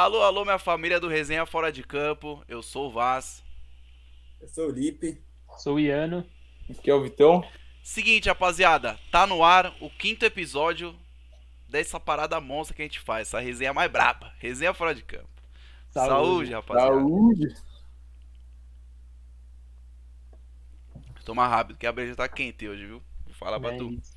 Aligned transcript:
Alô, 0.00 0.22
alô, 0.22 0.46
minha 0.46 0.58
família 0.58 0.98
do 0.98 1.08
Resenha 1.08 1.44
Fora 1.44 1.70
de 1.70 1.82
Campo. 1.82 2.42
Eu 2.48 2.62
sou 2.62 2.88
o 2.88 2.90
Vaz. 2.90 3.44
Eu 4.40 4.48
sou 4.48 4.68
o 4.68 4.70
Lipe. 4.70 5.22
Sou 5.58 5.74
o 5.74 5.78
Iano. 5.78 6.26
Aqui 6.70 6.90
é 6.90 6.94
o 6.94 7.02
Vitão. 7.02 7.46
Seguinte, 7.82 8.26
rapaziada, 8.26 8.98
tá 9.10 9.26
no 9.26 9.44
ar 9.44 9.76
o 9.78 9.90
quinto 9.90 10.24
episódio 10.24 10.98
dessa 11.68 12.00
parada 12.00 12.40
monstra 12.40 12.74
que 12.74 12.80
a 12.80 12.86
gente 12.86 12.98
faz, 12.98 13.28
essa 13.28 13.40
resenha 13.40 13.74
mais 13.74 13.92
braba, 13.92 14.32
resenha 14.38 14.72
fora 14.72 14.94
de 14.94 15.02
campo. 15.02 15.28
Saúde, 15.90 16.08
Saúde 16.08 16.52
rapaziada. 16.52 16.96
Saúde. 16.96 17.54
Toma 21.26 21.46
rápido, 21.46 21.76
que 21.76 21.86
a 21.86 21.92
breja 21.92 22.16
tá 22.16 22.26
quente 22.26 22.66
hoje, 22.66 22.86
viu? 22.86 23.02
Vou 23.26 23.34
falar 23.34 23.60
pra 23.60 23.74
é 23.74 23.76
tu. 23.76 23.90
Isso. 23.90 24.16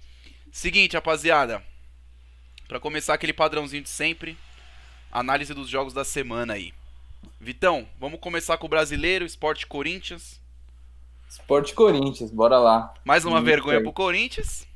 Seguinte, 0.50 0.93
rapaziada. 0.93 1.61
Pra 2.70 2.79
começar 2.79 3.13
aquele 3.13 3.34
padrãozinho 3.34 3.84
de 3.84 3.89
sempre, 3.89 4.38
análise 5.14 5.54
dos 5.54 5.70
jogos 5.70 5.93
da 5.93 6.04
semana 6.04 6.54
aí. 6.54 6.73
Vitão, 7.39 7.86
vamos 8.00 8.19
começar 8.19 8.57
com 8.57 8.65
o 8.65 8.69
brasileiro, 8.69 9.24
Esporte 9.24 9.68
Corinthians. 9.68 10.42
Esporte 11.29 11.74
Corinthians, 11.74 12.32
bora 12.32 12.57
lá. 12.57 12.93
Mais 13.06 13.23
uma 13.23 13.42
vergonha 13.42 13.82
pro 13.82 13.93
Corinthians. 13.93 14.68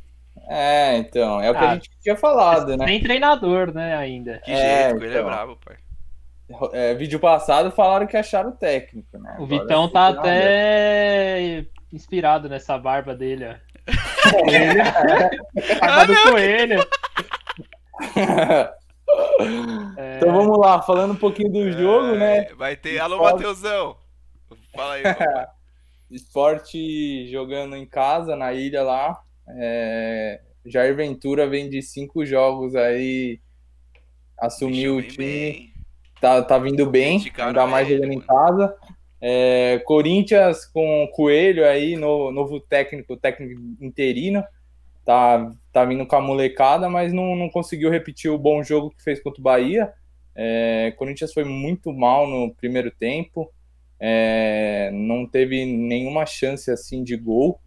É, 0.48 0.98
então, 0.98 1.42
é 1.42 1.50
o 1.50 1.54
que 1.54 1.64
ah, 1.64 1.72
a 1.72 1.74
gente 1.74 1.90
tinha 2.02 2.16
falado, 2.16 2.78
né? 2.78 2.86
Tem 2.86 3.02
treinador, 3.02 3.74
né, 3.74 3.98
ainda. 3.98 4.40
Que 4.46 4.52
é, 4.52 4.84
jeito, 4.84 4.98
então. 4.98 5.08
ele 5.08 5.18
é 5.18 5.24
bravo, 5.24 5.58
pai. 5.66 5.78
É, 6.72 6.94
vídeo 6.94 7.20
passado 7.20 7.72
falaram 7.72 8.08
que 8.08 8.16
acharam 8.16 8.52
o 8.52 8.56
técnico, 8.56 9.18
né? 9.18 9.36
O 9.38 9.44
Agora 9.44 9.62
Vitão 9.62 9.90
tá 9.90 10.08
até 10.08 11.66
inspirado 11.92 12.48
nessa 12.48 12.78
barba 12.78 13.14
dele, 13.14 13.46
ó. 13.46 13.56
Coelho. 14.30 14.84
barba 15.82 16.06
do 16.06 16.32
coelho. 16.32 16.88
É... 19.98 20.18
Então 20.18 20.34
vamos 20.34 20.58
lá, 20.58 20.82
falando 20.82 21.14
um 21.14 21.18
pouquinho 21.18 21.52
do 21.52 21.72
jogo, 21.72 22.16
é... 22.16 22.18
né? 22.18 22.54
Vai 22.56 22.76
ter. 22.76 23.00
Alô, 23.00 23.24
Matheusão! 23.24 23.98
Fala 24.76 24.94
aí. 24.94 25.04
Esporte 26.10 27.30
jogando 27.30 27.76
em 27.76 27.86
casa, 27.86 28.36
na 28.36 28.54
ilha 28.54 28.84
lá. 28.84 29.20
É... 29.48 30.42
Jair 30.66 30.96
Ventura 30.96 31.48
vem 31.48 31.70
de 31.70 31.82
cinco 31.82 32.26
jogos 32.26 32.76
aí, 32.76 33.40
assumiu 34.40 34.98
o 34.98 35.02
time. 35.02 35.72
Tá, 36.20 36.42
tá 36.42 36.58
vindo 36.58 36.90
bem, 36.90 37.24
ainda 37.38 37.68
mais 37.68 37.88
jogando 37.88 38.12
em 38.12 38.20
casa. 38.20 38.76
É, 39.20 39.80
Corinthians 39.86 40.66
com 40.66 41.08
Coelho 41.14 41.66
aí, 41.66 41.96
no, 41.96 42.32
novo 42.32 42.60
técnico, 42.60 43.16
técnico 43.18 43.60
interino. 43.82 44.44
Tá, 45.06 45.52
tá 45.78 45.86
vindo 45.86 46.06
com 46.06 46.16
a 46.16 46.22
molecada, 46.22 46.90
mas 46.90 47.14
não, 47.14 47.36
não 47.36 47.50
conseguiu 47.50 47.90
repetir 47.90 48.32
o 48.32 48.38
bom 48.38 48.64
jogo 48.64 48.90
que 48.90 49.04
fez 49.04 49.22
contra 49.22 49.40
o 49.40 49.44
Bahia. 49.44 49.94
É, 50.36 50.94
Corinthians 50.98 51.34
foi 51.34 51.44
muito 51.44 51.94
mal 51.94 52.28
no 52.28 52.54
primeiro 52.56 52.90
tempo. 52.90 53.52
É, 54.00 54.90
não 54.92 55.28
teve 55.28 55.66
nenhuma 55.66 56.26
chance 56.26 56.72
assim 56.72 57.04
de 57.04 57.16
gol 57.16 57.60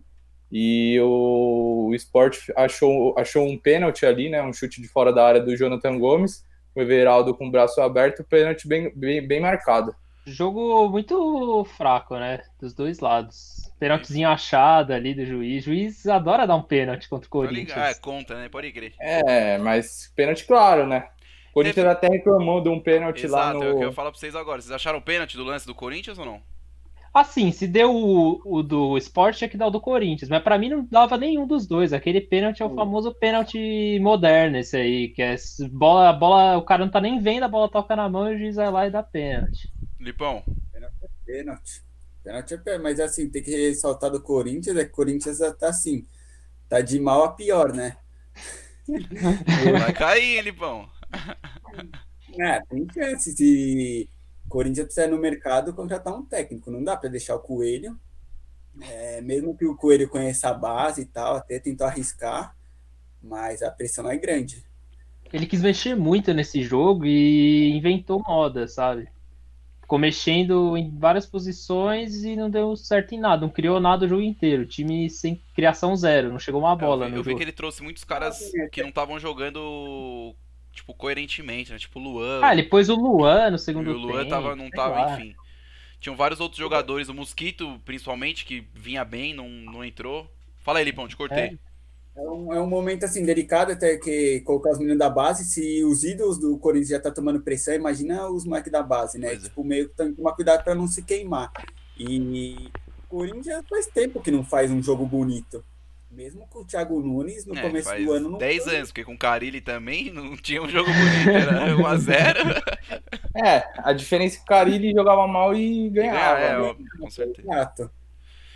e 0.51 0.99
o, 1.01 1.89
o 1.91 1.95
Sport 1.95 2.51
achou, 2.57 3.17
achou 3.17 3.47
um 3.47 3.57
pênalti 3.57 4.05
ali, 4.05 4.29
né, 4.29 4.43
um 4.43 4.53
chute 4.53 4.83
de 4.83 4.89
fora 4.89 5.13
da 5.13 5.25
área 5.25 5.41
do 5.41 5.57
Jonathan 5.57 5.99
Gomes, 5.99 6.45
o 6.75 6.81
Everaldo 6.81 7.35
com 7.35 7.47
o 7.47 7.51
braço 7.51 7.81
aberto, 7.81 8.25
pênalti 8.25 8.67
bem, 8.67 8.93
bem, 8.95 9.27
bem 9.27 9.41
marcado. 9.41 9.95
Jogo 10.27 10.89
muito 10.89 11.65
fraco, 11.77 12.17
né, 12.17 12.43
dos 12.61 12.75
dois 12.75 12.99
lados. 12.99 13.70
Pênaltizinho 13.81 14.29
achado 14.29 14.93
ali 14.93 15.15
do 15.15 15.25
juiz. 15.25 15.63
O 15.63 15.71
juiz 15.71 16.07
adora 16.07 16.47
dar 16.47 16.55
um 16.55 16.63
pênalti 16.63 17.09
contra 17.09 17.27
o 17.27 17.31
Corinthians. 17.31 17.79
Ah, 17.79 17.89
é 17.89 17.95
conta, 17.95 18.35
né? 18.35 18.47
Pode 18.51 18.71
crer. 18.73 18.93
É, 19.01 19.57
mas 19.57 20.13
pênalti 20.15 20.47
claro, 20.47 20.87
né? 20.87 21.09
O 21.51 21.55
Corinthians 21.55 21.87
até 21.87 22.09
reclamou 22.09 22.63
de 22.63 22.69
um 22.69 22.79
pênalti 22.79 23.27
lá 23.27 23.55
no... 23.55 23.61
Exato, 23.61 23.73
é 23.73 23.75
o 23.75 23.79
que 23.79 23.85
eu 23.87 23.93
falo 23.95 24.11
pra 24.11 24.21
vocês 24.21 24.37
agora. 24.37 24.61
Vocês 24.61 24.71
acharam 24.71 24.99
o 24.99 25.03
pênalti 25.03 25.35
do 25.35 25.45
lance 25.45 25.67
do 25.67 25.75
Corinthians 25.75 26.19
ou 26.19 26.27
não? 26.27 26.43
Assim, 27.13 27.51
se 27.51 27.67
deu 27.67 27.91
o, 27.91 28.41
o 28.45 28.63
do 28.63 28.99
Sport, 28.99 29.39
tinha 29.39 29.49
que 29.49 29.57
dar 29.57 29.67
o 29.67 29.71
do 29.71 29.81
Corinthians. 29.81 30.29
Mas 30.29 30.43
para 30.43 30.59
mim 30.59 30.69
não 30.69 30.85
dava 30.85 31.17
nenhum 31.17 31.47
dos 31.47 31.67
dois. 31.67 31.95
Aquele 31.95 32.21
pênalti 32.21 32.63
é 32.63 32.67
o 32.67 32.75
famoso 32.75 33.15
pênalti 33.15 33.99
moderno, 34.01 34.59
esse 34.59 34.77
aí. 34.77 35.09
Que 35.09 35.23
é 35.23 35.37
bola, 35.73 36.13
bola, 36.13 36.59
o 36.59 36.63
cara 36.63 36.85
não 36.85 36.93
tá 36.93 37.01
nem 37.01 37.19
vendo, 37.19 37.45
a 37.45 37.49
bola 37.49 37.69
toca 37.69 37.97
na 37.97 38.11
mão 38.11 38.31
e 38.31 38.35
o 38.35 38.39
juiz 38.39 38.57
vai 38.57 38.71
lá 38.71 38.87
e 38.87 38.91
dá 38.91 39.03
pênalti. 39.03 39.73
Lipão. 39.99 40.45
Pênalti 41.27 41.83
é 41.87 41.90
pênalti. 42.23 42.55
É 42.55 42.57
pênalti. 42.59 42.83
Mas 42.83 43.01
assim, 43.01 43.29
tem 43.29 43.43
que 43.43 43.51
ressaltar 43.51 44.11
do 44.11 44.23
Corinthians, 44.23 44.77
é 44.77 44.85
que 44.85 44.91
o 44.91 44.95
Corinthians 44.95 45.39
tá 45.59 45.69
assim. 45.69 46.07
Tá 46.69 46.81
de 46.81 47.01
mal 47.01 47.25
a 47.25 47.33
pior, 47.33 47.73
né? 47.73 47.97
Vai 49.79 49.93
cair, 49.93 50.43
Lipão. 50.43 50.89
É, 52.39 52.61
tem 52.61 52.87
chance. 52.93 53.33
Se 53.33 54.09
Corinthians 54.49 54.87
precisa 54.87 55.07
no 55.07 55.19
mercado 55.19 55.73
contratar 55.73 56.15
um 56.15 56.25
técnico. 56.25 56.71
Não 56.71 56.83
dá 56.83 56.97
para 56.97 57.09
deixar 57.09 57.37
o 57.37 57.41
Coelho. 57.41 57.99
É, 58.81 59.21
mesmo 59.21 59.57
que 59.57 59.67
o 59.67 59.77
Coelho 59.77 60.09
conheça 60.09 60.49
a 60.49 60.55
base 60.55 61.03
e 61.03 61.05
tal, 61.07 61.37
até 61.37 61.59
tentou 61.59 61.87
arriscar, 61.87 62.57
mas 63.23 63.63
a 63.63 63.71
pressão 63.71 64.09
é 64.09 64.17
grande. 64.17 64.65
Ele 65.33 65.47
quis 65.47 65.61
mexer 65.61 65.95
muito 65.95 66.33
nesse 66.33 66.63
jogo 66.63 67.05
e 67.05 67.71
inventou 67.77 68.23
moda, 68.27 68.67
sabe? 68.67 69.09
Ficou 69.91 69.99
mexendo 69.99 70.77
em 70.77 70.97
várias 70.97 71.27
posições 71.27 72.23
e 72.23 72.37
não 72.37 72.49
deu 72.49 72.77
certo 72.77 73.13
em 73.13 73.19
nada. 73.19 73.43
Não 73.43 73.49
criou 73.49 73.81
nada 73.81 74.07
o 74.07 74.09
jogo 74.09 74.23
inteiro. 74.23 74.65
time 74.65 75.11
sem 75.11 75.43
criação 75.53 75.97
zero. 75.97 76.31
Não 76.31 76.39
chegou 76.39 76.61
uma 76.61 76.77
bola. 76.77 77.07
Eu, 77.07 77.11
vi, 77.11 77.17
eu 77.17 77.25
vi 77.25 77.35
que 77.35 77.43
ele 77.43 77.51
trouxe 77.51 77.83
muitos 77.83 78.05
caras 78.05 78.39
que 78.71 78.83
não 78.83 78.91
estavam 78.91 79.19
jogando 79.19 80.33
tipo, 80.73 80.95
coerentemente, 80.95 81.73
né? 81.73 81.79
Tipo 81.81 81.99
o 81.99 82.03
Luan. 82.05 82.39
Ah, 82.41 82.53
ele 82.53 82.63
pôs 82.63 82.89
o 82.89 82.95
Luan 82.95 83.51
no 83.51 83.59
segundo 83.59 83.87
tempo. 83.87 83.99
E 83.99 84.01
o 84.01 84.07
Luan 84.07 84.19
tempo, 84.19 84.31
tava, 84.31 84.55
não 84.55 84.71
tava, 84.71 84.95
lá. 84.95 85.21
enfim. 85.21 85.35
Tinham 85.99 86.15
vários 86.15 86.39
outros 86.39 86.61
jogadores, 86.61 87.09
o 87.09 87.15
Mosquito, 87.15 87.81
principalmente, 87.85 88.45
que 88.45 88.65
vinha 88.73 89.05
bem, 89.05 89.35
não, 89.35 89.49
não 89.49 89.85
entrou. 89.85 90.33
Fala 90.61 90.79
aí, 90.79 90.85
Lipão, 90.85 91.09
te 91.09 91.17
cortei. 91.17 91.47
É. 91.47 91.70
É 92.21 92.29
um, 92.29 92.55
é 92.55 92.61
um 92.61 92.67
momento 92.67 93.05
assim 93.05 93.25
delicado 93.25 93.73
até 93.73 93.97
que 93.97 94.41
colocar 94.41 94.71
os 94.71 94.79
meninos 94.79 94.99
da 94.99 95.09
base. 95.09 95.45
Se 95.45 95.83
os 95.85 96.05
ídolos 96.05 96.39
do 96.39 96.59
Corinthians 96.59 96.91
já 96.91 97.01
tá 97.01 97.11
tomando 97.11 97.41
pressão, 97.41 97.75
imagina 97.75 98.29
os 98.29 98.45
moleques 98.45 98.71
da 98.71 98.83
base, 98.83 99.19
né? 99.19 99.29
Pois 99.29 99.41
é. 99.41 99.49
tipo, 99.49 99.63
é. 99.63 99.65
meio 99.65 99.89
que 99.89 99.97
tem 99.97 100.11
que 100.11 100.17
tomar 100.17 100.33
cuidado 100.35 100.63
para 100.63 100.75
não 100.75 100.87
se 100.87 101.03
queimar. 101.03 101.51
E 101.99 102.71
o 103.05 103.09
Corinthians 103.09 103.65
faz 103.69 103.87
tempo 103.87 104.21
que 104.21 104.31
não 104.31 104.45
faz 104.45 104.71
um 104.71 104.83
jogo 104.83 105.07
bonito. 105.07 105.65
Mesmo 106.11 106.47
com 106.49 106.59
o 106.59 106.65
Thiago 106.65 107.01
Nunes 107.01 107.47
no 107.47 107.57
é, 107.57 107.63
começo 107.63 107.95
do 107.95 108.13
ano. 108.13 108.37
10 108.37 108.69
anos, 108.69 108.89
porque 108.89 109.05
com 109.05 109.15
o 109.15 109.19
Carilli 109.19 109.61
também 109.61 110.13
não 110.13 110.37
tinha 110.37 110.61
um 110.61 110.69
jogo 110.69 110.91
bonito, 110.91 111.31
era 111.31 111.73
1x0. 111.73 112.63
é, 113.37 113.65
a 113.79 113.93
diferença 113.93 114.35
é 114.35 114.39
que 114.39 114.43
o 114.43 114.47
Carilli 114.47 114.93
jogava 114.93 115.27
mal 115.27 115.55
e 115.55 115.89
ganhava. 115.89 116.41
É, 116.41 116.59
né? 116.61 116.77
com 116.99 117.09
certeza. 117.09 117.49
Exato. 117.49 117.91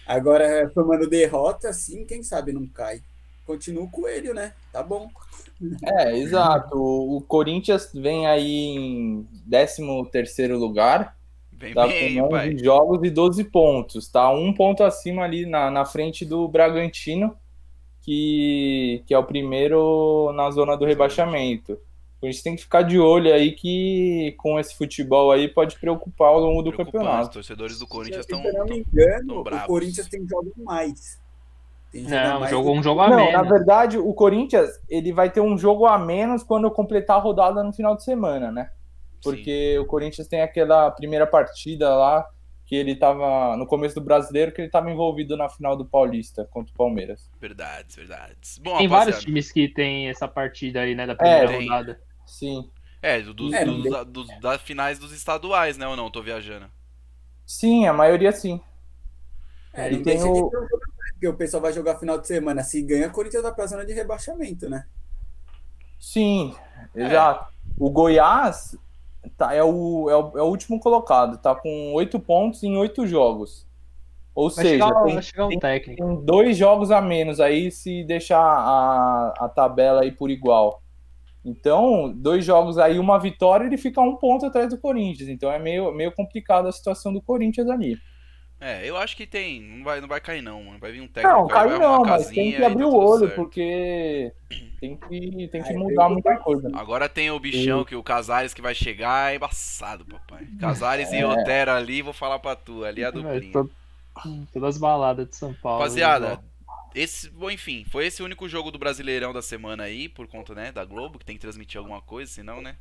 Agora, 0.06 0.70
tomando 0.74 1.08
derrota, 1.08 1.68
assim, 1.70 2.04
quem 2.04 2.22
sabe 2.22 2.52
não 2.52 2.66
cai. 2.66 3.00
Continua 3.46 3.86
com 3.88 4.08
ele, 4.08 4.32
né? 4.32 4.54
Tá 4.72 4.82
bom. 4.82 5.08
É, 5.84 6.16
exato. 6.16 6.76
O 6.76 7.20
Corinthians 7.22 7.90
vem 7.94 8.26
aí 8.26 8.76
em 8.76 9.28
13 9.48 9.82
terceiro 10.10 10.58
lugar. 10.58 11.16
Vem 11.52 11.74
tá 11.74 11.86
bem, 11.86 12.16
com 12.16 12.24
11 12.24 12.30
pai. 12.30 12.56
jogos 12.58 13.00
e 13.04 13.10
12 13.10 13.44
pontos. 13.44 14.08
Tá 14.08 14.30
um 14.30 14.52
ponto 14.52 14.82
acima 14.82 15.22
ali 15.22 15.46
na, 15.46 15.70
na 15.70 15.84
frente 15.84 16.24
do 16.24 16.48
Bragantino 16.48 17.36
que, 18.04 19.02
que 19.06 19.14
é 19.14 19.18
o 19.18 19.24
primeiro 19.24 20.32
na 20.34 20.50
zona 20.50 20.76
do 20.76 20.84
rebaixamento. 20.84 21.78
A 22.22 22.26
gente 22.26 22.42
tem 22.42 22.56
que 22.56 22.62
ficar 22.62 22.82
de 22.82 22.98
olho 22.98 23.32
aí 23.32 23.52
que 23.52 24.34
com 24.38 24.58
esse 24.58 24.74
futebol 24.74 25.30
aí 25.30 25.46
pode 25.46 25.78
preocupar 25.78 26.28
ao 26.28 26.40
longo 26.40 26.62
do 26.62 26.72
campeonato. 26.72 27.28
Os 27.28 27.34
torcedores 27.34 27.78
do 27.78 27.86
Corinthians 27.86 28.20
estão. 28.20 28.40
Se 28.40 28.48
eu 28.48 28.54
não 28.54 28.64
me 28.64 28.78
engano, 28.78 29.40
o 29.40 29.66
Corinthians 29.66 30.08
tem 30.08 30.26
jogo 30.26 30.52
mais. 30.56 31.18
Tem 31.94 32.02
não, 32.02 32.40
mais 32.40 32.50
jogo, 32.50 32.72
um 32.72 32.82
jogo 32.82 33.00
a 33.00 33.08
não, 33.08 33.16
menos. 33.16 33.32
Na 33.32 33.42
verdade, 33.42 33.98
o 33.98 34.12
Corinthians 34.12 34.68
ele 34.88 35.12
vai 35.12 35.30
ter 35.30 35.40
um 35.40 35.56
jogo 35.56 35.86
a 35.86 35.96
menos 35.96 36.42
quando 36.42 36.68
completar 36.70 37.18
a 37.18 37.20
rodada 37.20 37.62
no 37.62 37.72
final 37.72 37.94
de 37.94 38.02
semana, 38.02 38.50
né? 38.50 38.68
Porque 39.22 39.74
Sim. 39.74 39.78
o 39.78 39.86
Corinthians 39.86 40.26
tem 40.26 40.42
aquela 40.42 40.90
primeira 40.90 41.24
partida 41.24 41.94
lá 41.94 42.26
que 42.66 42.74
ele 42.74 42.92
estava 42.92 43.56
no 43.56 43.64
começo 43.64 43.94
do 43.94 44.00
brasileiro, 44.00 44.50
que 44.50 44.60
ele 44.60 44.68
estava 44.68 44.90
envolvido 44.90 45.36
na 45.36 45.48
final 45.48 45.76
do 45.76 45.84
Paulista 45.84 46.48
contra 46.50 46.72
o 46.72 46.76
Palmeiras. 46.76 47.30
Verdades, 47.40 47.94
verdades. 47.94 48.58
Bom, 48.58 48.78
tem 48.78 48.88
vários 48.88 49.20
times 49.20 49.52
que 49.52 49.68
tem 49.68 50.08
essa 50.08 50.26
partida 50.26 50.80
aí, 50.80 50.94
né, 50.94 51.06
da 51.06 51.14
primeira 51.14 51.52
é, 51.52 51.60
rodada. 51.60 52.00
Sim. 52.26 52.68
É, 53.00 53.20
dos, 53.20 53.52
é, 53.52 53.64
dos, 53.64 54.06
dos, 54.06 54.40
das 54.40 54.60
finais 54.62 54.98
dos 54.98 55.12
estaduais, 55.12 55.78
né, 55.78 55.86
ou 55.86 55.94
não? 55.94 56.10
Tô 56.10 56.22
viajando. 56.22 56.66
Sim, 57.46 57.86
a 57.86 57.92
maioria 57.92 58.32
sim. 58.32 58.60
É, 59.72 59.92
e 59.92 60.02
tem 60.02 60.22
o... 60.24 60.50
Porque 61.14 61.28
o 61.28 61.34
pessoal 61.34 61.62
vai 61.62 61.72
jogar 61.72 61.98
final 61.98 62.18
de 62.18 62.26
semana. 62.26 62.62
Se 62.62 62.82
ganha, 62.82 63.08
o 63.08 63.12
Corinthians 63.12 63.42
vai 63.42 63.54
pra 63.54 63.66
zona 63.66 63.86
de 63.86 63.92
rebaixamento, 63.92 64.68
né? 64.68 64.86
Sim, 65.98 66.54
exato. 66.94 67.52
O 67.78 67.90
Goiás 67.90 68.76
tá, 69.36 69.54
é, 69.54 69.62
o, 69.62 70.10
é, 70.10 70.16
o, 70.16 70.38
é 70.38 70.42
o 70.42 70.46
último 70.46 70.78
colocado, 70.78 71.38
tá 71.38 71.54
com 71.54 71.92
oito 71.94 72.20
pontos 72.20 72.62
em 72.62 72.76
oito 72.76 73.06
jogos. 73.06 73.66
Ou 74.34 74.50
vai 74.50 74.64
seja, 74.64 74.86
chegar, 74.86 75.04
tem, 75.04 75.22
chegar 75.22 75.46
um 75.46 75.58
tem, 75.58 75.80
tem, 75.82 76.24
dois 76.24 76.56
jogos 76.56 76.90
a 76.90 77.00
menos 77.00 77.40
aí 77.40 77.70
se 77.70 78.04
deixar 78.04 78.40
a, 78.40 79.34
a 79.38 79.48
tabela 79.48 80.02
aí 80.02 80.10
por 80.10 80.30
igual. 80.30 80.82
Então, 81.44 82.10
dois 82.10 82.44
jogos 82.44 82.78
aí, 82.78 82.98
uma 82.98 83.18
vitória, 83.18 83.66
ele 83.66 83.76
fica 83.76 84.00
um 84.00 84.16
ponto 84.16 84.46
atrás 84.46 84.70
do 84.70 84.78
Corinthians. 84.78 85.28
Então 85.28 85.52
é 85.52 85.58
meio, 85.58 85.92
meio 85.92 86.10
complicado 86.12 86.66
a 86.66 86.72
situação 86.72 87.12
do 87.12 87.22
Corinthians 87.22 87.68
ali. 87.68 87.96
É, 88.64 88.88
eu 88.88 88.96
acho 88.96 89.14
que 89.14 89.26
tem. 89.26 89.60
Não 89.60 89.84
vai, 89.84 90.00
não 90.00 90.08
vai 90.08 90.18
cair, 90.22 90.40
não. 90.40 90.78
Vai 90.78 90.90
vir 90.90 91.02
um 91.02 91.06
técnico. 91.06 91.38
Não, 91.38 91.46
cai 91.46 91.78
não, 91.78 92.02
mas 92.02 92.28
tem 92.28 92.52
que 92.52 92.64
abrir 92.64 92.78
tá 92.78 92.86
o 92.86 92.96
olho, 92.96 93.26
certo. 93.26 93.34
porque 93.34 94.32
tem 94.80 94.96
que, 94.96 95.48
tem 95.48 95.62
que 95.62 95.74
mudar 95.74 96.08
muita 96.08 96.34
coisa. 96.38 96.70
Agora 96.72 97.06
tem 97.06 97.30
o 97.30 97.38
bichão 97.38 97.82
e... 97.82 97.84
que 97.84 97.94
o 97.94 98.02
Casares 98.02 98.54
que 98.54 98.62
vai 98.62 98.74
chegar 98.74 99.32
é 99.32 99.36
embaçado, 99.36 100.06
papai. 100.06 100.46
Casares 100.58 101.12
é. 101.12 101.20
e 101.20 101.24
Otero 101.24 101.72
ali, 101.72 102.00
vou 102.00 102.14
falar 102.14 102.38
pra 102.38 102.56
tu. 102.56 102.86
Ali 102.86 103.02
é 103.02 103.06
a 103.06 103.10
duplinha. 103.10 103.52
Tô... 103.52 103.68
Todas 104.50 104.76
as 104.76 104.78
baladas 104.78 105.28
de 105.28 105.36
São 105.36 105.52
Paulo. 105.52 105.80
Rapaziada, 105.80 106.40
esse, 106.94 107.28
bom, 107.28 107.50
enfim, 107.50 107.84
foi 107.90 108.06
esse 108.06 108.22
o 108.22 108.24
único 108.24 108.48
jogo 108.48 108.70
do 108.70 108.78
Brasileirão 108.78 109.32
da 109.32 109.42
semana 109.42 109.82
aí, 109.82 110.08
por 110.08 110.26
conta, 110.26 110.54
né, 110.54 110.72
da 110.72 110.86
Globo, 110.86 111.18
que 111.18 111.26
tem 111.26 111.34
que 111.34 111.42
transmitir 111.42 111.76
alguma 111.76 112.00
coisa, 112.00 112.30
senão, 112.30 112.62
né? 112.62 112.76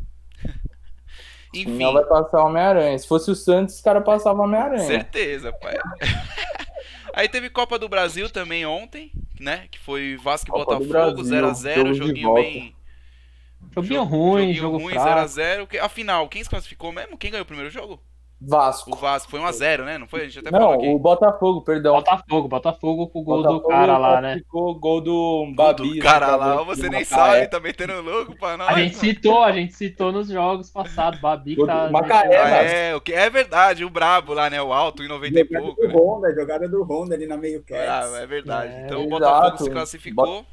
Enfim. 1.54 1.78
Não 1.78 1.94
vai 1.94 2.04
passar 2.04 2.44
Homem-Aranha. 2.44 2.98
Se 2.98 3.08
fosse 3.08 3.30
o 3.30 3.36
Santos, 3.36 3.76
os 3.76 3.82
caras 3.82 4.04
passavam 4.04 4.46
Homem-Aranha. 4.46 4.88
Certeza, 4.88 5.54
pai. 5.54 5.78
Aí 7.14 7.30
teve 7.30 7.50
Copa 7.50 7.78
do 7.78 7.88
Brasil 7.88 8.28
também 8.30 8.66
ontem, 8.66 9.12
né? 9.40 9.68
Que 9.70 9.78
foi 9.78 10.18
Vasco 10.18 10.50
e 10.50 10.52
Botafogo, 10.52 11.22
0x0, 11.22 11.94
joguinho 11.94 12.34
bem. 12.34 12.76
Joguinho 13.76 14.04
ruim, 14.04 14.54
joguinho 14.54 14.56
jogo 14.56 14.78
ruim, 14.78 14.96
0x0. 14.96 15.80
Afinal, 15.80 16.28
quem 16.28 16.44
se 16.44 16.50
classificou 16.50 16.92
mesmo? 16.92 17.18
Quem 17.18 17.30
ganhou 17.30 17.44
o 17.44 17.48
primeiro 17.48 17.70
jogo? 17.70 18.02
Vasco. 18.46 18.92
O 18.92 18.96
Vasco 18.96 19.32
foi 19.32 19.40
1x0, 19.40 19.86
né? 19.86 19.98
Não 19.98 20.08
foi? 20.08 20.22
A 20.22 20.24
gente 20.26 20.40
até 20.40 20.52
Não, 20.52 20.60
falou 20.60 20.74
aqui. 20.76 20.88
o 20.90 21.00
Botafogo, 21.00 21.62
perdão. 21.62 21.96
Botafogo, 21.96 22.48
Botafogo 22.48 23.08
com 23.08 23.20
o 23.20 23.24
gol 23.24 23.38
Botafogo 23.38 23.60
do 23.62 23.68
cara 23.70 23.98
lá, 23.98 24.22
né? 24.22 24.36
Ficou 24.36 24.76
gol 24.76 25.02
do 25.02 25.54
Babi. 25.56 25.96
Do 25.96 26.00
cara 26.00 26.36
lá, 26.36 26.62
você 26.64 26.90
nem 26.90 27.06
sabe, 27.06 27.48
tá 27.48 27.60
metendo 27.60 28.02
louco 28.02 28.36
pra 28.36 28.58
nós. 28.58 28.70
A 28.70 28.80
gente 28.80 28.98
citou, 28.98 29.44
a 29.44 29.52
gente 29.52 29.74
citou 29.74 30.12
nos 30.12 30.28
jogos 30.28 30.70
passados, 30.70 31.22
Babi 31.22 31.56
que 31.56 31.66
tá. 31.66 31.90
Macaé, 31.90 32.38
ah, 32.38 32.64
é, 32.64 32.96
o 32.96 33.02
que 33.02 33.14
é 33.14 33.30
verdade, 33.30 33.86
o 33.86 33.90
brabo 33.90 34.34
lá, 34.34 34.50
né? 34.50 34.62
O 34.62 34.74
alto 34.74 35.04
em 35.04 35.08
90 35.08 35.40
e 35.40 35.46
pouco. 35.46 35.82
Do 35.82 35.88
né? 35.88 35.94
Honda, 35.96 36.36
jogada 36.36 36.68
do 36.68 36.84
Honda 36.84 37.16
ali 37.16 37.26
na 37.26 37.38
meio 37.38 37.64
cast. 37.64 37.88
Ah, 37.88 38.22
é 38.22 38.26
verdade. 38.26 38.74
É, 38.74 38.86
então 38.86 39.00
exato. 39.00 39.08
o 39.08 39.10
Botafogo 39.10 39.58
se 39.64 39.70
classificou. 39.70 40.46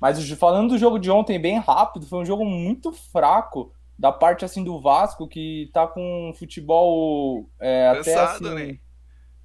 Mas 0.00 0.30
falando 0.32 0.70
do 0.70 0.78
jogo 0.78 0.98
de 0.98 1.10
ontem 1.10 1.38
bem 1.38 1.58
rápido, 1.58 2.06
foi 2.06 2.20
um 2.20 2.24
jogo 2.24 2.44
muito 2.44 2.90
fraco 2.90 3.70
da 4.00 4.10
parte 4.10 4.46
assim 4.46 4.64
do 4.64 4.80
Vasco 4.80 5.28
que 5.28 5.68
tá 5.74 5.86
com 5.86 6.32
futebol 6.34 7.50
é, 7.60 7.86
até 7.88 8.14
assim, 8.14 8.54
né? 8.54 8.78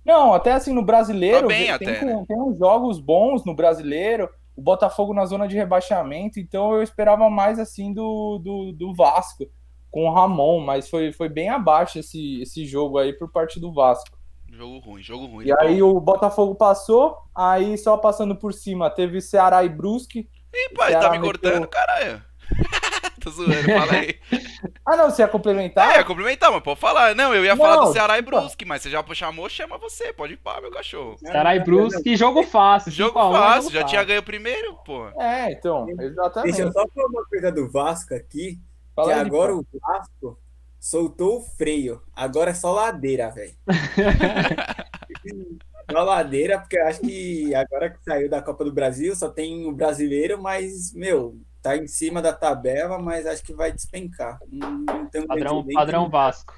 Não, 0.06 0.34
até 0.34 0.54
assim 0.54 0.72
no 0.72 0.82
brasileiro 0.82 1.42
tá 1.42 1.48
bem 1.48 1.64
tem, 1.64 1.72
até, 1.72 2.00
tem, 2.00 2.06
né? 2.06 2.26
tem 2.26 2.42
uns 2.42 2.58
jogos 2.58 3.02
bons 3.02 3.44
no 3.44 3.54
brasileiro. 3.54 4.30
O 4.56 4.62
Botafogo 4.62 5.14
na 5.14 5.26
zona 5.26 5.46
de 5.46 5.58
rebaixamento, 5.58 6.40
então 6.40 6.74
eu 6.74 6.82
esperava 6.82 7.30
mais 7.30 7.60
assim 7.60 7.92
do, 7.92 8.40
do, 8.42 8.72
do 8.72 8.94
Vasco 8.94 9.46
com 9.92 10.08
o 10.08 10.14
Ramon, 10.14 10.62
mas 10.62 10.90
foi, 10.90 11.12
foi 11.12 11.28
bem 11.28 11.50
abaixo 11.50 12.00
esse, 12.00 12.42
esse 12.42 12.66
jogo 12.66 12.98
aí 12.98 13.12
por 13.12 13.30
parte 13.30 13.60
do 13.60 13.74
Vasco. 13.74 14.18
Jogo 14.50 14.80
ruim, 14.80 15.04
jogo 15.04 15.26
ruim. 15.26 15.48
E 15.48 15.54
aí 15.60 15.84
o 15.84 16.00
Botafogo 16.00 16.56
passou, 16.56 17.18
aí 17.36 17.78
só 17.78 17.98
passando 17.98 18.38
por 18.38 18.54
cima 18.54 18.90
teve 18.90 19.20
Ceará 19.20 19.66
e 19.66 19.70
Brusque. 19.70 20.30
Ih, 20.54 20.74
pai, 20.74 20.94
tá 20.94 21.12
me 21.12 21.20
meteu... 21.20 21.26
cortando, 21.26 21.68
caralho. 21.68 22.24
Tô 23.26 23.32
zoando, 23.32 23.64
fala 23.64 23.94
aí. 23.94 24.20
ah, 24.86 24.96
não, 24.96 25.10
você 25.10 25.24
ia 25.24 25.28
complementar? 25.28 25.96
É, 25.96 25.98
ia 25.98 26.04
complementar, 26.04 26.52
mas 26.52 26.62
pode 26.62 26.80
falar. 26.80 27.16
Não, 27.16 27.34
eu 27.34 27.44
ia 27.44 27.56
não, 27.56 27.64
falar 27.64 27.84
do 27.84 27.92
Ceará 27.92 28.20
e 28.20 28.22
Brusque, 28.22 28.66
mas 28.66 28.84
você 28.84 28.90
já 28.92 29.04
chamou, 29.16 29.50
chama 29.50 29.80
você. 29.80 30.14
Pode 30.14 30.34
ir 30.34 30.38
pra 30.38 30.62
meu 30.62 30.70
cachorro. 30.70 31.18
Ceará 31.18 31.56
e 31.56 31.60
Brusque, 31.60 32.16
jogo 32.16 32.44
fácil. 32.44 32.92
Jogo 32.92 33.20
fácil, 33.20 33.72
já 33.72 33.84
tinha 33.84 34.04
ganho 34.04 34.22
primeiro, 34.22 34.76
pô. 34.86 35.08
É, 35.20 35.52
então, 35.52 35.90
exatamente. 35.90 36.52
Deixa 36.52 36.68
eu 36.68 36.72
só 36.72 36.88
falar 36.88 37.08
uma 37.08 37.26
coisa 37.26 37.52
do 37.52 37.68
Vasco 37.72 38.14
aqui, 38.14 38.60
fala 38.96 39.08
que 39.08 39.14
aí, 39.16 39.22
agora 39.22 39.54
pô. 39.54 39.60
o 39.60 39.66
Vasco 39.80 40.40
soltou 40.80 41.40
o 41.40 41.42
freio. 41.42 42.00
Agora 42.16 42.52
é 42.52 42.54
só 42.54 42.72
ladeira, 42.72 43.32
velho. 43.32 43.56
só 45.92 46.04
ladeira, 46.04 46.60
porque 46.60 46.78
eu 46.78 46.86
acho 46.86 47.02
que 47.02 47.56
agora 47.56 47.90
que 47.90 48.04
saiu 48.04 48.30
da 48.30 48.40
Copa 48.40 48.64
do 48.64 48.72
Brasil, 48.72 49.16
só 49.16 49.30
tem 49.30 49.68
o 49.68 49.72
brasileiro, 49.72 50.40
mas, 50.40 50.94
meu, 50.94 51.40
tá 51.66 51.76
em 51.76 51.88
cima 51.88 52.22
da 52.22 52.32
tabela, 52.32 53.00
mas 53.00 53.26
acho 53.26 53.44
que 53.44 53.54
vai 53.54 53.72
despencar. 53.72 54.38
Não, 54.52 54.86
não 54.86 55.28
padrão, 55.28 55.66
padrão 55.74 56.10
Vasco. 56.10 56.54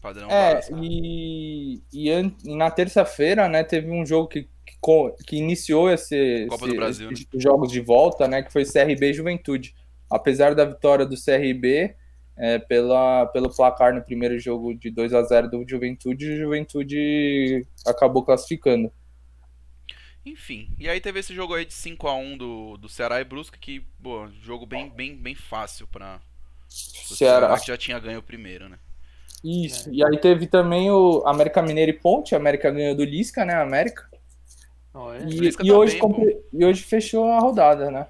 Padrão 0.00 0.30
é, 0.30 0.54
Vasco. 0.54 0.78
E, 0.80 1.82
e, 1.92 2.10
e 2.10 2.56
na 2.56 2.70
terça-feira, 2.70 3.48
né, 3.48 3.64
teve 3.64 3.90
um 3.90 4.06
jogo 4.06 4.28
que, 4.28 4.42
que, 4.64 5.24
que 5.26 5.36
iniciou 5.36 5.90
esse, 5.90 6.46
Copa 6.48 6.64
esse, 6.64 6.74
do 6.74 6.78
Brasil, 6.78 7.10
esses 7.10 7.26
né? 7.26 7.40
jogos 7.40 7.72
de 7.72 7.80
volta, 7.80 8.28
né, 8.28 8.40
que 8.42 8.52
foi 8.52 8.64
CRB 8.64 9.12
Juventude. 9.12 9.74
Apesar 10.08 10.54
da 10.54 10.64
vitória 10.64 11.04
do 11.04 11.16
CRB, 11.16 11.96
é, 12.36 12.58
pela, 12.60 13.26
pelo 13.26 13.54
placar 13.54 13.92
no 13.92 14.02
primeiro 14.02 14.38
jogo 14.38 14.74
de 14.74 14.90
2 14.92 15.12
a 15.12 15.22
0 15.24 15.50
do 15.50 15.64
Juventude, 15.68 16.30
o 16.30 16.36
Juventude 16.36 17.66
acabou 17.84 18.24
classificando. 18.24 18.92
Enfim, 20.30 20.68
e 20.78 20.88
aí 20.88 21.00
teve 21.00 21.18
esse 21.18 21.34
jogo 21.34 21.54
aí 21.54 21.64
de 21.64 21.74
5 21.74 22.06
a 22.06 22.14
1 22.14 22.38
do, 22.38 22.76
do 22.76 22.88
Ceará 22.88 23.20
e 23.20 23.24
Brusca, 23.24 23.58
que, 23.60 23.80
pô, 24.02 24.28
jogo 24.42 24.64
bem, 24.64 24.88
bem, 24.88 25.16
bem 25.16 25.34
fácil 25.34 25.88
para 25.88 26.20
Ceará. 26.68 27.48
Ceará, 27.48 27.60
que 27.60 27.66
já 27.66 27.76
tinha 27.76 27.98
ganho 27.98 28.20
o 28.20 28.22
primeiro, 28.22 28.68
né? 28.68 28.78
Isso, 29.42 29.88
é. 29.88 29.92
e 29.94 30.04
aí 30.04 30.18
teve 30.18 30.46
também 30.46 30.90
o 30.90 31.22
América 31.26 31.60
Mineiro 31.62 31.90
e 31.90 31.98
Ponte, 31.98 32.34
a 32.34 32.38
América 32.38 32.70
ganhou 32.70 32.94
do 32.94 33.04
Lisca, 33.04 33.44
né, 33.44 33.54
América. 33.54 34.08
Oh, 34.94 35.12
é. 35.12 35.24
E, 35.24 35.48
e, 35.48 35.52
tá 35.52 35.74
hoje, 35.74 35.98
bem, 36.00 36.42
e 36.52 36.64
hoje 36.64 36.82
fechou 36.82 37.26
a 37.26 37.40
rodada, 37.40 37.90
né? 37.90 38.06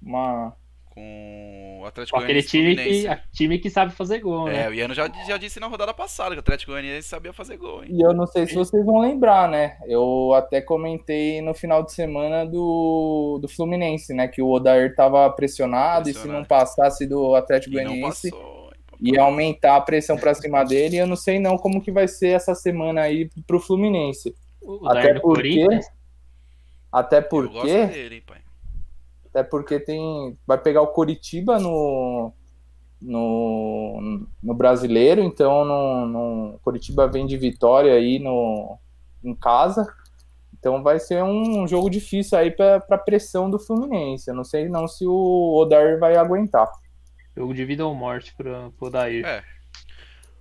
Uma 0.00 0.54
com 0.90 1.63
o 1.84 1.88
Atlético 1.88 2.18
Goianiense. 2.18 2.48
Aquele 2.48 2.74
time 2.74 2.76
que, 2.76 3.36
time 3.36 3.58
que 3.58 3.70
sabe 3.70 3.92
fazer 3.92 4.20
gol, 4.20 4.46
né? 4.46 4.64
É, 4.64 4.68
o 4.68 4.74
Iano 4.74 4.94
já, 4.94 5.08
já 5.26 5.36
disse 5.36 5.60
na 5.60 5.66
rodada 5.66 5.92
passada 5.92 6.30
que 6.30 6.38
o 6.38 6.40
Atlético 6.40 6.72
Goianiense 6.72 7.08
sabia 7.08 7.32
fazer 7.32 7.56
gol, 7.56 7.84
hein? 7.84 7.90
E 7.92 8.00
eu 8.00 8.12
não 8.12 8.26
sei 8.26 8.46
se 8.46 8.54
vocês 8.54 8.84
vão 8.84 9.00
lembrar, 9.00 9.48
né? 9.48 9.76
Eu 9.86 10.32
até 10.34 10.60
comentei 10.60 11.40
no 11.42 11.54
final 11.54 11.82
de 11.82 11.92
semana 11.92 12.44
do, 12.44 13.38
do 13.40 13.48
Fluminense, 13.48 14.14
né? 14.14 14.28
Que 14.28 14.42
o 14.42 14.50
Odair 14.50 14.94
tava 14.94 15.28
pressionado, 15.30 16.04
pressionado. 16.04 16.10
e 16.10 16.14
se 16.14 16.28
não 16.28 16.44
passasse 16.44 17.06
do 17.06 17.34
Atlético 17.34 17.74
Goianiense 17.74 18.30
ia 19.00 19.22
aumentar 19.22 19.76
a 19.76 19.80
pressão 19.80 20.16
para 20.16 20.34
cima 20.34 20.64
dele. 20.64 20.96
E 20.96 20.98
eu 20.98 21.06
não 21.06 21.16
sei 21.16 21.38
não 21.38 21.58
como 21.58 21.82
que 21.82 21.92
vai 21.92 22.08
ser 22.08 22.28
essa 22.28 22.54
semana 22.54 23.02
aí 23.02 23.28
pro 23.46 23.60
Fluminense. 23.60 24.34
O 24.62 24.88
até 24.88 25.20
porque, 25.20 25.66
até 26.90 27.20
porque, 27.20 27.86
dele, 27.86 28.22
pai 28.22 28.43
até 29.34 29.42
porque 29.42 29.80
tem 29.80 30.38
vai 30.46 30.56
pegar 30.56 30.80
o 30.80 30.92
Coritiba 30.92 31.58
no, 31.58 32.32
no, 33.02 34.26
no 34.40 34.54
brasileiro, 34.54 35.20
então 35.20 35.64
no, 35.64 36.06
no 36.06 36.58
Coritiba 36.62 37.08
vem 37.08 37.26
de 37.26 37.36
vitória 37.36 37.92
aí 37.92 38.20
no, 38.20 38.78
em 39.24 39.34
casa. 39.34 39.92
Então 40.52 40.82
vai 40.82 41.00
ser 41.00 41.22
um 41.24 41.66
jogo 41.66 41.90
difícil 41.90 42.38
aí 42.38 42.50
para 42.50 42.96
pressão 42.96 43.50
do 43.50 43.58
Fluminense. 43.58 44.30
Eu 44.30 44.34
não 44.34 44.44
sei 44.44 44.68
não 44.68 44.86
se 44.86 45.04
o 45.04 45.54
Odair 45.60 45.98
vai 45.98 46.16
aguentar. 46.16 46.70
Jogo 47.36 47.52
de 47.52 47.64
vida 47.64 47.84
ou 47.84 47.94
morte 47.94 48.32
para 48.36 48.68
o 48.68 48.86
Odair. 48.86 49.26
É. 49.26 49.42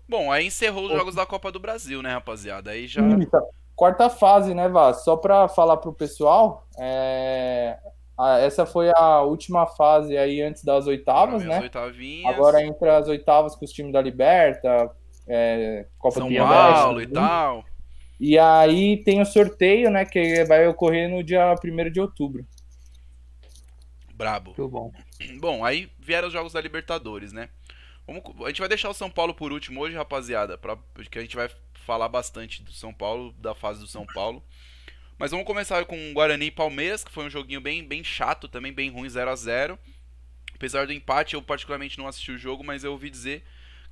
Bom, 0.07 0.31
aí 0.31 0.45
encerrou 0.45 0.85
os 0.85 0.91
jogos 0.91 1.15
da 1.15 1.25
Copa 1.25 1.51
do 1.51 1.59
Brasil, 1.59 2.01
né, 2.01 2.13
rapaziada? 2.13 2.71
Aí 2.71 2.87
já. 2.87 3.01
Quarta 3.75 4.07
fase, 4.07 4.53
né, 4.53 4.69
Vaz? 4.69 5.03
Só 5.03 5.17
para 5.17 5.47
falar 5.47 5.77
pro 5.77 5.91
pessoal, 5.91 6.67
é... 6.77 7.79
Ah, 8.17 8.39
essa 8.39 8.65
foi 8.65 8.91
a 8.95 9.21
última 9.21 9.65
fase 9.65 10.15
aí 10.17 10.41
antes 10.41 10.63
das 10.63 10.85
oitavas, 10.85 11.43
né? 11.43 11.69
Agora 12.25 12.63
entre 12.63 12.89
as 12.89 13.07
oitavas 13.07 13.55
com 13.55 13.65
os 13.65 13.71
times 13.71 13.91
da 13.91 14.01
Liberta, 14.01 14.91
é, 15.27 15.87
Copa 15.97 16.19
São 16.19 16.29
do 16.29 16.37
Paulo 16.37 17.01
e 17.01 17.07
tal. 17.07 17.65
E 18.19 18.37
aí 18.37 19.03
tem 19.03 19.19
o 19.21 19.25
sorteio, 19.25 19.89
né? 19.89 20.05
Que 20.05 20.43
vai 20.45 20.67
ocorrer 20.67 21.09
no 21.09 21.23
dia 21.23 21.55
1 21.63 21.91
de 21.91 21.99
outubro. 21.99 22.45
Brabo. 24.13 24.53
Muito 24.57 24.69
bom. 24.69 24.91
Bom, 25.39 25.65
aí 25.65 25.89
vieram 25.99 26.27
os 26.27 26.33
jogos 26.33 26.53
da 26.53 26.61
Libertadores, 26.61 27.33
né? 27.33 27.49
Vamos, 28.05 28.21
a 28.45 28.47
gente 28.47 28.59
vai 28.59 28.69
deixar 28.69 28.89
o 28.89 28.93
São 28.93 29.09
Paulo 29.09 29.33
por 29.33 29.51
último 29.51 29.81
hoje, 29.81 29.95
rapaziada, 29.95 30.57
pra, 30.57 30.75
porque 30.75 31.17
a 31.17 31.21
gente 31.21 31.35
vai 31.35 31.49
falar 31.73 32.07
bastante 32.07 32.61
do 32.61 32.71
São 32.71 32.93
Paulo, 32.93 33.33
da 33.39 33.55
fase 33.55 33.79
do 33.79 33.87
São 33.87 34.05
Paulo. 34.05 34.43
Mas 35.23 35.31
vamos 35.31 35.47
começar 35.47 35.85
com 35.85 36.11
Guarani 36.13 36.47
e 36.47 36.51
Palmeiras, 36.51 37.01
que 37.01 37.09
foi 37.09 37.25
um 37.25 37.29
joguinho 37.29 37.61
bem, 37.61 37.81
bem 37.81 38.03
chato, 38.03 38.45
também 38.45 38.73
bem 38.73 38.89
ruim, 38.89 39.07
0 39.07 39.31
a 39.31 39.35
0 39.37 39.79
Apesar 40.53 40.85
do 40.85 40.91
empate, 40.91 41.35
eu 41.35 41.41
particularmente 41.41 41.97
não 41.97 42.09
assisti 42.09 42.33
o 42.33 42.37
jogo, 42.37 42.61
mas 42.61 42.83
eu 42.83 42.91
ouvi 42.91 43.09
dizer 43.09 43.41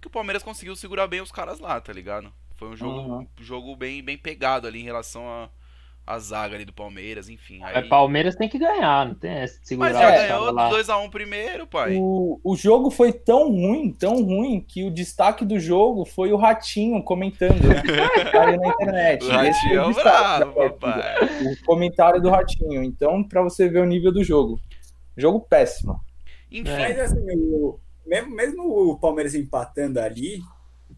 que 0.01 0.07
o 0.07 0.11
Palmeiras 0.11 0.43
conseguiu 0.43 0.75
segurar 0.75 1.07
bem 1.07 1.21
os 1.21 1.31
caras 1.31 1.57
lá, 1.57 1.79
tá 1.79 1.93
ligado? 1.93 2.33
Foi 2.57 2.67
um 2.67 2.75
jogo, 2.75 2.99
uhum. 2.99 3.27
jogo 3.39 3.77
bem, 3.77 4.03
bem 4.03 4.17
pegado 4.17 4.67
ali 4.67 4.81
em 4.81 4.83
relação 4.83 5.25
a, 5.25 5.49
a 6.05 6.19
zaga 6.19 6.55
ali 6.55 6.65
do 6.65 6.73
Palmeiras, 6.73 7.29
enfim. 7.29 7.61
Aí... 7.63 7.75
É, 7.75 7.81
Palmeiras 7.83 8.35
tem 8.35 8.49
que 8.49 8.57
ganhar, 8.57 9.05
não 9.05 9.15
tem 9.15 9.31
essa 9.31 9.59
segurar. 9.63 9.93
Mas 9.93 9.99
já 9.99 10.11
ganhou 10.11 10.53
2x1 10.53 11.05
um 11.05 11.09
primeiro, 11.09 11.67
pai. 11.67 11.95
O, 11.97 12.39
o 12.43 12.55
jogo 12.55 12.89
foi 12.89 13.13
tão 13.13 13.49
ruim, 13.49 13.91
tão 13.91 14.23
ruim, 14.23 14.59
que 14.59 14.83
o 14.83 14.91
destaque 14.91 15.45
do 15.45 15.59
jogo 15.59 16.05
foi 16.05 16.33
o 16.33 16.37
Ratinho 16.37 17.01
comentando, 17.03 17.61
né? 17.61 17.81
Aí 18.39 18.57
na 18.57 18.67
internet. 18.67 19.25
O 19.25 19.29
Ratinho 19.29 19.79
é 19.79 19.85
o 19.85 19.93
bravo, 19.93 20.53
papai. 20.53 21.15
O 21.23 21.65
comentário 21.65 22.21
do 22.21 22.29
Ratinho. 22.29 22.83
Então, 22.83 23.23
pra 23.23 23.41
você 23.41 23.69
ver 23.69 23.79
o 23.79 23.85
nível 23.85 24.11
do 24.11 24.23
jogo. 24.23 24.59
Jogo 25.15 25.39
péssimo. 25.39 25.99
Enfim. 26.51 26.71
Mas 26.71 26.99
assim, 26.99 27.19
o, 27.19 27.79
mesmo, 28.05 28.35
mesmo 28.35 28.63
o 28.63 28.99
Palmeiras 28.99 29.35
empatando 29.35 29.99
ali, 29.99 30.41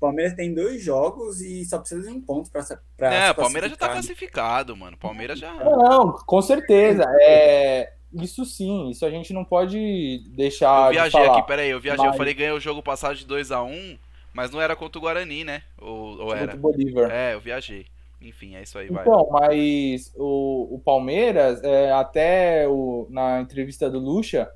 Palmeiras 0.04 0.34
tem 0.34 0.54
dois 0.54 0.84
jogos 0.84 1.40
e 1.40 1.64
só 1.64 1.80
precisa 1.80 2.02
de 2.02 2.10
um 2.10 2.20
ponto 2.20 2.52
pra. 2.52 2.62
pra 2.98 3.14
é, 3.14 3.32
o 3.32 3.36
Palmeiras 3.36 3.70
já 3.70 3.78
tá 3.78 3.90
classificado, 3.90 4.76
mano. 4.76 4.98
O 4.98 5.00
Palmeiras 5.00 5.40
já. 5.40 5.54
Não, 5.54 6.12
com 6.12 6.42
certeza. 6.42 7.06
É, 7.22 7.94
isso 8.14 8.44
sim, 8.44 8.90
isso 8.90 9.06
a 9.06 9.10
gente 9.10 9.32
não 9.32 9.46
pode 9.46 10.24
deixar. 10.36 10.88
Eu 10.88 10.92
viajei 10.92 11.22
de 11.22 11.30
aqui, 11.30 11.48
peraí, 11.48 11.70
eu 11.70 11.80
viajei. 11.80 12.06
Mas... 12.06 12.14
Eu 12.14 12.18
falei 12.18 12.34
ganhei 12.34 12.52
o 12.52 12.60
jogo 12.60 12.84
passado 12.84 13.16
de 13.16 13.26
2x1, 13.26 13.98
mas 14.34 14.52
não 14.52 14.62
era 14.62 14.76
contra 14.76 15.00
o 15.00 15.02
Guarani, 15.02 15.46
né? 15.46 15.64
Ou, 15.80 16.20
ou 16.20 16.36
era? 16.36 16.52
Contra 16.52 16.58
o 16.58 16.60
Bolívar. 16.60 17.10
É, 17.10 17.34
eu 17.34 17.40
viajei. 17.40 17.86
Enfim, 18.22 18.56
é 18.56 18.64
isso 18.64 18.78
aí, 18.78 18.90
vai. 18.90 19.04
Então, 19.04 19.28
mas 19.32 20.12
o, 20.16 20.76
o 20.76 20.80
Palmeiras, 20.80 21.64
é, 21.64 21.92
até 21.92 22.68
o, 22.68 23.08
na 23.10 23.42
entrevista 23.42 23.90
do 23.90 24.00
Lucha, 24.00 24.50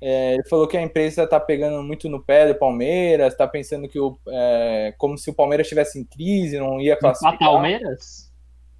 é, 0.00 0.34
ele 0.34 0.44
falou 0.44 0.68
que 0.68 0.76
a 0.76 0.82
imprensa 0.82 1.24
está 1.24 1.40
pegando 1.40 1.82
muito 1.82 2.08
no 2.08 2.22
pé 2.22 2.46
do 2.46 2.58
Palmeiras, 2.58 3.32
está 3.32 3.46
pensando 3.48 3.88
que 3.88 3.98
o, 3.98 4.18
é, 4.28 4.94
como 4.98 5.16
se 5.16 5.30
o 5.30 5.34
Palmeiras 5.34 5.66
estivesse 5.66 5.98
em 5.98 6.04
crise, 6.04 6.58
não 6.58 6.80
ia 6.80 6.96
classificar. 6.96 7.38
Palmeiras? 7.38 8.30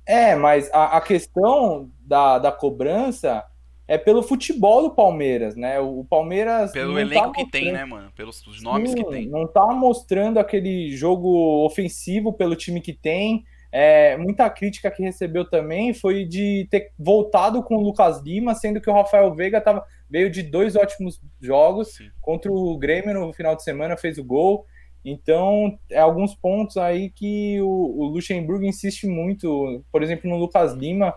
É, 0.06 0.36
mas 0.36 0.70
a, 0.72 0.98
a, 0.98 1.00
questão 1.00 1.90
da, 2.00 2.38
da 2.38 2.52
cobrança 2.52 3.44
é 3.88 3.96
pelo 3.96 4.22
futebol 4.22 4.82
do 4.82 4.94
Palmeiras, 4.94 5.56
né? 5.56 5.80
O, 5.80 6.00
o 6.00 6.04
Palmeiras. 6.04 6.70
Pelo 6.72 6.98
elenco 6.98 7.26
tá 7.26 7.32
que 7.32 7.50
tem, 7.50 7.72
né, 7.72 7.84
mano? 7.84 8.12
Pelos 8.14 8.42
nomes 8.62 8.90
Sim, 8.90 8.96
que 8.96 9.04
tem. 9.10 9.28
Não 9.28 9.46
tá 9.46 9.66
mostrando 9.66 10.38
aquele 10.38 10.94
jogo 10.96 11.64
ofensivo 11.64 12.32
pelo 12.32 12.54
time 12.54 12.80
que 12.80 12.92
tem. 12.92 13.44
É, 13.72 14.16
muita 14.16 14.48
crítica 14.48 14.90
que 14.90 15.02
recebeu 15.02 15.44
também 15.44 15.92
foi 15.92 16.24
de 16.24 16.68
ter 16.70 16.92
voltado 16.98 17.62
com 17.62 17.76
o 17.76 17.80
Lucas 17.80 18.22
Lima, 18.22 18.54
sendo 18.54 18.80
que 18.80 18.88
o 18.88 18.92
Rafael 18.92 19.34
Veiga 19.34 19.60
tava, 19.60 19.84
veio 20.08 20.30
de 20.30 20.42
dois 20.42 20.76
ótimos 20.76 21.20
jogos 21.40 21.94
Sim. 21.94 22.10
contra 22.20 22.50
o 22.50 22.76
Grêmio 22.78 23.14
no 23.14 23.32
final 23.32 23.56
de 23.56 23.62
semana, 23.62 23.96
fez 23.96 24.18
o 24.18 24.24
gol. 24.24 24.66
Então, 25.04 25.78
é 25.88 26.00
alguns 26.00 26.34
pontos 26.34 26.76
aí 26.76 27.10
que 27.10 27.60
o, 27.60 27.66
o 27.66 28.04
Luxemburgo 28.06 28.64
insiste 28.64 29.06
muito, 29.06 29.84
por 29.92 30.02
exemplo, 30.02 30.28
no 30.28 30.36
Lucas 30.36 30.72
Lima, 30.72 31.14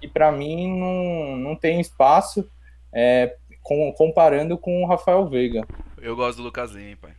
que 0.00 0.08
para 0.08 0.32
mim 0.32 0.78
não, 0.78 1.36
não 1.36 1.56
tem 1.56 1.80
espaço 1.80 2.48
é, 2.92 3.36
com, 3.62 3.92
comparando 3.92 4.58
com 4.58 4.82
o 4.82 4.86
Rafael 4.86 5.28
Veiga. 5.28 5.64
Eu 6.00 6.16
gosto 6.16 6.38
do 6.38 6.44
Lucas 6.44 6.72
Lima, 6.72 6.96
pai. 7.00 7.12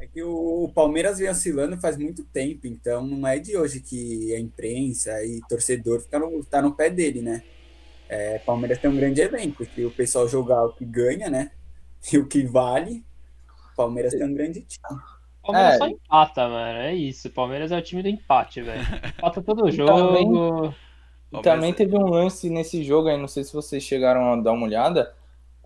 É 0.00 0.06
que 0.06 0.22
o 0.22 0.70
Palmeiras 0.74 1.18
vem 1.18 1.28
oscilando 1.28 1.76
faz 1.76 1.96
muito 1.98 2.24
tempo, 2.24 2.66
então 2.66 3.06
não 3.06 3.28
é 3.28 3.38
de 3.38 3.56
hoje 3.56 3.80
que 3.80 4.34
a 4.34 4.40
imprensa 4.40 5.24
e 5.24 5.40
torcedor 5.46 6.00
fica 6.00 6.18
no, 6.18 6.42
tá 6.42 6.62
no 6.62 6.74
pé 6.74 6.88
dele, 6.88 7.20
né? 7.20 7.42
É, 8.10 8.38
Palmeiras 8.40 8.78
tem 8.78 8.90
um 8.90 8.96
grande 8.96 9.20
elenco, 9.20 9.64
se 9.64 9.84
o 9.84 9.90
pessoal 9.90 10.28
jogar 10.28 10.64
o 10.64 10.72
que 10.72 10.84
ganha, 10.84 11.30
né? 11.30 11.52
E 12.12 12.18
o 12.18 12.26
que 12.26 12.44
vale, 12.44 13.04
Palmeiras 13.76 14.12
tem 14.12 14.24
um 14.24 14.34
grande 14.34 14.62
time. 14.62 15.00
Palmeiras 15.42 15.74
é. 15.74 15.78
só 15.78 15.86
empata, 15.86 16.48
mano. 16.48 16.78
É 16.78 16.94
isso. 16.94 17.30
Palmeiras 17.30 17.70
é 17.72 17.78
o 17.78 17.82
time 17.82 18.02
do 18.02 18.08
empate, 18.08 18.62
velho. 18.62 18.82
Empata 19.18 19.42
todo 19.42 19.70
jogo. 19.70 19.92
Também, 19.92 21.42
também 21.42 21.72
teve 21.72 21.96
um 21.96 22.08
lance 22.08 22.50
nesse 22.50 22.82
jogo 22.82 23.08
aí, 23.08 23.16
não 23.16 23.28
sei 23.28 23.44
se 23.44 23.52
vocês 23.52 23.82
chegaram 23.82 24.32
a 24.32 24.36
dar 24.36 24.52
uma 24.52 24.66
olhada 24.66 25.14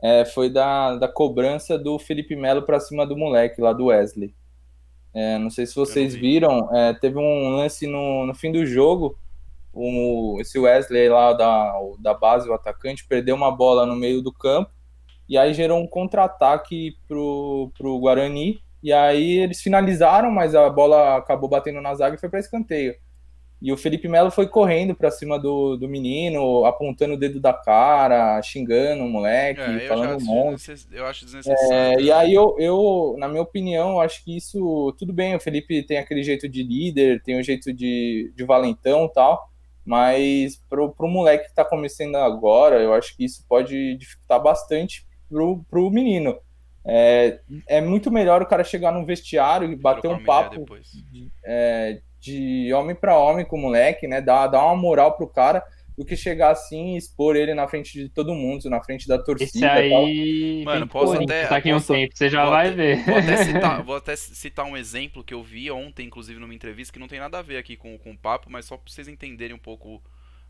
é, 0.05 0.23
foi 0.23 0.51
da, 0.51 0.97
da 0.97 1.09
cobrança 1.09 1.79
do 1.79 1.99
Felipe 1.99 2.37
Melo 2.37 2.61
para 2.61 2.79
cima 2.79 3.07
do 3.07 3.17
moleque 3.17 3.63
lá 3.63 3.73
do 3.73 3.87
Wesley. 3.87 4.35
É, 5.15 5.39
não 5.39 5.49
sei 5.49 5.65
se 5.65 5.75
vocês 5.75 6.15
viram, 6.15 6.69
é, 6.77 6.93
teve 6.93 7.17
um 7.17 7.57
lance 7.57 7.87
no, 7.87 8.27
no 8.27 8.35
fim 8.35 8.53
do 8.53 8.67
jogo. 8.67 9.19
O, 9.75 10.39
esse 10.41 10.59
Wesley 10.59 11.09
lá 11.09 11.33
da, 11.33 11.75
da 11.99 12.15
base, 12.15 12.49
o 12.49 12.55
atacante, 12.55 13.07
perdeu 13.07 13.35
uma 13.35 13.51
bola 13.51 13.85
no 13.85 13.97
meio 13.97 14.23
do 14.23 14.33
campo 14.33 14.71
e 15.29 15.39
aí 15.39 15.55
gerou 15.55 15.81
um 15.81 15.87
contra-ataque 15.87 16.97
pro, 17.09 17.71
pro 17.77 17.99
Guarani. 17.99 18.61
E 18.83 18.93
aí 18.93 19.39
eles 19.39 19.63
finalizaram, 19.63 20.31
mas 20.31 20.55
a 20.55 20.69
bola 20.69 21.17
acabou 21.17 21.49
batendo 21.49 21.81
na 21.81 21.95
zaga 21.95 22.17
e 22.17 22.21
foi 22.21 22.29
para 22.29 22.41
escanteio. 22.41 22.95
E 23.63 23.73
o 23.73 23.79
Felipe 23.79 24.07
Melo 24.09 24.31
foi 24.31 24.47
correndo 24.47 24.95
para 24.95 25.11
cima 25.11 25.39
do, 25.39 25.75
do 25.79 25.89
menino, 25.89 26.67
apontando 26.67 27.15
o 27.15 27.17
dedo 27.17 27.41
da 27.41 27.55
cara, 27.55 28.43
xingando 28.43 29.05
o 29.05 29.09
moleque, 29.09 29.63
é, 29.63 29.89
falando 29.89 30.21
um 30.21 30.25
monte. 30.27 30.71
Eu 30.93 31.07
acho 31.07 31.25
desnecessário. 31.25 31.73
É, 31.73 31.99
e 31.99 32.13
aí 32.13 32.35
eu, 32.35 32.55
eu, 32.59 33.17
na 33.17 33.27
minha 33.27 33.41
opinião, 33.41 34.01
acho 34.01 34.23
que 34.23 34.37
isso, 34.37 34.95
tudo 34.99 35.15
bem, 35.15 35.35
o 35.35 35.41
Felipe 35.41 35.83
tem 35.83 35.97
aquele 35.97 36.23
jeito 36.23 36.47
de 36.47 36.63
líder, 36.63 37.23
tem 37.23 37.37
o 37.37 37.39
um 37.39 37.43
jeito 37.43 37.73
de, 37.73 38.31
de 38.37 38.45
valentão 38.45 39.07
e 39.07 39.13
tal, 39.15 39.49
mas 39.85 40.57
pro, 40.69 40.93
pro 40.93 41.09
moleque 41.09 41.49
que 41.49 41.55
tá 41.55 41.65
começando 41.65 42.17
agora, 42.17 42.81
eu 42.81 42.95
acho 42.95 43.17
que 43.17 43.25
isso 43.25 43.45
pode 43.49 43.97
dificultar 43.97 44.43
bastante 44.43 45.07
pro, 45.29 45.65
pro 45.71 45.91
menino. 45.91 46.39
É, 46.87 47.41
é 47.69 47.81
muito 47.81 48.11
melhor 48.11 48.43
o 48.43 48.47
cara 48.47 48.63
chegar 48.63 48.93
no 48.93 49.07
vestiário 49.07 49.71
e 49.71 49.77
bater 49.77 50.09
um 50.09 50.23
papo 50.23 50.65
é, 51.45 52.01
de 52.21 52.73
homem 52.75 52.95
para 52.95 53.19
homem 53.19 53.45
com 53.45 53.57
o 53.57 53.61
moleque, 53.61 54.07
né? 54.07 54.21
Dar, 54.21 54.47
dar 54.49 54.65
uma 54.65 54.77
moral 54.77 55.17
pro 55.17 55.27
cara 55.27 55.65
do 55.97 56.05
que 56.05 56.17
chegar 56.17 56.51
assim 56.51 56.95
e 56.95 56.97
expor 56.97 57.37
ele 57.37 57.55
na 57.55 57.69
frente 57.69 57.93
de 57.93 58.09
todo 58.09 58.35
mundo, 58.35 58.69
na 58.69 58.83
frente 58.83 59.07
da 59.07 59.17
torcida. 59.19 59.51
Esse 59.51 59.65
aí, 59.65 60.65
Mano, 60.65 60.89
posso 60.89 61.15
até. 61.15 61.49
Daqui 61.49 61.73
posso, 61.73 61.93
um 61.93 61.97
tempo, 61.97 62.17
você 62.17 62.29
já 62.29 62.45
vai 62.49 62.69
até, 62.69 62.77
ver. 62.77 63.05
Vou 63.05 63.17
até, 63.17 63.45
citar, 63.45 63.83
vou 63.85 63.97
até 63.97 64.17
citar 64.17 64.67
um 64.67 64.77
exemplo 64.77 65.23
que 65.23 65.33
eu 65.33 65.43
vi 65.43 65.71
ontem, 65.71 66.07
inclusive, 66.07 66.41
numa 66.41 66.55
entrevista, 66.55 66.93
que 66.93 66.99
não 66.99 67.09
tem 67.09 67.21
nada 67.21 67.39
a 67.39 67.43
ver 67.43 67.59
aqui 67.59 67.77
com, 67.77 67.97
com 67.99 68.13
o 68.13 68.19
papo, 68.19 68.51
mas 68.51 68.65
só 68.65 68.77
pra 68.77 68.91
vocês 68.91 69.07
entenderem 69.07 69.55
um 69.55 69.59
pouco 69.59 70.03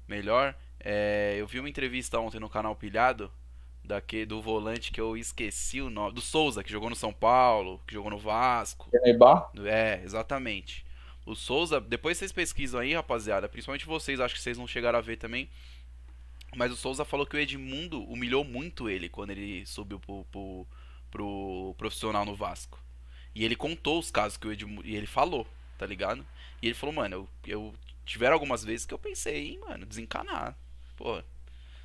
melhor. 0.09 0.55
É, 0.81 1.37
eu 1.39 1.47
vi 1.47 1.61
uma 1.61 1.69
entrevista 1.69 2.19
ontem 2.19 2.41
no 2.41 2.49
canal 2.49 2.75
Pilhado, 2.75 3.31
daqui, 3.85 4.25
do 4.25 4.41
volante 4.41 4.91
que 4.91 5.01
eu 5.01 5.17
esqueci 5.17 5.81
o 5.81 5.91
nome. 5.91 6.15
Do 6.15 6.21
Souza, 6.23 6.65
que 6.65 6.73
jogou 6.73 6.89
no 6.89 6.97
São 6.97 7.13
Paulo, 7.13 7.81
que 7.87 7.95
jogou 7.95 8.11
no 8.11 8.19
Vasco. 8.19 8.89
É, 9.67 10.01
exatamente. 10.03 10.84
O 11.27 11.35
Souza, 11.35 11.81
depois 11.81 12.19
vocês 12.19 12.33
pesquisam 12.33 12.81
aí, 12.81 12.95
rapaziada, 12.95 13.49
principalmente 13.49 13.87
vocês, 13.87 14.21
acho 14.21 14.35
que 14.35 14.41
vocês 14.41 14.59
não 14.59 14.67
chegaram 14.67 14.99
a 14.99 15.03
ver 15.03 15.17
também. 15.17 15.49
Mas 16.55 16.71
o 16.71 16.77
Souza 16.77 17.05
falou 17.05 17.27
que 17.27 17.37
o 17.37 17.39
Edmundo 17.39 18.03
humilhou 18.05 18.45
muito 18.45 18.89
ele 18.89 19.09
quando 19.09 19.31
ele 19.31 19.67
subiu 19.67 19.99
pro, 19.99 20.25
pro, 20.31 20.67
pro 21.11 21.75
profissional 21.77 22.25
no 22.25 22.35
Vasco. 22.35 22.79
E 23.35 23.45
ele 23.45 23.57
contou 23.57 23.99
os 23.99 24.11
casos 24.11 24.37
que 24.37 24.47
o 24.47 24.53
Edmundo. 24.53 24.87
E 24.87 24.95
ele 24.95 25.07
falou, 25.07 25.47
tá 25.77 25.87
ligado? 25.87 26.25
E 26.63 26.67
ele 26.67 26.75
falou, 26.75 26.95
mano, 26.95 27.15
eu, 27.17 27.29
eu 27.47 27.75
tiveram 28.05 28.35
algumas 28.35 28.63
vezes 28.63 28.87
que 28.87 28.95
eu 28.95 28.99
pensei 28.99 29.55
em, 29.55 29.59
mano, 29.59 29.87
desencanar. 29.87 30.57
Pô, 30.97 31.23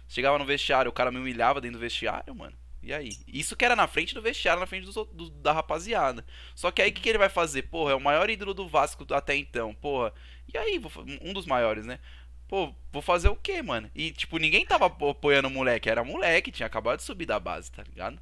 chegava 0.07 0.37
no 0.37 0.45
vestiário, 0.45 0.89
o 0.89 0.93
cara 0.93 1.11
me 1.11 1.17
humilhava 1.17 1.61
dentro 1.61 1.77
do 1.77 1.81
vestiário, 1.81 2.35
mano. 2.35 2.55
E 2.81 2.93
aí? 2.93 3.11
Isso 3.27 3.55
que 3.55 3.65
era 3.65 3.75
na 3.75 3.87
frente 3.87 4.13
do 4.13 4.21
vestiário, 4.21 4.59
na 4.59 4.65
frente 4.65 4.85
do, 4.85 5.05
do, 5.05 5.29
da 5.29 5.51
rapaziada. 5.51 6.25
Só 6.55 6.71
que 6.71 6.81
aí 6.81 6.89
o 6.89 6.93
que, 6.93 7.01
que, 7.01 7.09
ele 7.09 7.17
vai 7.17 7.29
fazer? 7.29 7.63
Porra, 7.63 7.91
é 7.91 7.95
o 7.95 7.99
maior 7.99 8.29
ídolo 8.29 8.53
do 8.53 8.67
Vasco 8.67 9.05
até 9.13 9.35
então. 9.35 9.73
Porra. 9.75 10.13
E 10.51 10.57
aí? 10.57 10.81
Um 11.21 11.33
dos 11.33 11.45
maiores, 11.45 11.85
né? 11.85 11.99
Pô, 12.47 12.73
vou 12.91 13.01
fazer 13.01 13.29
o 13.29 13.35
quê, 13.35 13.61
mano? 13.61 13.91
E, 13.93 14.11
tipo, 14.11 14.37
ninguém 14.39 14.65
tava 14.65 14.87
apoiando 14.87 15.47
o 15.47 15.51
moleque. 15.51 15.89
Era 15.89 16.03
moleque, 16.03 16.51
tinha 16.51 16.65
acabado 16.65 16.97
de 16.97 17.03
subir 17.03 17.25
da 17.25 17.39
base, 17.39 17.71
tá 17.71 17.83
ligado? 17.83 18.19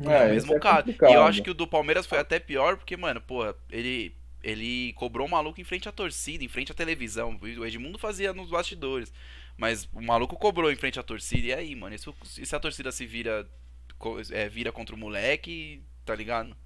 É, 0.00 0.12
é 0.12 0.26
o 0.26 0.30
mesmo 0.30 0.54
é 0.54 0.58
caso. 0.58 0.90
E 0.90 1.12
eu 1.12 1.22
acho 1.22 1.42
que 1.42 1.50
o 1.50 1.54
do 1.54 1.66
Palmeiras 1.66 2.06
foi 2.06 2.18
até 2.18 2.38
pior, 2.38 2.76
porque, 2.76 2.96
mano, 2.96 3.20
porra, 3.20 3.54
ele. 3.70 4.18
Ele 4.42 4.94
cobrou 4.94 5.26
o 5.26 5.30
maluco 5.30 5.60
em 5.60 5.64
frente 5.64 5.86
à 5.86 5.92
torcida, 5.92 6.42
em 6.42 6.48
frente 6.48 6.72
à 6.72 6.74
televisão. 6.74 7.38
O 7.42 7.66
Edmundo 7.66 7.98
fazia 7.98 8.32
nos 8.32 8.48
bastidores. 8.48 9.12
Mas 9.60 9.86
o 9.92 10.00
maluco 10.00 10.36
cobrou 10.36 10.72
em 10.72 10.74
frente 10.74 10.98
à 10.98 11.02
torcida. 11.02 11.48
E 11.48 11.52
aí, 11.52 11.76
mano? 11.76 11.94
Isso, 11.94 12.14
e 12.38 12.46
se 12.46 12.56
a 12.56 12.58
torcida 12.58 12.90
se 12.90 13.04
vira, 13.04 13.46
é, 14.32 14.48
vira 14.48 14.72
contra 14.72 14.94
o 14.94 14.98
moleque, 14.98 15.84
tá 16.02 16.14
ligado? 16.14 16.56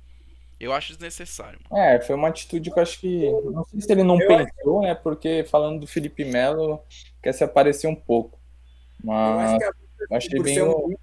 Eu 0.60 0.72
acho 0.72 0.92
desnecessário. 0.92 1.58
Mano. 1.68 1.82
É, 1.82 2.00
foi 2.00 2.14
uma 2.14 2.28
atitude 2.28 2.70
que 2.70 2.78
eu 2.78 2.82
acho 2.84 3.00
que. 3.00 3.28
Não 3.50 3.64
sei 3.64 3.80
se 3.80 3.90
ele 3.90 4.04
não 4.04 4.20
eu 4.20 4.28
pensou, 4.28 4.78
acho... 4.78 4.86
né? 4.86 4.94
Porque 4.94 5.44
falando 5.50 5.80
do 5.80 5.88
Felipe 5.88 6.24
Melo, 6.24 6.80
quer 7.20 7.32
se 7.32 7.42
aparecer 7.42 7.88
um 7.88 7.96
pouco. 7.96 8.38
Mas. 9.02 9.60
Eu 9.60 10.16
acho 10.16 10.28
que 10.28 10.38
achei 10.38 10.54
bem. 10.54 10.62
Um... 10.62 10.94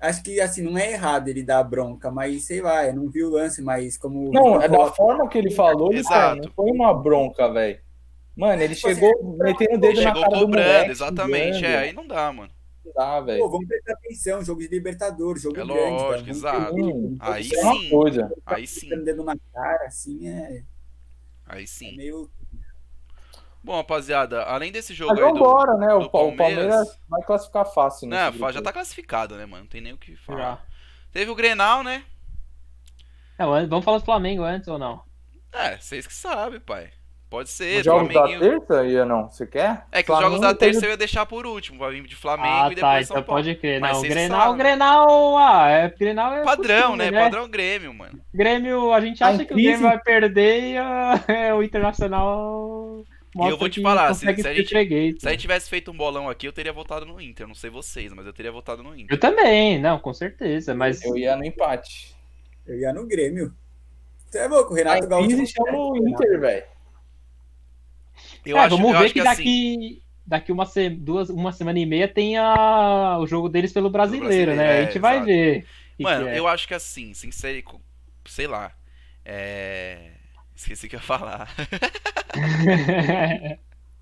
Acho 0.00 0.22
que 0.24 0.40
assim, 0.40 0.62
não 0.62 0.76
é 0.76 0.92
errado 0.92 1.28
ele 1.28 1.44
dar 1.44 1.62
bronca, 1.62 2.10
mas 2.10 2.42
sei 2.42 2.60
lá, 2.60 2.84
eu 2.86 2.94
não 2.94 3.08
vi 3.08 3.22
o 3.22 3.30
lance, 3.30 3.62
mas 3.62 3.96
como. 3.96 4.32
Não, 4.32 4.60
é 4.60 4.68
da 4.68 4.86
forma 4.90 5.28
que 5.28 5.38
ele 5.38 5.50
falou, 5.54 5.92
ele 5.92 6.00
Exato. 6.00 6.42
não 6.42 6.52
foi 6.52 6.72
uma 6.72 6.92
bronca, 6.92 7.48
velho. 7.52 7.78
Mano, 8.38 8.62
ele 8.62 8.76
tipo 8.76 8.86
assim, 8.86 9.00
chegou 9.00 9.36
metendo 9.36 9.74
o 9.74 9.80
dedo 9.80 10.00
na 10.00 10.12
cara 10.14 10.24
cobrando, 10.26 10.46
do 10.46 10.48
moleque. 10.48 10.90
Exatamente, 10.92 11.66
é, 11.66 11.78
aí 11.78 11.92
não 11.92 12.06
dá, 12.06 12.32
mano. 12.32 12.52
Não 12.84 12.92
dá, 12.92 13.20
velho. 13.20 13.40
Pô, 13.40 13.50
vamos 13.50 13.66
prestar 13.66 13.94
atenção, 13.94 14.44
jogo 14.44 14.60
de 14.60 14.68
Libertadores, 14.68 15.42
jogo 15.42 15.60
é 15.60 15.64
grande. 15.66 15.74
Lógico, 15.74 16.30
exato. 16.30 16.76
aí 17.18 17.44
sim. 17.44 17.56
É 17.56 17.64
uma 17.64 17.90
coisa. 17.90 18.32
Aí 18.46 18.66
sim. 18.68 18.88
dedo 19.02 19.24
na 19.24 19.34
cara, 19.52 19.86
assim, 19.86 20.28
é... 20.28 20.62
Aí 21.46 21.66
sim. 21.66 21.94
É 21.94 21.96
meio... 21.96 22.30
Bom, 23.60 23.74
rapaziada, 23.74 24.44
além 24.44 24.70
desse 24.70 24.94
jogo 24.94 25.10
Mas 25.10 25.24
aí 25.24 25.32
vambora, 25.32 25.74
né? 25.74 25.92
O, 25.94 26.08
Palmeiras... 26.08 26.34
o 26.34 26.36
Palmeiras 26.36 26.98
vai 27.08 27.22
classificar 27.22 27.66
fácil, 27.66 28.08
né? 28.08 28.30
Não, 28.30 28.52
já 28.52 28.62
tá 28.62 28.72
classificado, 28.72 29.34
né, 29.34 29.46
mano? 29.46 29.64
Não 29.64 29.68
tem 29.68 29.80
nem 29.80 29.92
o 29.92 29.98
que 29.98 30.14
falar. 30.14 30.38
Já. 30.38 30.62
Teve 31.10 31.30
o 31.32 31.34
Grenal, 31.34 31.82
né? 31.82 32.04
É, 33.36 33.44
vamos 33.66 33.84
falar 33.84 33.98
do 33.98 34.04
Flamengo 34.04 34.44
antes 34.44 34.68
ou 34.68 34.78
não? 34.78 35.02
É, 35.52 35.76
vocês 35.76 36.06
que 36.06 36.14
sabem, 36.14 36.60
pai. 36.60 36.92
Pode 37.30 37.50
ser. 37.50 37.80
Os 37.80 37.84
jogos 37.84 38.12
da 38.12 38.26
terça 38.26 38.86
ia 38.86 39.04
não? 39.04 39.30
Você 39.30 39.46
quer? 39.46 39.84
É 39.92 40.02
que 40.02 40.06
Flamengo 40.06 40.34
os 40.34 40.40
jogos 40.40 40.40
da 40.40 40.54
terça 40.54 40.80
teve... 40.80 40.86
eu 40.86 40.90
ia 40.92 40.96
deixar 40.96 41.26
por 41.26 41.46
último, 41.46 41.78
pra 41.78 41.90
vir 41.90 42.02
de 42.06 42.16
Flamengo 42.16 42.48
ah, 42.48 42.72
e 42.72 42.74
depois 42.74 42.80
tá, 42.80 43.14
São 43.14 43.16
então 43.18 43.22
Paulo. 43.22 43.42
pode 43.42 43.54
crer. 43.56 43.80
Não, 43.80 43.98
o 43.98 44.02
Grenal, 44.02 44.54
Grenal, 44.54 45.38
ah, 45.38 45.68
é, 45.68 45.90
Grenal 45.90 46.34
é 46.34 46.42
padrão, 46.42 46.96
né? 46.96 47.10
né? 47.10 47.24
Padrão 47.24 47.48
Grêmio, 47.48 47.92
mano. 47.92 48.18
Grêmio, 48.32 48.92
a 48.92 49.00
gente 49.00 49.22
acha 49.22 49.42
a 49.42 49.44
que 49.44 49.52
o 49.52 49.56
Grêmio 49.56 49.82
vai 49.82 49.98
perder 49.98 50.62
e 50.62 50.78
uh, 50.78 51.56
o 51.58 51.62
Internacional 51.62 53.04
e 53.36 53.50
eu 53.50 53.58
vou 53.58 53.68
te 53.68 53.80
falar, 53.80 54.12
se, 54.14 54.20
se, 54.20 54.28
a 54.28 54.54
gente, 54.54 54.68
se 55.20 55.28
a 55.28 55.30
gente 55.30 55.40
tivesse 55.40 55.68
feito 55.68 55.90
um 55.90 55.96
bolão 55.96 56.28
aqui, 56.28 56.48
eu 56.48 56.52
teria 56.52 56.72
votado 56.72 57.04
no 57.04 57.20
Inter. 57.20 57.46
Não 57.46 57.54
sei 57.54 57.70
vocês, 57.70 58.12
mas 58.12 58.26
eu 58.26 58.32
teria 58.32 58.50
votado 58.50 58.82
no 58.82 58.94
Inter. 58.94 59.14
Eu 59.14 59.20
também, 59.20 59.78
não, 59.78 59.98
com 59.98 60.12
certeza. 60.12 60.74
Mas 60.74 61.04
eu 61.04 61.16
ia 61.16 61.36
no 61.36 61.44
empate. 61.44 62.16
Eu 62.66 62.76
ia 62.78 62.92
no 62.92 63.06
Grêmio. 63.06 63.54
Você 64.26 64.38
é 64.38 64.48
louco, 64.48 64.72
o 64.72 64.76
Renato 64.76 65.06
Gaúcho. 65.06 65.46
chama 65.46 65.78
o 65.78 65.96
Inter, 65.96 66.40
velho. 66.40 66.64
É, 68.56 68.58
acho, 68.58 68.76
vamos 68.76 68.98
ver 68.98 69.08
que, 69.08 69.14
que 69.14 69.22
daqui, 69.22 69.42
assim... 69.42 70.02
daqui 70.26 70.52
uma, 70.52 70.66
se... 70.66 70.90
Duas, 70.90 71.30
uma 71.30 71.52
semana 71.52 71.78
e 71.78 71.86
meia 71.86 72.08
tem 72.08 72.36
a... 72.36 73.18
o 73.18 73.26
jogo 73.26 73.48
deles 73.48 73.72
pelo 73.72 73.90
brasileiro, 73.90 74.26
brasileiro 74.26 74.56
né? 74.56 74.78
É, 74.78 74.82
a 74.82 74.84
gente 74.84 74.98
vai 74.98 75.22
ver. 75.22 75.66
Mano, 75.98 76.28
é. 76.28 76.38
eu 76.38 76.46
acho 76.46 76.68
que 76.68 76.74
assim, 76.74 77.14
sincero, 77.14 77.80
sei 78.26 78.46
lá. 78.46 78.72
É... 79.24 80.12
Esqueci 80.54 80.86
o 80.86 80.88
que 80.88 80.96
eu 80.96 81.00
ia 81.00 81.04
falar. 81.04 81.48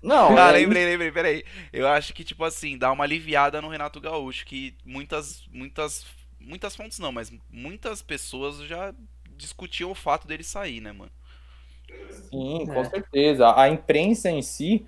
Não, 0.01 0.37
ah, 0.37 0.51
lembrei, 0.51 0.85
lembrei, 0.85 1.11
peraí. 1.11 1.43
Eu 1.73 1.87
acho 1.87 2.13
que, 2.13 2.23
tipo 2.23 2.43
assim, 2.43 2.77
dá 2.77 2.91
uma 2.91 3.03
aliviada 3.03 3.61
no 3.61 3.67
Renato 3.67 3.99
Gaúcho, 3.99 4.45
que 4.45 4.75
muitas, 4.85 5.45
muitas, 5.51 6.05
muitas 6.39 6.75
fontes 6.75 6.99
não, 6.99 7.11
mas 7.11 7.31
muitas 7.49 8.01
pessoas 8.01 8.59
já 8.59 8.93
discutiam 9.35 9.91
o 9.91 9.95
fato 9.95 10.27
dele 10.27 10.43
sair, 10.43 10.81
né, 10.81 10.91
mano? 10.91 11.11
Sim, 12.29 12.65
com 12.65 12.81
é. 12.81 12.85
certeza. 12.85 13.53
A 13.55 13.69
imprensa 13.69 14.29
em 14.29 14.41
si 14.41 14.85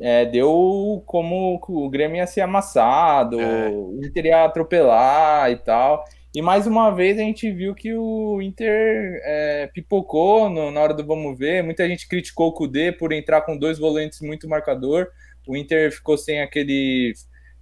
é, 0.00 0.24
deu 0.24 1.02
como 1.06 1.60
o 1.68 1.90
Grêmio 1.90 2.16
ia 2.16 2.26
ser 2.26 2.42
amassado, 2.42 3.40
é. 3.40 3.68
o 3.68 4.00
Inter 4.04 4.26
ia 4.26 4.44
atropelar 4.44 5.50
e 5.50 5.56
tal. 5.56 6.04
E 6.34 6.42
mais 6.42 6.66
uma 6.66 6.90
vez 6.90 7.18
a 7.18 7.22
gente 7.22 7.50
viu 7.50 7.74
que 7.74 7.94
o 7.94 8.40
Inter 8.42 9.20
é, 9.24 9.70
pipocou 9.72 10.50
no, 10.50 10.70
na 10.70 10.80
hora 10.80 10.94
do 10.94 11.04
vamos 11.04 11.38
ver. 11.38 11.64
Muita 11.64 11.88
gente 11.88 12.06
criticou 12.06 12.48
o 12.48 12.52
Kudê 12.52 12.92
por 12.92 13.12
entrar 13.12 13.40
com 13.42 13.56
dois 13.56 13.78
volantes 13.78 14.20
muito 14.20 14.48
marcador. 14.48 15.08
O 15.46 15.56
Inter 15.56 15.90
ficou 15.90 16.18
sem 16.18 16.42
aquele, 16.42 17.14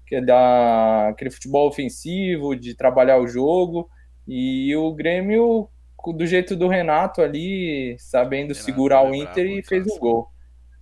que 0.06 0.16
é 0.16 0.20
da, 0.20 1.08
aquele 1.08 1.30
futebol 1.30 1.68
ofensivo, 1.68 2.56
de 2.56 2.74
trabalhar 2.74 3.18
o 3.18 3.28
jogo. 3.28 3.88
E 4.26 4.74
o 4.74 4.92
Grêmio 4.92 5.68
do 6.12 6.26
jeito 6.26 6.56
do 6.56 6.68
Renato 6.68 7.20
ali, 7.22 7.96
sabendo 7.98 8.52
Renato 8.52 8.64
segurar 8.64 9.02
o 9.02 9.14
Inter 9.14 9.46
e 9.46 9.62
fez 9.62 9.86
o 9.86 9.98
gol. 9.98 10.28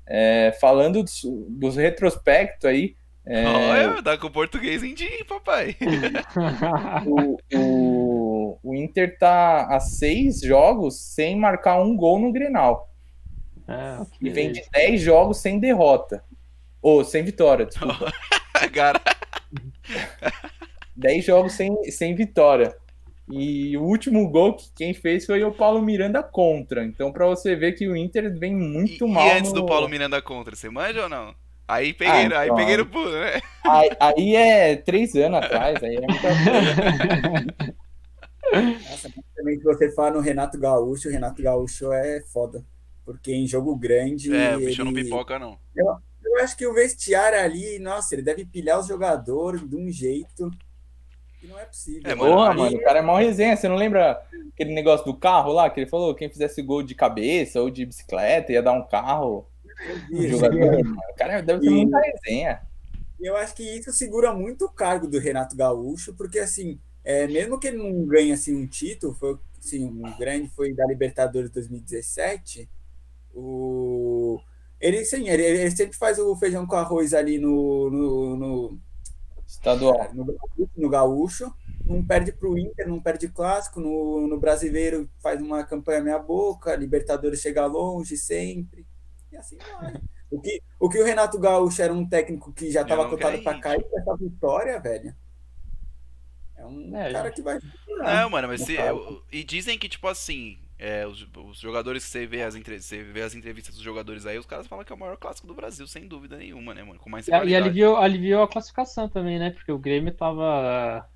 É, 0.06 0.56
falando 0.60 1.02
dos, 1.02 1.22
dos 1.48 1.76
retrospectos 1.76 2.68
aí. 2.68 2.96
É... 3.26 3.46
Olha, 3.46 4.02
dá 4.02 4.18
com 4.18 4.26
o 4.26 4.30
português 4.30 4.82
em 4.82 4.94
dia, 4.94 5.24
papai. 5.26 5.76
o, 7.06 7.38
o, 7.54 8.58
o, 8.62 8.74
Inter 8.74 9.18
tá 9.18 9.66
a 9.74 9.80
seis 9.80 10.40
jogos 10.42 11.00
sem 11.00 11.38
marcar 11.38 11.80
um 11.80 11.96
gol 11.96 12.18
no 12.18 12.30
Grenal. 12.30 12.90
Ah, 13.66 14.00
okay. 14.02 14.28
E 14.28 14.30
vem 14.30 14.52
de 14.52 14.62
dez 14.70 15.00
jogos 15.00 15.38
sem 15.38 15.58
derrota. 15.58 16.22
Ou 16.82 17.02
sem 17.02 17.24
vitória, 17.24 17.64
desculpa. 17.64 18.12
Cara. 18.74 19.00
10 20.96 21.24
jogos 21.24 21.52
sem, 21.54 21.90
sem 21.90 22.14
vitória. 22.14 22.76
E 23.30 23.76
o 23.76 23.82
último 23.82 24.28
gol 24.28 24.54
que 24.54 24.70
quem 24.74 24.92
fez 24.92 25.24
foi 25.24 25.42
o 25.42 25.52
Paulo 25.52 25.80
Miranda 25.80 26.22
contra. 26.22 26.84
Então, 26.84 27.10
para 27.10 27.26
você 27.26 27.56
ver 27.56 27.72
que 27.72 27.88
o 27.88 27.96
Inter 27.96 28.38
vem 28.38 28.54
muito 28.54 29.06
e, 29.06 29.10
mal. 29.10 29.26
E 29.26 29.30
antes 29.30 29.52
no... 29.52 29.62
do 29.62 29.66
Paulo 29.66 29.88
Miranda 29.88 30.20
contra, 30.20 30.54
você 30.54 30.68
manja 30.68 31.04
ou 31.04 31.08
não? 31.08 31.34
Aí 31.66 31.94
peguei, 31.94 32.14
ah, 32.14 32.24
então. 32.24 32.38
aí 32.38 32.54
peguei 32.54 32.76
no 32.76 32.86
pulo, 32.86 33.10
né? 33.10 33.40
Aí, 33.64 33.90
aí, 33.98 34.36
é 34.36 34.76
três 34.76 35.14
anos 35.14 35.38
atrás, 35.38 35.82
aí 35.82 35.96
é 35.96 36.00
muita 36.00 36.28
coisa. 36.28 37.74
Nossa, 38.90 39.10
também 39.34 39.58
que 39.58 39.64
você 39.64 39.90
fala 39.92 40.10
no 40.12 40.20
Renato 40.20 40.58
Gaúcho, 40.58 41.08
o 41.08 41.12
Renato 41.12 41.42
Gaúcho 41.42 41.90
é 41.90 42.20
foda. 42.20 42.62
Porque 43.04 43.32
em 43.32 43.46
jogo 43.46 43.74
grande. 43.74 44.34
É, 44.34 44.54
o 44.54 44.58
bicho 44.58 44.82
ele... 44.82 44.90
não 44.90 44.92
pipoca, 44.92 45.38
não. 45.38 45.58
Eu, 45.74 45.86
eu 46.22 46.42
acho 46.42 46.54
que 46.56 46.66
o 46.66 46.74
vestiário 46.74 47.38
ali, 47.38 47.78
nossa, 47.78 48.14
ele 48.14 48.22
deve 48.22 48.44
pilhar 48.44 48.78
os 48.78 48.86
jogadores 48.86 49.66
de 49.66 49.76
um 49.76 49.90
jeito 49.90 50.50
que 51.44 51.48
não 51.48 51.58
é 51.58 51.64
possível. 51.64 52.02
É, 52.04 52.14
mano, 52.14 52.32
Porra, 52.32 52.54
mano, 52.54 52.76
o 52.76 52.82
cara 52.82 52.98
é 52.98 53.02
mó 53.02 53.16
resenha. 53.16 53.56
Você 53.56 53.68
não 53.68 53.76
lembra 53.76 54.22
aquele 54.52 54.72
negócio 54.72 55.04
do 55.04 55.14
carro 55.14 55.52
lá? 55.52 55.68
Que 55.68 55.80
ele 55.80 55.90
falou 55.90 56.14
quem 56.14 56.30
fizesse 56.30 56.62
gol 56.62 56.82
de 56.82 56.94
cabeça 56.94 57.60
ou 57.60 57.70
de 57.70 57.84
bicicleta 57.84 58.52
ia 58.52 58.62
dar 58.62 58.72
um 58.72 58.86
carro. 58.86 59.46
Um 60.10 60.22
jogador, 60.22 60.80
o 60.80 61.14
cara 61.16 61.42
deve 61.42 61.62
ser 61.62 61.70
e... 61.70 61.70
muita 61.70 62.00
resenha. 62.00 62.62
Eu 63.20 63.36
acho 63.36 63.54
que 63.54 63.62
isso 63.62 63.92
segura 63.92 64.32
muito 64.32 64.66
o 64.66 64.72
cargo 64.72 65.06
do 65.06 65.18
Renato 65.18 65.56
Gaúcho, 65.56 66.14
porque 66.14 66.38
assim, 66.38 66.78
é, 67.02 67.26
mesmo 67.26 67.58
que 67.58 67.68
ele 67.68 67.78
não 67.78 68.04
ganhe 68.06 68.32
assim, 68.32 68.54
um 68.54 68.66
título, 68.66 69.14
foi 69.14 69.38
assim, 69.58 69.84
um 69.84 70.02
grande 70.18 70.48
foi 70.50 70.74
da 70.74 70.86
Libertadores 70.86 71.50
2017, 71.50 72.68
o 73.34 74.40
ele 74.80 75.04
sim, 75.04 75.28
ele, 75.28 75.42
ele, 75.42 75.70
sempre 75.70 75.96
faz 75.96 76.18
o 76.18 76.36
feijão 76.36 76.66
com 76.66 76.76
arroz 76.76 77.14
ali 77.14 77.38
no, 77.38 77.90
no, 77.90 78.36
no 78.36 78.80
Estadual. 79.64 80.10
No, 80.12 80.36
no 80.76 80.88
Gaúcho, 80.90 81.52
não 81.86 82.04
perde 82.04 82.32
para 82.32 82.48
o 82.48 82.58
Inter, 82.58 82.86
não 82.86 83.00
perde 83.00 83.28
clássico. 83.28 83.80
No, 83.80 84.26
no 84.26 84.38
Brasileiro 84.38 85.08
faz 85.22 85.40
uma 85.40 85.64
campanha 85.64 86.02
meia 86.02 86.18
boca, 86.18 86.76
Libertadores 86.76 87.40
chega 87.40 87.64
longe 87.64 88.16
sempre. 88.16 88.86
E 89.32 89.36
assim 89.36 89.56
vai. 89.80 89.94
O 90.30 90.40
que, 90.40 90.60
o 90.80 90.88
que 90.88 90.98
o 90.98 91.04
Renato 91.04 91.38
Gaúcho 91.38 91.80
era 91.80 91.92
um 91.92 92.08
técnico 92.08 92.52
que 92.52 92.68
já 92.68 92.82
estava 92.82 93.08
cotado 93.08 93.40
para 93.40 93.60
cair 93.60 93.84
com 93.84 94.00
essa 94.00 94.16
vitória, 94.16 94.80
velho. 94.80 95.14
É 96.56 96.66
um 96.66 96.96
é, 96.96 97.12
cara 97.12 97.30
que 97.30 97.40
vai. 97.40 97.60
Não, 97.86 98.30
mano, 98.30 98.48
mas 98.48 98.62
se, 98.62 98.76
e 99.30 99.44
dizem 99.44 99.78
que, 99.78 99.88
tipo 99.88 100.08
assim, 100.08 100.58
é, 100.78 101.06
os, 101.06 101.26
os, 101.36 101.60
jogadores 101.60 102.04
que 102.04 102.10
você 102.10 102.26
vê, 102.26 102.42
as 102.42 102.54
você 102.54 103.02
vê 103.02 103.22
as 103.22 103.34
entrevistas 103.34 103.74
dos 103.74 103.84
jogadores 103.84 104.26
aí, 104.26 104.38
os 104.38 104.46
caras 104.46 104.66
falam 104.66 104.84
que 104.84 104.92
é 104.92 104.96
o 104.96 104.98
maior 104.98 105.16
clássico 105.16 105.46
do 105.46 105.54
Brasil, 105.54 105.86
sem 105.86 106.06
dúvida 106.08 106.36
nenhuma, 106.36 106.74
né, 106.74 106.82
mano? 106.82 106.98
Com 106.98 107.08
mais 107.08 107.28
e, 107.28 107.30
e 107.30 107.54
aliviou, 107.54 107.96
aliviou 107.96 108.42
a 108.42 108.48
classificação 108.48 109.08
também, 109.08 109.38
né? 109.38 109.50
Porque 109.50 109.70
o 109.70 109.78
Grêmio 109.78 110.12
tava. 110.12 111.08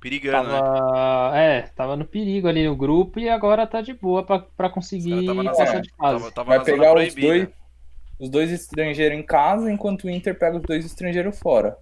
Perigando, 0.00 0.48
tava, 0.48 1.32
né? 1.32 1.58
É, 1.58 1.62
tava 1.62 1.96
no 1.96 2.04
perigo 2.04 2.48
ali 2.48 2.66
no 2.66 2.76
grupo 2.76 3.18
e 3.20 3.28
agora 3.28 3.66
tá 3.66 3.80
de 3.80 3.94
boa 3.94 4.24
pra, 4.24 4.38
pra 4.38 4.68
conseguir 4.68 5.26
passar 5.44 5.80
de 5.80 5.90
fase. 5.90 6.18
Tava, 6.18 6.32
tava 6.32 6.56
Vai 6.56 6.64
pegar 6.64 6.96
os 6.96 7.14
dois, 7.14 7.48
os 8.18 8.28
dois 8.28 8.50
estrangeiros 8.50 9.18
em 9.18 9.22
casa, 9.22 9.70
enquanto 9.70 10.04
o 10.04 10.10
Inter 10.10 10.38
pega 10.38 10.56
os 10.56 10.62
dois 10.62 10.84
estrangeiros 10.84 11.38
fora. 11.38 11.76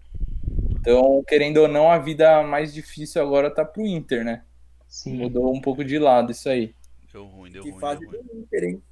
Então, 0.70 1.22
querendo 1.28 1.58
ou 1.58 1.68
não, 1.68 1.90
a 1.90 1.98
vida 1.98 2.42
mais 2.42 2.72
difícil 2.72 3.20
agora 3.20 3.50
tá 3.50 3.64
pro 3.64 3.86
Inter, 3.86 4.24
né? 4.24 4.42
Sim. 4.90 5.14
Mudou 5.14 5.54
um 5.54 5.60
pouco 5.60 5.84
de 5.84 5.98
lado 6.00 6.32
isso 6.32 6.48
aí. 6.48 6.74
Deu 7.12 7.24
ruim, 7.24 7.50
deu 7.52 7.62
que 7.62 7.70
ruim. 7.70 7.80
Fase 7.80 8.00
deu 8.00 8.10
ruim. 8.10 8.22
do 8.24 8.38
Inter, 8.40 8.64
hein? 8.64 8.82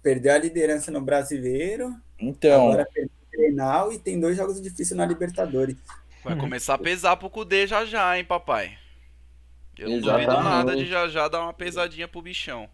Perdeu 0.00 0.32
a 0.32 0.38
liderança 0.38 0.92
no 0.92 1.00
brasileiro. 1.00 1.92
Então. 2.18 2.68
Agora 2.68 2.88
perdeu 2.94 3.10
o 3.20 3.36
Grenal 3.36 3.92
e 3.92 3.98
tem 3.98 4.20
dois 4.20 4.36
jogos 4.36 4.62
difíceis 4.62 4.96
na 4.96 5.04
Libertadores. 5.04 5.76
Vai 6.22 6.38
começar 6.38 6.74
a 6.74 6.78
pesar 6.78 7.16
pro 7.16 7.28
Cudê 7.28 7.66
já 7.66 7.84
já, 7.84 8.16
hein, 8.16 8.24
papai? 8.24 8.78
Eu 9.76 9.88
não 9.88 9.96
Exatamente. 9.96 10.26
duvido 10.26 10.44
nada 10.44 10.76
de 10.76 10.86
já 10.86 11.08
já 11.08 11.26
dar 11.26 11.42
uma 11.42 11.52
pesadinha 11.52 12.06
pro 12.06 12.22
bichão. 12.22 12.68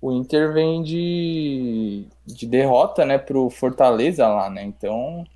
O 0.00 0.12
Inter 0.12 0.52
vem 0.52 0.82
de, 0.82 2.06
de 2.24 2.46
derrota, 2.46 3.04
né, 3.04 3.18
pro 3.18 3.50
Fortaleza 3.50 4.26
lá, 4.26 4.48
né? 4.48 4.62
Então. 4.62 5.26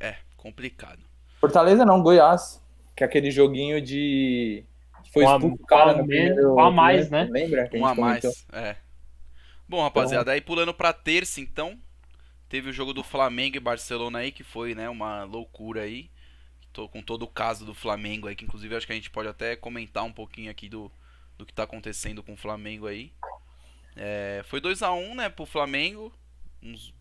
É, 0.00 0.16
complicado. 0.36 1.00
Fortaleza 1.38 1.84
não, 1.84 2.02
Goiás. 2.02 2.62
Que 2.96 3.04
é 3.04 3.06
aquele 3.06 3.30
joguinho 3.30 3.80
de 3.80 4.64
foi 5.12 5.24
um 5.24 5.36
expulso 5.36 5.64
cara 5.64 5.92
no 5.92 6.06
primeiro... 6.06 6.54
Um 6.54 6.60
a 6.60 6.70
mais, 6.70 7.10
né? 7.10 7.28
Lembra? 7.30 7.68
Um 7.74 7.86
a 7.86 7.94
mais, 7.94 8.24
é. 8.52 8.76
Bom, 9.68 9.82
rapaziada, 9.82 10.22
então... 10.22 10.34
aí 10.34 10.40
pulando 10.40 10.72
pra 10.72 10.92
terça, 10.92 11.40
então, 11.40 11.78
teve 12.48 12.70
o 12.70 12.72
jogo 12.72 12.92
do 12.92 13.04
Flamengo 13.04 13.56
e 13.56 13.60
Barcelona 13.60 14.20
aí, 14.20 14.32
que 14.32 14.42
foi, 14.42 14.74
né, 14.74 14.88
uma 14.88 15.24
loucura 15.24 15.82
aí. 15.82 16.10
Tô 16.72 16.88
com 16.88 17.02
todo 17.02 17.22
o 17.22 17.28
caso 17.28 17.64
do 17.66 17.74
Flamengo 17.74 18.28
aí, 18.28 18.36
que 18.36 18.44
inclusive 18.44 18.74
acho 18.74 18.86
que 18.86 18.92
a 18.92 18.96
gente 18.96 19.10
pode 19.10 19.28
até 19.28 19.56
comentar 19.56 20.04
um 20.04 20.12
pouquinho 20.12 20.50
aqui 20.50 20.68
do, 20.68 20.90
do 21.36 21.44
que 21.44 21.52
tá 21.52 21.64
acontecendo 21.64 22.22
com 22.22 22.34
o 22.34 22.36
Flamengo 22.36 22.86
aí. 22.86 23.12
É, 23.96 24.42
foi 24.44 24.60
2 24.60 24.82
a 24.82 24.92
1 24.92 25.10
um, 25.10 25.14
né, 25.14 25.28
pro 25.28 25.44
Flamengo. 25.44 26.12
Uns, 26.62 26.94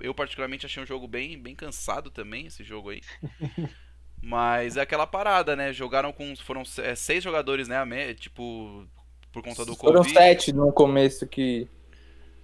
eu 0.00 0.14
particularmente 0.14 0.66
achei 0.66 0.82
um 0.82 0.86
jogo 0.86 1.08
bem, 1.08 1.40
bem 1.40 1.54
cansado 1.54 2.10
também, 2.10 2.46
esse 2.46 2.62
jogo 2.62 2.90
aí. 2.90 3.00
Mas 4.22 4.76
é 4.76 4.82
aquela 4.82 5.06
parada, 5.06 5.56
né? 5.56 5.72
Jogaram 5.72 6.12
com. 6.12 6.34
Foram 6.36 6.62
é, 6.78 6.94
seis 6.94 7.22
jogadores, 7.22 7.68
né? 7.68 8.14
Tipo, 8.14 8.86
por 9.32 9.42
conta 9.42 9.64
do 9.64 9.74
foram 9.74 9.98
Covid. 9.98 10.14
Foram 10.14 10.26
sete 10.26 10.52
no 10.52 10.72
começo 10.72 11.26
que. 11.26 11.68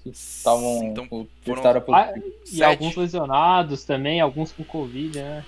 Estavam. 0.06 0.84
Então, 0.84 1.06
foram... 1.42 1.80
Por... 1.80 1.94
Ah, 1.94 2.12
e 2.52 2.62
alguns 2.62 2.94
lesionados 2.94 3.84
também, 3.84 4.20
alguns 4.20 4.52
com 4.52 4.62
Covid, 4.62 5.18
né? 5.18 5.44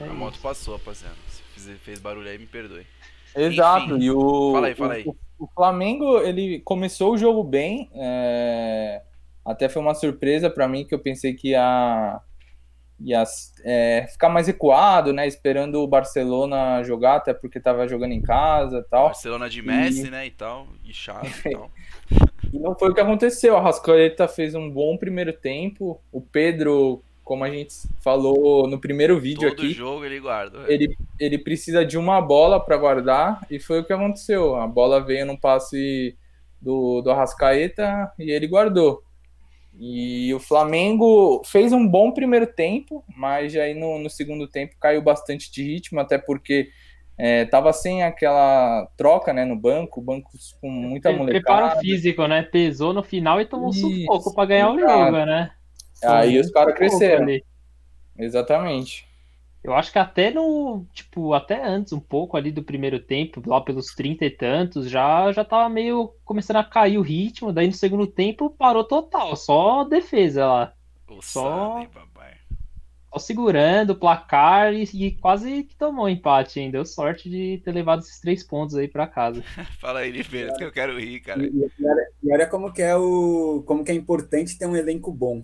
É 0.00 0.04
a 0.04 0.14
moto 0.14 0.38
passou, 0.38 0.76
rapaziada. 0.76 1.16
Se 1.56 1.74
fez 1.74 1.98
barulho 1.98 2.28
aí, 2.28 2.38
me 2.38 2.46
perdoe. 2.46 2.86
Exato, 3.34 3.96
Enfim, 3.96 4.04
e 4.04 4.10
o. 4.10 4.52
Fala 4.52 4.66
aí, 4.68 4.74
fala 4.74 4.94
aí. 4.94 5.04
O, 5.04 5.16
o, 5.38 5.46
Flamengo, 5.54 6.18
ele 6.18 6.60
começou 6.60 7.12
o 7.12 7.18
jogo 7.18 7.42
bem. 7.42 7.90
É 7.94 9.02
Até 9.44 9.68
foi 9.68 9.82
uma 9.82 9.94
surpresa 9.94 10.48
para 10.48 10.68
mim 10.68 10.84
que 10.84 10.94
eu 10.94 10.98
pensei 10.98 11.34
que 11.34 11.50
ia, 11.50 12.20
ia 13.00 13.22
é, 13.64 14.06
ficar 14.10 14.28
mais 14.28 14.46
recuado, 14.46 15.12
né? 15.12 15.26
Esperando 15.26 15.80
o 15.80 15.86
Barcelona 15.86 16.82
jogar, 16.82 17.16
até 17.16 17.32
porque 17.32 17.60
tava 17.60 17.86
jogando 17.86 18.12
em 18.12 18.22
casa 18.22 18.84
tal. 18.90 19.06
Barcelona 19.06 19.48
de 19.48 19.62
Messi, 19.62 20.06
e... 20.06 20.10
né? 20.10 20.26
E 20.26 20.30
tal, 20.30 20.66
e 20.84 20.92
Chave 20.92 21.28
e 21.46 21.50
tal. 21.52 21.70
e 22.52 22.58
não 22.58 22.74
foi 22.74 22.90
o 22.90 22.94
que 22.94 23.00
aconteceu. 23.00 23.56
A 23.56 23.60
Rascaeta 23.60 24.26
fez 24.26 24.54
um 24.54 24.70
bom 24.70 24.96
primeiro 24.96 25.32
tempo. 25.32 26.00
O 26.12 26.20
Pedro 26.20 27.02
como 27.28 27.44
a 27.44 27.50
gente 27.50 27.74
falou 28.00 28.66
no 28.66 28.80
primeiro 28.80 29.20
vídeo 29.20 29.50
Todo 29.50 29.60
aqui. 29.60 29.74
jogo 29.74 30.02
ele 30.02 30.18
guarda. 30.18 30.60
É. 30.66 30.72
Ele, 30.72 30.96
ele 31.20 31.36
precisa 31.36 31.84
de 31.84 31.98
uma 31.98 32.22
bola 32.22 32.58
para 32.58 32.78
guardar 32.78 33.46
e 33.50 33.60
foi 33.60 33.80
o 33.80 33.84
que 33.84 33.92
aconteceu. 33.92 34.56
A 34.56 34.66
bola 34.66 35.04
veio 35.04 35.26
num 35.26 35.36
passe 35.36 36.16
do, 36.58 37.02
do 37.02 37.10
Arrascaeta 37.10 38.10
e 38.18 38.30
ele 38.30 38.46
guardou. 38.46 39.02
E 39.80 40.34
o 40.34 40.40
Flamengo 40.40 41.40
fez 41.44 41.72
um 41.72 41.86
bom 41.86 42.10
primeiro 42.10 42.46
tempo, 42.46 43.04
mas 43.16 43.54
aí 43.54 43.74
no, 43.74 43.98
no 43.98 44.10
segundo 44.10 44.48
tempo 44.48 44.74
caiu 44.80 45.00
bastante 45.00 45.52
de 45.52 45.62
ritmo, 45.62 46.00
até 46.00 46.18
porque 46.18 46.68
é, 47.16 47.44
tava 47.44 47.72
sem 47.72 48.02
aquela 48.02 48.88
troca 48.96 49.32
né, 49.32 49.44
no 49.44 49.56
banco, 49.56 50.00
banco 50.00 50.30
com 50.60 50.68
muita 50.68 51.12
molecada. 51.12 51.44
Preparo 51.44 51.80
físico, 51.80 52.26
né? 52.26 52.42
Pesou 52.42 52.92
no 52.92 53.02
final 53.02 53.40
e 53.40 53.44
tomou 53.44 53.68
um 53.68 53.72
sufoco 53.72 54.34
para 54.34 54.46
ganhar 54.46 54.70
o 54.70 54.78
jogo, 54.78 55.24
né? 55.24 55.50
Aí 56.04 56.38
os 56.38 56.50
caras 56.50 56.74
cresceram. 56.74 57.22
Ali. 57.22 57.44
Exatamente. 58.18 59.07
Eu 59.68 59.74
acho 59.74 59.92
que 59.92 59.98
até 59.98 60.30
no, 60.30 60.86
tipo, 60.92 61.34
até 61.34 61.62
antes 61.62 61.92
um 61.92 62.00
pouco 62.00 62.36
ali 62.36 62.50
do 62.50 62.62
primeiro 62.62 62.98
tempo, 62.98 63.42
lá 63.46 63.60
pelos 63.60 63.94
30 63.94 64.24
e 64.24 64.30
tantos, 64.30 64.88
já 64.88 65.30
já 65.32 65.44
tava 65.44 65.68
meio 65.68 66.14
começando 66.24 66.56
a 66.56 66.64
cair 66.64 66.96
o 66.96 67.02
ritmo, 67.02 67.52
daí 67.52 67.66
no 67.66 67.72
segundo 67.72 68.06
tempo 68.06 68.50
parou 68.50 68.82
total, 68.82 69.36
só 69.36 69.84
defesa 69.84 70.46
lá. 70.46 70.72
O 71.06 71.22
só, 71.22 71.86
só 73.12 73.18
segurando 73.18 73.90
o 73.90 73.96
placar 73.96 74.72
e, 74.72 74.84
e, 74.94 75.12
quase 75.12 75.64
que 75.64 75.76
tomou 75.76 76.06
um 76.06 76.08
empate 76.08 76.60
ainda. 76.60 76.72
Deu 76.72 76.84
sorte 76.84 77.28
de 77.28 77.60
ter 77.64 77.72
levado 77.72 78.00
esses 78.00 78.20
três 78.20 78.42
pontos 78.42 78.76
aí 78.76 78.88
para 78.88 79.06
casa. 79.06 79.42
Fala 79.80 80.00
aí, 80.00 80.10
Lipeira, 80.10 80.54
que 80.54 80.64
eu 80.64 80.72
quero 80.72 80.98
rir, 80.98 81.20
cara. 81.20 81.42
E, 81.42 81.50
e, 82.22 82.32
olha 82.32 82.46
como 82.46 82.72
que 82.72 82.82
é 82.82 82.94
o 82.96 83.62
como 83.66 83.84
que 83.84 83.90
é 83.90 83.94
importante 83.94 84.58
ter 84.58 84.66
um 84.66 84.76
elenco 84.76 85.12
bom 85.12 85.42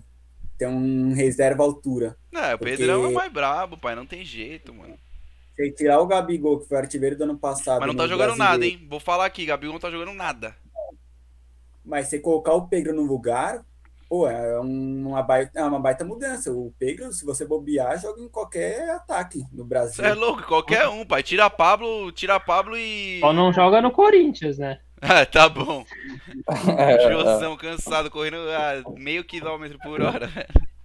ter 0.57 0.67
um 0.67 1.13
reserva 1.13 1.63
altura. 1.63 2.17
Não, 2.31 2.53
o 2.55 2.59
Pedrão 2.59 3.05
é 3.05 3.11
mais 3.11 3.31
brabo, 3.31 3.77
pai, 3.77 3.95
não 3.95 4.05
tem 4.05 4.23
jeito, 4.23 4.73
mano. 4.73 4.97
Se 5.55 5.71
tirar 5.71 5.99
o 5.99 6.07
Gabigol, 6.07 6.59
que 6.59 6.67
foi 6.67 6.77
artilheiro 6.77 7.17
do 7.17 7.23
ano 7.23 7.37
passado. 7.37 7.79
Mas 7.79 7.87
não 7.87 7.95
tá 7.95 8.07
jogando 8.07 8.35
nada, 8.35 8.65
hein? 8.65 8.85
Vou 8.89 8.99
falar 8.99 9.25
aqui, 9.25 9.45
Gabigol 9.45 9.73
não 9.73 9.79
tá 9.79 9.89
jogando 9.89 10.13
nada. 10.13 10.55
Mas 11.83 12.07
você 12.07 12.19
colocar 12.19 12.53
o 12.53 12.67
Pedro 12.67 12.93
no 12.93 13.03
lugar, 13.03 13.63
pô, 14.09 14.27
é 14.27 14.59
uma 14.59 15.21
baita, 15.21 15.59
é 15.59 15.63
uma 15.63 15.79
baita 15.79 16.03
mudança. 16.03 16.51
O 16.51 16.73
Pedro, 16.77 17.13
se 17.13 17.23
você 17.23 17.45
bobear, 17.45 18.01
joga 18.01 18.21
em 18.21 18.27
qualquer 18.27 18.89
ataque 18.89 19.43
no 19.53 19.63
Brasil. 19.63 20.03
Você 20.03 20.09
é 20.09 20.13
louco, 20.13 20.43
qualquer 20.43 20.87
um, 20.87 21.05
pai. 21.05 21.23
Tira 21.23 21.49
Pablo, 21.49 22.11
tira 22.11 22.39
Pablo 22.39 22.75
e. 22.77 23.19
Só 23.19 23.31
não 23.31 23.53
joga 23.53 23.81
no 23.81 23.91
Corinthians, 23.91 24.57
né? 24.57 24.79
Ah, 25.01 25.25
tá 25.25 25.47
bom. 25.49 25.85
É, 26.77 27.11
Josão 27.11 27.57
cansado, 27.57 28.09
correndo 28.09 28.37
a 28.37 28.97
meio 28.97 29.23
quilômetro 29.23 29.77
por 29.79 30.01
hora. 30.01 30.29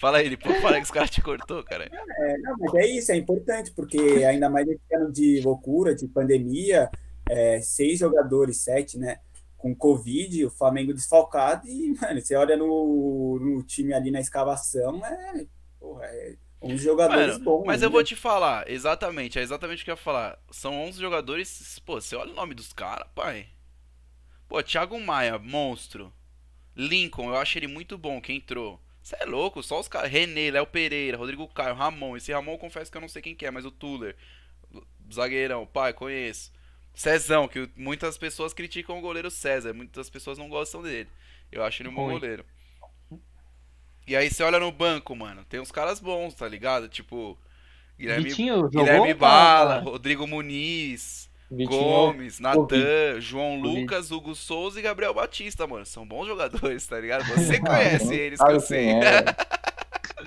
Fala 0.00 0.18
aí, 0.18 0.36
pô, 0.36 0.52
fala 0.54 0.76
que 0.76 0.84
os 0.84 0.90
caras 0.90 1.10
te 1.10 1.20
cortou, 1.20 1.62
cara. 1.62 1.88
É, 1.92 2.38
não, 2.38 2.56
mas 2.58 2.74
é 2.74 2.86
isso, 2.86 3.12
é 3.12 3.16
importante, 3.16 3.72
porque 3.72 3.98
ainda 4.24 4.48
mais 4.48 4.66
nesse 4.66 4.94
ano 4.94 5.12
de 5.12 5.42
loucura, 5.42 5.94
de 5.94 6.08
pandemia, 6.08 6.90
é, 7.28 7.60
seis 7.60 7.98
jogadores, 7.98 8.58
sete, 8.58 8.98
né? 8.98 9.18
Com 9.58 9.74
Covid, 9.74 10.46
o 10.46 10.50
Flamengo 10.50 10.94
desfalcado, 10.94 11.68
e, 11.68 11.94
mano, 12.00 12.20
você 12.20 12.34
olha 12.34 12.56
no, 12.56 13.38
no 13.38 13.62
time 13.64 13.92
ali 13.92 14.10
na 14.10 14.20
escavação, 14.20 15.04
é, 15.04 15.46
porra, 15.78 16.06
é 16.06 16.36
11 16.66 16.84
jogadores 16.84 17.32
mano, 17.32 17.44
bons. 17.44 17.64
Mas 17.66 17.82
eu 17.82 17.90
vou 17.90 18.02
te 18.04 18.16
falar, 18.16 18.70
exatamente, 18.70 19.38
é 19.38 19.42
exatamente 19.42 19.82
o 19.82 19.84
que 19.84 19.90
eu 19.90 19.94
ia 19.94 19.96
falar. 19.96 20.38
São 20.50 20.74
11 20.84 21.00
jogadores, 21.00 21.80
pô, 21.84 22.00
você 22.00 22.16
olha 22.16 22.32
o 22.32 22.34
nome 22.34 22.54
dos 22.54 22.72
caras, 22.72 23.08
pai. 23.14 23.48
Pô, 24.48 24.62
Thiago 24.62 24.98
Maia, 25.00 25.38
monstro. 25.38 26.12
Lincoln, 26.74 27.30
eu 27.30 27.36
acho 27.36 27.58
ele 27.58 27.66
muito 27.66 27.96
bom, 27.96 28.20
que 28.20 28.32
entrou. 28.32 28.80
Você 29.02 29.16
é 29.20 29.24
louco, 29.24 29.62
só 29.62 29.80
os 29.80 29.88
caras. 29.88 30.10
René, 30.10 30.50
Léo 30.50 30.66
Pereira, 30.66 31.16
Rodrigo 31.16 31.46
Caio, 31.48 31.74
Ramon. 31.74 32.16
Esse 32.16 32.32
Ramon 32.32 32.52
eu 32.52 32.58
confesso 32.58 32.90
que 32.90 32.96
eu 32.96 33.00
não 33.00 33.08
sei 33.08 33.22
quem 33.22 33.34
que 33.34 33.46
é, 33.46 33.50
mas 33.50 33.64
o 33.64 33.70
Tuller. 33.70 34.16
Zagueirão, 35.12 35.64
pai, 35.64 35.92
conheço. 35.92 36.52
Cezão, 36.92 37.46
que 37.46 37.70
muitas 37.76 38.18
pessoas 38.18 38.52
criticam 38.52 38.98
o 38.98 39.00
goleiro 39.00 39.30
César, 39.30 39.72
muitas 39.74 40.10
pessoas 40.10 40.38
não 40.38 40.48
gostam 40.48 40.82
dele. 40.82 41.08
Eu 41.52 41.62
acho 41.62 41.82
ele 41.82 41.90
um 41.90 41.94
bom 41.94 42.10
goleiro. 42.10 42.44
E 44.06 44.14
aí 44.14 44.30
você 44.30 44.42
olha 44.42 44.60
no 44.60 44.70
banco, 44.70 45.16
mano, 45.16 45.44
tem 45.48 45.58
uns 45.58 45.72
caras 45.72 45.98
bons, 45.98 46.34
tá 46.34 46.46
ligado? 46.46 46.88
Tipo, 46.88 47.36
Guilherme, 47.98 48.28
Vitinho, 48.28 48.68
Guilherme 48.68 49.14
Bala, 49.14 49.80
Rodrigo 49.80 50.26
Muniz, 50.26 51.28
Vitinho, 51.50 51.80
Gomes, 51.80 52.38
Natan, 52.38 53.20
João 53.20 53.58
Lucas, 53.60 54.12
Hugo 54.12 54.34
Souza 54.34 54.78
e 54.78 54.82
Gabriel 54.82 55.12
Batista, 55.12 55.66
mano. 55.66 55.84
São 55.84 56.06
bons 56.06 56.26
jogadores, 56.26 56.86
tá 56.86 57.00
ligado? 57.00 57.24
Você 57.34 57.58
conhece 57.58 58.14
eles, 58.14 58.40
que 58.40 58.50
eu 58.50 58.60
sei. 58.60 58.90
É. 58.90 59.24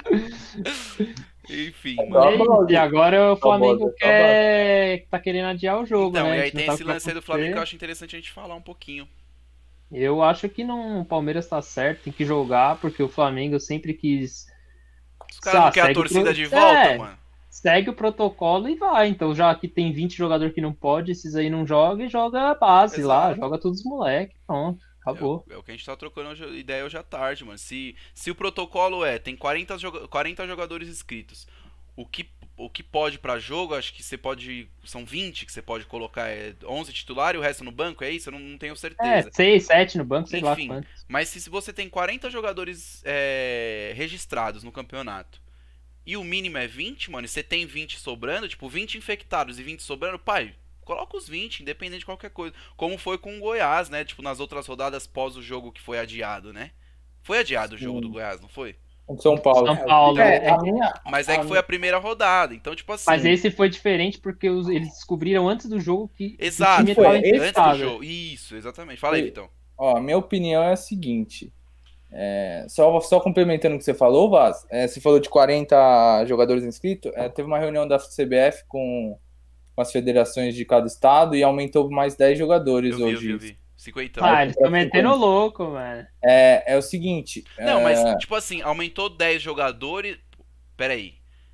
Enfim, 1.49 1.95
é 1.99 2.05
mano. 2.05 2.69
E 2.69 2.75
agora 2.75 3.31
o 3.31 3.35
tá 3.35 3.41
Flamengo 3.41 3.89
tá 3.91 3.95
quer... 3.97 5.05
tá 5.09 5.19
querendo 5.19 5.47
adiar 5.47 5.79
o 5.79 5.85
jogo, 5.85 6.17
então, 6.17 6.29
né? 6.29 6.37
E 6.37 6.41
aí 6.41 6.51
tem 6.51 6.67
esse 6.67 6.83
lance 6.83 7.09
aí 7.09 7.15
do 7.15 7.21
Flamengo 7.21 7.53
que 7.53 7.57
eu 7.57 7.63
acho 7.63 7.75
interessante 7.75 8.15
a 8.15 8.19
gente 8.19 8.31
falar 8.31 8.55
um 8.55 8.61
pouquinho. 8.61 9.07
Eu 9.91 10.21
acho 10.21 10.47
que 10.47 10.63
não, 10.63 11.01
o 11.01 11.05
Palmeiras 11.05 11.47
tá 11.47 11.61
certo, 11.61 12.03
tem 12.03 12.13
que 12.13 12.25
jogar, 12.25 12.77
porque 12.79 13.01
o 13.01 13.09
Flamengo 13.09 13.59
sempre 13.59 13.93
quis. 13.93 14.45
Os 15.31 15.39
caras 15.39 15.61
não 15.61 15.71
querem 15.71 15.91
a 15.91 15.93
torcida 15.93 16.23
pro... 16.25 16.33
de 16.33 16.45
volta, 16.45 16.79
é, 16.79 16.97
mano. 16.97 17.17
Segue 17.49 17.89
o 17.89 17.95
protocolo 17.95 18.69
e 18.69 18.75
vai. 18.75 19.07
Então, 19.07 19.33
já 19.33 19.53
que 19.55 19.67
tem 19.67 19.91
20 19.91 20.15
jogadores 20.15 20.53
que 20.53 20.61
não 20.61 20.71
pode, 20.71 21.11
esses 21.11 21.35
aí 21.35 21.49
não 21.49 21.65
jogam, 21.65 22.05
e 22.05 22.09
joga 22.09 22.51
a 22.51 22.55
base 22.55 22.99
Exato. 22.99 23.07
lá, 23.07 23.33
joga 23.33 23.57
todos 23.57 23.79
os 23.79 23.85
moleques. 23.85 24.37
Pronto, 24.45 24.79
acabou. 25.01 25.43
É, 25.49 25.53
é, 25.53 25.57
o 25.57 25.63
que 25.63 25.71
a 25.71 25.73
gente 25.73 25.85
tá 25.85 25.95
trocando 25.95 26.55
ideia 26.55 26.85
hoje 26.85 26.97
à 26.97 27.03
tarde, 27.03 27.43
mano. 27.43 27.57
Se, 27.57 27.95
se 28.13 28.29
o 28.29 28.35
protocolo 28.35 29.03
é, 29.03 29.17
tem 29.17 29.35
40, 29.35 29.75
40 30.07 30.45
jogadores 30.45 30.87
inscritos, 30.87 31.47
o 31.99 32.05
que 32.05 32.29
o 32.55 32.69
que 32.69 32.83
pode 32.83 33.17
para 33.17 33.39
jogo, 33.39 33.73
acho 33.73 33.93
que 33.93 34.03
você 34.03 34.17
pode. 34.17 34.67
São 34.83 35.05
20 35.05 35.45
que 35.45 35.51
você 35.51 35.61
pode 35.61 35.85
colocar. 35.85 36.27
É 36.27 36.53
11 36.65 36.91
titular 36.91 37.33
e 37.33 37.37
o 37.37 37.41
resto 37.41 37.63
no 37.63 37.71
banco, 37.71 38.03
é 38.03 38.11
isso? 38.11 38.29
Eu 38.29 38.33
não, 38.33 38.39
não 38.39 38.57
tenho 38.57 38.75
certeza. 38.75 39.29
É, 39.29 39.31
6, 39.31 39.65
7 39.65 39.97
no 39.97 40.05
banco, 40.05 40.27
sei 40.27 40.39
Enfim, 40.39 40.67
lá 40.67 40.75
quantos. 40.75 41.05
Mas 41.07 41.29
se, 41.29 41.39
se 41.39 41.49
você 41.49 41.71
tem 41.71 41.89
40 41.89 42.29
jogadores 42.29 43.01
é, 43.05 43.93
registrados 43.95 44.61
no 44.61 44.73
campeonato 44.73 45.41
e 46.05 46.17
o 46.17 46.23
mínimo 46.23 46.57
é 46.57 46.67
20, 46.67 47.11
mano, 47.11 47.25
e 47.25 47.29
você 47.29 47.41
tem 47.41 47.65
20 47.65 47.97
sobrando, 47.97 48.47
tipo, 48.47 48.67
20 48.67 48.97
infectados 48.97 49.57
e 49.57 49.63
20 49.63 49.81
sobrando, 49.81 50.19
pai, 50.19 50.53
coloca 50.81 51.15
os 51.15 51.29
20, 51.29 51.61
independente 51.61 51.99
de 51.99 52.05
qualquer 52.05 52.31
coisa. 52.31 52.53
Como 52.75 52.97
foi 52.97 53.17
com 53.17 53.37
o 53.37 53.39
Goiás, 53.39 53.89
né? 53.89 54.03
Tipo, 54.03 54.21
nas 54.21 54.39
outras 54.39 54.67
rodadas 54.67 55.07
pós 55.07 55.37
o 55.37 55.41
jogo 55.41 55.71
que 55.71 55.81
foi 55.81 55.97
adiado, 55.97 56.51
né? 56.51 56.71
Foi 57.23 57.39
adiado 57.39 57.75
o 57.75 57.77
jogo 57.77 58.01
do 58.01 58.09
Goiás, 58.09 58.41
não 58.41 58.49
foi? 58.49 58.75
São 59.17 59.37
Paulo. 59.37 59.65
São 59.65 59.77
Paulo. 59.85 60.19
É, 60.19 60.49
a 60.49 60.57
minha, 60.59 60.93
mas 61.05 61.27
é 61.27 61.37
que 61.37 61.45
foi 61.45 61.57
a 61.57 61.63
primeira 61.63 61.97
rodada, 61.97 62.53
então 62.53 62.75
tipo 62.75 62.93
assim. 62.93 63.05
Mas 63.07 63.25
esse 63.25 63.49
foi 63.49 63.69
diferente 63.69 64.19
porque 64.19 64.49
os, 64.49 64.67
eles 64.69 64.89
descobriram 64.89 65.49
antes 65.49 65.67
do 65.67 65.79
jogo 65.79 66.09
que 66.15 66.35
Exato, 66.39 66.81
o 66.81 66.85
time 66.85 66.95
foi, 66.95 67.07
antes 67.07 67.53
do 67.53 67.75
jogo. 67.77 68.03
Isso, 68.03 68.55
exatamente. 68.55 68.99
Fala 68.99 69.15
aí, 69.15 69.23
Vitão. 69.23 69.49
Ó, 69.77 69.97
a 69.97 70.01
minha 70.01 70.17
opinião 70.17 70.61
é 70.61 70.73
a 70.73 70.75
seguinte. 70.75 71.51
É, 72.11 72.65
só, 72.67 72.99
só 73.01 73.19
complementando 73.19 73.75
o 73.75 73.77
que 73.77 73.83
você 73.83 73.93
falou, 73.93 74.29
Vaz, 74.29 74.65
é, 74.69 74.87
você 74.87 74.99
falou 74.99 75.19
de 75.19 75.29
40 75.29 76.25
jogadores 76.25 76.63
inscritos, 76.63 77.11
é, 77.15 77.29
teve 77.29 77.47
uma 77.47 77.59
reunião 77.59 77.87
da 77.87 77.99
CBF 77.99 78.65
com, 78.67 79.17
com, 79.75 79.81
as 79.81 79.91
federações 79.91 80.55
de 80.55 80.65
cada 80.65 80.87
estado 80.87 81.35
e 81.35 81.43
aumentou 81.43 81.89
mais 81.89 82.15
10 82.15 82.37
jogadores 82.37 82.97
eu 82.97 83.05
hoje. 83.05 83.27
Vi, 83.27 83.31
eu 83.31 83.39
vi, 83.39 83.59
50 83.79 84.19
Ah, 84.21 84.43
eles 84.43 84.55
estão 84.55 84.69
metendo 84.69 85.15
louco, 85.15 85.63
mano. 85.63 86.05
É, 86.21 86.73
é 86.73 86.77
o 86.77 86.81
seguinte. 86.81 87.45
Não, 87.57 87.79
é... 87.79 87.83
mas, 87.83 88.19
tipo 88.19 88.35
assim, 88.35 88.61
aumentou 88.61 89.09
10 89.09 89.41
jogadores. 89.41 90.17
Pera 90.75 90.93
aí. 90.93 91.13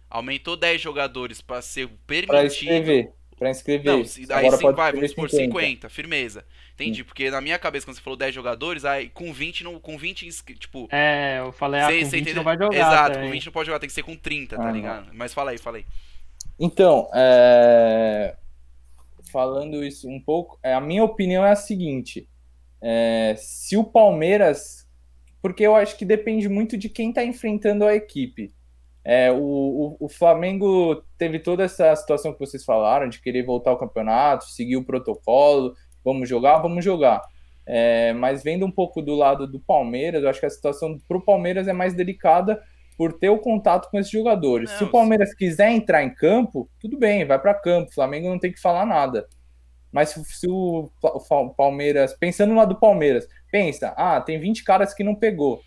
Aumentou 0.09 0.57
10 0.57 0.81
jogadores 0.81 1.39
pra 1.39 1.61
ser 1.61 1.87
permitido. 2.07 2.27
Pra 2.31 2.45
inscrever. 2.45 3.11
Pra 3.37 3.49
inscrever. 3.51 3.93
Não, 3.93 3.99
aí 3.99 4.05
sim, 4.07 4.25
vai, 4.71 4.91
vamos 4.91 5.13
por 5.13 5.29
50. 5.29 5.45
50, 5.45 5.89
firmeza. 5.89 6.45
Entendi, 6.73 6.99
sim. 6.99 7.03
porque 7.03 7.29
na 7.29 7.41
minha 7.41 7.59
cabeça, 7.59 7.85
quando 7.85 7.97
você 7.97 8.01
falou 8.01 8.17
10 8.17 8.33
jogadores, 8.33 8.85
aí 8.85 9.09
com 9.09 9.31
20, 9.31 9.63
não, 9.63 9.79
com 9.79 9.95
20 9.95 10.27
tipo. 10.57 10.87
É, 10.91 11.41
eu 11.45 11.51
falei, 11.51 11.81
ah, 11.81 11.87
com 11.87 11.93
20 11.93 12.05
entendeu? 12.07 12.35
não 12.37 12.43
vai 12.43 12.57
jogar. 12.57 12.75
Exato, 12.75 13.13
também. 13.13 13.27
com 13.27 13.33
20 13.33 13.45
não 13.45 13.53
pode 13.53 13.67
jogar, 13.67 13.79
tem 13.79 13.89
que 13.89 13.93
ser 13.93 14.03
com 14.03 14.15
30, 14.15 14.57
tá 14.57 14.71
ligado? 14.71 15.11
Mas 15.13 15.31
fala 15.31 15.51
aí, 15.51 15.59
fala 15.59 15.77
aí. 15.77 15.85
Então, 16.57 17.07
é 17.13 18.35
falando 19.31 19.83
isso 19.83 20.09
um 20.09 20.19
pouco, 20.19 20.59
é, 20.63 20.73
a 20.73 20.81
minha 20.81 21.03
opinião 21.03 21.45
é 21.45 21.51
a 21.51 21.55
seguinte: 21.55 22.27
é, 22.81 23.35
se 23.37 23.77
o 23.77 23.83
Palmeiras, 23.83 24.87
porque 25.41 25.63
eu 25.63 25.75
acho 25.75 25.97
que 25.97 26.05
depende 26.05 26.49
muito 26.49 26.77
de 26.77 26.89
quem 26.89 27.09
está 27.09 27.23
enfrentando 27.23 27.85
a 27.85 27.95
equipe. 27.95 28.53
É, 29.07 29.31
o, 29.31 29.37
o, 29.37 29.97
o, 29.99 30.09
Flamengo 30.09 31.03
teve 31.15 31.37
toda 31.37 31.63
essa 31.63 31.95
situação 31.95 32.33
que 32.33 32.39
vocês 32.39 32.65
falaram 32.65 33.07
de 33.07 33.21
querer 33.21 33.45
voltar 33.45 33.69
ao 33.69 33.77
campeonato, 33.77 34.45
seguir 34.45 34.77
o 34.77 34.83
protocolo, 34.83 35.75
vamos 36.03 36.27
jogar, 36.27 36.57
vamos 36.57 36.83
jogar. 36.83 37.21
É, 37.67 38.13
mas 38.13 38.43
vendo 38.43 38.65
um 38.65 38.71
pouco 38.71 39.03
do 39.03 39.13
lado 39.13 39.45
do 39.45 39.59
Palmeiras, 39.59 40.23
eu 40.23 40.29
acho 40.29 40.39
que 40.39 40.45
a 40.47 40.49
situação 40.49 40.99
para 41.07 41.17
o 41.17 41.21
Palmeiras 41.21 41.67
é 41.67 41.73
mais 41.73 41.93
delicada 41.93 42.61
por 42.97 43.13
ter 43.13 43.29
o 43.29 43.39
contato 43.39 43.89
com 43.89 43.99
esses 43.99 44.11
jogadores. 44.11 44.71
Não, 44.71 44.77
Se 44.77 44.83
o 44.83 44.91
Palmeiras 44.91 45.33
quiser 45.33 45.71
entrar 45.71 46.03
em 46.03 46.13
campo, 46.13 46.69
tudo 46.79 46.97
bem, 46.97 47.25
vai 47.25 47.39
para 47.39 47.53
campo. 47.53 47.89
O 47.89 47.93
Flamengo 47.93 48.29
não 48.29 48.39
tem 48.39 48.51
que 48.51 48.61
falar 48.61 48.85
nada. 48.85 49.27
Mas 49.91 50.09
se, 50.09 50.23
se 50.25 50.47
o, 50.49 50.89
o 51.01 51.49
Palmeiras, 51.51 52.13
pensando 52.13 52.53
lado 52.53 52.73
do 52.73 52.79
Palmeiras, 52.79 53.27
pensa, 53.51 53.93
ah, 53.97 54.19
tem 54.19 54.39
20 54.39 54.63
caras 54.63 54.93
que 54.93 55.03
não 55.03 55.15
pegou. 55.15 55.61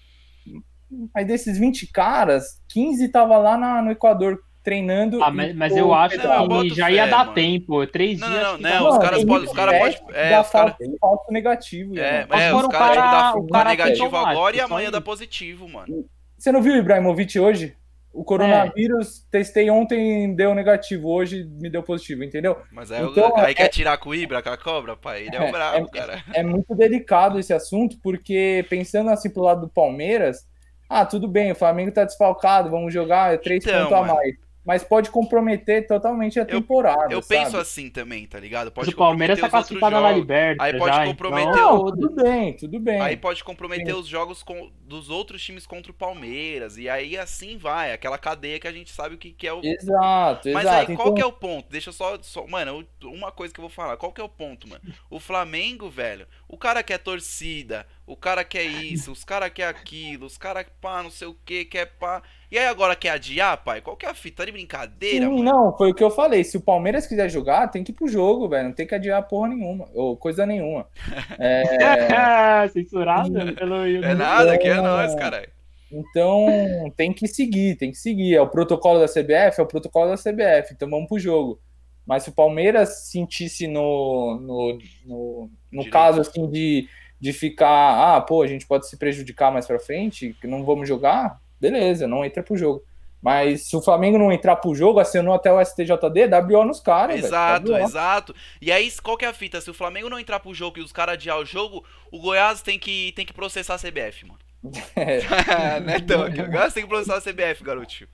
Aí 1.14 1.24
desses 1.24 1.58
20 1.58 1.90
caras, 1.92 2.62
15 2.68 3.04
estavam 3.04 3.42
lá 3.42 3.56
na, 3.56 3.82
no 3.82 3.90
Equador 3.90 4.38
treinando. 4.62 5.22
Ah, 5.22 5.30
mas, 5.30 5.54
mas 5.54 5.76
eu 5.76 5.94
acho 5.94 6.18
não, 6.18 6.60
que 6.60 6.74
já 6.74 6.86
fé, 6.86 6.92
ia 6.92 7.06
dar 7.06 7.18
mano. 7.18 7.32
tempo. 7.32 7.86
Três 7.86 8.18
não, 8.18 8.28
dias. 8.28 8.42
Não, 8.42 8.58
não, 8.58 8.70
não. 8.70 8.88
Os 8.90 8.98
caras 8.98 9.24
podem. 9.24 9.48
Os 9.48 9.52
caras 9.54 9.78
podem. 9.78 10.16
É, 10.16 10.40
os 10.40 10.50
caras. 10.50 10.74
Falso 11.00 11.32
negativo. 11.32 11.98
É, 11.98 12.26
é 12.30 12.54
os 12.54 12.66
caras 12.68 12.96
cara, 12.98 13.32
tipo, 13.32 13.46
dá 13.46 13.64
negativo 13.64 14.16
agora 14.16 14.56
e 14.56 14.60
amanhã 14.60 14.90
dá 14.90 15.00
positivo, 15.00 15.68
mano. 15.68 16.04
Você 16.38 16.52
não 16.52 16.62
viu 16.62 16.74
o 16.74 16.76
Ibrahimovic 16.76 17.38
hoje? 17.38 17.76
O 18.12 18.24
coronavírus, 18.24 19.18
é. 19.18 19.30
testei 19.30 19.68
ontem, 19.70 20.34
deu 20.34 20.54
negativo, 20.54 21.08
hoje 21.08 21.44
me 21.44 21.68
deu 21.68 21.82
positivo, 21.82 22.24
entendeu? 22.24 22.56
Mas 22.72 22.90
aí, 22.90 23.04
então, 23.04 23.36
aí 23.36 23.52
é, 23.52 23.54
quer 23.54 23.68
tirar 23.68 23.98
com 23.98 24.10
o 24.10 24.14
Ibra, 24.14 24.42
com 24.42 24.48
a 24.48 24.56
cobra, 24.56 24.96
pai? 24.96 25.26
Ele 25.26 25.36
é, 25.36 25.48
é 25.48 25.52
bravo, 25.52 25.86
é, 25.94 25.98
cara. 25.98 26.24
É 26.34 26.42
muito 26.42 26.74
delicado 26.74 27.38
esse 27.38 27.52
assunto, 27.52 27.98
porque 28.02 28.64
pensando 28.70 29.10
assim 29.10 29.30
pro 29.30 29.42
lado 29.42 29.62
do 29.62 29.68
Palmeiras, 29.68 30.48
ah, 30.88 31.04
tudo 31.04 31.28
bem, 31.28 31.52
o 31.52 31.56
Flamengo 31.56 31.92
tá 31.92 32.04
desfalcado, 32.04 32.70
vamos 32.70 32.92
jogar 32.92 33.34
é 33.34 33.36
três 33.36 33.64
então, 33.64 33.88
pontos 33.88 34.10
a 34.10 34.14
mais 34.14 34.47
mas 34.68 34.84
pode 34.84 35.08
comprometer 35.08 35.86
totalmente 35.86 36.38
a 36.38 36.44
temporada. 36.44 37.10
Eu, 37.10 37.20
eu 37.20 37.22
penso 37.22 37.56
assim 37.56 37.88
também, 37.88 38.26
tá 38.26 38.38
ligado? 38.38 38.70
Pode 38.70 38.90
o 38.90 38.94
Palmeiras 38.94 39.40
tá 39.40 39.48
classificado 39.48 39.98
na 39.98 40.12
Libertadores. 40.12 40.74
Aí 40.74 40.78
pode 40.78 40.94
já, 40.94 41.06
comprometer. 41.06 41.48
Então... 41.48 41.76
Não, 41.78 41.84
tudo 41.86 42.10
bem, 42.10 42.52
tudo 42.52 42.78
bem. 42.78 43.00
Aí 43.00 43.16
pode 43.16 43.42
comprometer 43.42 43.94
Sim. 43.94 44.00
os 44.00 44.06
jogos 44.06 44.42
com, 44.42 44.70
dos 44.82 45.08
outros 45.08 45.42
times 45.42 45.66
contra 45.66 45.90
o 45.90 45.94
Palmeiras. 45.94 46.76
E 46.76 46.86
aí 46.86 47.16
assim 47.16 47.56
vai, 47.56 47.94
aquela 47.94 48.18
cadeia 48.18 48.60
que 48.60 48.68
a 48.68 48.72
gente 48.72 48.90
sabe 48.90 49.14
o 49.14 49.18
que, 49.18 49.32
que 49.32 49.46
é 49.46 49.54
o. 49.54 49.64
Exato, 49.64 50.50
Mas 50.52 50.66
exato. 50.66 50.90
aí 50.90 50.96
qual 50.96 51.08
então... 51.08 51.14
que 51.14 51.22
é 51.22 51.26
o 51.26 51.32
ponto? 51.32 51.70
Deixa 51.70 51.90
só, 51.90 52.18
só. 52.20 52.46
Mano, 52.46 52.86
uma 53.04 53.32
coisa 53.32 53.54
que 53.54 53.60
eu 53.60 53.62
vou 53.62 53.70
falar. 53.70 53.96
Qual 53.96 54.12
que 54.12 54.20
é 54.20 54.24
o 54.24 54.28
ponto, 54.28 54.68
mano? 54.68 54.82
O 55.08 55.18
Flamengo, 55.18 55.88
velho, 55.88 56.26
o 56.46 56.58
cara 56.58 56.82
quer 56.82 56.98
torcida, 56.98 57.86
o 58.06 58.14
cara 58.14 58.44
quer 58.44 58.64
isso, 58.64 59.12
os 59.12 59.24
cara 59.24 59.48
quer 59.48 59.68
aquilo, 59.68 60.26
os 60.26 60.36
cara 60.36 60.62
pá, 60.78 61.02
não 61.02 61.10
sei 61.10 61.26
o 61.26 61.36
que, 61.46 61.64
quer 61.64 61.86
pá. 61.86 62.22
E 62.50 62.58
aí 62.58 62.66
agora 62.66 62.96
quer 62.96 63.10
adiar, 63.10 63.62
pai? 63.62 63.82
Qual 63.82 63.96
que 63.96 64.06
é 64.06 64.08
a 64.08 64.14
fita? 64.14 64.38
Tá 64.38 64.46
de 64.46 64.52
brincadeira, 64.52 65.26
Sim, 65.26 65.32
mano? 65.32 65.42
Não, 65.42 65.76
foi 65.76 65.90
o 65.90 65.94
que 65.94 66.02
eu 66.02 66.10
falei. 66.10 66.42
Se 66.44 66.56
o 66.56 66.60
Palmeiras 66.62 67.06
quiser 67.06 67.28
jogar, 67.28 67.68
tem 67.68 67.84
que 67.84 67.92
ir 67.92 67.94
pro 67.94 68.08
jogo, 68.08 68.48
velho. 68.48 68.68
Não 68.68 68.74
tem 68.74 68.86
que 68.86 68.94
adiar 68.94 69.22
porra 69.28 69.48
nenhuma, 69.48 69.86
ou 69.92 70.16
coisa 70.16 70.46
nenhuma. 70.46 70.86
É... 71.38 72.68
Censurado 72.72 73.54
pelo 73.54 73.84
É 73.84 74.14
nada, 74.14 74.56
que 74.56 74.66
é 74.66 74.80
nós, 74.80 75.14
caralho. 75.14 75.50
Então, 75.90 76.46
tem 76.96 77.12
que 77.12 77.26
seguir, 77.26 77.76
tem 77.76 77.90
que 77.90 77.98
seguir. 77.98 78.34
É 78.34 78.40
o 78.40 78.48
protocolo 78.48 78.98
da 78.98 79.06
CBF, 79.06 79.58
é 79.58 79.62
o 79.62 79.66
protocolo 79.66 80.10
da 80.10 80.16
CBF. 80.16 80.72
Então 80.72 80.88
vamos 80.88 81.08
pro 81.08 81.18
jogo. 81.18 81.60
Mas 82.06 82.22
se 82.22 82.30
o 82.30 82.34
Palmeiras 82.34 83.10
sentisse 83.10 83.66
no, 83.66 84.38
no, 84.40 84.78
no, 85.04 85.50
no 85.70 85.90
caso 85.90 86.22
assim 86.22 86.48
de, 86.48 86.88
de 87.20 87.32
ficar, 87.34 88.16
ah, 88.16 88.20
pô, 88.20 88.42
a 88.42 88.46
gente 88.46 88.66
pode 88.66 88.88
se 88.88 88.96
prejudicar 88.96 89.52
mais 89.52 89.66
pra 89.66 89.78
frente, 89.78 90.34
que 90.40 90.46
não 90.46 90.64
vamos 90.64 90.88
jogar, 90.88 91.38
beleza, 91.60 92.06
não 92.06 92.24
entra 92.24 92.42
pro 92.42 92.56
jogo. 92.56 92.82
Mas 93.20 93.68
se 93.68 93.76
o 93.76 93.82
Flamengo 93.82 94.16
não 94.16 94.30
entrar 94.30 94.56
pro 94.56 94.74
jogo, 94.74 95.00
assinou 95.00 95.34
até 95.34 95.52
o 95.52 95.62
STJD, 95.64 96.28
WO 96.50 96.64
nos 96.64 96.80
caras. 96.80 97.18
Exato, 97.24 97.76
exato. 97.76 98.34
E 98.60 98.70
aí, 98.70 98.90
qual 99.02 99.16
que 99.16 99.24
é 99.24 99.28
a 99.28 99.32
fita? 99.32 99.60
Se 99.60 99.70
o 99.70 99.74
Flamengo 99.74 100.08
não 100.08 100.20
entrar 100.20 100.38
pro 100.38 100.54
jogo 100.54 100.78
e 100.78 100.82
os 100.82 100.92
caras 100.92 101.14
adiar 101.14 101.38
o 101.38 101.44
jogo, 101.44 101.84
o 102.12 102.20
Goiás 102.20 102.62
tem 102.62 102.78
que, 102.78 103.12
tem 103.16 103.26
que 103.26 103.32
processar 103.32 103.74
a 103.74 103.78
CBF, 103.78 104.24
mano. 104.24 104.38
É. 104.94 105.80
Netão 105.80 106.22
aqui. 106.22 106.40
O 106.40 106.46
Goiás 106.46 106.72
tem 106.72 106.84
que 106.84 106.88
processar 106.88 107.16
a 107.16 107.20
CBF, 107.20 107.64
garotinho. 107.64 108.08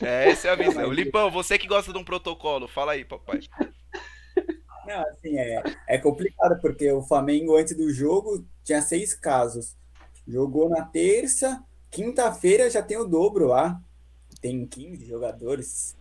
É, 0.00 0.30
essa 0.30 0.48
é 0.48 0.50
a 0.50 0.54
visão. 0.54 0.92
Lipão, 0.92 1.30
você 1.30 1.58
que 1.58 1.66
gosta 1.66 1.92
de 1.92 1.98
um 1.98 2.04
protocolo, 2.04 2.68
fala 2.68 2.92
aí, 2.92 3.04
papai. 3.04 3.40
Não, 4.86 5.00
assim, 5.08 5.38
é, 5.38 5.62
é 5.88 5.98
complicado, 5.98 6.60
porque 6.60 6.90
o 6.92 7.02
Flamengo, 7.02 7.56
antes 7.56 7.74
do 7.74 7.90
jogo, 7.92 8.44
tinha 8.62 8.82
seis 8.82 9.14
casos. 9.14 9.74
Jogou 10.28 10.68
na 10.68 10.84
terça, 10.84 11.62
Quinta-feira 11.94 12.68
já 12.68 12.82
tem 12.82 12.96
o 12.96 13.04
dobro 13.04 13.46
lá. 13.46 13.80
Tem 14.40 14.66
15 14.66 15.06
jogadores. 15.06 15.94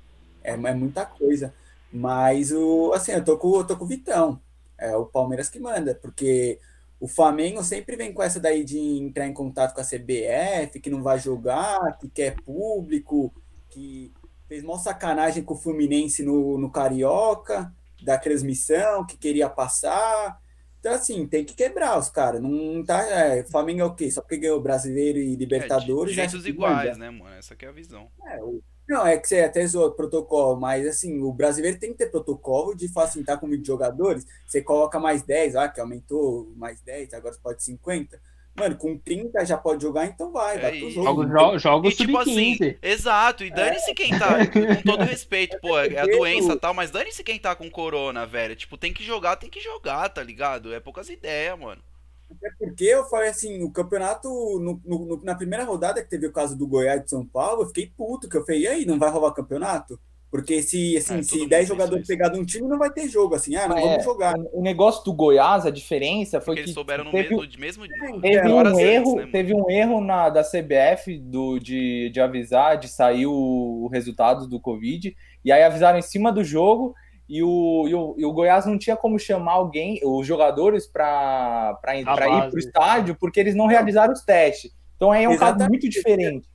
É, 0.43 0.53
é 0.53 0.73
muita 0.73 1.05
coisa. 1.05 1.53
Mas 1.91 2.51
o 2.51 2.91
assim, 2.93 3.11
eu 3.11 3.23
tô 3.23 3.37
com, 3.37 3.57
eu 3.57 3.63
tô 3.63 3.77
com 3.77 3.85
o 3.85 3.87
Vitão. 3.87 4.41
É 4.75 4.95
o 4.97 5.05
Palmeiras 5.05 5.49
que 5.49 5.59
manda, 5.59 5.93
porque 5.93 6.59
o 6.99 7.07
Flamengo 7.07 7.63
sempre 7.63 7.95
vem 7.95 8.11
com 8.11 8.23
essa 8.23 8.39
daí 8.39 8.63
de 8.63 8.79
entrar 8.79 9.27
em 9.27 9.33
contato 9.33 9.75
com 9.75 9.81
a 9.81 9.85
CBF, 9.85 10.79
que 10.81 10.89
não 10.89 11.03
vai 11.03 11.19
jogar, 11.19 11.95
que 11.99 12.09
quer 12.09 12.41
público, 12.41 13.31
que 13.69 14.11
fez 14.47 14.63
mó 14.63 14.79
sacanagem 14.79 15.43
com 15.43 15.53
o 15.53 15.57
Fluminense 15.57 16.23
no, 16.23 16.57
no 16.57 16.71
Carioca, 16.71 17.71
da 18.03 18.17
transmissão, 18.17 19.05
que 19.05 19.15
queria 19.15 19.47
passar. 19.47 20.41
Então, 20.83 20.95
assim, 20.95 21.25
tem 21.25 21.45
que 21.45 21.53
quebrar 21.53 21.97
os 21.97 22.09
caras. 22.09 22.41
Não 22.41 22.83
tá. 22.83 22.99
É, 23.09 23.41
Flamengo 23.45 23.79
é 23.79 23.85
o 23.85 23.95
quê? 23.95 24.11
Só 24.11 24.19
porque 24.19 24.35
ganhou 24.35 24.61
brasileiro 24.61 25.17
e 25.17 25.33
Libertadores. 25.33 26.11
É, 26.11 26.27
jeitos 26.27 26.45
iguais, 26.45 26.97
né, 26.97 27.09
mano? 27.09 27.33
Essa 27.35 27.55
é 27.57 27.67
a 27.67 27.71
visão. 27.71 28.11
É, 28.27 28.43
o... 28.43 28.61
Não, 28.85 29.07
é 29.07 29.17
que 29.17 29.25
você 29.25 29.39
até 29.39 29.65
zoou 29.65 29.93
protocolo, 29.93 30.59
mas 30.59 30.85
assim, 30.85 31.21
o 31.21 31.31
brasileiro 31.31 31.79
tem 31.79 31.93
que 31.93 31.99
ter 31.99 32.11
protocolo 32.11 32.75
de 32.75 32.89
facilitar 32.89 33.39
com 33.39 33.47
20 33.47 33.65
jogadores. 33.65 34.27
Você 34.45 34.61
coloca 34.61 34.99
mais 34.99 35.23
10, 35.23 35.55
ah, 35.55 35.69
que 35.69 35.79
aumentou 35.79 36.51
mais 36.57 36.81
10, 36.81 37.13
agora 37.13 37.33
pode 37.41 37.63
50 37.63 38.19
Mano, 38.55 38.75
com 38.75 38.95
30 38.97 39.43
já 39.45 39.57
pode 39.57 39.81
jogar, 39.81 40.05
então 40.05 40.31
vai, 40.31 40.57
é, 40.57 40.59
vai 40.59 40.79
pro 40.79 40.91
jogo. 40.91 41.27
Joga, 41.27 41.57
joga 41.57 41.87
o 41.87 41.91
tipo 41.91 42.17
assim, 42.19 42.57
Exato, 42.83 43.43
e 43.43 43.49
dane-se 43.49 43.91
é. 43.91 43.93
quem 43.95 44.17
tá, 44.17 44.45
com 44.45 44.81
todo 44.85 45.03
respeito, 45.03 45.57
pô, 45.59 45.79
é 45.79 45.97
a 45.97 46.05
doença 46.05 46.53
e 46.53 46.59
tal, 46.59 46.73
mas 46.73 46.91
dane-se 46.91 47.23
quem 47.23 47.39
tá 47.39 47.55
com 47.55 47.69
corona, 47.69 48.27
velho. 48.27 48.55
Tipo, 48.55 48.77
tem 48.77 48.93
que 48.93 49.03
jogar, 49.03 49.37
tem 49.37 49.49
que 49.49 49.59
jogar, 49.59 50.07
tá 50.09 50.21
ligado? 50.21 50.71
É 50.71 50.79
poucas 50.79 51.09
ideias, 51.09 51.57
mano. 51.57 51.81
Até 52.29 52.49
porque 52.59 52.85
eu 52.85 53.05
falei 53.05 53.29
assim, 53.29 53.63
o 53.63 53.71
campeonato, 53.71 54.29
no, 54.59 54.79
no, 54.85 55.21
na 55.23 55.35
primeira 55.35 55.63
rodada 55.63 56.01
que 56.03 56.09
teve 56.09 56.27
o 56.27 56.31
caso 56.31 56.55
do 56.55 56.67
Goiás 56.67 57.03
de 57.03 57.09
São 57.09 57.25
Paulo, 57.25 57.63
eu 57.63 57.67
fiquei 57.67 57.91
puto, 57.95 58.29
que 58.29 58.37
eu 58.37 58.45
falei, 58.45 58.61
e 58.61 58.67
aí, 58.67 58.85
não 58.85 58.99
vai 58.99 59.09
rolar 59.09 59.33
campeonato? 59.33 59.99
Porque 60.33 60.63
se, 60.63 60.97
assim, 60.97 61.19
é, 61.19 61.21
se 61.21 61.45
10 61.45 61.67
jogadores 61.67 62.07
pegar 62.07 62.29
de 62.29 62.39
um 62.39 62.43
time, 62.43 62.67
não 62.67 62.79
vai 62.79 62.89
ter 62.89 63.07
jogo, 63.07 63.35
assim, 63.35 63.55
ah, 63.55 63.67
não 63.67 63.77
é, 63.77 63.81
vamos 63.81 64.03
jogar. 64.03 64.33
O 64.51 64.63
negócio 64.63 65.05
do 65.05 65.13
Goiás, 65.13 65.63
a 65.63 65.69
diferença 65.69 66.41
foi 66.41 66.55
Porque 66.55 66.61
que. 66.61 66.65
Eles 66.69 66.73
souberam 66.73 67.11
teve, 67.11 67.35
no 67.35 67.41
mesmo, 67.59 67.83
mesmo 67.83 68.19
Teve 68.19 68.51
um 68.51 68.79
erro, 68.79 69.15
né, 69.17 69.29
teve 69.31 69.53
um 69.53 69.69
erro 69.69 70.01
na, 70.01 70.29
da 70.29 70.41
CBF 70.41 71.19
do, 71.19 71.59
de, 71.59 72.09
de 72.09 72.19
avisar, 72.19 72.79
de 72.79 72.87
sair 72.87 73.27
o, 73.27 73.83
o 73.83 73.87
resultado 73.89 74.47
do 74.47 74.59
Covid, 74.59 75.15
e 75.45 75.51
aí 75.51 75.61
avisaram 75.61 75.99
em 75.99 76.01
cima 76.01 76.31
do 76.31 76.43
jogo. 76.43 76.95
E 77.29 77.43
o, 77.43 77.87
e 77.87 77.93
o, 77.93 78.15
e 78.17 78.25
o 78.25 78.33
Goiás 78.33 78.65
não 78.65 78.79
tinha 78.79 78.95
como 78.95 79.19
chamar 79.19 79.51
alguém, 79.51 79.99
os 80.03 80.25
jogadores, 80.25 80.87
para 80.87 81.77
ir 81.95 82.05
para 82.05 82.49
o 82.51 82.57
estádio, 82.57 83.15
porque 83.19 83.39
eles 83.39 83.53
não 83.53 83.67
realizaram 83.67 84.11
os 84.11 84.21
testes. 84.21 84.71
Então 84.95 85.11
aí 85.11 85.25
é 85.25 85.29
um 85.29 85.33
Exatamente. 85.33 85.59
caso 85.59 85.69
muito 85.69 85.89
diferente. 85.89 86.52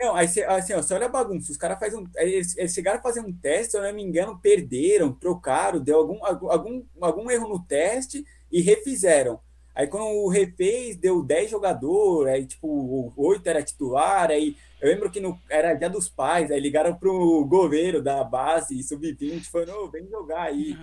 Não, 0.00 0.14
aí 0.14 0.28
você, 0.28 0.44
assim, 0.44 0.74
ó, 0.74 0.80
você 0.80 0.94
olha 0.94 1.06
a 1.06 1.10
bagunça, 1.10 1.50
os 1.50 1.58
caras 1.58 1.78
fazem 1.78 1.98
um. 1.98 2.06
Eles, 2.16 2.56
eles, 2.56 2.72
chegaram 2.72 3.00
a 3.00 3.02
fazer 3.02 3.20
um 3.20 3.32
teste, 3.32 3.72
se 3.72 3.78
eu 3.78 3.82
não 3.82 3.92
me 3.92 4.02
engano, 4.02 4.38
perderam, 4.38 5.12
trocaram, 5.12 5.80
deu 5.80 5.98
algum, 5.98 6.24
algum, 6.24 6.84
algum 7.00 7.30
erro 7.30 7.48
no 7.48 7.64
teste 7.64 8.24
e 8.50 8.60
refizeram. 8.60 9.40
Aí 9.74 9.86
quando 9.86 10.06
o 10.06 10.28
refez, 10.28 10.96
deu 10.96 11.22
10 11.22 11.50
jogadores, 11.50 12.32
aí 12.32 12.46
tipo, 12.46 13.12
8 13.16 13.46
era 13.46 13.62
titular, 13.62 14.30
aí 14.30 14.56
eu 14.80 14.88
lembro 14.88 15.10
que 15.10 15.20
no, 15.20 15.40
era 15.48 15.74
dia 15.74 15.88
dos 15.88 16.08
pais, 16.08 16.50
aí 16.50 16.60
ligaram 16.60 16.94
pro 16.94 17.44
governo 17.44 18.02
da 18.02 18.22
base, 18.24 18.82
sub-20, 18.82 19.44
falando, 19.44 19.72
oh, 19.76 19.88
vem 19.88 20.08
jogar 20.08 20.42
aí. 20.42 20.76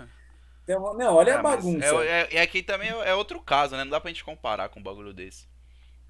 Então, 0.63 0.93
não, 0.93 1.15
olha 1.15 1.31
é, 1.31 1.33
a 1.35 1.41
bagunça. 1.41 1.85
É, 1.85 2.07
é, 2.07 2.35
é, 2.37 2.41
aqui 2.41 2.63
também 2.63 2.89
é, 2.89 3.09
é 3.09 3.15
outro 3.15 3.39
caso, 3.39 3.75
né? 3.75 3.83
Não 3.83 3.91
dá 3.91 3.99
pra 3.99 4.09
gente 4.09 4.23
comparar 4.23 4.69
com 4.69 4.79
um 4.79 4.83
bagulho 4.83 5.13
desse. 5.13 5.45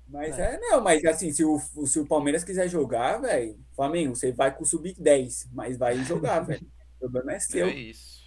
Mas 0.07 0.37
é. 0.37 0.55
é, 0.55 0.59
não, 0.59 0.81
mas 0.81 1.03
assim, 1.05 1.31
se 1.31 1.43
o, 1.43 1.59
se 1.85 1.99
o 1.99 2.05
Palmeiras 2.05 2.43
quiser 2.43 2.69
jogar, 2.69 3.17
velho, 3.17 3.59
Flamengo, 3.75 4.15
você 4.15 4.31
vai 4.31 4.55
com 4.55 4.63
o 4.63 4.65
sub-10, 4.65 5.47
mas 5.51 5.77
vai 5.77 5.97
jogar, 6.03 6.41
velho. 6.41 6.65
O 6.95 6.99
problema 6.99 7.33
é 7.33 7.39
seu. 7.39 7.67
É 7.67 7.73
isso. 7.73 8.25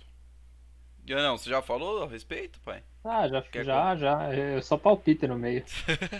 E 1.06 1.14
não, 1.14 1.38
você 1.38 1.48
já 1.48 1.62
falou 1.62 2.02
a 2.02 2.06
respeito, 2.06 2.60
pai? 2.60 2.82
Ah, 3.02 3.26
já, 3.26 3.40
Quer 3.40 3.64
já, 3.64 3.96
já. 3.96 4.34
Eu 4.34 4.60
só 4.60 4.76
palpite 4.76 5.26
no 5.26 5.38
meio. 5.38 5.64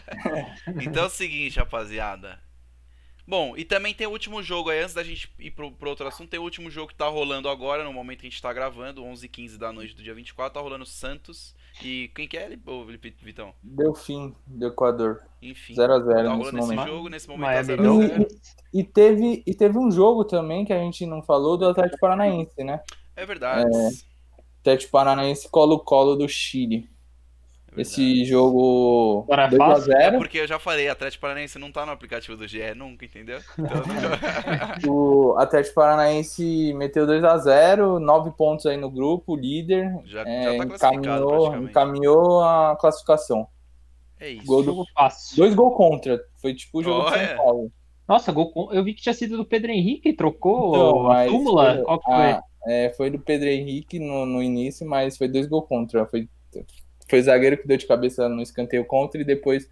então 0.81 1.03
é 1.03 1.07
o 1.07 1.11
seguinte, 1.11 1.59
rapaziada. 1.59 2.41
Bom, 3.27 3.55
e 3.55 3.65
também 3.67 3.93
tem 3.93 4.07
o 4.07 4.11
último 4.11 4.43
jogo 4.43 4.71
aí, 4.71 4.81
antes 4.81 4.95
da 4.95 5.05
gente 5.05 5.31
ir 5.39 5.51
pro, 5.51 5.71
pro 5.71 5.91
outro 5.91 6.07
assunto, 6.09 6.31
tem 6.31 6.41
o 6.41 6.45
último 6.45 6.71
jogo 6.71 6.89
que 6.89 6.95
tá 6.95 7.07
rolando 7.07 7.51
agora, 7.51 7.85
no 7.85 7.93
momento 7.93 8.21
que 8.21 8.27
a 8.27 8.31
gente 8.31 8.41
tá 8.41 8.51
gravando, 8.55 9.05
11h15 9.05 9.59
da 9.59 9.71
noite 9.71 9.95
do 9.95 10.03
dia 10.03 10.15
24, 10.15 10.55
tá 10.55 10.61
rolando 10.61 10.87
Santos 10.87 11.55
e 11.83 12.09
quem 12.15 12.27
que 12.27 12.37
é 12.37 12.45
ele, 12.45 12.61
Vitão? 13.23 13.53
Deu 13.63 13.95
fim 13.95 14.35
do 14.47 14.67
Equador. 14.67 15.23
Enfim. 15.41 15.75
0x0 15.75 16.05
tá 16.05 16.37
nesse 16.37 16.53
momento. 16.53 16.87
jogo, 16.87 17.09
nesse 17.09 17.29
momento 17.29 17.47
Miami 17.47 17.77
tá 17.77 17.83
0 17.83 18.29
e, 18.73 18.81
e, 18.81 18.85
teve, 18.85 19.43
e 19.47 19.55
teve 19.55 19.79
um 19.79 19.91
jogo 19.91 20.25
também 20.25 20.65
que 20.65 20.73
a 20.73 20.79
gente 20.79 21.07
não 21.07 21.23
falou 21.23 21.57
do 21.57 21.69
Atlético 21.69 22.01
Paranaense, 22.01 22.65
né? 22.65 22.81
É 23.15 23.25
verdade. 23.25 23.71
É, 23.75 23.89
Atlético 24.61 24.93
Paranaense 24.93 25.49
colo-colo 25.49 26.17
do 26.17 26.29
Chile. 26.29 26.89
Esse 27.79 28.25
jogo 28.25 29.27
2x0. 29.29 29.93
É 29.95 30.11
porque 30.11 30.39
eu 30.39 30.47
já 30.47 30.59
falei, 30.59 30.89
Atlético 30.89 31.23
Paranaense 31.23 31.59
não 31.59 31.71
tá 31.71 31.87
no 31.87 31.93
aplicativo 31.93 32.37
do 32.37 32.47
GE 32.47 32.75
nunca, 32.75 33.05
entendeu? 33.05 33.41
Então, 33.59 34.93
o 34.93 35.37
Atlético 35.39 35.77
Paranaense 35.77 36.73
meteu 36.75 37.07
2x0, 37.07 37.99
9 37.99 38.31
pontos 38.37 38.67
aí 38.67 38.77
no 38.77 38.91
grupo, 38.91 39.37
líder. 39.37 39.95
Já, 40.05 40.23
é, 40.27 40.57
já 40.57 40.79
tá 40.79 40.95
encaminhou, 40.95 41.57
encaminhou 41.57 42.41
a 42.43 42.77
classificação. 42.79 43.49
É 44.21 44.31
isso. 44.31 44.47
Gol 44.47 44.63
do... 44.63 44.85
fácil. 44.95 45.37
Dois 45.37 45.55
gols 45.55 45.77
contra. 45.77 46.21
Foi 46.41 46.55
tipo 46.55 46.81
o 46.81 46.83
jogo 46.83 47.01
oh, 47.01 47.05
do 47.05 47.11
São 47.11 47.19
é. 47.19 47.35
Paulo. 47.37 47.73
Nossa, 48.09 48.33
gol, 48.33 48.71
eu 48.73 48.83
vi 48.83 48.95
que 48.95 49.03
tinha 49.03 49.13
sido 49.13 49.37
do 49.37 49.45
Pedro 49.45 49.71
Henrique, 49.71 50.15
trocou 50.15 50.69
então, 50.75 51.11
a 51.11 51.27
túmula? 51.27 51.75
Foi, 51.75 51.85
Qual 51.85 51.99
que 51.99 52.05
foi? 52.07 52.15
Ah, 52.15 52.43
é, 52.67 52.91
foi 52.97 53.11
do 53.11 53.19
Pedro 53.19 53.49
Henrique 53.49 53.99
no, 53.99 54.25
no 54.25 54.43
início, 54.43 54.87
mas 54.87 55.17
foi 55.17 55.29
dois 55.29 55.47
gols 55.47 55.69
contra. 55.69 56.07
Foi 56.07 56.27
foi 57.09 57.23
zagueiro 57.23 57.57
que 57.57 57.67
deu 57.67 57.77
de 57.77 57.87
cabeça 57.87 58.29
no 58.29 58.43
escanteio 58.43 58.85
contra 58.85 59.21
e 59.21 59.25
depois 59.25 59.69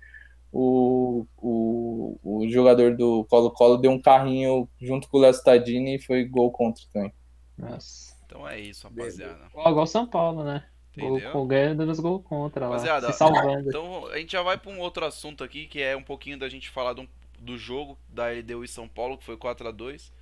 o, 0.53 1.27
o, 1.37 2.19
o 2.23 2.51
jogador 2.51 2.97
do 2.97 3.25
Colo-Colo 3.25 3.77
deu 3.77 3.91
um 3.91 4.01
carrinho 4.01 4.69
junto 4.81 5.09
com 5.09 5.19
o 5.19 5.21
Léo 5.21 5.33
Stadini 5.33 5.97
e 5.97 6.03
foi 6.03 6.25
gol 6.25 6.51
contra 6.51 6.83
também. 6.93 7.13
Nossa. 7.59 8.17
Então 8.25 8.49
é 8.49 8.59
isso, 8.59 8.89
rapaziada. 8.89 9.47
Igual 9.51 9.83
o 9.83 9.87
São 9.87 10.07
Paulo, 10.07 10.45
né? 10.45 10.65
Entendeu? 10.93 11.21
Gol, 11.21 11.33
com 11.33 11.47
ganho 11.47 11.77
dando 11.77 11.93
os 11.93 12.01
gols 12.01 12.25
contra 12.25 12.67
rapaziada, 12.67 13.07
lá, 13.07 13.13
se 13.13 13.19
salvando. 13.19 13.69
Então 13.69 14.07
a 14.07 14.19
gente 14.19 14.33
já 14.33 14.43
vai 14.43 14.57
para 14.57 14.71
um 14.71 14.81
outro 14.81 15.05
assunto 15.05 15.45
aqui, 15.45 15.67
que 15.67 15.83
é 15.83 15.97
um 15.97 16.03
pouquinho 16.03 16.39
da 16.39 16.49
gente 16.49 16.71
falar 16.71 16.95
do, 16.95 17.07
do 17.39 17.59
jogo 17.59 17.99
da 18.09 18.31
LDU 18.31 18.65
e 18.65 18.69
São 18.69 18.89
Paulo, 18.89 19.19
que 19.19 19.25
foi 19.25 19.37
4 19.37 19.69
a 19.69 19.71
2 19.71 20.13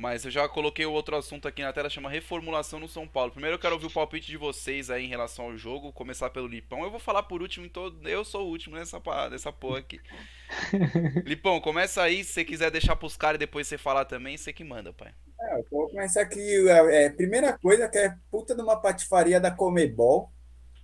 mas 0.00 0.24
eu 0.24 0.30
já 0.30 0.48
coloquei 0.48 0.86
o 0.86 0.92
outro 0.92 1.14
assunto 1.14 1.46
aqui 1.46 1.62
na 1.62 1.74
tela, 1.74 1.90
chama 1.90 2.08
reformulação 2.08 2.80
no 2.80 2.88
São 2.88 3.06
Paulo. 3.06 3.32
Primeiro 3.32 3.56
eu 3.56 3.58
quero 3.58 3.74
ouvir 3.74 3.86
o 3.86 3.90
palpite 3.90 4.28
de 4.28 4.38
vocês 4.38 4.88
aí 4.88 5.04
em 5.04 5.08
relação 5.08 5.44
ao 5.44 5.58
jogo, 5.58 5.92
começar 5.92 6.30
pelo 6.30 6.46
Lipão. 6.46 6.82
Eu 6.82 6.90
vou 6.90 6.98
falar 6.98 7.24
por 7.24 7.42
último 7.42 7.66
em 7.66 7.68
todo. 7.68 8.08
Eu 8.08 8.24
sou 8.24 8.46
o 8.46 8.48
último 8.48 8.76
nessa, 8.76 8.98
nessa 9.30 9.52
porra 9.52 9.80
aqui. 9.80 10.00
Lipão, 11.26 11.60
começa 11.60 12.02
aí, 12.02 12.24
se 12.24 12.32
você 12.32 12.44
quiser 12.46 12.70
deixar 12.70 12.96
pros 12.96 13.14
caras 13.14 13.36
e 13.36 13.40
depois 13.40 13.68
você 13.68 13.76
falar 13.76 14.06
também, 14.06 14.38
você 14.38 14.54
que 14.54 14.64
manda, 14.64 14.90
pai. 14.90 15.12
É, 15.38 15.58
eu 15.58 15.66
vou 15.70 15.90
começar 15.90 16.22
aqui. 16.22 16.66
É, 16.70 17.04
é, 17.04 17.10
primeira 17.10 17.58
coisa 17.58 17.86
que 17.86 17.98
é 17.98 18.16
puta 18.30 18.54
de 18.54 18.62
uma 18.62 18.80
patifaria 18.80 19.38
da 19.38 19.50
Comebol. 19.50 20.32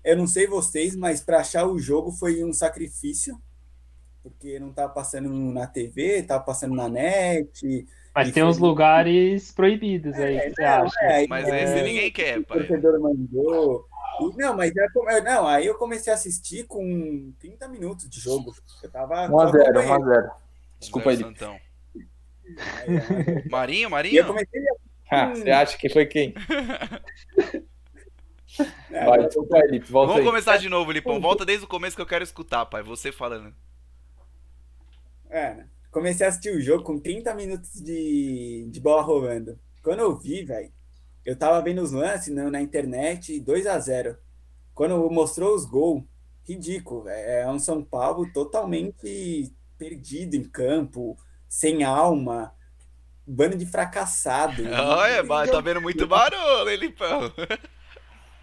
Eu 0.04 0.18
não 0.18 0.26
sei 0.26 0.46
vocês, 0.46 0.94
mas 0.94 1.22
para 1.22 1.38
achar 1.38 1.66
o 1.66 1.78
jogo 1.78 2.12
foi 2.12 2.44
um 2.44 2.52
sacrifício. 2.52 3.40
Porque 4.22 4.58
não 4.58 4.74
tá 4.74 4.86
passando 4.86 5.30
na 5.30 5.66
TV, 5.66 6.22
tá 6.22 6.38
passando 6.38 6.74
na 6.74 6.86
net 6.86 7.86
mas 8.16 8.32
tem 8.32 8.42
uns 8.42 8.56
lugares 8.56 9.52
proibidos 9.52 10.14
aí, 10.14 10.38
é, 10.38 10.48
que 10.48 10.54
você 10.54 10.64
acha. 10.64 11.00
É, 11.02 11.26
mas 11.26 11.46
é, 11.46 11.64
esse 11.64 11.82
ninguém 11.82 12.10
quer, 12.10 12.42
pai. 12.44 12.56
O 12.56 12.66
torcedor 12.66 12.98
mandou. 12.98 13.86
Não, 14.38 14.56
mas 14.56 14.72
é, 14.74 15.20
não, 15.20 15.46
aí 15.46 15.66
eu 15.66 15.74
comecei 15.74 16.10
a 16.10 16.16
assistir 16.16 16.64
com 16.64 17.30
30 17.38 17.68
minutos 17.68 18.08
de 18.08 18.18
jogo. 18.18 18.54
Eu 18.82 18.90
tava. 18.90 19.28
1x0, 19.28 19.70
1x0. 19.70 20.30
Desculpa 20.80 21.10
aí. 21.10 21.18
Santão. 21.18 21.58
Marinho, 23.50 23.90
Marinho? 23.90 24.20
eu 24.20 24.26
comecei 24.26 24.62
a... 24.62 24.74
ah, 25.12 25.34
você 25.34 25.50
acha 25.50 25.76
que 25.76 25.90
foi 25.90 26.06
quem? 26.06 26.32
Vai, 28.88 29.26
desculpa 29.26 29.58
aí, 29.58 29.68
Lipe, 29.72 29.92
volta 29.92 30.12
Vamos 30.12 30.20
aí. 30.22 30.26
começar 30.26 30.56
de 30.56 30.70
novo, 30.70 30.90
Lipão. 30.90 31.20
Volta 31.20 31.44
desde 31.44 31.66
o 31.66 31.68
começo 31.68 31.94
que 31.94 32.00
eu 32.00 32.06
quero 32.06 32.24
escutar, 32.24 32.64
pai. 32.64 32.82
Você 32.82 33.12
falando. 33.12 33.54
É, 35.28 35.52
né? 35.52 35.68
Comecei 35.90 36.26
a 36.26 36.28
assistir 36.28 36.50
o 36.50 36.60
jogo 36.60 36.84
com 36.84 36.98
30 36.98 37.34
minutos 37.34 37.80
de, 37.82 38.68
de 38.70 38.80
bola 38.80 39.02
rolando. 39.02 39.58
Quando 39.82 40.00
eu 40.00 40.16
vi, 40.16 40.44
velho, 40.44 40.72
eu 41.24 41.36
tava 41.36 41.60
vendo 41.62 41.82
os 41.82 41.92
lances 41.92 42.34
na, 42.34 42.50
na 42.50 42.60
internet 42.60 43.40
2 43.40 43.66
a 43.66 43.78
0 43.78 44.16
Quando 44.74 45.10
mostrou 45.10 45.54
os 45.54 45.64
gols, 45.64 46.04
ridículo, 46.44 47.02
véio. 47.04 47.28
é 47.28 47.50
um 47.50 47.58
São 47.58 47.82
Paulo 47.84 48.30
totalmente 48.32 49.52
perdido 49.76 50.36
em 50.36 50.44
campo, 50.44 51.16
sem 51.48 51.82
alma, 51.82 52.54
bando 53.26 53.56
de 53.56 53.66
fracassado. 53.66 54.62
Olha, 54.64 55.50
tá 55.50 55.60
vendo 55.60 55.80
muito 55.80 56.06
barulho, 56.06 56.70
ele 56.70 56.90
pão. 56.90 57.32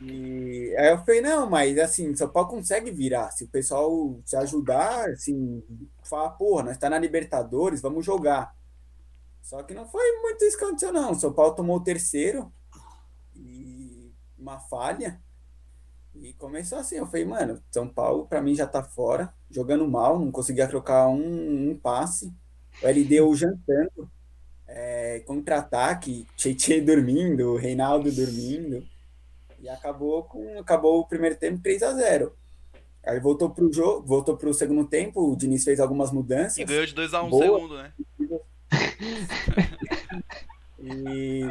E 0.06 0.76
aí 0.78 0.90
eu 0.90 0.98
falei, 0.98 1.22
não, 1.22 1.50
mas 1.50 1.78
assim, 1.80 2.14
São 2.16 2.28
Paulo 2.28 2.50
consegue 2.50 2.92
virar. 2.92 3.32
Se 3.32 3.46
o 3.46 3.48
pessoal 3.48 4.20
se 4.26 4.36
ajudar, 4.36 5.10
assim, 5.12 5.64
falar, 6.04 6.32
porra, 6.32 6.64
nós 6.64 6.78
tá 6.78 6.90
na 6.90 7.00
Libertadores, 7.00 7.82
vamos 7.82 8.06
jogar. 8.06 8.54
Só 9.42 9.64
que 9.64 9.74
não 9.74 9.88
foi 9.88 10.22
muito 10.22 10.44
isso 10.44 10.58
que 10.58 10.64
aconteceu, 10.64 10.92
não. 10.92 11.14
São 11.14 11.32
Paulo 11.32 11.56
tomou 11.56 11.78
o 11.78 11.84
terceiro 11.84 12.52
e 13.34 14.14
uma 14.38 14.60
falha. 14.60 15.22
E 16.16 16.34
começou 16.34 16.78
assim, 16.80 16.96
eu 16.96 17.08
falei, 17.08 17.26
mano, 17.26 17.64
São 17.72 17.88
Paulo 17.88 18.28
para 18.28 18.42
mim 18.42 18.56
já 18.56 18.68
tá 18.68 18.84
fora, 18.84 19.34
jogando 19.50 19.88
mal, 19.88 20.20
não 20.20 20.32
conseguia 20.32 20.68
trocar 20.68 21.08
um, 21.08 21.72
um 21.72 21.80
passe. 21.80 22.32
O 22.82 22.88
LDU 22.88 23.36
jantando, 23.36 24.12
é, 24.68 25.22
contra-ataque, 25.22 26.28
Tietchan 26.36 26.84
dormindo, 26.84 27.56
Reinaldo 27.56 28.12
dormindo. 28.12 28.86
E 29.64 29.70
acabou 29.70 30.24
com 30.24 30.60
acabou 30.60 31.00
o 31.00 31.08
primeiro 31.08 31.38
tempo 31.38 31.64
3 31.64 31.84
a 31.84 31.94
0. 31.94 32.36
Aí 33.06 33.20
voltou 33.20 33.50
pro 33.50 33.72
jogo, 33.72 34.06
voltou 34.06 34.36
pro 34.36 34.54
segundo 34.54 34.86
tempo, 34.86 35.32
o 35.32 35.38
Diniz 35.38 35.64
fez 35.64 35.80
algumas 35.80 36.12
mudanças. 36.12 36.58
E 36.58 36.66
ganhou 36.66 36.86
de 36.86 36.94
2 36.94 37.14
a 37.14 37.24
1 37.24 37.28
um 37.28 37.40
segundo, 37.40 37.78
né? 37.78 37.94
e 40.80 41.48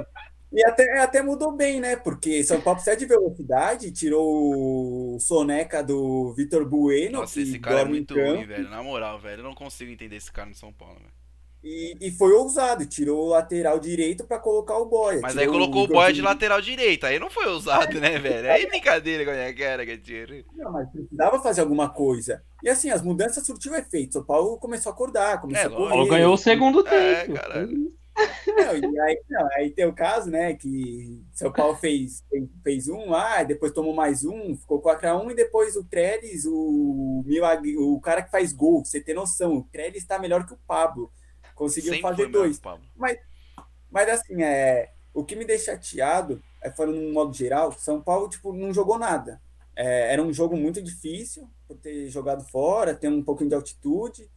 e 0.52 0.62
até, 0.66 0.98
até 0.98 1.22
mudou 1.22 1.52
bem, 1.52 1.80
né? 1.80 1.96
Porque 1.96 2.44
São 2.44 2.60
Paulo 2.60 2.76
precisa 2.76 2.94
de 2.94 3.06
velocidade, 3.06 3.90
tirou 3.90 5.14
o 5.14 5.18
soneca 5.18 5.82
do 5.82 6.34
Vitor 6.34 6.68
Bueno. 6.68 7.20
Nossa, 7.20 7.40
esse 7.40 7.58
cara 7.58 7.80
é 7.80 7.84
muito 7.86 8.12
ruim, 8.12 8.44
velho. 8.44 8.68
Na 8.68 8.82
moral, 8.82 9.18
velho. 9.18 9.40
Eu 9.40 9.44
não 9.44 9.54
consigo 9.54 9.90
entender 9.90 10.16
esse 10.16 10.30
cara 10.30 10.50
no 10.50 10.54
São 10.54 10.70
Paulo, 10.70 10.98
velho. 10.98 11.21
E, 11.64 11.96
e 12.00 12.10
foi 12.10 12.32
ousado, 12.32 12.84
tirou 12.86 13.24
o 13.24 13.28
lateral 13.28 13.78
direito 13.78 14.24
para 14.24 14.38
colocar 14.38 14.76
o 14.78 14.86
Boia. 14.86 15.20
Mas 15.22 15.36
aí 15.36 15.46
colocou 15.46 15.82
o, 15.82 15.84
o 15.84 15.88
Boia 15.88 16.12
de 16.12 16.20
lateral 16.20 16.60
direito, 16.60 17.06
aí 17.06 17.20
não 17.20 17.30
foi 17.30 17.46
ousado, 17.46 18.00
né, 18.00 18.18
velho? 18.18 18.50
Aí 18.50 18.66
brincadeira 18.66 19.24
com 19.24 19.30
a 19.30 19.54
cara, 19.54 19.84
Gatiro. 19.84 20.44
Não, 20.56 20.72
mas 20.72 20.90
precisava 20.90 21.40
fazer 21.40 21.60
alguma 21.60 21.88
coisa. 21.88 22.42
E 22.64 22.68
assim, 22.68 22.90
as 22.90 23.00
mudanças 23.00 23.46
surtiu 23.46 23.74
efeito. 23.76 24.18
O 24.18 24.24
Paulo 24.24 24.58
começou 24.58 24.90
a 24.90 24.92
acordar, 24.92 25.40
começou 25.40 25.70
é, 25.70 25.72
a 25.72 25.76
correr. 25.76 25.88
Paulo 25.90 26.08
ganhou 26.08 26.34
o 26.34 26.38
segundo 26.38 26.86
é, 26.86 27.24
tempo. 27.24 27.38
É, 27.38 27.92
não, 28.46 28.76
e 28.76 29.00
aí, 29.00 29.22
não, 29.30 29.48
aí 29.54 29.70
tem 29.70 29.86
o 29.86 29.94
caso, 29.94 30.30
né, 30.30 30.54
que 30.54 31.22
São 31.32 31.50
Paulo 31.50 31.76
fez, 31.76 32.22
fez 32.62 32.88
um, 32.88 33.14
ah, 33.14 33.42
depois 33.42 33.72
tomou 33.72 33.94
mais 33.94 34.24
um, 34.24 34.54
ficou 34.56 34.82
4x1, 34.82 35.30
e 35.30 35.34
depois 35.34 35.76
o 35.76 35.84
Trellis, 35.84 36.44
o, 36.44 37.24
o 37.78 38.00
cara 38.00 38.22
que 38.22 38.30
faz 38.30 38.52
gol, 38.52 38.84
você 38.84 39.00
tem 39.00 39.14
noção, 39.14 39.56
o 39.56 39.64
Trellis 39.64 40.02
está 40.02 40.18
melhor 40.18 40.44
que 40.44 40.52
o 40.52 40.58
Pablo. 40.66 41.10
Conseguiu 41.54 41.92
Sempre 41.94 42.10
fazer 42.10 42.26
dois. 42.26 42.60
Mas, 42.96 43.18
mas 43.90 44.08
assim, 44.08 44.42
é, 44.42 44.92
o 45.14 45.24
que 45.24 45.36
me 45.36 45.44
deixa 45.44 45.72
chateado, 45.72 46.42
é, 46.62 46.70
falando 46.70 47.00
no 47.00 47.12
modo 47.12 47.32
geral, 47.34 47.72
São 47.72 48.00
Paulo 48.00 48.28
tipo, 48.28 48.52
não 48.52 48.72
jogou 48.72 48.98
nada. 48.98 49.40
É, 49.74 50.12
era 50.12 50.22
um 50.22 50.32
jogo 50.32 50.56
muito 50.56 50.82
difícil, 50.82 51.48
por 51.66 51.76
ter 51.76 52.08
jogado 52.08 52.44
fora, 52.44 52.94
ter 52.94 53.08
um 53.08 53.22
pouquinho 53.22 53.50
de 53.50 53.54
altitude. 53.54 54.30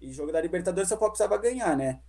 E 0.00 0.12
jogo 0.12 0.32
da 0.32 0.40
Libertadores 0.40 0.88
São 0.88 0.98
Paulo 0.98 1.12
precisava 1.12 1.40
ganhar, 1.40 1.76
né? 1.76 2.00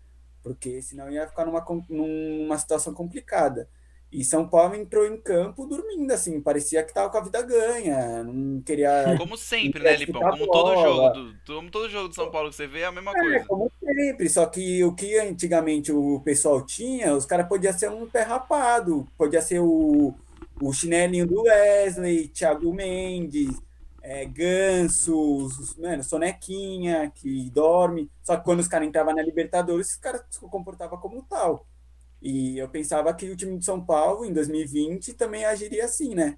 Porque 0.41 0.81
senão 0.81 1.11
ia 1.11 1.27
ficar 1.27 1.45
numa, 1.45 1.63
numa 1.89 2.57
situação 2.57 2.93
complicada. 2.93 3.69
E 4.11 4.25
São 4.25 4.45
Paulo 4.45 4.75
entrou 4.75 5.07
em 5.07 5.15
campo 5.15 5.65
dormindo, 5.65 6.11
assim, 6.11 6.41
parecia 6.41 6.83
que 6.83 6.93
tava 6.93 7.09
com 7.09 7.17
a 7.17 7.21
vida 7.21 7.41
ganha, 7.43 8.21
não 8.25 8.61
queria... 8.61 9.15
Como 9.17 9.37
sempre, 9.37 9.81
né, 9.81 9.95
Lipão? 9.95 10.21
Como 10.21 10.47
todo 10.47 10.81
jogo, 10.81 11.09
do, 11.09 11.55
como 11.55 11.71
todo 11.71 11.89
jogo 11.89 12.09
de 12.09 12.15
São 12.15 12.29
Paulo 12.29 12.49
que 12.49 12.55
você 12.57 12.67
vê, 12.67 12.81
é 12.81 12.85
a 12.87 12.91
mesma 12.91 13.11
é, 13.11 13.21
coisa. 13.21 13.45
como 13.45 13.71
sempre, 13.79 14.29
só 14.29 14.45
que 14.47 14.83
o 14.83 14.93
que 14.93 15.17
antigamente 15.17 15.93
o 15.93 16.19
pessoal 16.19 16.65
tinha, 16.65 17.15
os 17.15 17.25
caras 17.25 17.47
podiam 17.47 17.71
ser 17.71 17.89
um 17.89 18.05
pé 18.05 18.23
rapado, 18.23 19.07
podia 19.17 19.41
ser 19.41 19.59
o, 19.59 20.13
o 20.61 20.73
chinelinho 20.73 21.25
do 21.25 21.43
Wesley, 21.43 22.27
Thiago 22.27 22.73
Mendes, 22.73 23.49
é, 24.01 24.25
Ganso, 24.25 25.47
mano, 25.77 26.03
Sonequinha, 26.03 27.09
que 27.15 27.49
dorme, 27.51 28.11
só 28.23 28.35
que 28.35 28.43
quando 28.43 28.59
os 28.59 28.67
caras 28.67 28.89
entravam 28.89 29.15
na 29.15 29.21
Libertadores, 29.21 29.91
os 29.91 29.95
caras 29.95 30.21
se 30.29 30.39
comportavam 30.41 30.99
como 30.99 31.25
tal. 31.29 31.65
E 32.21 32.57
eu 32.57 32.69
pensava 32.69 33.13
que 33.13 33.29
o 33.29 33.35
time 33.35 33.57
de 33.57 33.65
São 33.65 33.83
Paulo, 33.83 34.23
em 34.23 34.31
2020, 34.31 35.13
também 35.13 35.43
agiria 35.43 35.85
assim, 35.85 36.13
né? 36.13 36.37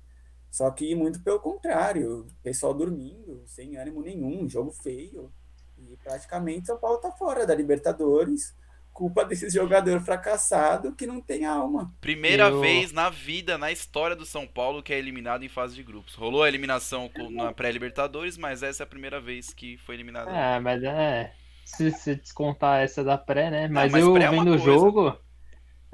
Só 0.50 0.70
que 0.70 0.94
muito 0.96 1.20
pelo 1.22 1.40
contrário, 1.40 2.28
pessoal 2.44 2.74
dormindo, 2.74 3.42
sem 3.46 3.76
ânimo 3.76 4.02
nenhum, 4.02 4.48
jogo 4.48 4.72
feio. 4.72 5.34
E 5.78 5.98
praticamente 6.04 6.68
São 6.68 6.78
Paulo 6.78 7.00
tá 7.00 7.12
fora 7.12 7.46
da 7.46 7.56
Libertadores, 7.56 8.56
culpa 8.94 9.26
desse 9.26 9.50
jogador 9.52 10.00
fracassado 10.00 10.94
que 10.96 11.08
não 11.08 11.20
tem 11.20 11.46
alma. 11.46 11.94
Primeira 12.00 12.50
eu... 12.50 12.62
vez 12.62 12.94
na 12.94 13.10
vida, 13.10 13.58
na 13.58 13.72
história 13.72 14.16
do 14.16 14.26
São 14.26 14.48
Paulo, 14.48 14.84
que 14.84 14.94
é 14.94 15.00
eliminado 15.00 15.44
em 15.44 15.50
fase 15.50 15.76
de 15.76 15.84
grupos. 15.84 16.14
Rolou 16.14 16.44
a 16.44 16.48
eliminação 16.48 17.10
na 17.32 17.52
pré-Libertadores, 17.52 18.38
mas 18.38 18.64
essa 18.64 18.84
é 18.84 18.86
a 18.86 18.88
primeira 18.88 19.20
vez 19.20 19.54
que 19.54 19.78
foi 19.80 19.96
eliminado. 19.96 20.30
É, 20.30 20.60
mas 20.60 20.84
é. 20.84 21.34
Se, 21.66 21.92
se 21.92 22.16
descontar 22.16 22.82
essa 22.84 23.04
da 23.04 23.18
pré, 23.18 23.50
né? 23.50 23.68
Mas, 23.68 23.92
não, 23.92 24.00
mas 24.00 24.04
eu 24.04 24.18
é 24.18 24.30
vendo 24.30 24.52
o 24.52 24.58
jogo. 24.58 25.18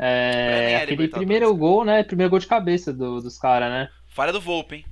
É, 0.01 0.77
aquele 0.77 1.09
primeiro 1.09 1.53
gol, 1.55 1.83
né? 1.83 2.03
Primeiro 2.03 2.29
gol 2.29 2.39
de 2.39 2.47
cabeça 2.47 2.93
do, 2.93 3.21
dos 3.21 3.37
caras, 3.37 3.69
né? 3.69 3.89
Falha 4.07 4.31
do 4.31 4.39
Volpe, 4.39 4.77
hein? 4.77 4.85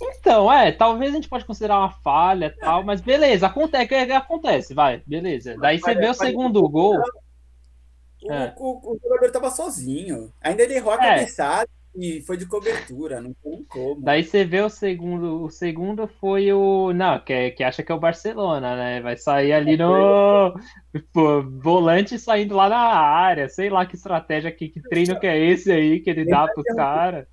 Então, 0.00 0.52
é, 0.52 0.72
talvez 0.72 1.12
a 1.12 1.14
gente 1.14 1.28
pode 1.28 1.44
considerar 1.44 1.78
uma 1.78 1.90
falha 1.90 2.46
e 2.46 2.60
tal, 2.60 2.84
mas 2.84 3.00
beleza, 3.00 3.46
acontece, 3.46 3.94
acontece, 4.12 4.74
vai, 4.74 5.02
beleza. 5.06 5.56
Daí 5.56 5.78
você 5.78 5.94
vê 5.94 6.08
o 6.08 6.14
segundo 6.14 6.68
gol. 6.68 7.00
O, 8.22 8.32
é. 8.32 8.54
o, 8.56 8.92
o, 8.92 8.98
jogador 9.00 9.30
tava 9.32 9.50
sozinho. 9.50 10.32
Ainda 10.40 10.62
ele 10.62 10.74
errou 10.74 10.92
a 10.92 10.96
é. 10.96 10.98
cabeçada 10.98 11.68
e 11.96 12.22
foi 12.22 12.36
de 12.36 12.46
cobertura, 12.46 13.20
não 13.20 13.34
tem 13.34 13.64
como. 13.64 14.00
Daí 14.02 14.22
você 14.22 14.44
vê 14.44 14.60
o 14.60 14.68
segundo, 14.68 15.42
o 15.44 15.50
segundo 15.50 16.06
foi 16.06 16.52
o. 16.52 16.92
Não, 16.92 17.18
que, 17.18 17.50
que 17.52 17.64
acha 17.64 17.82
que 17.82 17.90
é 17.90 17.94
o 17.94 18.00
Barcelona, 18.00 18.76
né? 18.76 19.00
Vai 19.00 19.16
sair 19.16 19.52
ali 19.52 19.76
no. 19.76 20.54
Pô, 21.12 21.42
volante 21.42 22.18
saindo 22.18 22.54
lá 22.54 22.68
na 22.68 22.78
área. 22.78 23.48
Sei 23.48 23.68
lá 23.68 23.84
que 23.86 23.96
estratégia, 23.96 24.52
que, 24.52 24.68
que 24.68 24.80
treino 24.82 25.18
que 25.18 25.26
é 25.26 25.38
esse 25.38 25.72
aí 25.72 26.00
que 26.00 26.10
ele 26.10 26.24
dá 26.24 26.46
pros 26.46 26.66
caras. 26.74 27.26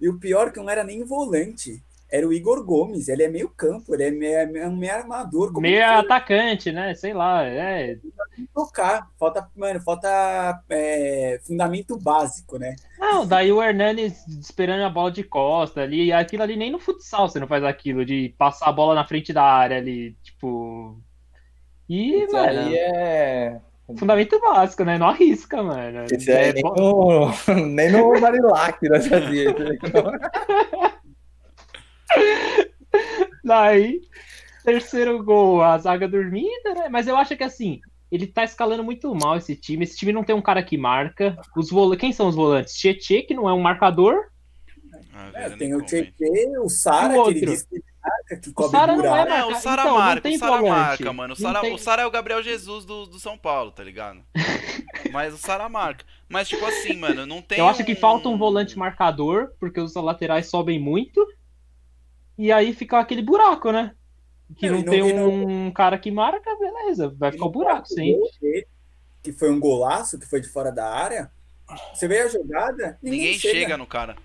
E 0.00 0.08
o 0.08 0.18
pior 0.18 0.48
é 0.48 0.50
que 0.50 0.58
não 0.58 0.70
era 0.70 0.82
nem 0.82 1.04
volante 1.04 1.82
era 2.10 2.26
o 2.26 2.32
Igor 2.32 2.64
Gomes. 2.64 3.08
Ele 3.08 3.22
é 3.22 3.28
meio 3.28 3.48
campo, 3.48 3.94
ele 3.94 4.04
é 4.04 4.10
meio, 4.10 4.34
é 4.34 4.68
meio 4.68 4.92
armador. 4.92 5.52
meio 5.60 5.84
atacante, 5.86 6.72
né? 6.72 6.94
Sei 6.94 7.14
lá. 7.14 7.44
É... 7.44 7.98
Tocar. 8.52 9.08
Falta, 9.18 9.48
mano, 9.56 9.80
falta 9.80 10.62
é, 10.68 11.38
fundamento 11.46 11.96
básico, 11.98 12.58
né? 12.58 12.74
Não, 12.98 13.26
daí 13.26 13.52
o 13.52 13.62
Hernani 13.62 14.12
esperando 14.40 14.82
a 14.82 14.90
bola 14.90 15.12
de 15.12 15.22
costa 15.22 15.82
ali. 15.82 16.12
Aquilo 16.12 16.42
ali 16.42 16.56
nem 16.56 16.72
no 16.72 16.80
futsal 16.80 17.28
você 17.28 17.38
não 17.38 17.46
faz 17.46 17.62
aquilo, 17.62 18.04
de 18.04 18.34
passar 18.36 18.68
a 18.68 18.72
bola 18.72 18.94
na 18.94 19.06
frente 19.06 19.32
da 19.32 19.44
área 19.44 19.76
ali, 19.76 20.16
tipo. 20.22 20.98
E, 21.88 22.24
Isso 22.24 22.32
mano. 22.32 22.60
Aí 22.60 22.76
é. 22.76 23.60
Fundamento 23.98 24.40
básico, 24.40 24.84
né? 24.84 24.98
Não 24.98 25.08
arrisca, 25.08 25.62
mano. 25.62 26.04
Esse 26.10 26.30
é, 26.30 26.50
é 26.50 26.52
nem, 26.52 26.62
no, 26.62 27.32
nem 27.66 27.90
no 27.90 28.20
Marilac 28.20 28.78
nós. 28.88 29.08
Daí, 33.44 34.00
terceiro 34.64 35.22
gol, 35.22 35.62
a 35.62 35.78
zaga 35.78 36.08
dormida, 36.08 36.74
né? 36.74 36.88
Mas 36.88 37.06
eu 37.06 37.16
acho 37.16 37.36
que 37.36 37.44
assim, 37.44 37.80
ele 38.10 38.26
tá 38.26 38.42
escalando 38.42 38.82
muito 38.82 39.14
mal 39.14 39.36
esse 39.36 39.54
time. 39.54 39.84
Esse 39.84 39.96
time 39.96 40.12
não 40.12 40.24
tem 40.24 40.34
um 40.34 40.42
cara 40.42 40.62
que 40.62 40.76
marca. 40.76 41.38
Os 41.56 41.70
vol... 41.70 41.96
Quem 41.96 42.12
são 42.12 42.28
os 42.28 42.34
volantes? 42.34 42.74
Tietê, 42.74 43.22
que 43.22 43.34
não 43.34 43.48
é 43.48 43.52
um 43.52 43.60
marcador. 43.60 44.30
Ah, 45.14 45.30
é, 45.34 45.50
tem 45.50 45.74
o 45.74 45.82
Tietê, 45.82 46.58
o 46.58 46.68
Sara, 46.68 47.22
que 47.24 47.30
ele 47.30 47.46
diz 47.46 47.62
que 47.62 47.80
marca, 48.02 48.36
que 48.36 48.52
cobre 48.52 48.76
o 48.76 48.80
Sara 48.80 48.96
não 48.96 49.16
é, 49.16 49.38
é, 49.38 49.44
o 49.44 49.54
Sara 49.54 49.82
então, 49.82 49.98
marca, 49.98 50.28
o 50.28 50.38
Sara 50.38 50.62
marca, 50.62 51.12
mano. 51.12 51.34
O 51.34 51.36
Sara, 51.36 51.60
tem... 51.60 51.74
o 51.74 51.78
Sara 51.78 52.02
é 52.02 52.06
o 52.06 52.10
Gabriel 52.10 52.42
Jesus 52.42 52.84
do, 52.84 53.06
do 53.06 53.20
São 53.20 53.38
Paulo, 53.38 53.70
tá 53.70 53.84
ligado? 53.84 54.20
Mas 55.12 55.34
o 55.34 55.38
Sara 55.38 55.68
marca. 55.68 56.04
Mas, 56.28 56.48
tipo 56.48 56.64
assim, 56.64 56.96
mano, 56.96 57.26
não 57.26 57.40
tem. 57.42 57.58
Eu 57.58 57.68
acho 57.68 57.82
um... 57.82 57.84
que 57.84 57.94
falta 57.94 58.28
um 58.28 58.38
volante 58.38 58.78
marcador, 58.78 59.52
porque 59.60 59.80
os 59.80 59.94
laterais 59.94 60.48
sobem 60.48 60.80
muito. 60.80 61.24
E 62.40 62.50
aí 62.50 62.72
fica 62.72 62.98
aquele 62.98 63.20
buraco, 63.20 63.70
né? 63.70 63.94
Que 64.56 64.70
não, 64.70 64.78
não, 64.78 64.84
tem 64.84 65.02
um 65.02 65.64
não... 65.66 65.70
cara 65.72 65.98
que 65.98 66.10
marca, 66.10 66.56
beleza, 66.56 67.14
vai 67.18 67.30
ficar 67.30 67.44
o 67.44 67.48
um 67.48 67.52
buraco, 67.52 67.86
sim. 67.86 68.18
Que 69.22 69.30
foi 69.30 69.50
um 69.50 69.60
golaço, 69.60 70.18
que 70.18 70.24
foi 70.24 70.40
de 70.40 70.48
fora 70.48 70.72
da 70.72 70.88
área. 70.88 71.30
Você 71.92 72.08
vê 72.08 72.20
a 72.20 72.28
jogada, 72.28 72.98
ninguém, 73.02 73.20
ninguém 73.20 73.38
chega. 73.38 73.58
chega. 73.58 73.76
no 73.76 73.86
cara. 73.86 74.16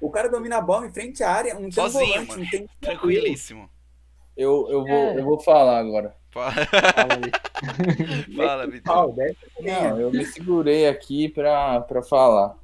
O 0.00 0.10
cara 0.10 0.28
domina 0.28 0.56
a 0.56 0.60
bola 0.60 0.88
em 0.88 0.92
frente 0.92 1.22
à 1.22 1.30
área, 1.30 1.56
um 1.56 1.70
Sozinho, 1.70 2.04
volante, 2.04 2.28
mano. 2.30 2.42
Não 2.42 2.50
tem 2.50 2.68
Tranquilíssimo. 2.80 3.70
Eu, 4.36 4.66
eu, 4.68 4.80
vou, 4.80 4.90
é. 4.90 5.18
eu 5.20 5.24
vou 5.24 5.38
falar 5.38 5.78
agora. 5.78 6.16
Fala, 6.32 6.52
Fala 8.36 8.66
Vitor. 8.66 9.14
Não, 9.60 10.00
eu 10.00 10.10
me 10.10 10.26
segurei 10.26 10.88
aqui 10.88 11.28
pra, 11.28 11.80
pra 11.82 12.02
falar. 12.02 12.56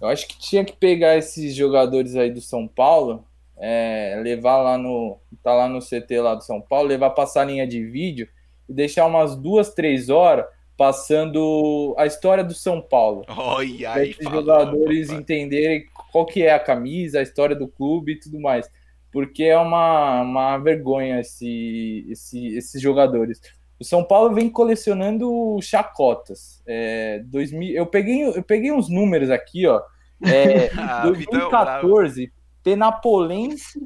Eu 0.00 0.08
acho 0.08 0.26
que 0.26 0.36
tinha 0.40 0.64
que 0.64 0.72
pegar 0.72 1.16
esses 1.16 1.54
jogadores 1.54 2.16
aí 2.16 2.32
do 2.32 2.40
São 2.40 2.66
Paulo 2.66 3.24
é, 3.64 4.20
levar 4.20 4.56
lá 4.56 4.76
no. 4.76 5.20
tá 5.40 5.54
lá 5.54 5.68
no 5.68 5.78
CT 5.78 6.20
lá 6.20 6.34
do 6.34 6.42
São 6.42 6.60
Paulo, 6.60 6.88
levar 6.88 7.10
passar 7.10 7.44
linha 7.44 7.64
de 7.64 7.84
vídeo 7.84 8.28
e 8.68 8.74
deixar 8.74 9.06
umas 9.06 9.36
duas, 9.36 9.72
três 9.72 10.08
horas 10.08 10.46
passando 10.76 11.94
a 11.96 12.04
história 12.06 12.42
do 12.42 12.54
São 12.54 12.82
Paulo. 12.82 13.24
Olha 13.28 13.92
aí, 13.92 14.16
os 14.20 14.28
jogadores 14.28 15.06
papai. 15.06 15.20
entenderem 15.20 15.84
qual 16.10 16.26
que 16.26 16.42
é 16.42 16.52
a 16.52 16.58
camisa, 16.58 17.20
a 17.20 17.22
história 17.22 17.54
do 17.54 17.68
clube 17.68 18.12
e 18.12 18.18
tudo 18.18 18.40
mais. 18.40 18.68
Porque 19.12 19.44
é 19.44 19.56
uma, 19.56 20.22
uma 20.22 20.58
vergonha 20.58 21.20
esse, 21.20 22.04
esse, 22.10 22.56
esses 22.56 22.82
jogadores. 22.82 23.40
O 23.78 23.84
São 23.84 24.02
Paulo 24.02 24.34
vem 24.34 24.48
colecionando 24.48 25.58
chacotas. 25.62 26.60
É, 26.66 27.22
2000, 27.26 27.74
eu, 27.76 27.86
peguei, 27.86 28.24
eu 28.24 28.42
peguei 28.42 28.72
uns 28.72 28.88
números 28.88 29.30
aqui, 29.30 29.68
ó. 29.68 29.80
É, 30.24 30.70
ah, 30.76 31.02
2014, 31.02 32.32
Penapolense 32.62 33.80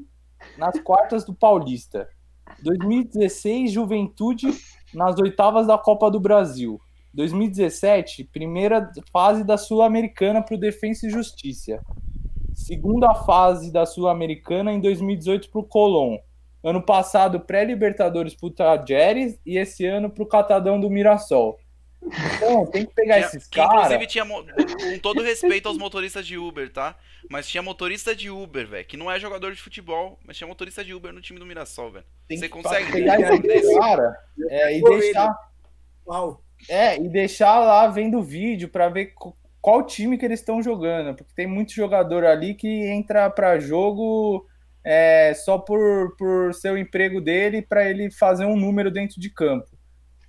nas 0.58 0.78
quartas 0.80 1.24
do 1.24 1.34
Paulista. 1.34 2.08
2016, 2.62 3.72
Juventude 3.72 4.48
nas 4.94 5.18
oitavas 5.18 5.66
da 5.66 5.76
Copa 5.76 6.10
do 6.10 6.20
Brasil. 6.20 6.80
2017, 7.12 8.24
primeira 8.24 8.90
fase 9.12 9.42
da 9.42 9.56
Sul-Americana 9.56 10.42
para 10.42 10.54
o 10.54 10.60
Defensa 10.60 11.06
e 11.06 11.10
Justiça. 11.10 11.80
Segunda 12.54 13.14
fase 13.14 13.72
da 13.72 13.86
Sul-Americana 13.86 14.72
em 14.72 14.80
2018 14.80 15.50
para 15.50 15.60
o 15.60 15.64
Colón. 15.64 16.18
Ano 16.62 16.82
passado, 16.82 17.40
pré-Libertadores 17.40 18.34
para 18.34 18.46
o 18.46 18.50
Tajeres 18.50 19.38
e 19.46 19.56
esse 19.56 19.86
ano 19.86 20.10
para 20.10 20.24
o 20.24 20.26
Catadão 20.26 20.80
do 20.80 20.90
Mirassol. 20.90 21.58
Então, 22.36 22.66
tem 22.66 22.86
que 22.86 22.94
pegar 22.94 23.16
tinha, 23.16 23.26
esses 23.26 23.46
caras. 23.46 23.74
Inclusive, 23.74 24.06
tinha, 24.06 24.24
com 24.24 24.98
todo 25.00 25.22
respeito 25.22 25.68
aos 25.68 25.76
motoristas 25.76 26.26
de 26.26 26.38
Uber, 26.38 26.72
tá? 26.72 26.96
Mas 27.28 27.48
tinha 27.48 27.62
motorista 27.62 28.14
de 28.14 28.30
Uber, 28.30 28.66
velho, 28.66 28.86
que 28.86 28.96
não 28.96 29.10
é 29.10 29.18
jogador 29.18 29.52
de 29.52 29.60
futebol, 29.60 30.18
mas 30.24 30.36
tinha 30.36 30.46
motorista 30.46 30.84
de 30.84 30.94
Uber 30.94 31.12
no 31.12 31.20
time 31.20 31.38
do 31.38 31.46
Mirassol, 31.46 31.90
velho. 31.90 32.04
Você 32.30 32.48
consegue 32.48 32.92
pegar 32.92 33.20
esse 33.20 33.78
cara 33.78 34.16
é, 34.48 34.78
e 34.78 34.82
deixar. 34.82 35.34
Uau. 36.06 36.40
É, 36.68 36.96
e 36.96 37.08
deixar 37.08 37.58
lá 37.60 37.86
vendo 37.88 38.18
o 38.18 38.22
vídeo 38.22 38.68
para 38.68 38.88
ver 38.88 39.12
qual 39.60 39.84
time 39.84 40.16
que 40.16 40.24
eles 40.24 40.40
estão 40.40 40.62
jogando, 40.62 41.14
porque 41.14 41.34
tem 41.34 41.46
muito 41.46 41.72
jogador 41.72 42.24
ali 42.24 42.54
que 42.54 42.86
entra 42.86 43.28
para 43.28 43.58
jogo 43.58 44.46
é, 44.84 45.34
só 45.34 45.58
por, 45.58 46.16
por 46.16 46.54
ser 46.54 46.70
o 46.70 46.78
emprego 46.78 47.20
dele 47.20 47.60
para 47.60 47.90
ele 47.90 48.10
fazer 48.10 48.44
um 48.44 48.56
número 48.56 48.90
dentro 48.90 49.20
de 49.20 49.28
campo. 49.28 49.75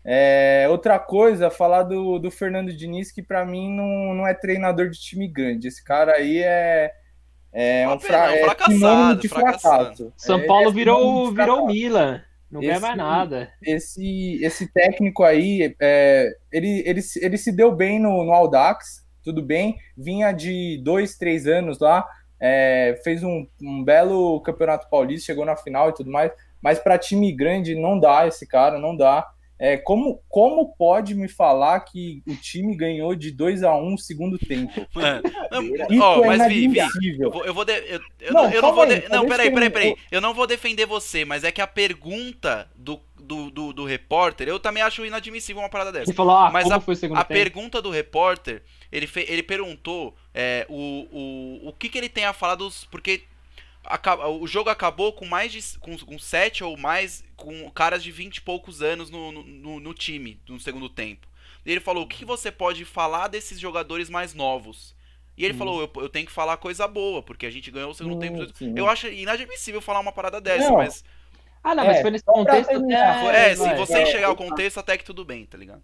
É, 0.10 0.66
outra 0.70 0.98
coisa, 0.98 1.50
falar 1.50 1.84
do, 1.84 2.18
do 2.18 2.32
Fernando 2.32 2.72
Diniz, 2.72 3.12
que 3.12 3.22
para 3.22 3.46
mim 3.46 3.70
não, 3.76 4.14
não 4.14 4.26
é 4.26 4.34
treinador 4.34 4.90
de 4.90 4.98
time 4.98 5.28
grande. 5.28 5.68
Esse 5.68 5.84
cara 5.84 6.14
aí 6.14 6.42
é, 6.42 6.94
é 7.52 7.90
um, 7.90 8.00
fra 8.00 8.34
é 8.34 8.42
fracassado, 8.42 9.20
de 9.20 9.28
fracasso. 9.28 10.14
São 10.16 10.40
é, 10.40 10.46
Paulo 10.46 10.72
virou, 10.72 11.30
virou 11.34 11.68
Milan. 11.68 12.22
Não 12.50 12.62
esse, 12.62 12.70
ganha 12.70 12.80
mais 12.80 12.96
nada. 12.96 13.52
Esse, 13.62 14.40
esse 14.42 14.72
técnico 14.72 15.26
aí, 15.26 15.76
é, 15.78 16.34
ele, 16.54 16.84
ele, 16.86 17.02
ele 17.22 17.38
se 17.38 17.52
deu 17.52 17.76
bem 17.76 18.00
no, 18.00 18.24
no 18.24 18.32
Audax, 18.32 19.06
tudo 19.22 19.44
bem. 19.44 19.76
Vinha 19.98 20.32
de 20.32 20.82
dois, 20.86 21.18
três 21.18 21.48
anos 21.48 21.80
lá, 21.80 22.08
é, 22.40 22.98
fez 23.04 23.24
um, 23.24 23.46
um 23.62 23.84
belo 23.84 24.40
campeonato 24.40 24.90
paulista, 24.90 25.26
chegou 25.26 25.44
na 25.44 25.58
final 25.58 25.90
e 25.90 25.94
tudo 25.94 26.10
mais. 26.10 26.32
Mas 26.62 26.80
para 26.80 26.98
time 26.98 27.30
grande 27.36 27.76
não 27.76 28.00
dá 28.00 28.26
esse 28.26 28.48
cara, 28.48 28.80
não 28.80 28.96
dá. 28.96 29.28
É, 29.60 29.76
como, 29.76 30.22
como 30.30 30.76
pode 30.76 31.16
me 31.16 31.28
falar 31.28 31.80
que 31.80 32.22
o 32.28 32.36
time 32.36 32.76
ganhou 32.76 33.16
de 33.16 33.32
2 33.32 33.64
a 33.64 33.76
1 33.76 33.94
um 33.94 33.98
segundo 33.98 34.38
tempo? 34.38 34.72
Mano, 34.94 35.24
Isso 35.90 36.04
oh, 36.04 36.24
é 36.24 36.38
mas 36.38 36.48
Vi, 36.48 36.68
Vi, 36.68 36.80
eu 37.20 37.54
vou 37.54 37.66
de, 37.66 37.74
eu, 37.74 38.00
eu 38.20 38.34
não, 38.34 38.52
eu 38.52 38.62
não 38.62 38.74
vou 38.76 38.86
de, 38.86 39.10
não, 39.10 39.28
peraí, 39.28 39.52
peraí, 39.52 39.70
peraí. 39.70 39.96
Eu 40.12 40.22
não 40.22 40.34
vou 40.34 40.46
defender 40.46 40.86
você, 40.86 41.26
mas 41.26 41.44
é 41.44 41.52
que 41.52 41.60
a 41.60 41.66
pergunta 41.66 42.70
do, 42.76 43.02
do, 43.20 43.50
do, 43.50 43.74
do 43.74 43.86
repórter, 43.86 44.48
eu 44.48 44.60
também 44.60 44.84
acho 44.84 45.04
inadmissível 45.04 45.62
uma 45.62 45.70
parada 45.70 45.92
dessa. 45.92 46.12
Ele 46.12 46.16
falou, 46.16 46.36
ah, 46.36 46.52
mas 46.52 46.70
a, 46.70 46.80
foi 46.80 46.94
o 46.94 47.16
a 47.16 47.26
pergunta 47.26 47.82
do 47.82 47.90
repórter, 47.90 48.62
ele, 48.92 49.08
fe, 49.08 49.26
ele 49.28 49.42
perguntou 49.42 50.16
é, 50.34 50.68
o, 50.70 51.08
o, 51.12 51.70
o 51.70 51.74
que, 51.74 51.90
que 51.90 51.98
ele 51.98 52.10
tem 52.10 52.26
a 52.26 52.34
falar 52.34 52.56
dos. 52.56 52.86
Porque 52.86 53.24
o 54.40 54.48
jogo 54.48 54.70
acabou 54.70 55.14
com 55.14 55.26
mais 55.26 55.52
de 55.52 55.80
com, 55.80 55.98
com 55.98 56.20
sete 56.20 56.64
ou 56.64 56.78
mais 56.78 57.24
com 57.36 57.70
caras 57.72 58.04
de 58.04 58.12
vinte 58.12 58.38
e 58.38 58.42
poucos 58.42 58.82
anos 58.82 59.10
no, 59.10 59.32
no, 59.32 59.80
no, 59.80 59.94
time 59.94 60.42
no 60.48 60.60
segundo 60.60 60.90
tempo. 60.90 61.28
E 61.66 61.72
ele 61.72 61.80
falou: 61.80 62.04
o 62.04 62.08
que, 62.08 62.26
você 62.26 62.52
pode 62.52 62.84
falar 62.84 63.28
desses 63.28 63.60
jogadores 63.60 64.10
mais 64.10 64.34
novos? 64.34 64.96
E 65.38 65.46
ele 65.46 65.54
hum. 65.54 65.58
falou: 65.58 65.82
eu, 65.82 66.02
eu, 66.02 66.10
tenho 66.10 66.26
que 66.26 66.32
falar 66.32 66.58
coisa 66.58 66.88
boa, 66.88 67.24
porque 67.24 67.46
a 67.46 67.52
gente 67.52 67.72
ganhou 67.72 67.92
o 67.92 67.94
segundo 67.94 68.16
hum, 68.16 68.20
tempo. 68.20 68.58
Sim. 68.58 68.74
Eu 68.76 68.90
acho 68.90 69.08
inadmissível 69.08 69.82
falar 69.82 70.00
uma 70.00 70.12
parada 70.12 70.42
dessa, 70.42 70.70
não. 70.70 70.78
mas. 70.78 71.04
Ah, 71.64 71.76
não, 71.76 71.86
mas 71.86 71.98
é, 71.98 72.02
foi 72.02 72.12
nesse 72.12 72.26
contexto. 72.26 72.72
É, 72.72 73.52
é, 73.52 73.56
se 73.56 73.74
você 73.76 73.98
é, 73.98 74.04
enxergar 74.04 74.32
o 74.32 74.36
contexto, 74.36 74.80
até 74.80 74.98
que 74.98 75.04
tudo 75.04 75.26
bem, 75.26 75.46
tá 75.46 75.58
ligado? 75.58 75.84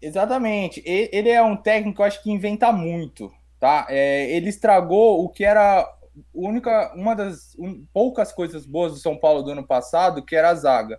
Exatamente. 0.00 0.82
Ele 0.84 1.30
é 1.30 1.42
um 1.42 1.56
técnico, 1.56 2.02
eu 2.02 2.06
acho 2.06 2.22
que 2.22 2.30
inventa 2.30 2.70
muito, 2.70 3.32
tá? 3.58 3.86
É, 3.88 4.30
ele 4.30 4.50
estragou 4.50 5.24
o 5.24 5.28
que 5.28 5.44
era 5.44 5.90
única, 6.32 6.92
uma 6.94 7.14
das 7.14 7.54
um, 7.58 7.84
poucas 7.92 8.32
coisas 8.32 8.66
boas 8.66 8.92
do 8.92 8.98
São 8.98 9.16
Paulo 9.18 9.42
do 9.42 9.50
ano 9.50 9.66
passado, 9.66 10.24
que 10.24 10.36
era 10.36 10.50
a 10.50 10.54
zaga. 10.54 10.98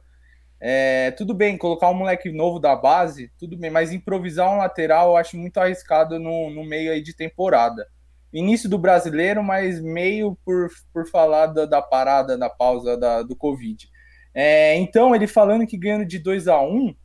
É, 0.59 1.11
tudo 1.11 1.33
bem, 1.33 1.57
colocar 1.57 1.89
um 1.89 1.93
moleque 1.93 2.31
novo 2.31 2.59
da 2.59 2.75
base, 2.75 3.31
tudo 3.37 3.55
bem, 3.55 3.69
mas 3.69 3.93
improvisar 3.93 4.51
um 4.51 4.57
lateral 4.57 5.09
eu 5.09 5.17
acho 5.17 5.37
muito 5.37 5.59
arriscado 5.59 6.17
no, 6.17 6.49
no 6.49 6.63
meio 6.63 6.91
aí 6.91 7.01
de 7.01 7.15
temporada. 7.15 7.87
início 8.33 8.67
do 8.69 8.77
brasileiro, 8.77 9.43
mas 9.43 9.79
meio 9.81 10.37
por, 10.43 10.69
por 10.91 11.07
falar 11.07 11.47
da, 11.47 11.65
da 11.65 11.81
parada, 11.81 12.37
da 12.37 12.49
pausa 12.49 12.97
da, 12.97 13.21
do 13.21 13.35
Covid. 13.35 13.87
É, 14.33 14.75
então, 14.77 15.15
ele 15.15 15.27
falando 15.27 15.65
que 15.65 15.77
ganhando 15.77 16.05
de 16.05 16.19
2 16.19 16.47
a 16.47 16.61
1 16.61 16.65
um, 16.65 16.95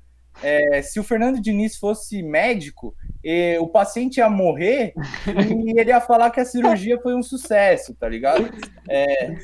é, 0.42 0.80
se 0.82 0.98
o 0.98 1.04
Fernando 1.04 1.40
Diniz 1.40 1.76
fosse 1.76 2.22
médico, 2.22 2.94
e, 3.24 3.58
o 3.58 3.66
paciente 3.66 4.18
ia 4.18 4.28
morrer 4.28 4.94
e 5.26 5.78
ele 5.78 5.90
ia 5.90 6.00
falar 6.00 6.30
que 6.30 6.40
a 6.40 6.44
cirurgia 6.44 7.00
foi 7.00 7.14
um 7.14 7.22
sucesso, 7.22 7.94
tá 7.94 8.08
ligado? 8.08 8.50
É, 8.88 9.34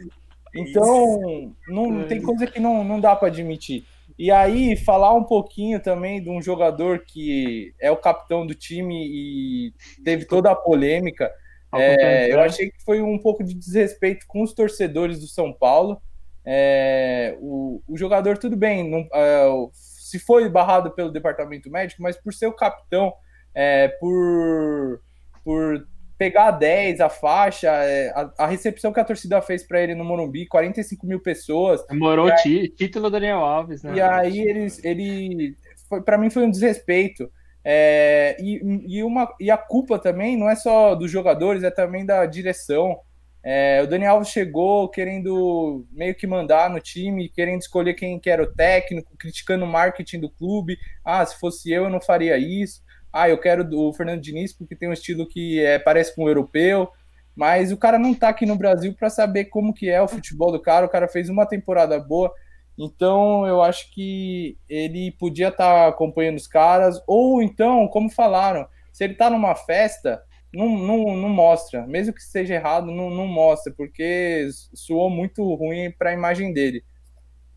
então, 0.55 1.55
não, 1.69 2.07
tem 2.07 2.21
coisa 2.23 2.47
que 2.47 2.61
não, 2.61 2.83
não 2.83 3.01
dá 3.01 3.15
para 3.15 3.29
admitir. 3.29 3.85
E 4.19 4.33
aí, 4.33 4.77
falar 4.77 5.15
um 5.15 5.23
pouquinho 5.23 5.81
também 5.81 6.21
de 6.21 6.29
um 6.29 6.43
jogador 6.43 7.05
que 7.07 7.73
é 7.81 7.91
o 7.91 7.97
capitão 7.97 8.45
do 8.45 8.55
time 8.55 9.07
e 9.07 9.73
teve 10.03 10.25
toda 10.25 10.51
a 10.51 10.57
polêmica. 10.57 11.31
É, 11.75 12.33
eu 12.33 12.41
achei 12.41 12.71
que 12.71 12.83
foi 12.83 13.01
um 13.01 13.19
pouco 13.19 13.45
de 13.45 13.55
desrespeito 13.55 14.27
com 14.27 14.43
os 14.43 14.53
torcedores 14.53 15.21
do 15.21 15.29
São 15.29 15.53
Paulo. 15.53 16.01
É, 16.45 17.37
o, 17.41 17.83
o, 17.87 17.97
jogador, 17.97 18.39
tudo 18.39 18.57
bem, 18.57 18.89
não, 18.89 19.07
é, 19.13 19.47
se 19.73 20.19
foi 20.19 20.49
barrado 20.49 20.91
pelo 20.93 21.13
departamento 21.13 21.71
médico, 21.71 22.03
mas 22.03 22.17
por 22.17 22.33
ser 22.33 22.47
o 22.47 22.57
capitão, 22.57 23.13
é, 23.59 23.89
por, 23.89 25.01
por 25.45 25.85
pegar 26.17 26.47
a 26.47 26.51
10, 26.53 27.01
a 27.01 27.09
faixa, 27.09 27.67
é, 27.67 28.09
a, 28.11 28.45
a, 28.45 28.47
recepção 28.47 28.93
que 28.93 29.01
a 29.01 29.05
torcida 29.05 29.43
fez 29.43 29.67
para 29.67 29.83
ele 29.83 29.97
no 29.97 30.05
Morumbi, 30.05 30.47
45 30.47 31.05
mil 31.05 31.19
pessoas. 31.19 31.85
Demorou 31.89 32.31
aí, 32.31 32.69
título 32.69 33.11
Daniel 33.11 33.39
Alves, 33.39 33.83
né? 33.83 33.97
E 33.97 34.01
aí 34.01 34.39
eles, 34.39 34.83
ele, 34.85 35.57
para 36.05 36.17
mim 36.17 36.31
foi 36.31 36.45
um 36.45 36.51
desrespeito. 36.51 37.29
É, 37.65 38.37
e, 38.39 38.61
e, 38.87 39.03
uma, 39.03 39.29
e 39.41 39.51
a 39.51 39.57
culpa 39.57 39.99
também 39.99 40.37
não 40.37 40.49
é 40.49 40.55
só 40.55 40.95
dos 40.95 41.11
jogadores, 41.11 41.65
é 41.65 41.71
também 41.71 42.07
da 42.07 42.25
direção. 42.27 42.97
É, 43.43 43.83
o 43.83 43.89
Daniel 43.89 44.13
Alves 44.15 44.29
chegou 44.29 44.89
querendo 44.89 45.85
meio 45.91 46.15
que 46.15 46.29
mandar 46.29 46.71
no 46.71 46.79
time, 46.79 47.29
querendo 47.29 47.61
escolher 47.61 47.95
quem 47.95 48.21
que 48.21 48.31
era 48.31 48.43
o 48.43 48.55
técnico, 48.55 49.17
criticando 49.19 49.65
o 49.65 49.69
marketing 49.69 50.21
do 50.21 50.31
clube. 50.31 50.79
Ah, 51.05 51.27
se 51.27 51.41
fosse 51.41 51.73
eu, 51.73 51.85
eu 51.85 51.91
não 51.91 52.01
faria 52.01 52.39
isso 52.39 52.87
ah, 53.23 53.29
eu 53.29 53.39
quero 53.39 53.69
o 53.77 53.93
Fernando 53.93 54.21
Diniz 54.21 54.53
porque 54.53 54.77
tem 54.77 54.89
um 54.89 54.93
estilo 54.93 55.27
que 55.27 55.61
é, 55.61 55.79
parece 55.79 56.15
com 56.15 56.25
o 56.25 56.29
europeu, 56.29 56.89
mas 57.35 57.73
o 57.73 57.77
cara 57.77 57.99
não 57.99 58.15
tá 58.15 58.29
aqui 58.29 58.47
no 58.47 58.57
Brasil 58.57 58.95
para 58.95 59.11
saber 59.11 59.47
como 59.47 59.75
que 59.75 59.89
é 59.89 60.01
o 60.01 60.09
futebol 60.09 60.53
do 60.53 60.61
cara, 60.61 60.87
o 60.87 60.89
cara 60.89 61.09
fez 61.09 61.29
uma 61.29 61.47
temporada 61.47 61.99
boa, 61.99 62.33
então 62.79 63.47
eu 63.47 63.61
acho 63.61 63.93
que 63.93 64.57
ele 64.69 65.13
podia 65.19 65.49
estar 65.49 65.83
tá 65.83 65.89
acompanhando 65.89 66.37
os 66.37 66.47
caras, 66.47 67.03
ou 67.07 67.43
então, 67.43 67.89
como 67.89 68.09
falaram, 68.09 68.67
se 68.93 69.05
ele 69.05 69.15
tá 69.15 69.29
numa 69.29 69.55
festa, 69.55 70.23
não, 70.53 70.69
não, 70.69 71.17
não 71.17 71.29
mostra, 71.29 71.87
mesmo 71.87 72.15
que 72.15 72.23
seja 72.23 72.55
errado, 72.55 72.87
não, 72.87 73.11
não 73.11 73.27
mostra, 73.27 73.73
porque 73.77 74.49
soou 74.75 75.11
muito 75.11 75.43
ruim 75.55 75.91
para 75.91 76.11
a 76.11 76.15
imagem 76.15 76.53
dele. 76.53 76.85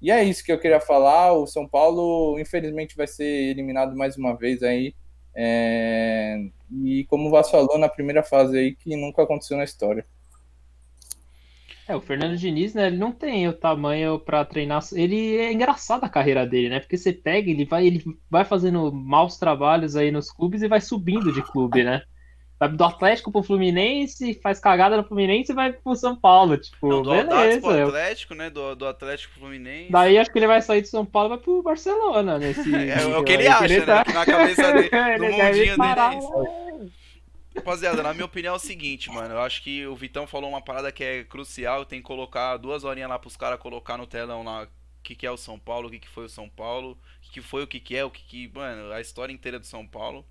E 0.02 0.10
é 0.10 0.24
isso 0.24 0.44
que 0.44 0.52
eu 0.52 0.60
queria 0.60 0.80
falar. 0.80 1.34
O 1.34 1.46
São 1.46 1.68
Paulo, 1.68 2.40
infelizmente, 2.40 2.98
vai 2.98 3.06
ser 3.06 3.24
eliminado 3.24 3.96
mais 3.96 4.18
uma 4.18 4.36
vez 4.36 4.64
aí 4.64 4.96
é, 5.36 6.50
e 6.84 7.06
como 7.06 7.28
o 7.28 7.32
Vasco 7.32 7.52
falou 7.52 7.78
na 7.78 7.90
primeira 7.90 8.24
fase 8.24 8.58
aí, 8.58 8.76
que 8.76 8.96
nunca 8.96 9.24
aconteceu 9.24 9.58
na 9.58 9.64
história. 9.64 10.06
É, 11.88 11.96
o 11.96 12.02
Fernando 12.02 12.38
Diniz, 12.38 12.74
né, 12.74 12.88
ele 12.88 12.98
não 12.98 13.12
tem 13.12 13.48
o 13.48 13.54
tamanho 13.54 14.20
para 14.20 14.46
treinar. 14.46 14.82
Ele 14.94 15.36
é 15.38 15.52
engraçado 15.52 16.04
a 16.04 16.10
carreira 16.10 16.46
dele, 16.46 16.70
né? 16.70 16.80
Porque 16.80 16.98
você 16.98 17.12
pega, 17.12 17.50
ele 17.50 17.66
vai, 17.66 17.86
ele 17.86 18.04
vai 18.30 18.46
fazendo 18.46 18.92
maus 18.94 19.38
trabalhos 19.38 19.96
aí 19.96 20.12
nos 20.12 20.32
clubes 20.32 20.62
e 20.62 20.68
vai 20.68 20.80
subindo 20.80 21.34
de 21.34 21.42
clube, 21.42 21.84
né? 21.84 22.02
Vai 22.62 22.70
do 22.70 22.84
Atlético 22.84 23.32
pro 23.32 23.42
Fluminense, 23.42 24.36
faz 24.36 24.60
cagada 24.60 24.96
no 24.96 25.04
Fluminense 25.04 25.52
e 25.52 25.56
vai 25.56 25.74
pro 25.74 25.96
São 25.96 26.16
Paulo. 26.16 26.58
Tipo, 26.58 26.88
Não, 26.88 27.02
do 27.02 27.10
beleza. 27.10 27.62
Pro 27.62 27.88
Atlético, 27.88 28.36
né? 28.36 28.50
Do, 28.50 28.76
do 28.76 28.86
Atlético 28.86 29.34
pro 29.34 29.42
Fluminense. 29.42 29.92
Daí 29.92 30.18
acho 30.18 30.32
que 30.32 30.38
ele 30.38 30.48
vai 30.48 30.62
sair 30.62 30.82
de 30.82 30.88
São 30.88 31.06
Paulo 31.06 31.30
e 31.30 31.30
vai 31.30 31.38
pro 31.40 31.64
Barcelona 31.64 32.38
nesse. 32.38 32.74
é, 32.76 33.02
é 33.02 33.18
o 33.18 33.24
que 33.24 33.32
ele 33.32 33.48
acha, 33.48 33.66
ele 33.66 33.82
tá... 33.82 34.04
né? 34.08 34.14
Na 34.14 34.26
cabeça 34.26 34.74
dele, 34.74 34.90
no 35.18 35.26
mundinho 35.26 35.78
dele 35.78 36.88
é. 36.88 37.02
Rapaziada, 37.54 38.02
na 38.02 38.14
minha 38.14 38.26
opinião 38.26 38.54
é 38.54 38.58
o 38.58 38.60
seguinte, 38.60 39.10
mano. 39.10 39.34
Eu 39.34 39.42
acho 39.42 39.62
que 39.62 39.86
o 39.86 39.96
Vitão 39.96 40.26
falou 40.26 40.50
uma 40.50 40.62
parada 40.62 40.92
que 40.92 41.04
é 41.04 41.24
crucial. 41.24 41.84
Tem 41.84 42.00
que 42.00 42.08
colocar 42.08 42.58
duas 42.58 42.84
horinhas 42.84 43.10
lá 43.10 43.20
pros 43.20 43.36
caras 43.36 43.60
colocar 43.60 43.98
no 43.98 44.08
telão 44.08 44.44
lá 44.44 44.64
o 44.64 44.68
que, 45.04 45.16
que 45.16 45.26
é 45.26 45.32
o 45.32 45.36
São 45.36 45.60
Paulo, 45.60 45.88
o 45.88 45.92
que, 45.92 46.00
que 46.00 46.08
foi 46.08 46.26
o 46.26 46.30
São 46.30 46.48
Paulo, 46.48 46.92
o 46.92 47.22
que, 47.22 47.32
que 47.32 47.42
foi, 47.42 47.64
o 47.64 47.68
que, 47.68 47.80
que 47.80 47.98
é, 47.98 48.06
o 48.06 48.12
que, 48.12 48.24
que. 48.24 48.52
Mano, 48.54 48.94
a 48.94 49.02
história 49.02 49.34
inteira 49.34 49.60
do 49.60 49.66
São 49.66 49.86
Paulo. 49.86 50.26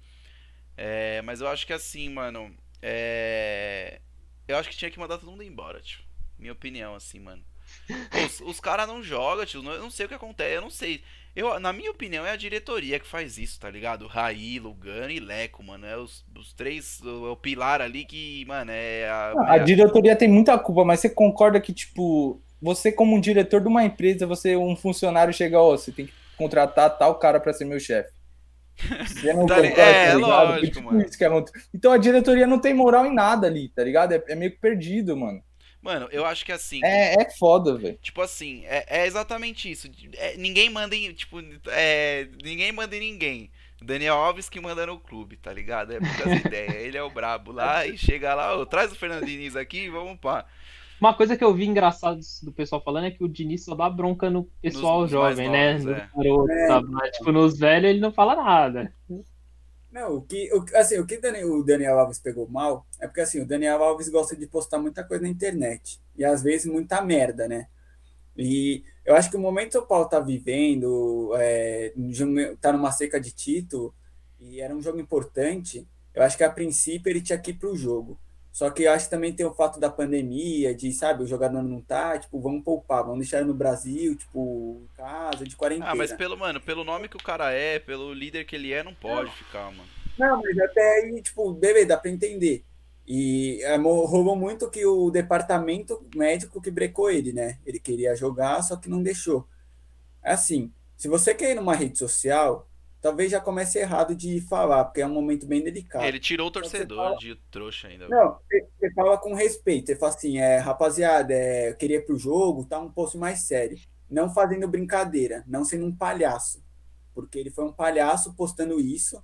É, 0.76 1.20
mas 1.22 1.40
eu 1.40 1.48
acho 1.48 1.66
que 1.66 1.72
assim, 1.72 2.08
mano. 2.08 2.54
É, 2.82 4.00
eu 4.48 4.56
acho 4.56 4.68
que 4.68 4.76
tinha 4.76 4.90
que 4.90 4.98
mandar 4.98 5.18
todo 5.18 5.30
mundo 5.30 5.42
embora, 5.42 5.80
tio. 5.80 6.00
Minha 6.38 6.52
opinião, 6.52 6.94
assim, 6.94 7.20
mano. 7.20 7.42
Os, 8.24 8.40
os 8.40 8.60
caras 8.60 8.88
não 8.88 9.02
jogam, 9.02 9.44
tio. 9.44 9.62
Eu 9.64 9.82
não 9.82 9.90
sei 9.90 10.06
o 10.06 10.08
que 10.08 10.14
acontece, 10.14 10.56
eu 10.56 10.62
não 10.62 10.70
sei. 10.70 11.02
Eu, 11.34 11.60
na 11.60 11.72
minha 11.72 11.90
opinião, 11.90 12.26
é 12.26 12.32
a 12.32 12.36
diretoria 12.36 12.98
que 12.98 13.06
faz 13.06 13.38
isso, 13.38 13.60
tá 13.60 13.70
ligado? 13.70 14.08
Raí, 14.08 14.58
Lugano 14.58 15.10
e 15.10 15.20
Leco, 15.20 15.62
mano. 15.62 15.86
É 15.86 15.96
os, 15.96 16.24
os 16.36 16.52
três, 16.52 17.00
o, 17.02 17.28
é 17.28 17.30
o 17.30 17.36
pilar 17.36 17.80
ali 17.80 18.04
que, 18.04 18.44
mano, 18.46 18.72
é 18.72 19.08
a. 19.08 19.32
A, 19.46 19.56
é 19.56 19.60
a 19.60 19.64
diretoria 19.64 20.16
tem 20.16 20.28
muita 20.28 20.58
culpa, 20.58 20.84
mas 20.84 21.00
você 21.00 21.08
concorda 21.08 21.60
que, 21.60 21.72
tipo, 21.72 22.42
você, 22.60 22.90
como 22.90 23.14
um 23.14 23.20
diretor 23.20 23.60
de 23.60 23.68
uma 23.68 23.84
empresa, 23.84 24.26
você, 24.26 24.56
um 24.56 24.74
funcionário, 24.74 25.32
chega, 25.32 25.60
ó, 25.60 25.72
oh, 25.72 25.78
você 25.78 25.92
tem 25.92 26.06
que 26.06 26.12
contratar 26.36 26.98
tal 26.98 27.14
cara 27.16 27.38
para 27.38 27.52
ser 27.52 27.64
meu 27.64 27.78
chefe. 27.78 28.10
Não 29.34 29.46
tá, 29.46 29.56
concorda, 29.56 29.82
é, 29.82 30.10
tá 30.10 30.16
lógico, 30.16 30.66
tipo 30.66 30.82
mano. 30.82 31.02
É 31.02 31.44
então 31.74 31.92
a 31.92 31.98
diretoria 31.98 32.46
não 32.46 32.58
tem 32.58 32.74
moral 32.74 33.06
em 33.06 33.14
nada 33.14 33.46
ali, 33.46 33.68
tá 33.68 33.84
ligado? 33.84 34.12
É, 34.12 34.22
é 34.28 34.34
meio 34.34 34.50
que 34.50 34.58
perdido, 34.58 35.16
mano. 35.16 35.42
Mano, 35.82 36.08
eu 36.12 36.26
acho 36.26 36.44
que 36.44 36.52
assim. 36.52 36.80
É, 36.84 37.22
é 37.22 37.30
foda, 37.30 37.76
velho. 37.76 37.98
Tipo 38.02 38.20
assim, 38.20 38.64
é, 38.66 38.84
é 38.86 39.06
exatamente 39.06 39.70
isso. 39.70 39.90
É, 40.14 40.36
ninguém 40.36 40.68
manda 40.68 40.94
em. 40.94 41.12
Tipo, 41.12 41.38
é, 41.68 42.28
ninguém 42.42 42.70
manda 42.70 42.94
em 42.96 43.00
ninguém. 43.00 43.50
Daniel 43.82 44.16
Alves 44.16 44.48
que 44.48 44.60
manda 44.60 44.86
no 44.86 44.98
clube, 44.98 45.38
tá 45.38 45.52
ligado? 45.52 45.92
É 45.92 46.00
muitas 46.00 46.40
ideias. 46.44 46.74
Ele 46.74 46.98
é 46.98 47.02
o 47.02 47.10
brabo 47.10 47.50
lá 47.50 47.86
e 47.86 47.96
chega 47.96 48.34
lá, 48.34 48.66
traz 48.66 48.92
o 48.92 48.94
Fernando 48.94 49.24
Diniz 49.24 49.56
aqui 49.56 49.84
e 49.84 49.90
vamos 49.90 50.18
pá. 50.20 50.46
Uma 51.00 51.14
coisa 51.14 51.36
que 51.36 51.42
eu 51.42 51.54
vi 51.54 51.66
engraçado 51.66 52.20
do 52.42 52.52
pessoal 52.52 52.82
falando 52.82 53.06
é 53.06 53.10
que 53.10 53.24
o 53.24 53.28
Diniz 53.28 53.64
só 53.64 53.74
dá 53.74 53.88
bronca 53.88 54.28
no 54.28 54.44
pessoal 54.60 55.02
nos, 55.02 55.10
jovem, 55.10 55.50
né? 55.50 55.78
Novos, 55.78 55.92
é. 55.92 56.08
garoto, 56.14 56.52
é. 56.52 56.80
Mas, 56.82 57.16
tipo, 57.16 57.32
nos 57.32 57.58
velhos 57.58 57.90
ele 57.90 58.00
não 58.00 58.12
fala 58.12 58.36
nada. 58.36 58.92
Não, 59.90 60.16
o 60.16 60.22
que, 60.22 60.52
o, 60.52 60.64
assim, 60.76 60.98
o 60.98 61.06
que 61.06 61.16
o 61.16 61.64
Daniel 61.64 61.98
Alves 61.98 62.18
pegou 62.18 62.46
mal 62.48 62.86
é 63.00 63.06
porque 63.06 63.22
assim, 63.22 63.40
o 63.40 63.46
Daniel 63.46 63.82
Alves 63.82 64.08
gosta 64.08 64.36
de 64.36 64.46
postar 64.46 64.78
muita 64.78 65.02
coisa 65.02 65.22
na 65.22 65.28
internet. 65.28 66.00
E 66.16 66.24
às 66.24 66.42
vezes 66.42 66.70
muita 66.70 67.00
merda, 67.00 67.48
né? 67.48 67.66
E 68.36 68.84
eu 69.04 69.16
acho 69.16 69.30
que 69.30 69.36
o 69.36 69.40
momento 69.40 69.72
que 69.72 69.78
o 69.78 69.86
Paulo 69.86 70.08
tá 70.08 70.20
vivendo, 70.20 71.32
é, 71.36 71.92
tá 72.60 72.72
numa 72.72 72.92
seca 72.92 73.20
de 73.20 73.32
título, 73.32 73.94
e 74.38 74.60
era 74.60 74.74
um 74.74 74.80
jogo 74.80 75.00
importante, 75.00 75.86
eu 76.14 76.22
acho 76.22 76.36
que 76.36 76.44
a 76.44 76.50
princípio 76.50 77.10
ele 77.10 77.20
tinha 77.20 77.38
que 77.38 77.50
ir 77.50 77.54
pro 77.54 77.76
jogo. 77.76 78.18
Só 78.52 78.68
que 78.70 78.82
eu 78.82 78.92
acho 78.92 79.04
que 79.04 79.10
também 79.10 79.32
tem 79.32 79.46
o 79.46 79.54
fato 79.54 79.78
da 79.78 79.88
pandemia, 79.88 80.74
de, 80.74 80.92
sabe, 80.92 81.22
o 81.22 81.26
jogador 81.26 81.62
não 81.62 81.80
tá, 81.80 82.18
tipo, 82.18 82.40
vamos 82.40 82.64
poupar, 82.64 83.04
vamos 83.04 83.20
deixar 83.20 83.38
ele 83.38 83.46
no 83.46 83.54
Brasil, 83.54 84.16
tipo, 84.16 84.82
em 84.82 84.96
casa, 84.96 85.44
de 85.44 85.54
quarentena. 85.54 85.90
Ah, 85.90 85.94
mas 85.94 86.12
pelo, 86.12 86.36
mano, 86.36 86.60
pelo 86.60 86.84
nome 86.84 87.08
que 87.08 87.16
o 87.16 87.22
cara 87.22 87.52
é, 87.52 87.78
pelo 87.78 88.12
líder 88.12 88.44
que 88.44 88.56
ele 88.56 88.72
é, 88.72 88.82
não 88.82 88.94
pode 88.94 89.28
não. 89.28 89.36
ficar, 89.36 89.70
mano. 89.70 89.88
Não, 90.18 90.42
mas 90.42 90.58
até 90.58 91.00
aí, 91.00 91.22
tipo, 91.22 91.52
beleza, 91.52 91.86
dá 91.86 91.96
pra 91.96 92.10
entender. 92.10 92.64
E 93.06 93.60
é, 93.62 93.76
rolou 93.76 94.36
muito 94.36 94.70
que 94.70 94.84
o 94.84 95.10
departamento 95.10 96.04
médico 96.14 96.60
que 96.60 96.70
brecou 96.70 97.10
ele, 97.10 97.32
né? 97.32 97.58
Ele 97.64 97.80
queria 97.80 98.14
jogar, 98.14 98.62
só 98.62 98.76
que 98.76 98.88
não 98.88 99.02
deixou. 99.02 99.48
É 100.22 100.32
assim, 100.32 100.72
se 100.96 101.08
você 101.08 101.34
quer 101.34 101.52
ir 101.52 101.54
numa 101.54 101.74
rede 101.74 101.98
social, 101.98 102.68
talvez 103.00 103.30
já 103.30 103.40
comece 103.40 103.78
errado 103.78 104.14
de 104.14 104.40
falar, 104.42 104.84
porque 104.84 105.00
é 105.00 105.06
um 105.06 105.12
momento 105.12 105.46
bem 105.46 105.62
delicado. 105.62 106.04
Ele 106.04 106.20
tirou 106.20 106.48
o 106.48 106.50
torcedor 106.50 106.98
fala... 106.98 107.16
de 107.16 107.34
trouxa 107.50 107.88
ainda. 107.88 108.08
Não, 108.08 108.38
você 108.78 108.92
fala 108.92 109.18
com 109.18 109.34
respeito. 109.34 109.86
Você 109.86 109.96
fala 109.96 110.14
assim, 110.14 110.38
é, 110.38 110.58
rapaziada, 110.58 111.32
é, 111.32 111.70
eu 111.70 111.76
queria 111.76 111.96
ir 111.96 112.04
pro 112.04 112.18
jogo, 112.18 112.66
tá 112.66 112.78
um 112.78 112.90
posto 112.90 113.18
mais 113.18 113.40
sério. 113.40 113.78
Não 114.08 114.32
fazendo 114.32 114.68
brincadeira, 114.68 115.44
não 115.46 115.64
sendo 115.64 115.86
um 115.86 115.94
palhaço. 115.94 116.62
Porque 117.14 117.38
ele 117.38 117.50
foi 117.50 117.64
um 117.64 117.72
palhaço 117.72 118.34
postando 118.34 118.78
isso. 118.78 119.22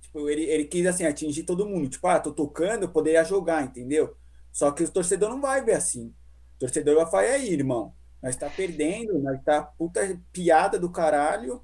Tipo, 0.00 0.28
ele, 0.28 0.42
ele 0.44 0.64
quis 0.64 0.86
assim, 0.86 1.04
atingir 1.04 1.44
todo 1.44 1.66
mundo. 1.66 1.88
Tipo, 1.88 2.08
ah, 2.08 2.18
tô 2.18 2.32
tocando, 2.32 2.84
eu 2.84 2.88
poderia 2.88 3.24
jogar, 3.24 3.62
entendeu? 3.62 4.16
Só 4.50 4.70
que 4.70 4.82
o 4.82 4.90
torcedor 4.90 5.30
não 5.30 5.40
vai 5.40 5.64
ver 5.64 5.74
assim. 5.74 6.08
O 6.56 6.58
torcedor 6.60 6.96
vai 6.96 7.06
falar, 7.06 7.26
e 7.26 7.30
aí, 7.30 7.52
irmão? 7.52 7.94
Nós 8.22 8.36
tá 8.36 8.48
perdendo, 8.48 9.18
nós 9.18 9.42
tá 9.42 9.62
puta 9.62 10.20
piada 10.32 10.78
do 10.78 10.90
caralho 10.90 11.62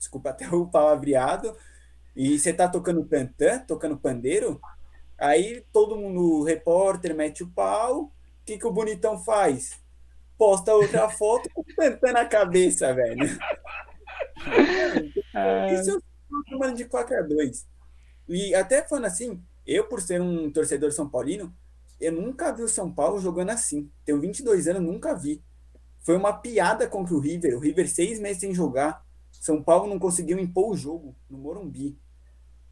desculpa 0.00 0.30
até 0.30 0.48
o 0.48 0.66
palavreado, 0.66 1.56
e 2.16 2.38
você 2.38 2.52
tá 2.52 2.68
tocando 2.68 3.04
tantã, 3.04 3.60
tocando 3.60 3.96
pandeiro, 3.96 4.60
aí 5.16 5.64
todo 5.72 5.96
mundo, 5.96 6.42
repórter, 6.42 7.14
mete 7.14 7.44
o 7.44 7.50
pau, 7.50 8.04
o 8.04 8.10
que, 8.44 8.58
que 8.58 8.66
o 8.66 8.72
bonitão 8.72 9.16
faz? 9.18 9.78
Posta 10.36 10.74
outra 10.74 11.08
foto 11.12 11.48
com 11.54 11.60
o 11.60 11.74
tantã 11.76 12.12
na 12.12 12.24
cabeça, 12.24 12.92
velho. 12.92 13.38
É. 15.34 15.74
Isso 15.74 15.92
sou 15.92 16.44
tomando 16.48 16.76
de 16.76 16.86
qualquer 16.86 17.26
dois. 17.26 17.66
E 18.28 18.54
até 18.54 18.82
falando 18.82 19.04
assim, 19.04 19.42
eu 19.66 19.86
por 19.86 20.00
ser 20.00 20.20
um 20.20 20.50
torcedor 20.50 20.90
são 20.92 21.08
paulino, 21.08 21.54
eu 22.00 22.12
nunca 22.12 22.50
vi 22.52 22.62
o 22.62 22.68
São 22.68 22.90
Paulo 22.90 23.20
jogando 23.20 23.50
assim. 23.50 23.90
Tenho 24.04 24.20
22 24.20 24.66
anos, 24.66 24.82
nunca 24.82 25.14
vi. 25.14 25.42
Foi 26.00 26.16
uma 26.16 26.32
piada 26.32 26.88
contra 26.88 27.14
o 27.14 27.20
River. 27.20 27.56
O 27.56 27.60
River 27.60 27.88
seis 27.88 28.18
meses 28.18 28.40
sem 28.40 28.54
jogar. 28.54 29.04
São 29.40 29.62
Paulo 29.62 29.88
não 29.88 29.98
conseguiu 29.98 30.38
impor 30.38 30.70
o 30.70 30.76
jogo 30.76 31.16
no 31.28 31.38
Morumbi. 31.38 31.98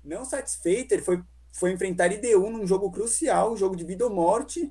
Não 0.05 0.23
satisfeito, 0.23 0.93
ele 0.93 1.03
foi, 1.03 1.25
foi 1.51 1.73
enfrentar 1.73 2.13
IDU 2.13 2.51
num 2.51 2.67
jogo 2.67 2.91
crucial, 2.91 3.55
um 3.55 3.57
jogo 3.57 3.75
de 3.75 3.85
vida 3.85 4.05
ou 4.05 4.15
morte. 4.15 4.71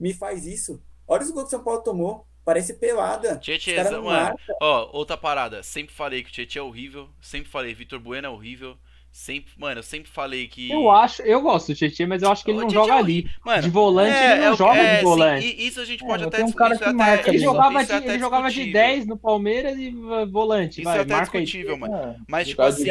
Me 0.00 0.14
faz 0.14 0.46
isso. 0.46 0.82
Olha 1.06 1.22
os 1.22 1.30
gols 1.30 1.44
que 1.44 1.48
o 1.48 1.50
São 1.50 1.62
Paulo 1.62 1.82
tomou. 1.82 2.26
Parece 2.46 2.74
pelada. 2.74 3.38
Tietchan, 3.38 4.02
mano, 4.02 4.36
ó, 4.60 4.90
outra 4.92 5.16
parada. 5.16 5.62
Sempre 5.62 5.94
falei 5.94 6.22
que 6.22 6.30
o 6.30 6.32
Tietchan 6.32 6.60
é 6.60 6.62
horrível. 6.62 7.10
Sempre 7.20 7.50
falei, 7.50 7.74
Vitor 7.74 8.00
Bueno 8.00 8.26
é 8.26 8.30
horrível. 8.30 8.76
Sempre, 9.14 9.52
mano, 9.56 9.78
eu 9.78 9.82
sempre 9.84 10.10
falei 10.10 10.48
que. 10.48 10.68
Eu 10.72 10.90
acho, 10.90 11.22
eu 11.22 11.40
gosto 11.40 11.68
do 11.68 11.76
Tietchan, 11.76 12.08
mas 12.08 12.20
eu 12.20 12.32
acho 12.32 12.44
que 12.44 12.50
ele 12.50 12.58
não 12.58 12.68
joga 12.68 12.94
é 12.94 12.98
ali. 12.98 13.30
Mano, 13.44 13.62
de 13.62 13.70
volante, 13.70 14.12
é, 14.12 14.32
ele 14.32 14.40
não 14.40 14.52
é, 14.52 14.56
joga 14.56 14.80
é, 14.80 14.96
de 14.96 15.02
volante. 15.04 15.46
Sim, 15.46 15.54
isso 15.56 15.80
a 15.80 15.84
gente 15.84 16.04
pode 16.04 16.24
é, 16.24 16.26
até 16.26 16.44
um 16.44 16.50
cara 16.50 16.76
que 16.76 16.92
marca, 16.92 17.30
Ele 17.30 17.38
jogava, 17.38 17.84
de, 17.84 17.92
ele 17.92 18.18
jogava 18.18 18.50
de 18.50 18.72
10 18.72 19.06
no 19.06 19.16
Palmeiras 19.16 19.78
e 19.78 19.92
volante. 20.28 20.80
Isso 20.80 20.90
vai, 20.90 20.98
é 20.98 21.02
até 21.02 21.20
discutível, 21.20 21.74
aí. 21.74 21.80
mano. 21.80 21.94
É, 21.94 22.16
mas, 22.26 22.48
tipo 22.48 22.60
assim, 22.62 22.86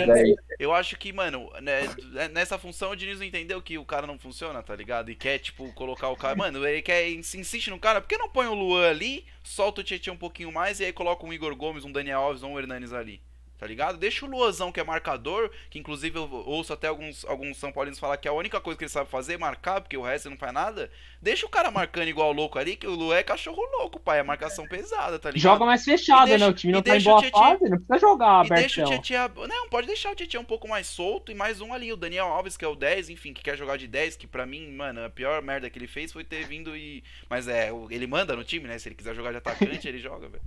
eu 0.57 0.73
acho 0.73 0.97
que, 0.97 1.11
mano, 1.11 1.51
né, 1.61 1.89
nessa 2.31 2.57
função 2.57 2.91
o 2.91 2.95
Diniz 2.95 3.19
não 3.19 3.25
entendeu 3.25 3.61
que 3.61 3.77
o 3.77 3.83
cara 3.83 4.07
não 4.07 4.17
funciona, 4.17 4.63
tá 4.63 4.73
ligado? 4.77 5.11
E 5.11 5.15
quer, 5.15 5.39
tipo, 5.39 5.73
colocar 5.73 6.07
o 6.07 6.15
cara. 6.15 6.37
Mano, 6.37 6.65
ele 6.65 6.81
quer 6.81 7.11
insiste 7.11 7.69
no 7.69 7.77
cara, 7.77 7.99
por 7.99 8.07
que 8.07 8.17
não 8.17 8.29
põe 8.29 8.47
o 8.47 8.53
Luan 8.53 8.89
ali, 8.89 9.25
solta 9.43 9.81
o 9.81 9.83
Tietchan 9.83 10.13
um 10.13 10.17
pouquinho 10.17 10.53
mais 10.53 10.79
e 10.79 10.85
aí 10.85 10.93
coloca 10.93 11.25
um 11.25 11.33
Igor 11.33 11.53
Gomes, 11.53 11.83
um 11.83 11.91
Daniel 11.91 12.21
Alves 12.21 12.43
ou 12.43 12.51
um 12.51 12.57
Hernanes 12.57 12.93
ali? 12.93 13.19
Tá 13.63 13.67
ligado? 13.67 13.97
Deixa 13.97 14.25
o 14.25 14.29
Luazão, 14.29 14.73
que 14.73 14.79
é 14.81 14.83
marcador, 14.83 15.49
que 15.69 15.79
inclusive 15.79 16.17
eu 16.17 16.29
ouço 16.45 16.73
até 16.73 16.89
alguns, 16.89 17.23
alguns 17.23 17.55
São 17.57 17.71
Paulinos 17.71 17.97
falar 17.97 18.17
que 18.17 18.27
a 18.27 18.33
única 18.33 18.59
coisa 18.59 18.77
que 18.77 18.83
ele 18.83 18.91
sabe 18.91 19.09
fazer 19.09 19.35
é 19.35 19.37
marcar, 19.37 19.79
porque 19.79 19.95
o 19.95 20.01
resto 20.01 20.29
não 20.29 20.35
faz 20.35 20.51
nada. 20.51 20.91
Deixa 21.21 21.45
o 21.45 21.49
cara 21.49 21.71
marcando 21.71 22.09
igual 22.09 22.33
louco 22.33 22.59
ali, 22.59 22.75
que 22.75 22.85
o 22.85 22.93
Lu 22.93 23.13
é 23.13 23.23
cachorro 23.23 23.61
louco, 23.79 24.01
pai. 24.01 24.19
É 24.19 24.23
marcação 24.23 24.67
pesada, 24.67 25.17
tá 25.17 25.31
ligado? 25.31 25.53
Joga 25.53 25.65
mais 25.65 25.85
fechado, 25.85 26.27
deixa, 26.27 26.45
né? 26.45 26.51
O 26.51 26.53
time 26.53 26.73
não 26.73 26.81
tá 26.81 26.97
em 26.97 27.01
boa 27.01 27.23
fase, 27.23 27.69
não 27.69 27.77
precisa 27.77 27.99
jogar 27.99 28.41
aberto. 28.41 28.59
Deixa 28.59 28.83
o 28.83 28.85
Tietchan... 28.85 29.31
Não, 29.47 29.69
pode 29.69 29.87
deixar 29.87 30.11
o 30.11 30.15
Tietchan 30.15 30.41
um 30.41 30.45
pouco 30.45 30.67
mais 30.67 30.85
solto 30.85 31.31
e 31.31 31.35
mais 31.35 31.61
um 31.61 31.71
ali, 31.71 31.93
o 31.93 31.95
Daniel 31.95 32.27
Alves, 32.27 32.57
que 32.57 32.65
é 32.65 32.67
o 32.67 32.75
10, 32.75 33.11
enfim, 33.11 33.31
que 33.31 33.41
quer 33.41 33.57
jogar 33.57 33.77
de 33.77 33.87
10, 33.87 34.17
que 34.17 34.27
pra 34.27 34.45
mim, 34.45 34.73
mano, 34.73 35.05
a 35.05 35.09
pior 35.09 35.41
merda 35.41 35.69
que 35.69 35.79
ele 35.79 35.87
fez 35.87 36.11
foi 36.11 36.25
ter 36.25 36.45
vindo 36.45 36.75
e... 36.75 37.01
Mas 37.29 37.47
é, 37.47 37.71
ele 37.89 38.07
manda 38.07 38.35
no 38.35 38.43
time, 38.43 38.67
né? 38.67 38.77
Se 38.77 38.89
ele 38.89 38.95
quiser 38.95 39.15
jogar 39.15 39.31
de 39.31 39.37
atacante, 39.37 39.87
ele 39.87 39.99
joga, 39.99 40.27
velho. 40.27 40.43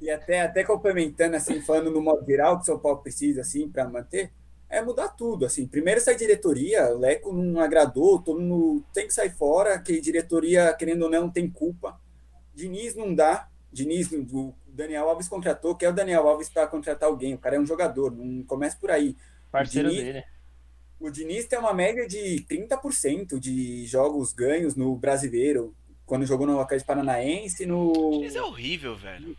E 0.00 0.10
até, 0.10 0.42
até 0.42 0.64
complementando, 0.64 1.36
assim, 1.36 1.60
falando 1.60 1.90
no 1.90 2.00
modo 2.00 2.24
geral 2.26 2.56
que 2.56 2.62
o 2.62 2.66
São 2.66 2.78
Paulo 2.78 2.98
precisa, 2.98 3.40
assim, 3.40 3.68
para 3.68 3.88
manter, 3.88 4.32
é 4.68 4.82
mudar 4.82 5.08
tudo, 5.08 5.44
assim. 5.46 5.66
Primeiro 5.66 6.00
essa 6.00 6.14
diretoria, 6.14 6.94
o 6.94 6.98
Leco 6.98 7.32
não 7.32 7.60
agradou, 7.60 8.20
todo 8.20 8.40
mundo 8.40 8.84
tem 8.92 9.06
que 9.06 9.14
sair 9.14 9.30
fora, 9.30 9.78
que 9.78 10.00
diretoria, 10.00 10.72
querendo 10.74 11.02
ou 11.02 11.10
não, 11.10 11.30
tem 11.30 11.48
culpa. 11.48 12.00
Diniz 12.54 12.94
não 12.94 13.14
dá, 13.14 13.48
Diniz, 13.72 14.10
o 14.12 14.54
Daniel 14.66 15.08
Alves 15.08 15.28
contratou, 15.28 15.74
que 15.74 15.84
é 15.84 15.88
o 15.88 15.94
Daniel 15.94 16.26
Alves 16.26 16.48
para 16.48 16.66
contratar 16.66 17.08
alguém, 17.08 17.34
o 17.34 17.38
cara 17.38 17.56
é 17.56 17.60
um 17.60 17.66
jogador, 17.66 18.10
não 18.10 18.42
começa 18.44 18.76
por 18.80 18.90
aí. 18.90 19.16
Parceiro 19.50 19.90
Diniz, 19.90 20.04
dele. 20.04 20.24
O 20.98 21.10
Diniz 21.10 21.46
tem 21.46 21.58
uma 21.58 21.74
média 21.74 22.06
de 22.06 22.44
30% 22.48 23.38
de 23.38 23.84
jogos 23.84 24.32
ganhos 24.32 24.74
no 24.74 24.96
brasileiro 24.96 25.74
quando 26.06 26.24
jogou 26.24 26.46
no 26.46 26.60
Atlético 26.60 26.86
Paranaense 26.86 27.66
no. 27.66 28.22
Isso 28.24 28.38
é 28.38 28.42
horrível, 28.42 28.96
velho. 28.96 29.36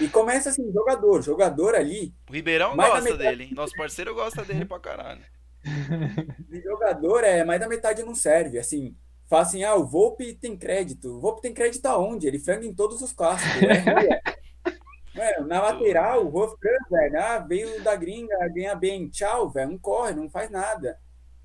E 0.00 0.08
começa 0.08 0.48
assim, 0.48 0.72
jogador, 0.72 1.22
jogador 1.22 1.74
ali. 1.74 2.12
O 2.28 2.32
Ribeirão 2.32 2.74
gosta 2.74 3.00
metade... 3.02 3.18
dele, 3.18 3.44
hein? 3.44 3.50
Nosso 3.54 3.74
parceiro 3.76 4.14
gosta 4.14 4.44
dele 4.44 4.64
pra 4.64 4.80
caralho. 4.80 5.22
E 6.50 6.60
jogador 6.60 7.24
é 7.24 7.42
mais 7.42 7.58
da 7.58 7.68
metade 7.68 8.02
não 8.02 8.14
serve. 8.14 8.58
Assim, 8.58 8.94
fala 9.28 9.42
assim: 9.42 9.64
ah, 9.64 9.74
o 9.74 9.86
Volpe 9.86 10.34
tem 10.34 10.56
crédito. 10.56 11.16
O 11.16 11.20
Volpe 11.20 11.42
tem 11.42 11.54
crédito 11.54 11.86
aonde? 11.86 12.26
Ele 12.26 12.38
franga 12.38 12.66
em 12.66 12.74
todos 12.74 13.00
os 13.02 13.12
clássicos. 13.12 13.60
Né? 13.60 13.84
Mano, 15.14 15.46
na 15.46 15.62
lateral, 15.62 16.26
o 16.26 16.30
Wolfgang, 16.30 16.78
velho, 16.90 17.20
ah, 17.20 17.38
veio 17.38 17.82
da 17.82 17.94
gringa, 17.96 18.36
ganha 18.48 18.74
bem. 18.74 19.08
Tchau, 19.08 19.48
velho, 19.48 19.70
não 19.70 19.78
corre, 19.78 20.12
não 20.12 20.28
faz 20.28 20.50
nada. 20.50 20.98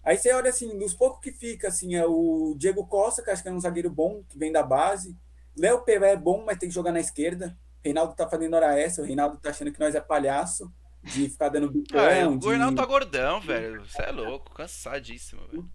Aí 0.04 0.18
você 0.18 0.34
olha 0.34 0.50
assim, 0.50 0.78
dos 0.78 0.94
poucos 0.94 1.22
que 1.22 1.32
fica, 1.32 1.68
assim, 1.68 1.96
é 1.96 2.06
o 2.06 2.56
Diego 2.58 2.86
Costa, 2.88 3.22
que 3.22 3.30
acho 3.30 3.44
que 3.44 3.50
é 3.50 3.52
um 3.52 3.60
zagueiro 3.60 3.90
bom, 3.90 4.24
que 4.28 4.38
vem 4.38 4.52
da 4.52 4.64
base. 4.64 5.16
Léo 5.58 5.82
Pelé 5.82 6.14
é 6.14 6.18
bom, 6.18 6.44
mas 6.46 6.58
tem 6.58 6.70
que 6.70 6.76
jogar 6.76 6.92
na 6.92 7.00
esquerda. 7.00 7.58
Reinaldo 7.84 8.16
tá 8.16 8.28
fazendo 8.28 8.56
hora 8.56 8.80
essa, 8.80 9.02
o 9.02 9.06
Reinaldo 9.06 9.38
tá 9.38 9.50
achando 9.50 9.72
que 9.72 9.80
nós 9.80 9.96
é 9.96 10.02
palhaço, 10.02 10.72
de 11.04 11.30
ficar 11.30 11.50
dando 11.50 11.72
bicão. 11.72 12.00
Ah, 12.00 12.30
o 12.30 12.38
de... 12.38 12.48
Reinaldo 12.48 12.76
tá 12.76 12.86
gordão, 12.86 13.40
velho. 13.42 13.86
Você 13.86 14.02
é 14.02 14.12
louco, 14.12 14.54
cansadíssimo, 14.54 15.42
velho. 15.48 15.70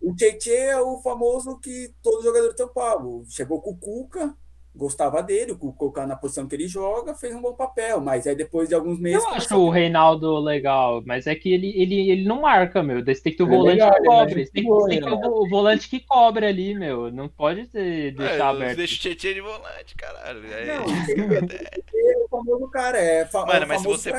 O 0.00 0.14
Tietchan 0.14 0.52
é 0.52 0.80
o 0.80 1.00
famoso 1.00 1.58
que 1.58 1.92
todo 2.02 2.22
jogador 2.22 2.50
de 2.50 2.56
São 2.56 2.68
Paulo. 2.68 3.24
Chegou 3.28 3.60
com 3.60 3.70
o 3.72 3.76
Cuca, 3.76 4.36
gostava 4.74 5.22
dele, 5.22 5.54
colocar 5.54 6.06
na 6.06 6.16
posição 6.16 6.46
que 6.46 6.54
ele 6.54 6.68
joga, 6.68 7.14
fez 7.14 7.34
um 7.34 7.40
bom 7.42 7.52
papel, 7.52 8.00
mas 8.00 8.26
aí 8.26 8.36
depois 8.36 8.68
de 8.68 8.74
alguns 8.74 8.98
meses. 8.98 9.22
Eu 9.22 9.30
acho 9.30 9.56
o 9.56 9.70
Reinaldo 9.70 10.38
legal, 10.38 11.02
mas 11.04 11.26
é 11.26 11.34
que 11.34 11.52
ele, 11.52 11.72
ele, 11.76 12.10
ele 12.10 12.24
não 12.24 12.42
marca, 12.42 12.82
meu. 12.82 13.04
Você 13.04 13.20
tem 13.20 13.32
que 13.32 13.38
ter 13.38 13.44
o 13.44 13.46
é 13.46 13.56
volante 13.56 13.74
legal, 13.74 13.92
que 13.92 14.04
cobre. 14.04 14.34
Tem, 14.34 14.64
tem, 14.64 14.64
que 14.64 15.00
ter 15.00 15.28
o, 15.28 15.48
volante 15.48 15.88
que 15.88 16.00
cobre 16.00 16.46
ali, 16.46 16.74
meu. 16.74 17.10
Não 17.10 17.28
pode 17.28 17.66
ter, 17.66 18.12
deixar 18.12 18.34
é, 18.34 18.40
aberto. 18.42 18.76
Deixa 18.76 18.94
o 18.94 18.98
Tietchan 18.98 19.34
de 19.34 19.40
volante, 19.40 19.94
caralho. 19.96 20.46
É, 20.46 20.66
não, 20.66 20.84
é 20.84 22.24
o 22.24 22.28
famoso 22.28 22.68
cara, 22.70 22.98
é, 22.98 23.26
fa 23.26 23.44
mano, 23.44 23.66
mas 23.66 23.80
se 23.80 23.86
você, 23.86 24.12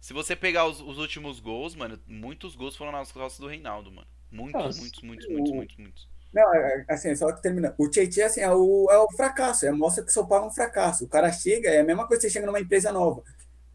se 0.00 0.12
você 0.12 0.34
pegar 0.34 0.66
os, 0.66 0.80
os, 0.80 0.98
últimos 0.98 1.38
gols, 1.38 1.74
mano, 1.74 1.98
muitos 2.06 2.56
gols 2.56 2.76
foram 2.76 2.92
nas 2.92 3.12
costas 3.12 3.40
do 3.40 3.48
Reinaldo, 3.48 3.90
mano. 3.90 4.06
Muitos, 4.30 4.64
Nossa. 4.64 4.80
muitos, 4.80 5.02
muitos, 5.02 5.28
muitos, 5.28 5.52
muitos, 5.52 5.76
muitos. 5.76 6.11
Não, 6.32 6.54
é, 6.54 6.84
é, 6.88 6.92
assim, 6.92 7.14
só 7.14 7.30
que 7.32 7.42
termina. 7.42 7.74
O 7.76 7.88
Tietchan, 7.88 8.26
assim, 8.26 8.40
é 8.40 8.50
o, 8.50 8.88
é 8.90 8.98
o 8.98 9.10
fracasso, 9.12 9.66
é, 9.66 9.70
mostra 9.70 10.02
que 10.02 10.10
o 10.10 10.12
São 10.12 10.26
Paulo 10.26 10.46
é 10.46 10.48
um 10.48 10.52
fracasso. 10.52 11.04
O 11.04 11.08
cara 11.08 11.30
chega, 11.30 11.68
é 11.68 11.80
a 11.80 11.84
mesma 11.84 12.06
coisa 12.06 12.20
que 12.20 12.28
você 12.28 12.32
chega 12.32 12.46
numa 12.46 12.60
empresa 12.60 12.90
nova. 12.90 13.22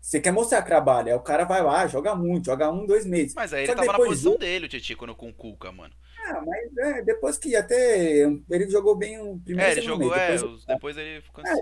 Você 0.02 0.20
quer 0.20 0.32
mostrar 0.32 0.62
trabalho, 0.62 1.10
aí 1.10 1.14
o 1.14 1.20
cara 1.20 1.44
vai 1.44 1.62
lá, 1.62 1.86
joga 1.86 2.16
muito, 2.16 2.46
joga 2.46 2.72
um, 2.72 2.86
dois 2.86 3.06
meses. 3.06 3.36
Mas 3.36 3.54
aí 3.54 3.64
ele 3.64 3.76
tava 3.76 3.92
na 3.92 3.98
posição 3.98 4.38
dele, 4.38 4.66
o 4.66 4.70
Tietchan, 4.70 4.96
quando 4.96 5.16
com 5.16 5.30
o 5.30 5.34
Cuca, 5.34 5.72
mano. 5.72 5.94
Ah, 6.26 6.42
mas 6.46 6.78
é, 6.78 7.02
depois 7.04 7.38
que 7.38 7.56
até 7.56 8.22
ele 8.50 8.70
jogou 8.70 8.96
bem 8.96 9.20
o 9.20 9.40
primeiro 9.40 9.70
É, 9.70 9.74
ele 9.74 9.82
jogou, 9.82 10.10
mês, 10.10 10.42
depois, 10.42 10.64
é, 10.64 10.74
depois 10.74 10.98
ele 10.98 11.22
ficou 11.22 11.44
é, 11.46 11.54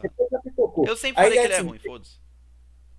depois 0.43 0.87
Eu 0.87 0.95
sempre 0.95 1.21
falei 1.21 1.37
aí, 1.37 1.39
que 1.39 1.45
ele 1.45 1.53
é 1.53 1.57
assim, 1.57 1.67
ruim, 1.67 1.79
foda-se. 1.79 2.24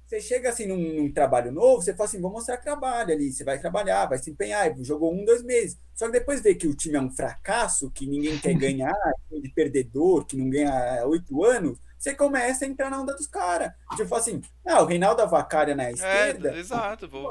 Você 0.07 0.21
chega 0.21 0.51
assim 0.51 0.67
num, 0.67 0.77
num, 0.77 1.13
trabalho 1.13 1.51
novo, 1.51 1.83
você 1.83 1.93
fala 1.93 2.09
assim, 2.09 2.21
vou 2.21 2.31
mostrar 2.31 2.59
trabalho 2.59 3.13
ali, 3.13 3.33
você 3.33 3.43
vai 3.43 3.59
trabalhar, 3.59 4.07
vai 4.07 4.19
se 4.19 4.31
empenhar, 4.31 4.73
jogou 4.83 5.13
um, 5.13 5.25
dois 5.25 5.43
meses. 5.43 5.77
Só 5.95 6.07
que 6.07 6.13
depois 6.13 6.41
vê 6.41 6.55
que 6.55 6.69
o 6.69 6.77
time 6.77 6.95
é 6.95 7.01
um 7.01 7.11
fracasso, 7.11 7.91
que 7.91 8.07
ninguém 8.07 8.39
quer 8.39 8.55
ganhar, 8.55 8.95
de 9.31 9.49
perdedor, 9.49 10.25
que 10.25 10.37
não 10.37 10.49
ganha 10.49 11.05
oito 11.07 11.43
anos, 11.43 11.81
você 11.99 12.15
começa 12.15 12.65
a 12.65 12.69
entrar 12.69 12.89
na 12.89 13.01
onda 13.01 13.15
dos 13.15 13.27
caras. 13.27 13.73
Tipo 13.97 14.15
assim, 14.15 14.41
ah, 14.65 14.81
o 14.81 14.87
Reinaldo 14.87 15.23
Avacária 15.23 15.75
na 15.75 15.89
é, 15.89 15.93
esquerda. 15.93 16.55
É, 16.55 16.59
exato, 16.61 17.09
vou. 17.09 17.29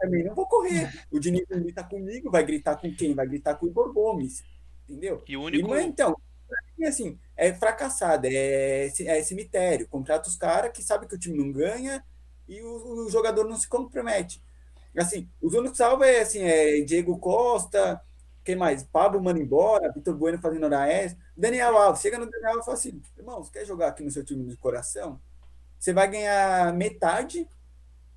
Também 0.00 0.22
não 0.22 0.36
vou 0.36 0.46
correr. 0.46 0.92
O 1.10 1.18
Diniz 1.18 1.44
grita 1.48 1.82
comigo, 1.82 2.30
vai 2.30 2.44
gritar 2.44 2.76
com 2.76 2.94
quem? 2.94 3.12
Vai 3.12 3.26
gritar 3.26 3.56
com 3.56 3.66
o 3.66 3.68
Igor 3.68 3.92
Gomes. 3.92 4.44
Entendeu? 4.88 5.20
E 5.26 5.36
o 5.36 5.42
único. 5.42 5.74
E, 5.74 5.82
então, 5.82 6.16
assim, 6.86 7.18
é 7.36 7.52
fracassado, 7.52 8.26
é, 8.26 8.86
é 8.86 9.22
cemitério. 9.22 9.88
Contrata 9.88 10.28
os 10.28 10.36
caras 10.36 10.72
que 10.72 10.82
sabem 10.82 11.08
que 11.08 11.14
o 11.14 11.18
time 11.18 11.36
não 11.36 11.52
ganha 11.52 12.04
e 12.48 12.60
o, 12.62 13.06
o, 13.06 13.10
jogador 13.10 13.44
não 13.44 13.56
se 13.56 13.68
compromete. 13.68 14.42
Assim, 14.96 15.28
os 15.42 15.54
únicos 15.54 15.78
salvos 15.78 16.06
é, 16.06 16.20
assim, 16.20 16.40
é 16.42 16.80
Diego 16.82 17.18
Costa, 17.18 18.00
quem 18.44 18.54
mais? 18.54 18.84
Pablo 18.84 19.22
manda 19.22 19.40
embora, 19.40 19.90
Vitor 19.92 20.14
Bueno 20.14 20.38
fazendo 20.38 20.64
hora 20.64 20.86
extra. 20.86 21.18
Daniel 21.36 21.76
Alves, 21.76 22.02
chega 22.02 22.18
no 22.18 22.30
Daniel 22.30 22.50
Alves 22.50 22.62
e 22.62 22.66
fala 22.66 22.78
assim, 22.78 23.02
irmão, 23.16 23.42
você 23.42 23.50
quer 23.50 23.64
jogar 23.64 23.88
aqui 23.88 24.04
no 24.04 24.10
seu 24.10 24.24
time 24.24 24.44
de 24.44 24.56
coração? 24.56 25.20
Você 25.78 25.92
vai 25.92 26.08
ganhar 26.08 26.72
metade 26.74 27.48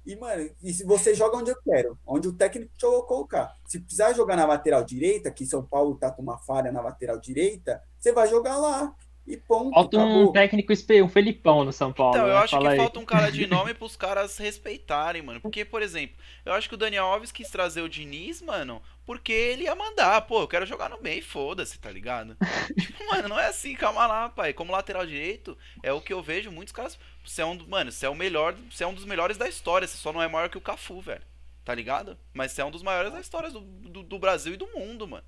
e, 0.07 0.15
mano, 0.15 0.49
e 0.63 0.73
se 0.73 0.85
você 0.85 1.13
joga 1.13 1.35
onde 1.35 1.51
eu 1.51 1.61
quero, 1.61 1.99
onde 2.07 2.29
o 2.29 2.33
técnico 2.33 2.71
te 2.77 2.85
colocar. 3.05 3.53
Se 3.67 3.77
precisar 3.77 4.13
jogar 4.13 4.37
na 4.37 4.45
lateral 4.45 4.81
direita, 4.81 5.29
que 5.29 5.45
São 5.45 5.61
Paulo 5.61 5.97
tá 5.97 6.09
com 6.09 6.21
uma 6.21 6.37
falha 6.37 6.71
na 6.71 6.79
lateral 6.79 7.19
direita, 7.19 7.83
você 7.99 8.13
vai 8.13 8.29
jogar 8.29 8.55
lá. 8.55 8.95
E 9.27 9.35
ponto. 9.37 9.71
Falta 9.71 9.97
um 9.99 10.31
técnico, 10.31 10.71
um 11.03 11.09
Felipão 11.09 11.65
no 11.65 11.73
São 11.73 11.91
Paulo. 11.93 12.11
Então, 12.15 12.27
eu 12.27 12.33
né? 12.33 12.39
acho 12.39 12.51
Fala 12.51 12.69
que 12.69 12.69
aí. 12.69 12.77
falta 12.77 12.99
um 12.99 13.05
cara 13.05 13.29
de 13.29 13.45
nome 13.47 13.73
pros 13.73 13.95
caras 13.97 14.37
respeitarem, 14.37 15.21
mano. 15.21 15.41
Porque, 15.41 15.65
por 15.65 15.81
exemplo, 15.81 16.15
eu 16.45 16.53
acho 16.53 16.69
que 16.69 16.75
o 16.75 16.77
Daniel 16.77 17.05
Alves 17.05 17.31
quis 17.31 17.49
trazer 17.49 17.81
o 17.81 17.89
Diniz, 17.89 18.41
mano, 18.41 18.81
porque 19.05 19.33
ele 19.33 19.63
ia 19.63 19.75
mandar. 19.75 20.21
Pô, 20.21 20.41
eu 20.41 20.47
quero 20.47 20.65
jogar 20.65 20.89
no 20.89 21.01
meio, 21.01 21.23
foda-se, 21.23 21.77
tá 21.77 21.91
ligado? 21.91 22.37
tipo, 22.79 23.05
mano, 23.07 23.27
não 23.27 23.39
é 23.39 23.47
assim, 23.47 23.75
calma 23.75 24.07
lá, 24.07 24.29
pai. 24.29 24.53
Como 24.53 24.71
lateral 24.71 25.05
direito, 25.05 25.57
é 25.83 25.91
o 25.91 26.01
que 26.01 26.13
eu 26.13 26.23
vejo 26.23 26.49
muitos 26.51 26.71
caras. 26.71 26.97
Você 27.25 27.41
é 27.41 27.45
um, 27.45 27.57
mano, 27.67 27.91
você 27.91 28.05
é 28.05 28.09
o 28.09 28.15
melhor, 28.15 28.55
você 28.71 28.83
é 28.85 28.87
um 28.87 28.93
dos 28.93 29.05
melhores 29.05 29.37
da 29.37 29.49
história, 29.49 29.85
você 29.87 29.97
só 29.97 30.13
não 30.13 30.21
é 30.21 30.27
maior 30.29 30.49
que 30.49 30.57
o 30.57 30.61
Cafu, 30.61 31.01
velho. 31.01 31.21
tá 31.65 31.75
ligado? 31.75 32.17
Mas 32.33 32.57
é 32.57 32.63
um 32.63 32.71
dos 32.71 32.81
maiores 32.81 33.11
da 33.11 33.19
história 33.19 33.51
do, 33.51 33.59
do, 33.59 34.03
do 34.03 34.19
Brasil 34.19 34.53
e 34.53 34.57
do 34.57 34.67
mundo, 34.67 35.05
mano. 35.07 35.25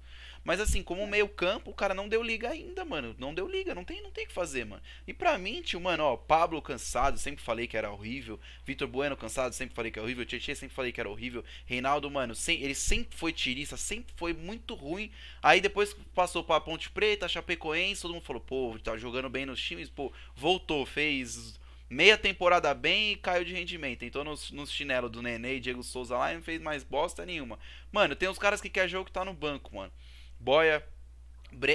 Mas 0.50 0.60
assim, 0.60 0.82
como 0.82 1.06
meio 1.06 1.30
campo, 1.30 1.70
o 1.70 1.76
cara 1.76 1.94
não 1.94 2.10
deu 2.10 2.24
liga 2.24 2.50
ainda, 2.50 2.84
mano. 2.84 3.16
Não 3.20 3.36
deu 3.36 3.48
liga, 3.48 3.76
não 3.76 3.86
tem, 3.86 4.02
não 4.02 4.10
tem 4.10 4.24
o 4.24 4.28
que 4.28 4.34
fazer, 4.34 4.66
mano. 4.66 4.82
E 5.06 5.14
pra 5.14 5.38
mim, 5.38 5.62
tio, 5.62 5.80
mano, 5.80 6.04
ó, 6.04 6.18
Pablo 6.18 6.60
cansado, 6.60 7.20
sempre 7.20 7.44
falei 7.44 7.68
que 7.68 7.78
era 7.78 7.92
horrível. 7.92 8.40
Vitor 8.66 8.88
Bueno 8.88 9.16
cansado, 9.16 9.54
sempre 9.54 9.76
falei 9.76 9.92
que 9.92 10.00
era 10.00 10.04
horrível. 10.08 10.26
Tietchan 10.26 10.56
sempre 10.56 10.76
falei 10.76 10.92
que 10.92 11.00
era 11.00 11.08
horrível. 11.08 11.46
Reinaldo, 11.68 12.10
mano, 12.10 12.34
sem, 12.34 12.64
ele 12.64 12.74
sempre 12.74 13.16
foi 13.16 13.32
tirista, 13.32 13.78
sempre 13.78 14.12
foi 14.18 14.34
muito 14.34 14.74
ruim. 14.74 15.12
Aí 15.40 15.62
depois 15.62 15.96
passou 16.16 16.44
pra 16.44 16.60
Ponte 16.60 16.90
Preta, 16.90 17.28
Chapecoense, 17.28 18.02
todo 18.02 18.16
mundo 18.16 18.26
falou, 18.26 18.42
pô, 18.42 18.76
tá 18.84 18.98
jogando 18.98 19.30
bem 19.30 19.46
nos 19.46 19.62
times, 19.62 19.88
pô, 19.88 20.12
voltou, 20.36 20.84
fez 20.84 21.60
meia 21.88 22.18
temporada 22.18 22.74
bem 22.74 23.12
e 23.12 23.18
caiu 23.18 23.46
de 23.46 23.54
rendimento. 23.54 24.02
Entrou 24.02 24.24
nos, 24.24 24.50
nos 24.50 24.72
chinelos 24.72 25.12
do 25.12 25.22
Nenê 25.22 25.58
e 25.58 25.60
Diego 25.60 25.84
Souza 25.84 26.18
lá 26.18 26.32
e 26.32 26.38
não 26.38 26.42
fez 26.42 26.60
mais 26.60 26.84
bosta 26.84 27.24
nenhuma. 27.24 27.60
Mano, 27.92 28.16
tem 28.16 28.28
uns 28.28 28.40
caras 28.40 28.60
que 28.60 28.68
quer 28.68 28.90
jogo 28.90 29.06
que 29.06 29.12
tá 29.12 29.24
no 29.24 29.34
banco, 29.34 29.76
mano. 29.76 29.92
Boia. 30.40 30.84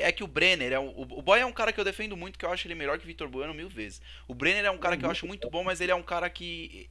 É 0.03 0.13
que 0.13 0.23
o 0.23 0.29
Brenner 0.29 0.73
é 0.73 0.79
um, 0.79 0.89
o 0.97 1.21
Boia 1.21 1.43
é 1.43 1.47
um 1.47 1.53
cara 1.53 1.73
que 1.73 1.81
eu 1.81 1.85
defendo 1.85 2.17
muito, 2.17 2.39
que 2.39 2.45
eu 2.45 2.51
acho 2.53 2.67
ele 2.67 2.77
melhor 2.77 2.97
que 2.97 3.07
Vitor 3.07 3.29
Bueno 3.29 3.53
mil 3.53 3.69
vezes. 3.69 4.01
O 4.29 4.35
Brenner 4.35 4.65
é 4.65 4.71
um 4.71 4.79
cara 4.79 4.97
que 4.97 5.05
eu 5.05 5.11
acho 5.11 5.27
muito 5.27 5.51
bom, 5.51 5.65
mas 5.65 5.81
ele 5.81 5.91
é 5.91 5.95
um 5.95 6.03
cara 6.03 6.31
que 6.31 6.89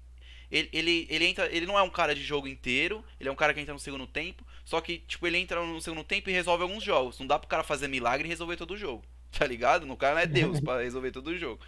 ele, 0.54 0.70
ele, 0.72 1.08
ele, 1.10 1.26
entra, 1.26 1.48
ele 1.52 1.66
não 1.66 1.80
é 1.80 1.82
um 1.82 1.90
cara 1.90 2.14
de 2.14 2.22
jogo 2.22 2.48
inteiro, 2.48 3.04
ele 3.20 3.28
é 3.28 3.32
um 3.32 3.36
cara 3.36 3.56
que 3.56 3.60
entra 3.60 3.74
no 3.74 3.80
segundo 3.80 4.06
tempo, 4.06 4.46
só 4.64 4.80
que, 4.82 5.00
tipo, 5.00 5.26
ele 5.26 5.40
entra 5.40 5.66
no 5.66 5.82
segundo 5.82 6.04
tempo 6.04 6.30
e 6.30 6.34
resolve 6.34 6.62
alguns 6.62 6.84
jogos. 6.84 7.18
Não 7.20 7.26
dá 7.26 7.40
pro 7.40 7.48
cara 7.48 7.64
fazer 7.64 7.88
milagre 7.88 8.28
e 8.28 8.30
resolver 8.30 8.56
todo 8.56 8.72
o 8.72 8.78
jogo, 8.78 9.04
tá 9.32 9.48
ligado? 9.48 9.86
No 9.88 9.98
cara 9.98 10.14
não 10.14 10.22
é 10.22 10.28
Deus 10.28 10.60
para 10.60 10.84
resolver 10.84 11.12
todo 11.12 11.28
o 11.28 11.38
jogo. 11.38 11.60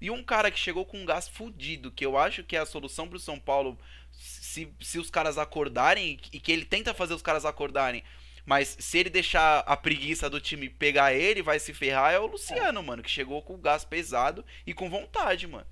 E 0.00 0.08
um 0.08 0.22
cara 0.22 0.50
que 0.52 0.58
chegou 0.58 0.84
com 0.84 0.98
um 0.98 1.04
gás 1.04 1.28
fudido, 1.28 1.90
que 1.90 2.06
eu 2.06 2.16
acho 2.16 2.44
que 2.44 2.54
é 2.54 2.60
a 2.60 2.66
solução 2.66 3.08
pro 3.08 3.18
São 3.18 3.40
Paulo, 3.40 3.76
se, 4.12 4.72
se 4.80 5.00
os 5.00 5.10
caras 5.10 5.36
acordarem, 5.36 6.20
e 6.32 6.38
que 6.38 6.52
ele 6.52 6.64
tenta 6.64 6.94
fazer 6.94 7.14
os 7.14 7.22
caras 7.22 7.44
acordarem, 7.44 8.04
mas 8.48 8.78
se 8.80 8.96
ele 8.96 9.10
deixar 9.10 9.58
a 9.66 9.76
preguiça 9.76 10.30
do 10.30 10.40
time 10.40 10.70
pegar 10.70 11.12
ele, 11.12 11.42
vai 11.42 11.58
se 11.58 11.74
ferrar, 11.74 12.14
é 12.14 12.18
o 12.18 12.24
Luciano, 12.24 12.82
mano, 12.82 13.02
que 13.02 13.10
chegou 13.10 13.42
com 13.42 13.52
o 13.52 13.58
gás 13.58 13.84
pesado 13.84 14.42
e 14.66 14.72
com 14.72 14.88
vontade, 14.88 15.46
mano. 15.46 15.66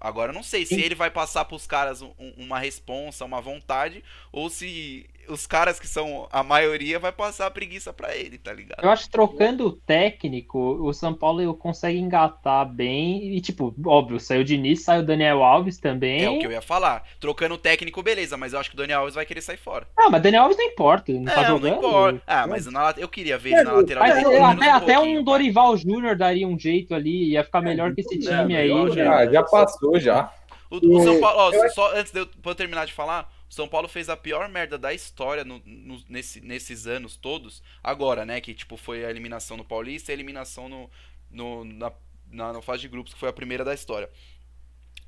Agora 0.00 0.30
eu 0.30 0.34
não 0.34 0.42
sei 0.42 0.64
se 0.64 0.80
ele 0.80 0.94
vai 0.94 1.10
passar 1.10 1.44
pros 1.44 1.66
caras 1.66 2.00
um, 2.00 2.14
uma 2.38 2.58
responsa, 2.58 3.22
uma 3.26 3.42
vontade, 3.42 4.02
ou 4.32 4.48
se 4.48 5.06
os 5.28 5.46
caras 5.46 5.78
que 5.80 5.88
são 5.88 6.28
a 6.30 6.42
maioria 6.42 6.98
vai 6.98 7.12
passar 7.12 7.46
a 7.46 7.50
preguiça 7.50 7.92
para 7.92 8.14
ele, 8.16 8.38
tá 8.38 8.52
ligado? 8.52 8.82
Eu 8.82 8.90
acho 8.90 9.04
que 9.04 9.10
trocando 9.10 9.66
o 9.66 9.72
técnico, 9.72 10.58
o 10.58 10.92
São 10.92 11.14
Paulo 11.14 11.54
consegue 11.54 11.98
engatar 11.98 12.66
bem. 12.66 13.34
E, 13.34 13.40
tipo, 13.40 13.74
óbvio, 13.84 14.20
saiu 14.20 14.40
o 14.40 14.44
Diniz, 14.44 14.82
saiu 14.82 15.02
o 15.02 15.06
Daniel 15.06 15.42
Alves 15.42 15.78
também. 15.78 16.24
É 16.24 16.30
o 16.30 16.38
que 16.38 16.46
eu 16.46 16.52
ia 16.52 16.62
falar. 16.62 17.04
Trocando 17.20 17.54
o 17.54 17.58
técnico, 17.58 18.02
beleza, 18.02 18.36
mas 18.36 18.52
eu 18.52 18.58
acho 18.58 18.70
que 18.70 18.76
o 18.76 18.78
Daniel 18.78 19.00
Alves 19.00 19.14
vai 19.14 19.26
querer 19.26 19.40
sair 19.40 19.56
fora. 19.56 19.86
Ah, 19.96 20.10
mas 20.10 20.22
Daniel 20.22 20.42
Alves 20.42 20.58
não 20.58 20.64
importa, 20.64 21.12
não 21.12 21.24
tá 21.24 21.32
é, 21.32 21.34
tá 21.34 21.44
jogando. 21.44 21.70
Não 21.70 21.78
importa. 21.78 22.22
Ah, 22.26 22.46
mas 22.46 22.66
na, 22.66 22.94
eu 22.96 23.08
queria 23.08 23.38
ver 23.38 23.52
ele 23.52 23.62
na 23.64 23.72
lateral. 23.72 24.04
Mas, 24.04 24.18
até, 24.18 24.40
um, 24.40 24.74
até 24.74 24.98
um 24.98 25.24
Dorival 25.24 25.76
Júnior 25.76 26.16
daria 26.16 26.46
um 26.46 26.58
jeito 26.58 26.94
ali, 26.94 27.30
ia 27.30 27.44
ficar 27.44 27.60
melhor 27.60 27.94
que 27.94 28.00
esse 28.00 28.18
time 28.18 28.54
é, 28.54 28.58
aí. 28.58 28.92
Já, 28.92 29.26
já 29.26 29.42
passou 29.42 29.98
já. 29.98 30.32
O, 30.70 30.96
o 30.96 31.02
São 31.02 31.20
Paulo, 31.20 31.38
ó, 31.38 31.68
só 31.68 31.96
antes 31.96 32.12
de 32.12 32.20
eu, 32.20 32.28
eu 32.44 32.54
terminar 32.54 32.86
de 32.86 32.92
falar, 32.92 33.30
São 33.48 33.68
Paulo 33.68 33.88
fez 33.88 34.08
a 34.08 34.16
pior 34.16 34.48
merda 34.48 34.76
da 34.76 34.92
história 34.92 35.44
no, 35.44 35.62
no, 35.64 36.02
nesse, 36.08 36.40
nesses 36.40 36.86
anos 36.86 37.16
todos. 37.16 37.62
Agora, 37.82 38.26
né? 38.26 38.40
Que 38.40 38.54
tipo 38.54 38.76
foi 38.76 39.04
a 39.04 39.10
eliminação 39.10 39.56
no 39.56 39.64
Paulista 39.64 40.10
e 40.10 40.12
a 40.12 40.16
eliminação 40.16 40.68
no, 40.68 40.90
no, 41.30 41.64
na, 41.64 41.92
na, 42.30 42.52
na 42.54 42.62
fase 42.62 42.82
de 42.82 42.88
grupos, 42.88 43.14
que 43.14 43.20
foi 43.20 43.28
a 43.28 43.32
primeira 43.32 43.64
da 43.64 43.74
história. 43.74 44.10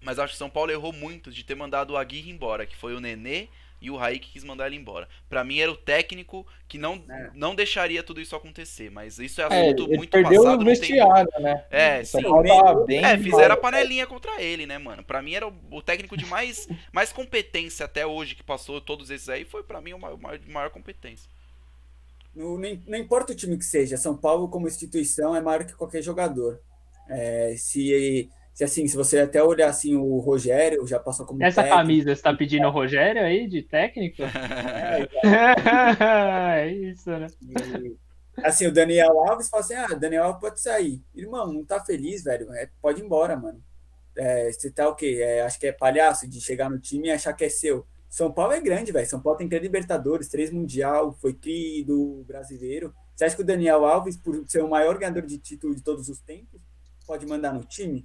Mas 0.01 0.19
acho 0.19 0.33
que 0.33 0.37
o 0.37 0.39
São 0.39 0.51
Paulo 0.51 0.71
errou 0.71 0.93
muito 0.93 1.31
de 1.31 1.43
ter 1.43 1.57
mandado 1.57 1.93
o 1.93 1.97
Aguirre 1.97 2.31
embora, 2.31 2.67
que 2.67 2.77
foi 2.77 2.95
o 2.95 3.01
Nenê, 3.01 3.49
e 3.81 3.91
o 3.91 3.97
Raik 3.97 4.31
quis 4.31 4.45
mandar 4.45 4.67
ele 4.67 4.77
embora. 4.77 5.09
Para 5.29 5.45
mim 5.45 5.59
era 5.59 5.71
o 5.71 5.77
técnico 5.77 6.47
que 6.67 6.79
não, 6.79 7.03
é. 7.09 7.31
não 7.35 7.55
deixaria 7.55 8.03
tudo 8.03 8.21
isso 8.21 8.35
acontecer, 8.35 8.91
mas 8.91 9.19
isso 9.19 9.41
é, 9.41 9.45
é 9.45 9.47
assunto 9.47 9.93
é, 9.93 9.97
muito 9.97 10.11
perdeu 10.11 10.43
passado. 10.43 10.65
Perdeu 10.65 10.73
o 10.73 10.77
vestiário, 10.77 11.31
né? 11.41 11.65
É, 11.71 12.05
sim. 12.05 12.23
Bem 12.87 13.05
é, 13.05 13.17
fizeram 13.19 13.55
a 13.55 13.59
panelinha 13.59 14.07
contra 14.07 14.43
ele, 14.43 14.67
né, 14.67 14.79
mano? 14.79 15.03
Para 15.05 15.23
mim 15.23 15.35
era 15.35 15.47
o, 15.47 15.55
o, 15.71 15.83
técnico 15.83 16.17
de 16.17 16.27
mais, 16.27 16.69
mais 16.93 17.13
competência 17.13 17.85
até 17.85 18.07
hoje 18.07 18.35
que 18.35 18.43
passou 18.43 18.81
todos 18.81 19.11
esses 19.11 19.29
aí, 19.29 19.45
foi 19.45 19.63
para 19.63 19.81
mim 19.81 19.93
o 19.93 19.99
maior, 19.99 20.19
maior 20.47 20.71
competência. 20.71 21.31
Não, 22.35 22.57
não, 22.57 22.99
importa 22.99 23.33
o 23.33 23.37
time 23.37 23.57
que 23.57 23.65
seja, 23.65 23.97
São 23.97 24.17
Paulo 24.17 24.49
como 24.49 24.69
instituição 24.69 25.35
é 25.35 25.41
maior 25.41 25.65
que 25.65 25.73
qualquer 25.75 26.03
jogador. 26.03 26.61
É, 27.09 27.55
se 27.57 28.29
se 28.59 28.65
assim, 28.65 28.89
se 28.89 28.97
você 28.97 29.21
até 29.21 29.41
olhar 29.41 29.69
assim, 29.69 29.95
o 29.95 30.19
Rogério 30.19 30.85
já 30.85 30.99
passou 30.99 31.25
como 31.25 31.41
Essa 31.45 31.63
técnico. 31.63 31.77
camisa, 31.77 32.17
você 32.17 32.21
tá 32.21 32.35
pedindo 32.35 32.67
o 32.67 32.73
Rogério 32.73 33.23
aí 33.23 33.47
de 33.47 33.63
técnico? 33.63 34.17
É, 35.25 36.63
é 36.63 36.73
isso, 36.73 37.09
né? 37.09 37.29
E, 37.41 37.97
assim, 38.43 38.67
o 38.67 38.73
Daniel 38.73 39.17
Alves 39.29 39.49
fala 39.49 39.63
assim: 39.63 39.75
ah, 39.75 39.95
Daniel 39.95 40.25
Alves 40.25 40.41
pode 40.41 40.61
sair. 40.61 41.01
Irmão, 41.15 41.53
não 41.53 41.65
tá 41.65 41.79
feliz, 41.85 42.25
velho. 42.25 42.53
É, 42.53 42.69
pode 42.83 43.01
ir 43.01 43.05
embora, 43.05 43.37
mano. 43.37 43.63
É, 44.17 44.51
você 44.51 44.73
tá 44.73 44.89
o 44.89 44.97
quê? 44.97 45.21
É, 45.23 45.43
acho 45.43 45.61
que 45.61 45.69
é 45.69 45.73
palhaço 45.73 46.29
de 46.29 46.41
chegar 46.41 46.69
no 46.69 46.81
time 46.81 47.07
e 47.07 47.13
achar 47.13 47.35
que 47.35 47.45
é 47.45 47.49
seu. 47.49 47.87
São 48.09 48.33
Paulo 48.33 48.55
é 48.55 48.61
grande, 48.61 48.91
velho. 48.91 49.07
São 49.07 49.21
Paulo 49.21 49.39
tem 49.39 49.49
três 49.49 49.63
Libertadores, 49.63 50.27
três 50.27 50.51
Mundial, 50.51 51.13
foi 51.21 51.33
tri 51.33 51.85
do 51.85 52.25
brasileiro. 52.27 52.93
Você 53.15 53.25
acha 53.25 53.37
que 53.37 53.43
o 53.43 53.47
Daniel 53.47 53.85
Alves, 53.85 54.17
por 54.17 54.45
ser 54.49 54.65
o 54.65 54.69
maior 54.69 54.99
ganhador 54.99 55.23
de 55.23 55.39
título 55.39 55.77
de 55.77 55.83
todos 55.83 56.09
os 56.09 56.19
tempos, 56.19 56.61
pode 57.07 57.25
mandar 57.25 57.55
no 57.55 57.63
time? 57.63 58.05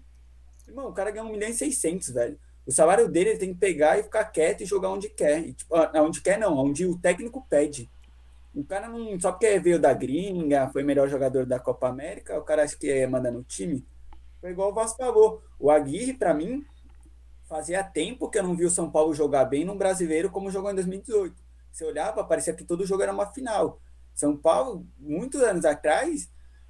Irmão, 0.67 0.87
o 0.87 0.93
cara 0.93 1.11
ganha 1.11 1.25
1 1.25 1.31
milhão 1.31 1.49
e 1.49 1.53
600, 1.53 2.09
velho. 2.09 2.39
O 2.65 2.71
salário 2.71 3.09
dele 3.09 3.31
ele 3.31 3.39
tem 3.39 3.53
que 3.53 3.59
pegar 3.59 3.99
e 3.99 4.03
ficar 4.03 4.23
quieto 4.25 4.61
e 4.61 4.65
jogar 4.65 4.89
onde 4.89 5.09
quer. 5.09 5.39
E, 5.39 5.53
tipo, 5.53 5.75
ah, 5.75 5.91
onde 5.97 6.21
quer 6.21 6.39
não, 6.39 6.57
onde 6.57 6.85
o 6.85 6.97
técnico 6.97 7.45
pede. 7.49 7.89
O 8.55 8.63
cara 8.63 8.87
não. 8.87 9.19
Só 9.19 9.31
porque 9.31 9.59
veio 9.59 9.79
da 9.79 9.93
gringa, 9.93 10.69
foi 10.69 10.83
melhor 10.83 11.09
jogador 11.09 11.45
da 11.45 11.59
Copa 11.59 11.89
América, 11.89 12.37
o 12.37 12.43
cara 12.43 12.63
acha 12.63 12.77
que 12.77 12.89
é 12.89 13.05
manda 13.07 13.31
no 13.31 13.43
time. 13.43 13.85
Foi 14.39 14.51
igual 14.51 14.71
o 14.71 14.73
Vasco 14.73 14.97
falou. 14.97 15.41
O 15.59 15.71
Aguirre, 15.71 16.13
para 16.13 16.33
mim, 16.33 16.65
fazia 17.47 17.83
tempo 17.83 18.29
que 18.29 18.37
eu 18.37 18.43
não 18.43 18.55
vi 18.55 18.65
o 18.65 18.69
São 18.69 18.89
Paulo 18.89 19.13
jogar 19.13 19.45
bem 19.45 19.65
num 19.65 19.77
brasileiro 19.77 20.29
como 20.29 20.51
jogou 20.51 20.71
em 20.71 20.75
2018. 20.75 21.35
Você 21.71 21.85
olhava, 21.85 22.23
parecia 22.23 22.53
que 22.53 22.63
todo 22.63 22.85
jogo 22.85 23.01
era 23.01 23.11
uma 23.11 23.31
final. 23.31 23.79
São 24.13 24.37
Paulo, 24.37 24.85
muitos 24.99 25.41
anos 25.41 25.65
atrás, 25.65 26.29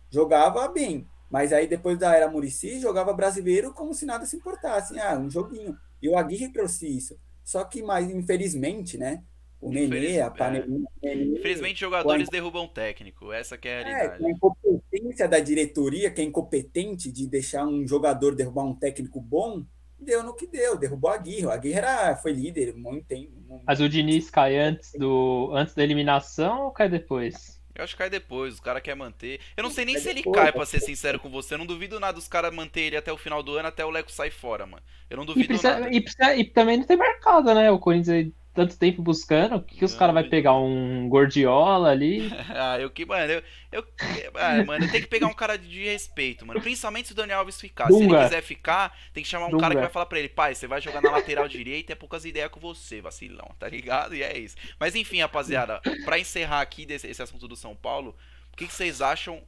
jogava 0.09 0.67
bem. 0.69 1.07
Mas 1.33 1.51
aí 1.51 1.65
depois 1.65 1.97
da 1.97 2.15
era 2.15 2.29
Murici, 2.29 2.79
jogava 2.79 3.11
brasileiro 3.11 3.73
como 3.73 3.91
se 3.91 4.05
nada 4.05 4.23
se 4.23 4.35
importasse. 4.35 4.99
Ah, 4.99 5.17
um 5.17 5.31
joguinho. 5.31 5.75
E 5.99 6.07
o 6.07 6.15
Aguirre 6.15 6.53
trouxe 6.53 6.87
isso. 6.87 7.19
Só 7.43 7.63
que, 7.63 7.81
mais 7.81 8.07
infelizmente, 8.07 8.99
né? 8.99 9.23
O 9.59 9.71
Nenê, 9.71 10.21
a 10.21 10.29
panelinha. 10.29 10.87
É. 11.01 11.15
Infelizmente, 11.15 11.79
jogadores 11.79 12.29
derrubam 12.29 12.67
técnico. 12.67 13.31
Essa 13.31 13.57
é 13.63 13.67
a 13.67 13.71
é, 13.71 13.83
realidade. 13.83 14.23
É, 14.23 14.27
a 14.27 14.29
incompetência 14.29 15.27
da 15.27 15.39
diretoria, 15.39 16.11
que 16.11 16.21
é 16.21 16.23
incompetente 16.23 17.11
de 17.11 17.25
deixar 17.25 17.65
um 17.65 17.87
jogador 17.87 18.35
derrubar 18.35 18.65
um 18.65 18.75
técnico 18.75 19.19
bom, 19.19 19.65
deu 19.99 20.21
no 20.21 20.35
que 20.35 20.45
deu. 20.45 20.77
Derrubou 20.77 21.09
a 21.09 21.15
Aguirre. 21.15 21.47
A 21.47 21.53
Aguirre 21.53 21.79
era, 21.79 22.15
foi 22.15 22.33
líder 22.33 22.75
muito 22.75 23.07
tempo. 23.07 23.31
Mas 23.65 23.81
o 23.81 23.89
Diniz 23.89 24.29
cai 24.29 24.55
antes, 24.59 24.91
do, 24.91 25.51
antes 25.55 25.73
da 25.73 25.83
eliminação 25.83 26.65
ou 26.65 26.71
cai 26.71 26.87
depois? 26.87 27.52
Eu 27.75 27.83
acho 27.83 27.93
que 27.93 27.97
cai 27.97 28.09
depois, 28.09 28.55
os 28.55 28.59
caras 28.59 28.83
querem 28.83 28.99
manter. 28.99 29.39
Eu 29.57 29.63
não 29.63 29.71
sei 29.71 29.85
nem 29.85 29.97
se 29.97 30.09
ele 30.09 30.23
cai, 30.23 30.51
pra 30.51 30.65
ser 30.65 30.79
sincero 30.79 31.19
com 31.19 31.29
você. 31.29 31.55
Eu 31.55 31.57
não 31.57 31.65
duvido 31.65 31.99
nada 31.99 32.13
dos 32.13 32.27
caras 32.27 32.53
manter 32.53 32.81
ele 32.81 32.97
até 32.97 33.11
o 33.11 33.17
final 33.17 33.41
do 33.41 33.57
ano, 33.57 33.67
até 33.67 33.83
o 33.83 33.89
Leco 33.89 34.11
sair 34.11 34.31
fora, 34.31 34.65
mano. 34.65 34.83
Eu 35.09 35.17
não 35.17 35.25
duvido 35.25 35.45
e 35.45 35.47
precisa, 35.47 35.79
nada. 35.79 35.93
E, 35.93 36.01
precisa, 36.01 36.35
e, 36.35 36.45
também 36.45 36.77
não 36.77 36.85
tem 36.85 36.97
mercado, 36.97 37.53
né? 37.53 37.71
O 37.71 37.79
Corinthians 37.79 38.31
tanto 38.53 38.77
tempo 38.77 39.01
buscando, 39.01 39.61
que, 39.61 39.77
que 39.77 39.85
os 39.85 39.95
caras 39.95 40.13
vai 40.13 40.23
pegar 40.23 40.55
um 40.55 41.09
Gordiola 41.09 41.89
ali? 41.89 42.29
ah, 42.53 42.79
eu 42.79 42.89
que, 42.89 43.05
mano, 43.05 43.31
eu, 43.31 43.43
eu 43.71 43.87
ah, 44.35 44.63
mano, 44.63 44.85
eu 44.85 44.91
tenho 44.91 45.03
que 45.03 45.09
pegar 45.09 45.27
um 45.27 45.33
cara 45.33 45.57
de 45.57 45.85
respeito, 45.85 46.45
mano. 46.45 46.61
Principalmente 46.61 47.07
se 47.07 47.13
o 47.13 47.15
Daniel 47.15 47.39
Alves 47.39 47.59
ficar. 47.59 47.87
Dunga. 47.87 47.97
Se 47.97 48.03
ele 48.03 48.23
quiser 48.23 48.41
ficar, 48.43 48.95
tem 49.11 49.23
que 49.23 49.29
chamar 49.29 49.47
um 49.47 49.51
Dunga. 49.51 49.61
cara 49.63 49.75
que 49.75 49.81
vai 49.81 49.89
falar 49.89 50.05
pra 50.05 50.19
ele, 50.19 50.29
pai, 50.29 50.53
você 50.53 50.67
vai 50.67 50.79
jogar 50.79 51.01
na 51.01 51.11
lateral 51.11 51.47
direita, 51.47 51.93
é 51.93 51.95
poucas 51.95 52.25
ideias 52.25 52.51
com 52.51 52.59
você, 52.59 53.01
vacilão, 53.01 53.49
tá 53.57 53.67
ligado? 53.67 54.15
E 54.15 54.21
é 54.21 54.37
isso. 54.37 54.55
Mas 54.79 54.95
enfim, 54.95 55.21
rapaziada, 55.21 55.81
pra 56.05 56.19
encerrar 56.19 56.61
aqui 56.61 56.85
desse, 56.85 57.07
esse 57.07 57.21
assunto 57.21 57.47
do 57.47 57.55
São 57.55 57.75
Paulo, 57.75 58.15
o 58.51 58.55
que, 58.55 58.67
que 58.67 58.73
vocês 58.73 59.01
acham? 59.01 59.41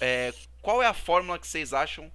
É, 0.00 0.32
qual 0.60 0.82
é 0.82 0.86
a 0.86 0.94
fórmula 0.94 1.38
que 1.38 1.46
vocês 1.46 1.72
acham 1.72 2.12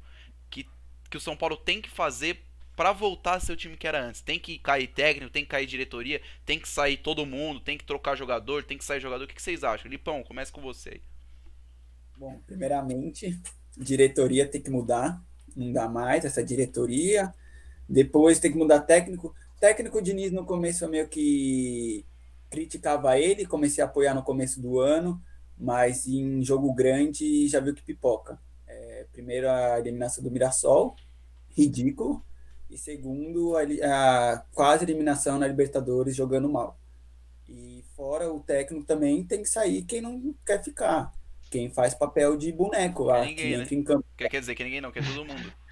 que, 0.50 0.68
que 1.10 1.18
o 1.18 1.22
São 1.22 1.36
Paulo 1.36 1.58
tem 1.58 1.82
que 1.82 1.90
fazer 1.90 2.46
para 2.76 2.92
voltar 2.92 3.36
a 3.36 3.40
ser 3.40 3.54
o 3.54 3.56
time 3.56 3.78
que 3.78 3.88
era 3.88 4.04
antes. 4.04 4.22
Tem 4.22 4.38
que 4.38 4.60
cair 4.60 4.88
técnico, 4.88 5.32
tem 5.32 5.44
que 5.44 5.50
cair 5.50 5.66
diretoria, 5.66 6.22
tem 6.46 6.60
que 6.60 6.68
sair 6.68 6.98
todo 6.98 7.26
mundo, 7.26 7.60
tem 7.60 7.78
que 7.78 7.86
trocar 7.86 8.16
jogador, 8.16 8.64
tem 8.64 8.78
que 8.78 8.84
sair 8.84 9.00
jogador. 9.00 9.24
O 9.24 9.28
que, 9.28 9.42
vocês 9.42 9.64
acham? 9.64 9.90
Lipão, 9.90 10.24
comece 10.24 10.52
com 10.52 10.62
você. 10.62 11.02
Bom, 12.18 12.42
primeiramente, 12.46 13.40
diretoria 13.78 14.48
tem 14.48 14.62
que 14.62 14.70
mudar, 14.70 15.22
não 15.56 15.72
dá 15.72 15.88
mais 15.88 16.26
essa 16.26 16.44
diretoria. 16.44 17.34
Depois 17.88 18.40
tem 18.40 18.52
que 18.52 18.58
mudar 18.58 18.82
técnico. 18.82 19.34
Técnico 19.60 20.02
Diniz 20.02 20.32
no 20.32 20.46
começo 20.46 20.84
eu 20.84 20.90
meio 20.90 21.08
que 21.08 22.06
criticava 22.50 23.18
ele, 23.18 23.46
comecei 23.46 23.84
a 23.84 23.88
apoiar 23.88 24.14
no 24.14 24.24
começo 24.24 24.62
do 24.62 24.80
ano, 24.80 25.22
mas 25.58 26.08
em 26.08 26.44
jogo 26.44 26.74
grande 26.74 27.48
já 27.48 27.60
viu 27.60 27.74
que 27.74 27.84
pipoca. 27.84 28.40
É, 28.68 29.06
primeiro 29.14 29.50
a 29.50 29.80
eliminação 29.80 30.24
do 30.24 30.32
Mirassol, 30.32 30.96
ridículo 31.50 32.24
e 32.70 32.78
segundo, 32.78 33.56
a, 33.56 34.34
a 34.34 34.38
quase 34.54 34.84
eliminação 34.84 35.38
na 35.38 35.48
Libertadores 35.48 36.16
jogando 36.16 36.50
mal. 36.50 36.78
E 37.48 37.84
fora 37.96 38.32
o 38.32 38.40
técnico 38.40 38.86
também 38.86 39.24
tem 39.24 39.44
que 39.44 39.50
sair 39.50 39.84
quem 39.84 40.02
não 40.02 40.36
quer 40.46 40.64
ficar. 40.64 41.14
Quem 41.50 41.70
faz 41.70 41.94
papel 41.94 42.36
de 42.36 42.52
boneco 42.52 43.04
lá, 43.04 43.22
ninguém, 43.22 43.36
que 43.36 43.58
né? 43.58 43.64
entra 43.64 43.76
em 43.76 43.84
campo. 43.84 44.06
Quer, 44.18 44.30
quer 44.30 44.40
dizer 44.40 44.56
que 44.56 44.64
ninguém 44.64 44.82
não, 44.82 44.92
quer 44.92 45.06
todo 45.06 45.26
mundo. 45.26 45.54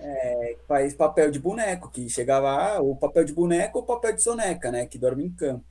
É, 0.00 0.56
faz 0.66 0.92
papel 0.92 1.30
de 1.30 1.38
boneco, 1.38 1.88
que 1.88 2.08
chega 2.08 2.36
lá, 2.36 2.80
o 2.80 2.96
papel 2.96 3.24
de 3.24 3.32
boneco 3.32 3.78
ou 3.78 3.84
papel 3.84 4.12
de 4.12 4.20
soneca, 4.20 4.72
né? 4.72 4.86
Que 4.86 4.98
dorme 4.98 5.24
em 5.24 5.30
campo. 5.30 5.64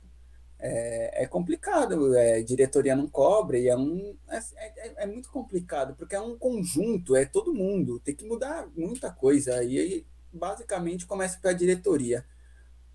É, 0.58 1.24
é 1.24 1.26
complicado, 1.26 2.16
é, 2.16 2.40
diretoria 2.42 2.96
não 2.96 3.06
cobra, 3.06 3.58
e 3.58 3.68
é, 3.68 3.76
um, 3.76 4.16
é, 4.30 4.38
é, 4.56 4.92
é, 5.04 5.06
muito 5.06 5.30
complicado, 5.30 5.94
porque 5.94 6.16
é 6.16 6.20
um 6.20 6.38
conjunto, 6.38 7.14
é 7.14 7.26
todo 7.26 7.52
mundo, 7.52 8.00
tem 8.00 8.14
que 8.14 8.24
mudar 8.24 8.66
muita 8.74 9.10
coisa. 9.10 9.62
E 9.62 10.06
basicamente, 10.36 11.06
começa 11.06 11.38
pela 11.38 11.54
diretoria, 11.54 12.24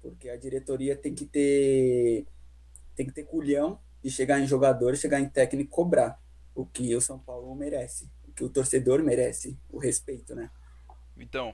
porque 0.01 0.29
a 0.29 0.37
diretoria 0.37 0.95
tem 0.95 1.13
que 1.13 1.25
ter 1.25 2.25
tem 2.95 3.05
que 3.05 3.13
ter 3.13 3.23
culhão 3.23 3.79
de 4.03 4.09
chegar 4.09 4.39
em 4.39 4.47
jogador, 4.47 4.95
chegar 4.95 5.19
em 5.19 5.29
técnico 5.29 5.69
e 5.69 5.71
cobrar 5.71 6.19
o 6.53 6.65
que 6.65 6.95
o 6.95 7.01
São 7.01 7.17
Paulo 7.17 7.53
merece, 7.55 8.09
o 8.27 8.31
que 8.31 8.43
o 8.43 8.49
torcedor 8.49 9.01
merece, 9.03 9.57
o 9.69 9.77
respeito, 9.77 10.35
né? 10.35 10.49
Então. 11.17 11.53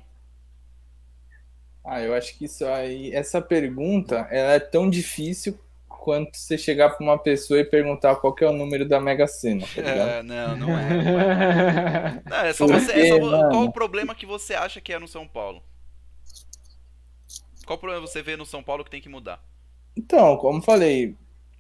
Ah, 1.83 2.01
eu 2.01 2.13
acho 2.13 2.37
que 2.37 2.45
isso 2.45 2.65
aí, 2.65 3.13
essa 3.13 3.41
pergunta, 3.41 4.27
ela 4.29 4.53
é 4.53 4.59
tão 4.59 4.89
difícil 4.89 5.57
quanto 5.87 6.37
você 6.37 6.57
chegar 6.57 6.91
para 6.91 7.03
uma 7.03 7.17
pessoa 7.17 7.59
e 7.59 7.65
perguntar 7.65 8.15
qual 8.15 8.35
é 8.39 8.45
o 8.45 8.53
número 8.53 8.87
da 8.87 8.99
Mega 8.99 9.27
Sena. 9.27 9.65
Tá 9.75 9.81
é, 9.81 10.23
não, 10.23 10.55
não 10.55 10.77
é. 10.77 12.21
Não, 12.29 12.37
é 12.37 12.53
só 12.53 12.65
você. 12.65 12.91
É 12.93 13.09
só, 13.09 13.19
qual 13.19 13.63
o 13.63 13.71
problema 13.71 14.15
que 14.15 14.25
você 14.25 14.53
acha 14.53 14.79
que 14.79 14.93
é 14.93 14.99
no 14.99 15.07
São 15.07 15.27
Paulo? 15.27 15.61
Qual 17.67 17.77
problema 17.77 18.07
você 18.07 18.23
vê 18.23 18.37
no 18.37 18.45
São 18.45 18.63
Paulo 18.63 18.85
que 18.85 18.89
tem 18.89 19.01
que 19.01 19.09
mudar? 19.09 19.43
Então, 19.95 20.37
como 20.37 20.61
falei, 20.61 21.15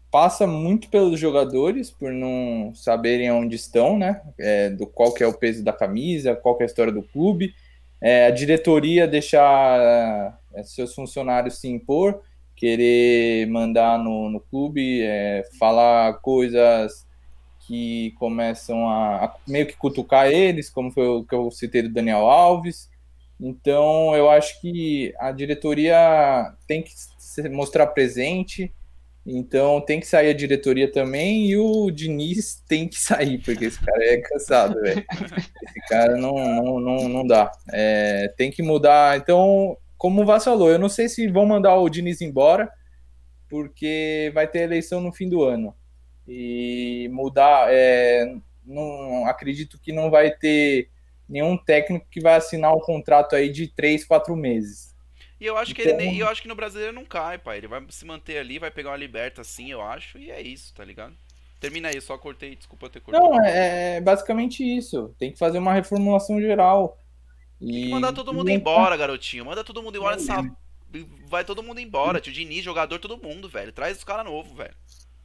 passa 0.09 0.47
muito 0.47 0.87
pelos 0.87 1.19
jogadores 1.19 1.91
por 1.91 2.13
não 2.13 2.71
saberem 2.73 3.29
onde 3.29 3.57
estão, 3.57 3.97
né? 3.99 4.21
É, 4.39 4.69
do 4.69 4.87
qual 4.87 5.13
que 5.13 5.21
é 5.21 5.27
o 5.27 5.37
peso 5.37 5.65
da 5.65 5.73
camisa, 5.73 6.33
qual 6.33 6.57
é 6.61 6.63
a 6.63 6.65
história 6.65 6.93
do 6.93 7.03
clube. 7.03 7.53
É, 7.99 8.27
a 8.27 8.31
diretoria 8.31 9.05
deixar 9.05 10.39
é, 10.53 10.63
seus 10.63 10.95
funcionários 10.95 11.59
se 11.59 11.67
impor, 11.67 12.21
querer 12.55 13.45
mandar 13.47 13.99
no, 13.99 14.29
no 14.29 14.39
clube, 14.39 15.01
é, 15.01 15.43
falar 15.59 16.21
coisas 16.21 17.05
que 17.67 18.11
começam 18.11 18.89
a, 18.89 19.25
a, 19.25 19.35
meio 19.45 19.67
que 19.67 19.75
cutucar 19.75 20.27
eles, 20.31 20.69
como 20.69 20.89
foi 20.89 21.05
o 21.05 21.25
que 21.25 21.35
eu 21.35 21.51
citei 21.51 21.81
do 21.81 21.89
Daniel 21.89 22.25
Alves. 22.27 22.89
Então, 23.39 24.15
eu 24.15 24.29
acho 24.29 24.59
que 24.59 25.13
a 25.19 25.31
diretoria 25.31 26.53
tem 26.67 26.81
que 26.81 26.91
se 27.17 27.47
mostrar 27.49 27.87
presente, 27.87 28.73
então 29.25 29.81
tem 29.81 29.99
que 29.99 30.07
sair 30.07 30.29
a 30.29 30.33
diretoria 30.33 30.91
também 30.91 31.49
e 31.49 31.57
o 31.57 31.91
Diniz 31.91 32.63
tem 32.67 32.87
que 32.87 32.97
sair, 32.99 33.39
porque 33.43 33.65
esse 33.65 33.79
cara 33.79 34.03
é 34.03 34.17
cansado, 34.17 34.81
velho. 34.81 35.05
Esse 35.63 35.87
cara 35.87 36.15
não, 36.17 36.33
não, 36.33 36.79
não, 36.79 37.09
não 37.09 37.27
dá. 37.27 37.51
É, 37.71 38.33
tem 38.37 38.49
que 38.49 38.63
mudar. 38.63 39.17
Então, 39.17 39.77
como 39.97 40.21
o 40.21 40.25
Vaz 40.25 40.43
falou, 40.43 40.69
eu 40.71 40.79
não 40.79 40.89
sei 40.89 41.07
se 41.09 41.27
vão 41.27 41.45
mandar 41.45 41.75
o 41.75 41.89
Diniz 41.89 42.21
embora, 42.21 42.71
porque 43.49 44.31
vai 44.33 44.47
ter 44.47 44.59
eleição 44.59 44.99
no 44.99 45.11
fim 45.11 45.29
do 45.29 45.43
ano. 45.43 45.75
E 46.27 47.07
mudar, 47.11 47.67
é, 47.69 48.33
não 48.65 49.25
acredito 49.25 49.79
que 49.79 49.91
não 49.93 50.09
vai 50.09 50.31
ter 50.31 50.89
nenhum 51.27 51.57
técnico 51.57 52.07
que 52.09 52.21
vai 52.21 52.35
assinar 52.35 52.73
um 52.73 52.79
contrato 52.79 53.35
aí 53.35 53.49
de 53.49 53.67
três, 53.67 54.05
quatro 54.05 54.35
meses. 54.35 54.95
E 55.39 55.45
eu 55.45 55.57
acho 55.57 55.71
então... 55.71 55.83
que 55.83 56.03
ele 56.03 56.19
eu 56.19 56.27
acho 56.27 56.41
que 56.41 56.47
no 56.47 56.55
brasileiro 56.55 56.93
não 56.93 57.05
cai, 57.05 57.37
pai. 57.37 57.57
Ele 57.57 57.67
vai 57.67 57.85
se 57.89 58.05
manter 58.05 58.39
ali, 58.39 58.57
vai 58.57 58.71
pegar 58.71 58.89
uma 58.91 58.97
liberta 58.97 59.41
assim, 59.41 59.71
eu 59.71 59.81
acho, 59.81 60.17
e 60.17 60.31
é 60.31 60.41
isso, 60.41 60.73
tá 60.73 60.83
ligado? 60.83 61.15
Termina 61.59 61.89
aí, 61.89 61.99
só 61.99 62.17
cortei, 62.17 62.55
desculpa 62.55 62.89
ter 62.89 62.99
cortado. 62.99 63.25
Não, 63.25 63.43
é, 63.43 63.97
é 63.97 64.01
basicamente 64.01 64.63
isso. 64.63 65.13
Tem 65.17 65.31
que 65.31 65.39
fazer 65.39 65.57
uma 65.57 65.73
reformulação 65.73 66.39
geral. 66.39 66.99
E... 67.59 67.71
Tem 67.71 67.83
que 67.83 67.89
mandar 67.89 68.13
todo 68.13 68.33
mundo 68.33 68.49
embora, 68.49 68.95
garotinho. 68.95 69.45
Manda 69.45 69.63
todo 69.63 69.81
mundo 69.81 69.97
embora 69.97 70.17
dessa. 70.17 70.43
Vai 71.27 71.43
todo 71.43 71.63
mundo 71.63 71.79
embora, 71.79 72.21
tio 72.21 72.31
Diniz, 72.31 72.63
jogador, 72.63 72.99
todo 72.99 73.17
mundo, 73.17 73.49
velho. 73.49 73.71
Traz 73.71 73.97
os 73.97 74.03
caras 74.03 74.25
novos, 74.25 74.55
velho 74.55 74.75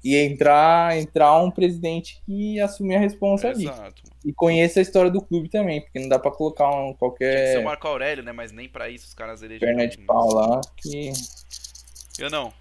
e 0.05 0.17
entrar 0.17 0.97
entrar 0.97 1.41
um 1.41 1.51
presidente 1.51 2.21
que 2.27 2.61
assumir 2.61 2.97
a 2.97 3.01
responsabilidade 3.01 3.79
Exato. 3.79 4.03
e 4.25 4.33
conheça 4.33 4.81
a 4.81 4.83
história 4.83 5.11
do 5.11 5.23
clube 5.23 5.49
também, 5.49 5.81
porque 5.81 5.99
não 5.99 6.09
dá 6.09 6.19
para 6.19 6.31
colocar 6.31 6.69
um 6.71 6.93
qualquer 6.93 7.35
Tinha 7.35 7.45
que 7.45 7.53
ser 7.53 7.59
o 7.59 7.65
Marco 7.65 7.87
Aurélio, 7.87 8.25
né, 8.25 8.33
mas 8.33 8.53
nem 8.53 8.69
para 8.69 8.89
isso 8.89 9.07
os 9.07 9.15
caras 9.15 9.43
elegem. 9.43 9.61
Perna 9.61 9.87
de 9.87 9.99
pau 9.99 10.33
lá 10.35 10.61
que 10.77 11.13
Eu 12.19 12.31
não. 12.31 12.53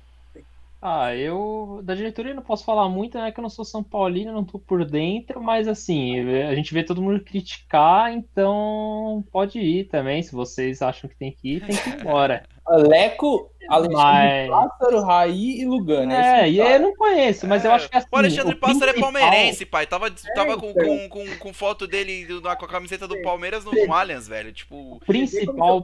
Ah, 0.83 1.15
eu 1.15 1.79
da 1.83 1.93
diretoria 1.93 2.33
não 2.33 2.41
posso 2.41 2.65
falar 2.65 2.89
muito, 2.89 3.15
né? 3.15 3.31
Que 3.31 3.39
eu 3.39 3.43
não 3.43 3.51
sou 3.51 3.63
São 3.63 3.83
Paulino, 3.83 4.31
não 4.31 4.43
tô 4.43 4.57
por 4.57 4.83
dentro, 4.83 5.39
mas 5.39 5.67
assim, 5.67 6.19
a 6.41 6.55
gente 6.55 6.73
vê 6.73 6.83
todo 6.83 7.03
mundo 7.03 7.23
criticar, 7.23 8.11
então 8.11 9.23
pode 9.31 9.59
ir 9.59 9.83
também. 9.89 10.23
Se 10.23 10.33
vocês 10.33 10.81
acham 10.81 11.07
que 11.07 11.15
tem 11.15 11.31
que 11.31 11.57
ir, 11.57 11.67
tem 11.67 11.77
que 11.77 11.87
ir 11.87 11.99
embora. 12.01 12.43
Leco, 12.77 13.51
Alexandre 13.69 13.97
mas... 13.97 14.49
Pássaro, 14.49 15.01
Raí 15.01 15.61
e 15.61 15.65
Lugano. 15.65 16.11
É, 16.11 16.41
é 16.41 16.49
e 16.49 16.59
eu 16.59 16.79
não 16.79 16.95
conheço, 16.95 17.47
mas 17.47 17.63
é. 17.63 17.67
eu 17.67 17.71
acho 17.71 17.89
que 17.89 17.97
assim. 17.97 18.07
O 18.11 18.17
Alexandre 18.17 18.55
o 18.55 18.59
Pássaro 18.59 18.91
é 18.91 18.99
palmeirense, 18.99 19.65
pai. 19.65 19.85
Tava, 19.85 20.07
é, 20.07 20.33
tava 20.35 20.57
com, 20.57 20.71
então. 20.71 20.83
com, 20.83 21.09
com, 21.09 21.37
com, 21.37 21.53
foto 21.53 21.87
dele 21.87 22.27
com 22.41 22.65
a 22.65 22.67
camiseta 22.67 23.07
do 23.07 23.21
Palmeiras 23.21 23.63
no, 23.63 23.71
no 23.71 23.93
Allianz, 23.93 24.27
velho. 24.27 24.51
Tipo. 24.51 24.95
O 24.95 24.99
principal. 24.99 25.81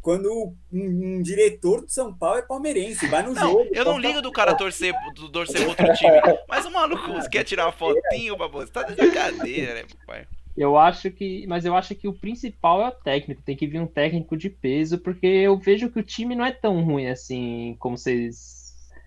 Quando 0.00 0.28
um, 0.28 0.56
um, 0.72 1.22
diretor 1.22 1.82
do 1.82 1.90
São 1.90 2.12
Paulo 2.12 2.38
é 2.38 2.42
palmeirense, 2.42 3.06
vai 3.06 3.22
no 3.22 3.32
não, 3.32 3.42
jogo. 3.42 3.68
Eu 3.72 3.84
não 3.84 3.98
ligo 3.98 4.20
do 4.20 4.32
cara 4.32 4.54
torcer, 4.54 4.94
do, 5.14 5.30
torcer 5.30 5.66
outro 5.68 5.92
time. 5.94 6.20
Mas 6.48 6.64
o 6.64 6.70
maluco 6.70 7.04
quer 7.30 7.44
tirar 7.44 7.66
uma 7.66 7.72
fotinho, 7.72 8.36
baboso. 8.36 8.72
Tá 8.72 8.82
de 8.82 8.94
brincadeira, 8.94 9.74
né, 9.74 9.84
pai? 10.06 10.26
Eu 10.56 10.76
acho 10.78 11.10
que, 11.10 11.46
mas 11.48 11.64
eu 11.64 11.74
acho 11.74 11.94
que 11.94 12.06
o 12.06 12.12
principal 12.12 12.80
é 12.82 12.88
o 12.88 12.92
técnico. 12.92 13.42
Tem 13.42 13.56
que 13.56 13.66
vir 13.66 13.80
um 13.80 13.86
técnico 13.86 14.36
de 14.36 14.48
peso, 14.48 14.98
porque 14.98 15.26
eu 15.26 15.58
vejo 15.58 15.90
que 15.90 15.98
o 15.98 16.04
time 16.04 16.34
não 16.36 16.44
é 16.44 16.52
tão 16.52 16.82
ruim 16.84 17.08
assim 17.08 17.76
como 17.78 17.98
vocês 17.98 18.64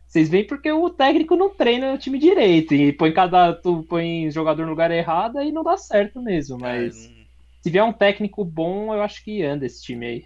vocês 0.07 0.29
veem 0.29 0.47
porque 0.47 0.71
o 0.71 0.89
técnico 0.89 1.35
não 1.35 1.49
treina 1.49 1.93
o 1.93 1.97
time 1.97 2.17
direito 2.17 2.73
e 2.73 2.93
põe 2.93 3.13
cada 3.13 3.53
tu 3.53 3.83
põe 3.83 4.31
jogador 4.31 4.63
no 4.63 4.69
lugar 4.69 4.89
errado 4.89 5.41
e 5.41 5.51
não 5.51 5.63
dá 5.63 5.75
certo 5.75 6.21
mesmo, 6.21 6.55
é, 6.57 6.59
mas 6.61 7.05
é, 7.05 7.09
não... 7.09 7.25
se 7.61 7.69
vier 7.69 7.83
um 7.83 7.93
técnico 7.93 8.43
bom, 8.45 8.93
eu 8.93 9.01
acho 9.01 9.23
que 9.23 9.43
anda 9.43 9.65
esse 9.65 9.83
time 9.83 10.05
aí. 10.05 10.25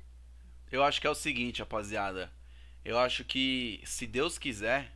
Eu 0.72 0.84
acho 0.84 1.02
que 1.02 1.08
é 1.08 1.10
o 1.10 1.16
seguinte, 1.16 1.60
rapaziada. 1.60 2.32
Eu 2.86 2.98
acho 2.98 3.26
que 3.26 3.82
se 3.84 4.08
Deus 4.08 4.38
quiser, 4.38 4.92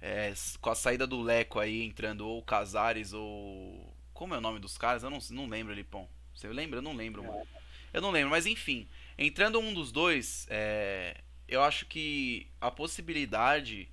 é, 0.00 0.32
com 0.60 0.70
a 0.70 0.74
saída 0.74 1.06
do 1.06 1.20
Leco 1.20 1.58
aí 1.58 1.82
entrando 1.82 2.26
ou 2.26 2.38
o 2.38 2.44
Casares 2.44 3.12
ou 3.12 3.89
como 4.20 4.34
é 4.34 4.36
o 4.36 4.40
nome 4.42 4.58
dos 4.58 4.76
caras? 4.76 5.02
Eu 5.02 5.08
não, 5.08 5.18
não 5.30 5.48
lembro, 5.48 5.72
Lipão. 5.72 6.06
Você 6.34 6.46
lembra? 6.46 6.76
Eu 6.76 6.82
não 6.82 6.94
lembro, 6.94 7.24
mano. 7.24 7.42
Eu 7.90 8.02
não 8.02 8.10
lembro, 8.10 8.28
mas 8.28 8.44
enfim. 8.44 8.86
Entrando 9.16 9.58
um 9.58 9.72
dos 9.72 9.90
dois, 9.90 10.46
é, 10.50 11.22
eu 11.48 11.62
acho 11.62 11.86
que 11.86 12.46
a 12.60 12.70
possibilidade 12.70 13.88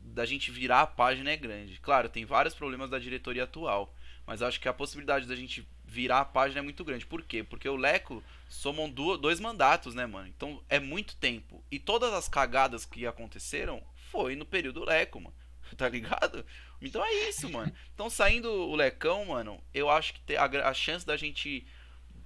da 0.00 0.24
gente 0.24 0.50
virar 0.50 0.80
a 0.80 0.86
página 0.86 1.30
é 1.30 1.36
grande. 1.36 1.78
Claro, 1.82 2.08
tem 2.08 2.24
vários 2.24 2.54
problemas 2.54 2.88
da 2.88 2.98
diretoria 2.98 3.44
atual. 3.44 3.94
Mas 4.26 4.40
eu 4.40 4.46
acho 4.46 4.58
que 4.58 4.68
a 4.68 4.72
possibilidade 4.72 5.26
da 5.26 5.36
gente 5.36 5.68
virar 5.84 6.20
a 6.20 6.24
página 6.24 6.60
é 6.60 6.62
muito 6.62 6.82
grande. 6.82 7.04
Por 7.04 7.20
quê? 7.20 7.44
Porque 7.44 7.68
o 7.68 7.76
Leco 7.76 8.24
somam 8.48 8.88
dois 8.88 9.38
mandatos, 9.38 9.94
né, 9.94 10.06
mano? 10.06 10.28
Então 10.28 10.64
é 10.66 10.80
muito 10.80 11.14
tempo. 11.16 11.62
E 11.70 11.78
todas 11.78 12.14
as 12.14 12.26
cagadas 12.26 12.86
que 12.86 13.06
aconteceram 13.06 13.82
foi 14.10 14.34
no 14.34 14.46
período 14.46 14.82
Leco, 14.82 15.20
mano. 15.20 15.36
Tá 15.76 15.88
ligado? 15.88 16.44
Então 16.80 17.04
é 17.04 17.28
isso, 17.28 17.48
mano. 17.48 17.72
Então 17.94 18.10
saindo 18.10 18.50
o 18.50 18.76
Lecão, 18.76 19.26
mano, 19.26 19.62
eu 19.72 19.88
acho 19.88 20.14
que 20.14 20.36
a, 20.36 20.44
a 20.44 20.74
chance 20.74 21.06
da 21.06 21.16
gente 21.16 21.66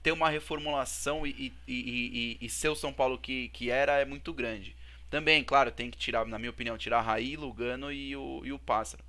ter 0.03 0.13
uma 0.13 0.29
reformulação 0.29 1.27
e, 1.27 1.53
e, 1.67 2.39
e, 2.39 2.39
e, 2.41 2.49
ser 2.49 2.69
o 2.69 2.77
São 2.77 2.93
Paulo 2.93 3.19
que, 3.19 3.49
que 3.49 3.71
era 3.71 3.99
é 3.99 4.05
muito 4.05 4.33
grande. 4.33 4.77
Também, 5.11 5.43
claro, 5.43 5.71
tem 5.71 5.91
que 5.91 5.99
tirar, 5.99 6.25
na 6.27 6.39
minha 6.39 6.51
opinião, 6.51 6.79
tirar 6.79 7.01
Raí, 7.01 7.37
Lugano 7.37 7.93
e 7.93 8.15
o, 8.15 8.43
e 8.45 8.53
o 8.53 8.59
Pássaro. 8.59 9.05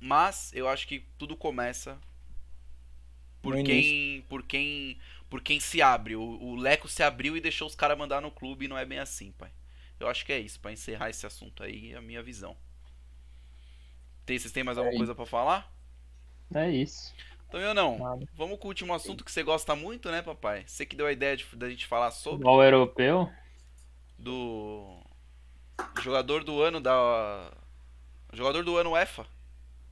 Mas 0.00 0.52
eu 0.54 0.68
acho 0.68 0.86
que 0.86 1.04
tudo 1.18 1.36
começa 1.36 1.98
por 3.40 3.62
quem, 3.62 4.22
por 4.28 4.42
quem 4.42 4.98
por 5.28 5.42
quem 5.42 5.60
se 5.60 5.82
abre. 5.82 6.16
O, 6.16 6.22
o 6.22 6.56
Leco 6.56 6.88
se 6.88 7.02
abriu 7.02 7.36
e 7.36 7.40
deixou 7.40 7.66
os 7.66 7.74
caras 7.74 7.98
mandar 7.98 8.20
no 8.20 8.30
clube 8.30 8.64
e 8.64 8.68
não 8.68 8.78
é 8.78 8.84
bem 8.84 8.98
assim, 8.98 9.32
pai. 9.32 9.50
Eu 9.98 10.08
acho 10.08 10.24
que 10.24 10.32
é 10.32 10.38
isso, 10.38 10.60
para 10.60 10.72
encerrar 10.72 11.10
esse 11.10 11.26
assunto 11.26 11.62
aí, 11.62 11.94
a 11.94 12.00
minha 12.00 12.22
visão. 12.22 12.56
Tem, 14.28 14.38
vocês 14.38 14.52
têm 14.52 14.62
mais 14.62 14.76
alguma 14.76 14.94
é 14.94 14.98
coisa 14.98 15.14
para 15.14 15.24
falar? 15.24 15.72
É 16.54 16.68
isso. 16.68 17.14
Então 17.48 17.58
eu 17.58 17.72
não. 17.72 17.98
Nada. 17.98 18.28
Vamos 18.36 18.58
com 18.58 18.66
o 18.66 18.68
último 18.68 18.92
assunto 18.92 19.24
que 19.24 19.32
você 19.32 19.42
gosta 19.42 19.74
muito, 19.74 20.10
né, 20.10 20.20
papai? 20.20 20.64
Você 20.66 20.84
que 20.84 20.94
deu 20.94 21.06
a 21.06 21.12
ideia 21.12 21.34
de, 21.34 21.46
da 21.56 21.70
gente 21.70 21.86
falar 21.86 22.10
sobre. 22.10 22.46
O 22.46 22.62
europeu? 22.62 23.32
Do. 24.18 25.00
Jogador 26.02 26.44
do 26.44 26.60
ano 26.60 26.78
da. 26.78 27.50
Jogador 28.34 28.62
do 28.62 28.76
ano 28.76 28.90
UEFA. 28.90 29.26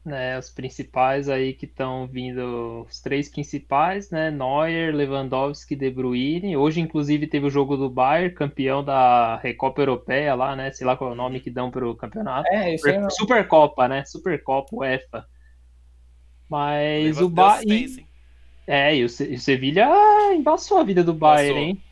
Né, 0.07 0.39
os 0.39 0.49
principais 0.49 1.29
aí 1.29 1.53
que 1.53 1.67
estão 1.67 2.07
vindo, 2.07 2.87
os 2.89 3.01
três 3.01 3.29
principais, 3.29 4.11
né, 4.11 4.31
Neuer, 4.31 4.95
Lewandowski, 4.95 5.75
De 5.75 5.91
Bruyne. 5.91 6.57
Hoje, 6.57 6.81
inclusive, 6.81 7.27
teve 7.27 7.47
o 7.47 7.51
jogo 7.51 7.77
do 7.77 7.91
Bayern, 7.91 8.35
campeão 8.35 8.85
da 8.85 9.37
Recopa 9.37 9.83
Europeia 9.83 10.35
lá, 10.35 10.55
né, 10.55 10.71
sei 10.71 10.87
lá 10.87 10.97
qual 10.97 11.11
é 11.11 11.13
o 11.13 11.17
nome 11.17 11.41
que 11.41 11.51
dão 11.51 11.71
para 11.71 11.87
o 11.87 11.95
campeonato. 11.95 12.49
É, 12.51 12.75
isso 12.75 12.89
aí. 12.89 13.11
Supercopa, 13.11 13.89
né, 13.89 14.05
Supercopa 14.05 14.75
UEFA. 14.77 15.27
Mas 16.49 17.21
o 17.21 17.29
Bayern... 17.29 18.07
É, 18.69 18.97
e 18.97 19.05
o, 19.05 19.09
Se 19.09 19.25
o 19.25 19.39
Sevilha 19.39 19.89
embaçou 20.33 20.79
a 20.79 20.85
vida 20.85 21.05
do 21.05 21.15
Bayern, 21.15 21.61
hein? 21.61 21.83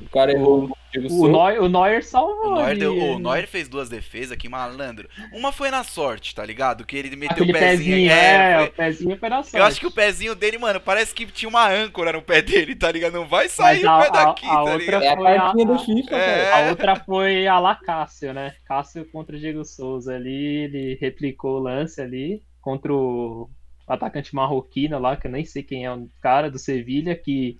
O 0.00 0.08
cara 0.10 0.32
errou 0.32 0.70
o, 0.96 1.24
o, 1.24 1.28
Neuer, 1.28 1.62
o 1.62 1.68
Neuer 1.68 2.02
salvou. 2.04 2.52
O 2.52 2.54
Neuer, 2.56 2.78
deu, 2.78 2.96
o 2.96 3.18
Neuer 3.18 3.46
fez 3.46 3.68
duas 3.68 3.88
defesas 3.88 4.32
aqui, 4.32 4.48
malandro. 4.48 5.08
Uma 5.32 5.52
foi 5.52 5.70
na 5.70 5.84
sorte, 5.84 6.34
tá 6.34 6.44
ligado? 6.44 6.84
Que 6.86 6.96
ele 6.96 7.14
meteu 7.14 7.32
Aquele 7.44 7.50
o 7.50 7.54
pezinho. 7.54 7.78
pezinho 7.96 8.10
é, 8.10 8.52
é, 8.52 8.56
foi... 8.58 8.66
o 8.66 8.72
pezinho 8.72 9.18
foi 9.18 9.28
na 9.28 9.42
sorte. 9.42 9.56
Eu 9.56 9.64
acho 9.64 9.80
que 9.80 9.86
o 9.86 9.90
pezinho 9.90 10.34
dele, 10.34 10.56
mano, 10.58 10.80
parece 10.80 11.14
que 11.14 11.26
tinha 11.26 11.48
uma 11.48 11.68
âncora 11.68 12.12
no 12.12 12.22
pé 12.22 12.40
dele, 12.40 12.74
tá 12.74 12.90
ligado? 12.90 13.12
Não 13.14 13.26
vai 13.26 13.48
sair 13.48 13.82
Mas 13.82 14.08
o 14.08 14.10
pé 14.12 14.18
a- 14.18 14.24
daqui, 14.24 14.46
a 14.46 14.50
tá 14.50 14.62
outra 14.62 14.76
ligado? 14.78 15.02
É 15.02 15.08
a 15.08 15.52
Foi 15.52 15.62
a- 15.62 15.66
do 15.66 15.78
FIFA, 15.78 16.16
É. 16.16 16.52
A 16.52 16.70
outra 16.70 16.96
foi 16.96 17.46
a 17.46 17.58
La 17.58 17.74
Cássio, 17.74 18.32
né? 18.32 18.54
Cássio 18.64 19.04
contra 19.12 19.36
o 19.36 19.38
Diego 19.38 19.64
Souza 19.64 20.14
ali, 20.14 20.64
ele 20.64 20.98
replicou 21.00 21.56
o 21.56 21.62
lance 21.62 22.00
ali 22.00 22.42
contra 22.60 22.92
o 22.92 23.48
atacante 23.86 24.34
marroquino 24.34 24.98
lá, 24.98 25.16
que 25.16 25.26
eu 25.26 25.30
nem 25.30 25.44
sei 25.44 25.62
quem 25.62 25.84
é 25.84 25.92
o 25.92 26.08
cara 26.20 26.50
do 26.50 26.58
Sevilha, 26.58 27.14
que 27.16 27.58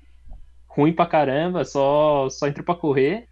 ruim 0.69 0.93
pra 0.93 1.07
caramba, 1.07 1.65
só, 1.65 2.29
só 2.31 2.47
entrou 2.47 2.65
pra 2.65 2.75
correr. 2.75 3.29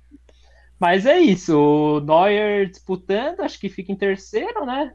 Mas 0.79 1.07
é 1.07 1.19
isso, 1.19 1.57
o 1.57 2.01
Neuer 2.01 2.69
disputando, 2.69 3.41
acho 3.41 3.59
que 3.59 3.69
fica 3.69 3.93
em 3.93 3.97
terceiro, 3.97 4.67
né? 4.67 4.93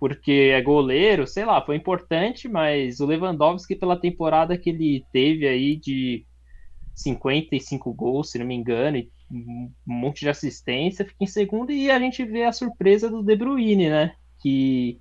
Porque 0.00 0.50
é 0.52 0.60
goleiro, 0.60 1.26
sei 1.26 1.44
lá, 1.44 1.64
foi 1.64 1.76
importante, 1.76 2.48
mas 2.48 3.00
o 3.00 3.06
Lewandowski, 3.06 3.76
pela 3.76 4.00
temporada 4.00 4.58
que 4.58 4.70
ele 4.70 5.04
teve 5.12 5.46
aí 5.46 5.76
de 5.76 6.26
55 6.94 7.92
gols, 7.92 8.30
se 8.30 8.38
não 8.38 8.46
me 8.46 8.54
engano, 8.54 8.96
e 8.96 9.10
um 9.30 9.70
monte 9.86 10.20
de 10.20 10.28
assistência, 10.28 11.04
fica 11.04 11.24
em 11.24 11.26
segundo, 11.26 11.70
e 11.72 11.90
a 11.90 11.98
gente 11.98 12.24
vê 12.24 12.44
a 12.44 12.52
surpresa 12.52 13.08
do 13.08 13.22
De 13.22 13.36
Bruyne, 13.36 13.88
né? 13.88 14.14
Que 14.40 15.00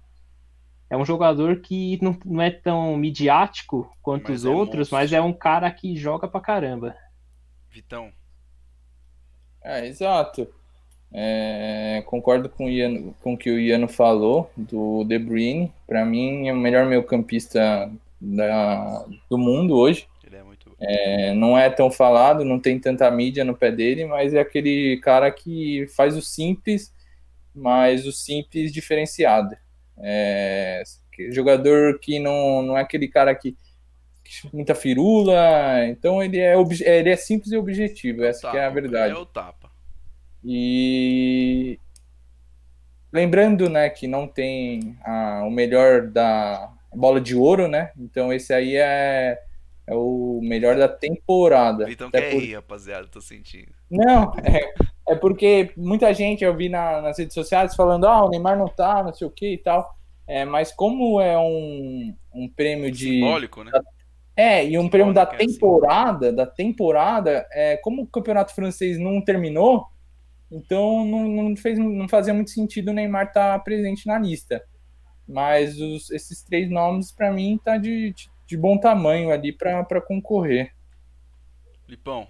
é 0.89 0.97
um 0.97 1.05
jogador 1.05 1.61
que 1.61 1.99
não, 2.01 2.17
não 2.25 2.41
é 2.41 2.51
tão 2.51 2.95
midiático 2.97 3.91
quanto 4.01 4.31
Mas 4.31 4.41
os 4.41 4.45
é 4.45 4.49
outros, 4.49 4.91
monstro. 4.91 4.97
mas 4.97 5.13
é 5.13 5.21
um 5.21 5.34
cara 5.34 5.69
que 5.71 5.95
joga 5.95 6.27
pra 6.27 6.41
caramba. 6.41 6.95
Vitão. 7.69 8.11
É, 9.63 9.86
exato. 9.88 10.47
É, 11.11 12.03
concordo 12.07 12.49
com 12.49 12.65
o, 12.65 12.69
Ian, 12.69 13.11
com 13.21 13.34
o 13.34 13.38
que 13.38 13.49
o 13.49 13.59
Iano 13.59 13.88
falou 13.88 14.51
do 14.57 15.03
De 15.03 15.17
Bruyne. 15.19 15.71
Para 15.88 16.03
mim, 16.05 16.47
é 16.47 16.53
o 16.53 16.57
melhor 16.57 16.86
meio-campista 16.86 17.91
da- 18.19 19.05
do 19.29 19.38
mundo 19.38 19.75
hoje. 19.75 20.07
Ele 20.25 20.36
é 20.38 20.43
muito. 20.43 20.75
É, 20.79 21.34
não 21.34 21.57
é 21.57 21.69
tão 21.69 21.91
falado, 21.91 22.43
não 22.43 22.59
tem 22.59 22.79
tanta 22.79 23.09
mídia 23.11 23.43
no 23.45 23.55
pé 23.55 23.71
dele, 23.71 24.05
mas 24.05 24.34
é 24.34 24.39
aquele 24.39 24.99
cara 25.01 25.31
que 25.31 25.88
faz 25.95 26.17
o 26.17 26.21
simples, 26.21 26.93
mas 27.53 28.05
o 28.07 28.11
simples 28.11 28.73
diferenciado. 28.73 29.55
É, 29.99 30.83
jogador 31.31 31.99
que 31.99 32.19
não, 32.19 32.61
não 32.63 32.77
é 32.77 32.81
aquele 32.81 33.07
cara 33.07 33.33
que, 33.35 33.53
que 34.23 34.49
muita 34.53 34.75
firula, 34.75 35.85
então 35.87 36.23
ele 36.23 36.39
é, 36.39 36.55
ele 36.57 37.09
é 37.09 37.15
simples 37.17 37.51
e 37.51 37.57
objetivo, 37.57 38.23
essa 38.23 38.49
que 38.51 38.57
é 38.57 38.61
a 38.61 38.63
Tapa, 38.69 38.81
verdade. 38.81 39.13
É 39.13 39.17
o 39.17 39.25
tapa. 39.25 39.71
E 40.43 41.79
lembrando, 43.11 43.69
né, 43.69 43.89
que 43.89 44.07
não 44.07 44.27
tem 44.27 44.97
a- 45.03 45.43
o 45.45 45.51
melhor 45.51 46.07
da 46.07 46.71
bola 46.93 47.19
de 47.21 47.35
ouro, 47.35 47.67
né? 47.67 47.91
Então 47.97 48.31
esse 48.33 48.53
aí 48.53 48.75
é, 48.75 49.39
é 49.87 49.95
o 49.95 50.39
melhor 50.43 50.75
da 50.77 50.87
temporada. 50.87 51.85
Até 51.85 52.21
quer 52.21 52.31
por- 52.31 52.41
rir, 52.41 52.55
rapaziada, 52.55 53.07
tô 53.07 53.21
sentindo. 53.21 53.71
Não, 53.97 54.33
é, 54.43 54.73
é 55.09 55.15
porque 55.15 55.71
muita 55.77 56.13
gente 56.13 56.43
eu 56.43 56.55
vi 56.55 56.69
na- 56.69 57.01
nas 57.01 57.17
redes 57.17 57.33
sociais 57.33 57.75
falando, 57.75 58.05
ah, 58.07 58.25
o 58.25 58.29
Neymar 58.29 58.57
não 58.57 58.67
tá, 58.67 59.03
não 59.03 59.13
sei 59.13 59.27
o 59.27 59.31
que 59.31 59.53
e 59.53 59.57
tal. 59.57 59.93
É, 60.27 60.45
mas 60.45 60.71
como 60.71 61.19
é 61.19 61.37
um, 61.37 62.15
um 62.33 62.49
prêmio 62.49 62.89
de. 62.91 63.05
Simbólico, 63.05 63.63
né? 63.63 63.71
É, 64.35 64.65
e 64.65 64.77
um 64.79 64.89
prêmio 64.89 65.13
da 65.13 65.21
Simbólico, 65.21 65.43
é 65.43 65.45
assim. 65.45 65.53
temporada, 65.53 66.33
da 66.33 66.45
temporada, 66.47 67.47
é, 67.51 67.77
como 67.77 68.01
o 68.03 68.07
campeonato 68.07 68.55
francês 68.55 68.97
não 68.97 69.21
terminou, 69.21 69.85
então 70.51 71.05
não, 71.05 71.27
não, 71.27 71.55
fez, 71.55 71.77
não 71.77 72.07
fazia 72.07 72.33
muito 72.33 72.49
sentido 72.51 72.89
o 72.89 72.93
Neymar 72.93 73.27
estar 73.27 73.59
presente 73.63 74.07
na 74.07 74.17
lista. 74.17 74.63
Mas 75.27 75.79
os- 75.79 76.09
esses 76.11 76.41
três 76.43 76.69
nomes, 76.69 77.11
para 77.11 77.31
mim, 77.31 77.59
tá 77.63 77.77
de, 77.77 78.11
de, 78.11 78.29
de 78.47 78.57
bom 78.57 78.77
tamanho 78.77 79.29
ali 79.31 79.51
para 79.51 80.01
concorrer. 80.01 80.71
Lipão. 81.87 82.27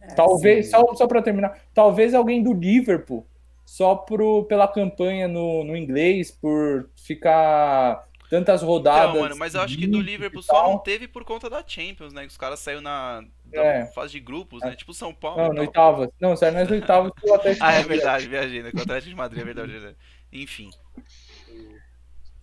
É, 0.00 0.14
Talvez, 0.14 0.66
assim, 0.66 0.70
só, 0.86 0.94
só 0.94 1.06
para 1.06 1.22
terminar, 1.22 1.58
talvez 1.74 2.14
alguém 2.14 2.42
do 2.42 2.52
Liverpool, 2.52 3.26
só 3.64 3.94
pro, 3.94 4.44
pela 4.44 4.66
campanha 4.66 5.28
no, 5.28 5.62
no 5.64 5.76
inglês, 5.76 6.30
por 6.30 6.90
ficar 6.96 8.08
tantas 8.28 8.62
rodadas. 8.62 9.10
Então, 9.10 9.22
mano, 9.22 9.36
mas 9.36 9.54
eu 9.54 9.60
acho 9.60 9.76
que 9.76 9.86
do 9.86 10.00
Liverpool 10.00 10.42
só 10.42 10.62
não 10.64 10.78
teve 10.78 11.06
por 11.08 11.24
conta 11.24 11.50
da 11.50 11.62
Champions, 11.66 12.12
né? 12.12 12.22
Que 12.22 12.28
os 12.28 12.36
caras 12.36 12.60
saíram 12.60 12.80
na 12.80 13.24
da 13.44 13.62
É. 13.64 13.86
fase 13.86 14.12
de 14.12 14.20
grupos, 14.20 14.62
né? 14.62 14.74
Tipo 14.76 14.94
São 14.94 15.12
Paulo. 15.14 15.42
Não, 15.42 15.48
no 15.48 15.54
tal. 15.54 15.60
oitavas. 15.60 16.08
Não, 16.20 16.36
saiu 16.36 16.52
nas 16.52 16.70
oitavas 16.70 17.12
pelo 17.20 17.34
Atlético 17.34 17.64
Ah, 17.64 17.72
é 17.74 17.82
Madrid. 17.82 17.88
verdade, 17.88 18.28
viajei, 18.28 18.62
né? 18.62 18.72
Com 18.72 18.78
o 18.78 18.82
Atlético 18.82 19.10
de 19.10 19.16
Madrid, 19.16 19.42
é 19.42 19.44
verdade. 19.44 19.70
é 19.70 19.72
verdade. 19.74 19.96
Enfim. 20.32 20.70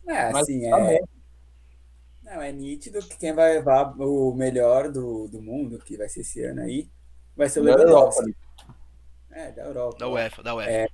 É, 0.07 0.31
Mas 0.31 0.43
assim, 0.43 0.61
tá 0.69 0.79
é, 0.79 0.99
bom. 0.99 1.07
não, 2.23 2.41
é 2.41 2.51
nítido 2.51 2.99
que 2.99 3.17
quem 3.17 3.33
vai 3.33 3.53
levar 3.53 3.93
o 3.99 4.33
melhor 4.33 4.91
do, 4.91 5.27
do 5.27 5.41
mundo, 5.41 5.79
que 5.79 5.97
vai 5.97 6.09
ser 6.09 6.21
esse 6.21 6.43
ano 6.43 6.61
aí, 6.61 6.89
vai 7.37 7.47
ser 7.47 7.59
o. 7.59 7.63
Lewandowski. 7.63 8.35
É, 9.31 9.51
da 9.51 9.63
Europa. 9.63 9.97
Da 9.99 10.09
UEFA, 10.09 10.43
da 10.43 10.55
UEFA. 10.55 10.71
É. 10.71 10.87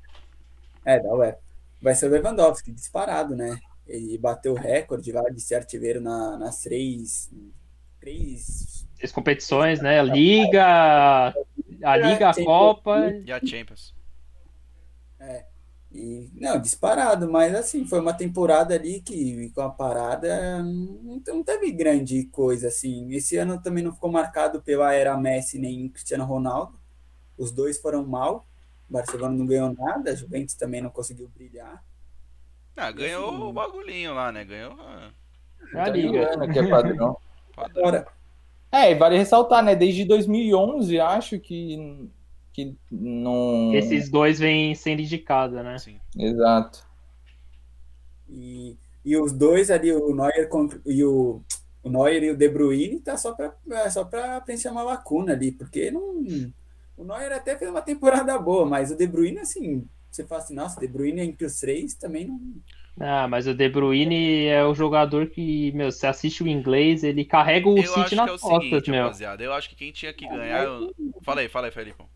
É, 0.85 0.99
da 0.99 1.13
UEFA. 1.13 1.39
Vai 1.81 1.95
ser 1.95 2.07
o 2.07 2.09
Lewandowski, 2.09 2.71
disparado, 2.71 3.35
né? 3.35 3.57
Ele 3.87 4.17
bateu 4.17 4.53
o 4.53 4.57
recorde 4.57 5.11
lá 5.11 5.23
de 5.29 5.41
ser 5.41 5.55
artilheiro 5.55 5.99
na, 5.99 6.37
nas 6.37 6.61
três, 6.61 7.29
três 7.99 8.87
As 9.01 9.11
competições, 9.11 9.81
né? 9.81 9.99
A 9.99 10.03
Liga, 10.03 11.33
a 11.83 11.97
Liga, 11.97 12.29
a. 12.29 12.33
Copa. 12.33 13.11
E 13.25 13.31
a 13.31 13.39
Champions. 13.39 13.93
E, 15.93 16.31
não, 16.33 16.59
disparado, 16.59 17.31
mas 17.31 17.53
assim, 17.53 17.85
foi 17.85 17.99
uma 17.99 18.13
temporada 18.13 18.73
ali 18.73 18.99
que 18.99 19.51
com 19.51 19.61
a 19.61 19.69
parada 19.69 20.63
não, 20.63 21.21
não 21.27 21.43
teve 21.43 21.71
grande 21.71 22.25
coisa 22.25 22.67
assim. 22.67 23.13
Esse 23.13 23.37
ano 23.37 23.61
também 23.61 23.83
não 23.83 23.93
ficou 23.93 24.11
marcado 24.11 24.61
pela 24.61 24.91
era 24.91 25.15
Messi 25.15 25.59
nem 25.59 25.87
Cristiano 25.89 26.25
Ronaldo. 26.25 26.79
Os 27.37 27.51
dois 27.51 27.79
foram 27.79 28.03
mal. 28.05 28.47
O 28.89 28.93
Barcelona 28.93 29.35
não 29.35 29.45
ganhou 29.45 29.71
nada, 29.73 30.11
a 30.11 30.15
Juventus 30.15 30.55
também 30.55 30.81
não 30.81 30.89
conseguiu 30.89 31.29
brilhar. 31.29 31.83
Ah, 32.75 32.91
ganhou 32.91 33.29
Assim, 33.29 33.43
o 33.43 33.53
bagulhinho 33.53 34.13
lá, 34.15 34.31
né? 34.31 34.43
Ganhou. 34.43 34.75
A 35.75 35.89
Liga. 35.89 36.37
Tá 36.37 36.47
que 36.47 36.59
é 36.59 36.67
padrão. 36.67 37.17
padrão. 37.55 37.83
Agora, 37.83 38.07
É, 38.71 38.91
e 38.91 38.95
vale 38.95 39.17
ressaltar, 39.17 39.63
né? 39.63 39.75
Desde 39.75 40.05
2011, 40.05 40.99
acho 40.99 41.39
que, 41.39 42.09
que 42.53 42.75
não. 42.91 43.73
Esses 43.73 44.09
dois 44.09 44.39
vêm 44.39 44.73
sendo 44.75 45.01
indicados, 45.01 45.55
né? 45.63 45.77
Sim. 45.79 45.99
Exato. 46.17 46.85
e, 48.29 48.75
e 49.03 49.17
os 49.17 49.31
dois 49.31 49.69
ali, 49.69 49.91
o 49.91 50.15
Neuer 50.15 50.49
e 50.85 51.03
o, 51.03 51.41
o 51.83 51.89
Neuer 51.89 52.23
e 52.23 52.31
o 52.31 52.37
De 52.37 52.47
Bruyne, 52.49 52.99
tá 52.99 53.17
só 53.17 53.33
para 53.33 53.89
só 53.89 54.05
para 54.05 54.41
preencher 54.41 54.69
uma 54.69 54.83
lacuna 54.83 55.33
ali, 55.33 55.51
porque 55.51 55.91
não. 55.91 56.23
O 56.95 57.03
Neuer 57.03 57.31
até 57.33 57.57
fez 57.57 57.69
uma 57.69 57.81
temporada 57.81 58.37
boa, 58.37 58.65
mas 58.65 58.91
o 58.91 58.95
De 58.95 59.07
Bruyne, 59.07 59.39
assim, 59.39 59.87
você 60.11 60.25
fala 60.25 60.41
assim, 60.41 60.53
nossa, 60.53 60.79
De 60.79 60.87
Bruyne 60.87 61.21
entre 61.21 61.45
os 61.45 61.59
três 61.59 61.95
também 61.95 62.27
não. 62.27 62.39
Ah, 62.99 63.27
mas 63.27 63.47
o 63.47 63.55
De 63.55 63.67
Bruyne 63.69 64.45
é 64.45 64.63
o 64.63 64.75
jogador 64.75 65.27
que, 65.27 65.71
meu, 65.71 65.91
você 65.91 66.05
assiste 66.05 66.43
o 66.43 66.47
inglês, 66.47 67.03
ele 67.03 67.25
carrega 67.25 67.67
o 67.67 67.77
Eu 67.77 67.95
acho 67.95 68.03
City 68.03 68.09
que 68.09 68.15
nas 68.15 68.29
é 68.29 68.33
o 68.33 68.39
costas, 68.39 68.63
seguinte, 68.69 68.91
meu. 68.91 69.03
rapaziada. 69.05 69.43
Eu 69.43 69.51
acho 69.53 69.67
que 69.69 69.75
quem 69.75 69.91
tinha 69.91 70.13
que 70.13 70.27
ganhar. 70.27 70.63
eu- 70.65 70.93
Fala 71.23 71.41
aí, 71.41 71.49
fala 71.49 71.67
aí, 71.67 71.71
Felipão. 71.71 72.07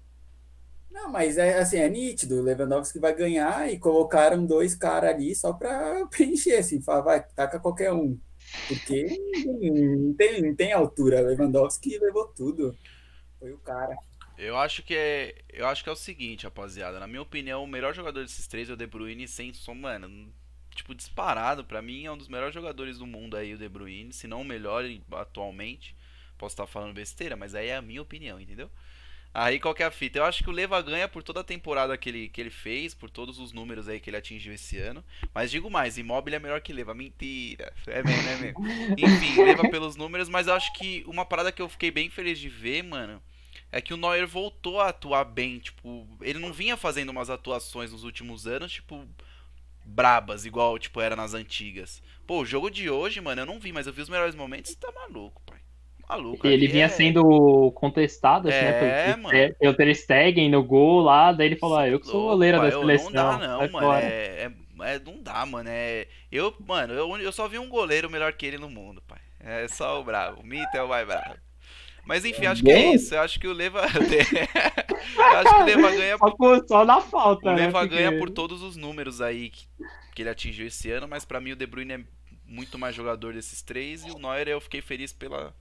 Não, 0.98 1.12
mas 1.12 1.38
é 1.38 1.60
assim, 1.60 1.78
é 1.78 1.88
nítido, 1.88 2.40
o 2.40 2.42
Lewandowski 2.42 2.98
vai 2.98 3.14
ganhar 3.14 3.72
e 3.72 3.78
colocaram 3.78 4.44
dois 4.44 4.74
caras 4.74 5.12
ali 5.12 5.36
só 5.36 5.54
para 5.54 6.04
preencher, 6.10 6.56
assim, 6.56 6.82
falar, 6.82 7.02
vai, 7.02 7.24
taca 7.24 7.60
qualquer 7.60 7.94
um. 7.94 8.20
Porque 8.68 9.06
não 9.46 10.14
tem, 10.16 10.42
não 10.42 10.56
tem 10.56 10.74
altura, 10.74 11.22
Lewandowski 11.22 12.00
levou 12.00 12.28
tudo. 12.30 12.76
Foi 13.40 13.54
o 13.54 13.60
cara. 13.60 13.96
Eu 14.40 14.58
acho 14.58 14.82
que 14.82 14.96
é. 14.96 15.36
Eu 15.50 15.68
acho 15.68 15.84
que 15.84 15.90
é 15.90 15.94
o 15.94 15.96
seguinte, 15.96 16.46
rapaziada. 16.46 17.00
Na 17.00 17.08
minha 17.08 17.22
opinião, 17.22 17.64
o 17.64 17.68
melhor 17.68 17.94
jogador 17.94 18.24
desses 18.24 18.48
três 18.48 18.70
é 18.70 18.74
o 18.74 18.78
De 18.78 18.88
Bruyne, 18.88 19.28
sem 19.28 19.54
som, 19.54 19.76
mano. 19.76 20.34
Tipo, 20.74 20.96
disparado, 20.96 21.64
pra 21.64 21.82
mim 21.82 22.06
é 22.06 22.12
um 22.12 22.18
dos 22.18 22.28
melhores 22.28 22.56
jogadores 22.56 22.98
do 22.98 23.06
mundo 23.06 23.38
aí, 23.38 23.54
o 23.54 23.58
De 23.58 23.70
Bruyne, 23.70 24.14
se 24.14 24.28
não 24.28 24.42
o 24.42 24.46
melhor 24.46 24.84
atualmente. 25.12 25.96
Posso 26.38 26.54
estar 26.54 26.68
falando 26.68 26.94
besteira, 26.94 27.36
mas 27.36 27.54
aí 27.54 27.68
é 27.68 27.76
a 27.76 27.82
minha 27.82 28.02
opinião, 28.02 28.40
entendeu? 28.40 28.70
Aí 29.34 29.60
qual 29.60 29.74
que 29.74 29.84
é 29.84 29.86
a 29.86 29.92
fita? 29.92 30.18
Eu 30.18 30.26
acho 30.26 30.44
que 30.44 30.50
o 30.50 30.54
Leva 30.54 30.82
ganha 30.82 31.08
por 31.08 31.22
toda 31.22 31.42
a 31.42 31.44
temporada 31.44 31.96
que 31.98 32.10
ele, 32.10 32.30
que 32.30 32.42
ele 32.42 32.50
fez, 32.50 32.94
por 32.94 33.10
todos 33.10 33.40
os 33.40 33.52
números 33.52 33.88
aí 33.88 34.00
que 34.00 34.10
ele 34.10 34.18
atingiu 34.18 34.54
esse 34.54 34.78
ano. 34.78 35.04
Mas 35.34 35.52
digo 35.52 35.70
mais, 35.70 35.98
Imóvel 35.98 36.36
é 36.36 36.40
melhor 36.40 36.62
que 36.62 36.74
Leva. 36.74 36.94
Mentira. 36.94 37.72
É 37.86 38.02
mesmo, 38.02 38.30
é 38.30 38.38
mesmo. 38.38 38.68
Enfim, 38.98 39.44
Leva 39.44 39.70
pelos 39.70 39.96
números, 39.96 40.28
mas 40.28 40.48
eu 40.48 40.54
acho 40.54 40.74
que 40.74 41.04
uma 41.08 41.26
parada 41.26 41.52
que 41.52 41.62
eu 41.62 41.70
fiquei 41.70 41.92
bem 41.92 42.10
feliz 42.10 42.40
de 42.40 42.50
ver, 42.50 42.84
mano, 42.84 43.22
é 43.72 43.80
que 43.80 43.94
o 43.94 43.98
Neuer 43.98 44.28
voltou 44.28 44.80
a 44.80 44.90
atuar 44.90 45.26
bem. 45.26 45.60
Tipo, 45.60 46.08
ele 46.22 46.40
não 46.40 46.52
vinha 46.52 46.76
fazendo 46.76 47.10
umas 47.10 47.30
atuações 47.30 47.92
nos 47.92 48.04
últimos 48.04 48.48
anos, 48.48 48.72
tipo, 48.72 49.08
brabas, 49.86 50.46
igual, 50.46 50.80
tipo, 50.80 51.00
era 51.00 51.16
nas 51.16 51.34
antigas. 51.34 52.02
Pô, 52.26 52.42
o 52.42 52.46
jogo 52.46 52.70
de 52.70 52.90
hoje, 52.90 53.22
mano, 53.22 53.42
eu 53.42 53.46
não 53.46 53.60
vi, 53.60 53.72
mas 53.72 53.86
eu 53.86 53.94
vi 53.94 54.02
os 54.02 54.10
melhores 54.10 54.36
momentos, 54.36 54.74
tá 54.76 54.92
maluco, 54.92 55.42
pai 55.46 55.57
maluco. 56.08 56.48
Ele 56.48 56.68
vinha 56.68 56.86
é... 56.86 56.90
sendo 56.90 57.72
contestado, 57.76 58.48
assim, 58.48 58.58
né, 58.58 58.70
é, 58.70 59.18
né? 59.18 59.30
Pelo, 59.30 59.56
pelo 59.56 59.74
Ter 59.76 59.96
Stegen 59.96 60.50
no 60.50 60.64
gol 60.64 61.02
lá, 61.02 61.32
daí 61.32 61.48
ele 61.48 61.56
falou, 61.56 61.78
ah, 61.78 61.88
eu 61.88 62.00
que 62.00 62.08
sou 62.08 62.26
o 62.26 62.30
goleiro 62.30 62.62
da 62.62 62.72
seleção. 62.72 63.12
Não 63.12 63.40
dá, 63.40 63.48
não, 63.48 63.72
mano. 63.72 63.94
É, 63.94 64.06
é, 64.08 64.52
é, 64.82 65.00
não 65.00 65.22
dá, 65.22 65.46
mano. 65.46 65.70
É, 65.70 66.08
eu, 66.32 66.54
mano, 66.66 66.94
eu, 66.94 67.18
eu 67.18 67.32
só 67.32 67.48
vi 67.48 67.60
um 67.60 67.70
goleiro 67.70 68.10
melhor 68.10 68.32
que 68.34 68.46
ele 68.46 68.58
no 68.58 68.70
mundo, 68.70 69.02
pai. 69.08 69.20
É 69.40 69.68
só 69.68 70.00
o 70.00 70.04
bravo. 70.04 70.42
O 70.42 70.46
Mito 70.46 70.76
é 70.76 70.82
o 70.82 70.90
mais 70.90 71.06
bravo. 71.06 71.36
Mas 72.06 72.24
enfim, 72.24 72.46
acho 72.46 72.64
que 72.64 72.72
é 72.72 72.94
isso. 72.94 73.14
Eu 73.14 73.22
acho 73.22 73.40
que 73.40 73.48
o 73.48 73.54
Leva. 73.54 73.82
eu 73.84 75.38
acho 75.38 75.56
que 75.56 75.62
o 75.62 75.66
Leva 75.66 75.92
ganha 75.92 76.18
por. 76.18 76.66
Só 76.66 76.86
na 76.86 77.02
falta. 77.02 77.50
O 77.50 77.54
né, 77.54 77.66
Leva 77.66 77.82
né? 77.84 77.88
ganha 77.88 78.18
por 78.18 78.30
todos 78.30 78.62
os 78.62 78.78
números 78.78 79.20
aí 79.20 79.50
que, 79.50 79.68
que 80.16 80.22
ele 80.22 80.30
atingiu 80.30 80.68
esse 80.68 80.90
ano, 80.90 81.08
mas 81.08 81.26
para 81.26 81.42
mim 81.42 81.52
o 81.52 81.56
De 81.56 81.66
Bruyne 81.68 81.94
é 81.94 82.00
muito 82.46 82.80
mais 82.80 82.96
jogador 82.96 83.34
desses 83.34 83.62
três 83.62 84.06
e 84.06 84.12
o 84.12 84.18
Neuer 84.18 84.48
eu 84.48 84.62
fiquei 84.62 84.82
feliz 84.82 85.12
pela, 85.12 85.54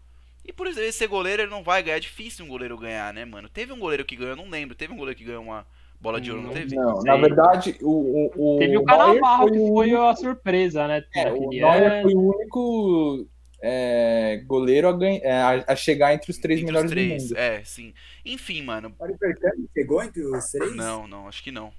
e 0.46 0.52
por 0.52 0.66
ele 0.66 0.92
ser 0.92 1.08
goleiro, 1.08 1.42
ele 1.42 1.50
não 1.50 1.62
vai 1.62 1.82
ganhar. 1.82 1.96
É 1.96 2.00
difícil 2.00 2.44
um 2.44 2.48
goleiro 2.48 2.78
ganhar, 2.78 3.12
né, 3.12 3.24
mano? 3.24 3.48
Teve 3.48 3.72
um 3.72 3.78
goleiro 3.78 4.04
que 4.04 4.14
ganhou, 4.14 4.32
eu 4.32 4.36
não 4.36 4.48
lembro. 4.48 4.76
Teve 4.76 4.92
um 4.92 4.96
goleiro 4.96 5.18
que 5.18 5.24
ganhou 5.24 5.42
uma 5.42 5.66
bola 6.00 6.20
de 6.20 6.30
ouro, 6.30 6.42
não, 6.42 6.48
não 6.50 6.54
teve? 6.54 6.76
Não, 6.76 7.02
na 7.02 7.16
verdade, 7.16 7.76
o. 7.82 8.30
o, 8.36 8.54
o 8.56 8.58
teve 8.58 8.76
o 8.76 8.84
Canavarro, 8.84 9.50
que 9.50 9.58
foi 9.58 9.94
a 9.94 10.14
surpresa, 10.14 10.86
né? 10.86 11.04
É, 11.14 11.32
o 11.32 11.48
Neuer 11.48 12.02
foi 12.02 12.14
o 12.14 12.34
único 12.34 13.26
é, 13.60 14.42
goleiro 14.46 14.88
a, 14.88 14.92
ganha, 14.92 15.20
é, 15.22 15.64
a, 15.66 15.74
chegar 15.74 16.14
entre 16.14 16.30
os 16.30 16.38
três 16.38 16.60
entre 16.60 16.66
melhores 16.66 16.90
os 16.90 16.94
três, 16.94 17.22
do 17.22 17.28
mundo. 17.30 17.38
É, 17.38 17.64
sim. 17.64 17.92
Enfim, 18.24 18.62
mano. 18.62 18.94
O 18.98 19.04
Oliver 19.04 19.36
chegou 19.74 20.02
entre 20.02 20.22
os 20.22 20.44
três? 20.46 20.76
Não, 20.76 21.08
não, 21.08 21.26
acho 21.26 21.42
que 21.42 21.50
não. 21.50 21.72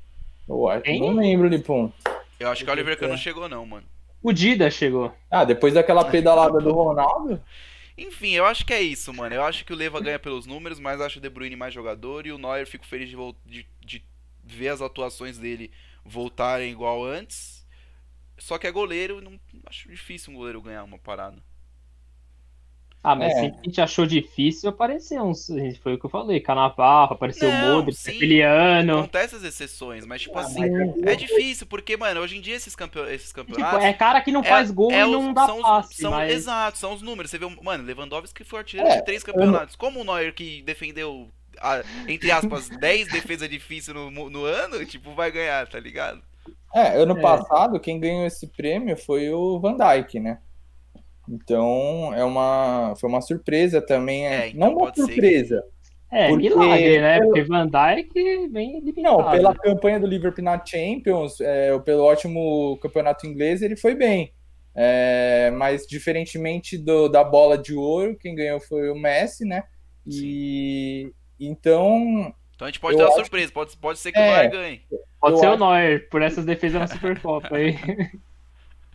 Eu 0.47 0.67
acho, 0.67 0.83
não 0.99 1.13
lembro, 1.13 1.47
Lipon. 1.47 1.91
Eu 2.39 2.49
acho 2.49 2.63
que 2.63 2.69
o 2.69 2.73
Oliver 2.73 2.97
Kahn 2.97 3.09
não 3.09 3.17
chegou, 3.17 3.47
não, 3.47 3.65
mano. 3.65 3.85
O 4.21 4.33
Dida 4.33 4.69
chegou. 4.69 5.13
Ah, 5.29 5.45
depois 5.45 5.73
daquela 5.73 6.03
pedalada 6.05 6.59
do 6.59 6.71
Ronaldo? 6.71 7.41
Enfim, 7.97 8.33
eu 8.33 8.45
acho 8.45 8.65
que 8.65 8.73
é 8.73 8.81
isso, 8.81 9.11
mano. 9.13 9.33
Eu 9.33 9.43
acho 9.43 9.65
que 9.65 9.73
o 9.73 9.75
Leva 9.75 9.99
ganha 9.99 10.19
pelos 10.19 10.45
números, 10.45 10.79
mas 10.79 11.01
acho 11.01 11.17
o 11.17 11.21
De 11.21 11.29
Bruyne 11.29 11.55
mais 11.55 11.73
jogador 11.73 12.27
e 12.27 12.31
o 12.31 12.37
Neuer 12.37 12.67
fico 12.67 12.85
feliz 12.85 13.09
de, 13.09 13.17
de, 13.45 13.67
de 13.81 14.05
ver 14.43 14.69
as 14.69 14.81
atuações 14.81 15.37
dele 15.37 15.71
voltarem 16.05 16.71
igual 16.71 17.03
antes. 17.03 17.65
Só 18.37 18.57
que 18.59 18.67
é 18.67 18.71
goleiro, 18.71 19.19
não 19.19 19.39
acho 19.65 19.89
difícil 19.89 20.31
um 20.31 20.35
goleiro 20.35 20.61
ganhar 20.61 20.83
uma 20.83 20.99
parada. 20.99 21.43
Ah, 23.03 23.15
mas 23.15 23.31
é. 23.31 23.35
sempre 23.41 23.59
a 23.61 23.63
gente 23.63 23.81
achou 23.81 24.05
difícil 24.05 24.69
aparecer 24.69 25.21
uns. 25.21 25.47
Foi 25.81 25.93
o 25.93 25.99
que 25.99 26.05
eu 26.05 26.09
falei, 26.09 26.39
Canavarro, 26.39 27.13
apareceu 27.13 27.49
não, 27.49 27.73
o 27.73 27.75
Modric, 27.75 28.03
Capiliano. 28.03 28.99
Acontece 28.99 29.35
as 29.35 29.43
exceções, 29.43 30.05
mas 30.05 30.23
tipo 30.23 30.37
ah, 30.37 30.41
assim, 30.41 30.69
mas 30.69 31.03
é, 31.03 31.13
é 31.13 31.15
difícil, 31.15 31.67
porque, 31.67 31.95
mano, 31.95 32.19
hoje 32.19 32.37
em 32.37 32.41
dia 32.41 32.55
esses, 32.55 32.75
campe... 32.75 32.99
esses 33.11 33.29
tipo, 33.29 33.45
campeonatos. 33.45 33.79
Tipo, 33.79 33.87
é 33.87 33.93
cara 33.93 34.21
que 34.21 34.31
não 34.31 34.41
é, 34.41 34.43
faz 34.43 34.71
gol 34.71 34.91
é, 34.91 35.03
e 35.03 35.11
não 35.11 35.31
dá 35.31 35.45
são, 35.45 35.61
passe. 35.61 36.01
São, 36.01 36.11
mas... 36.11 36.33
Exato, 36.33 36.77
são 36.77 36.93
os 36.93 37.01
números. 37.01 37.31
Você 37.31 37.37
vê, 37.37 37.45
mano, 37.61 37.83
Lewandowski 37.83 38.43
foi 38.43 38.59
artilheiro 38.59 38.91
de 38.91 38.97
é, 38.97 39.01
três 39.01 39.23
campeonatos. 39.23 39.75
Como 39.75 40.01
o 40.01 40.03
Neuer 40.03 40.33
que 40.33 40.61
defendeu, 40.63 41.29
a, 41.59 41.83
entre 42.07 42.31
aspas, 42.31 42.67
10 42.77 43.09
defesas 43.09 43.47
difíceis 43.47 43.95
no, 43.95 44.11
no 44.29 44.43
ano, 44.43 44.85
tipo, 44.85 45.13
vai 45.13 45.31
ganhar, 45.31 45.67
tá 45.67 45.79
ligado? 45.79 46.21
É, 46.73 46.97
ano 46.97 47.19
passado, 47.21 47.79
quem 47.79 47.99
ganhou 47.99 48.25
esse 48.25 48.47
prêmio 48.47 48.97
foi 48.97 49.29
o 49.29 49.59
Van 49.59 49.77
Dijk, 49.77 50.19
né? 50.19 50.39
Então, 51.29 52.13
é 52.13 52.23
uma, 52.23 52.93
foi 52.99 53.09
uma 53.09 53.21
surpresa 53.21 53.81
também. 53.81 54.27
É, 54.27 54.49
então 54.49 54.71
não 54.71 54.77
uma 54.77 54.93
surpresa. 54.93 55.61
Que... 55.61 55.77
É, 56.09 56.29
porque... 56.29 56.49
milagre, 56.49 57.01
né? 57.01 57.19
Porque 57.19 57.43
Van 57.43 57.67
Dijk 57.67 58.47
vem 58.47 58.79
limitado. 58.79 59.01
Não, 59.01 59.29
pela 59.29 59.53
campanha 59.53 59.99
do 59.99 60.07
Liverpool 60.07 60.43
na 60.43 60.63
Champions, 60.63 61.41
é, 61.41 61.77
pelo 61.79 62.03
ótimo 62.03 62.77
campeonato 62.81 63.27
inglês, 63.27 63.61
ele 63.61 63.75
foi 63.75 63.93
bem. 63.93 64.33
É, 64.73 65.51
mas, 65.51 65.85
diferentemente 65.85 66.77
do, 66.77 67.09
da 67.09 67.23
bola 67.23 67.57
de 67.57 67.73
ouro, 67.73 68.15
quem 68.15 68.35
ganhou 68.35 68.59
foi 68.59 68.89
o 68.89 68.95
Messi, 68.95 69.43
né? 69.43 69.63
E 70.05 71.11
então. 71.39 72.33
Então 72.55 72.65
a 72.65 72.71
gente 72.71 72.79
pode 72.79 72.97
ter 72.97 73.03
uma 73.03 73.11
surpresa, 73.11 73.51
pode, 73.51 73.77
pode 73.77 73.99
ser 73.99 74.11
que 74.11 74.19
é, 74.19 74.21
o 74.21 74.33
Neuer 74.33 74.51
ganhe. 74.51 74.81
Pode 75.19 75.39
ser 75.39 75.47
o 75.47 75.57
Neuer, 75.57 76.09
por 76.09 76.21
essas 76.21 76.45
defesas 76.45 76.79
na 76.79 76.87
Supercopa 76.87 77.55
aí. 77.55 77.75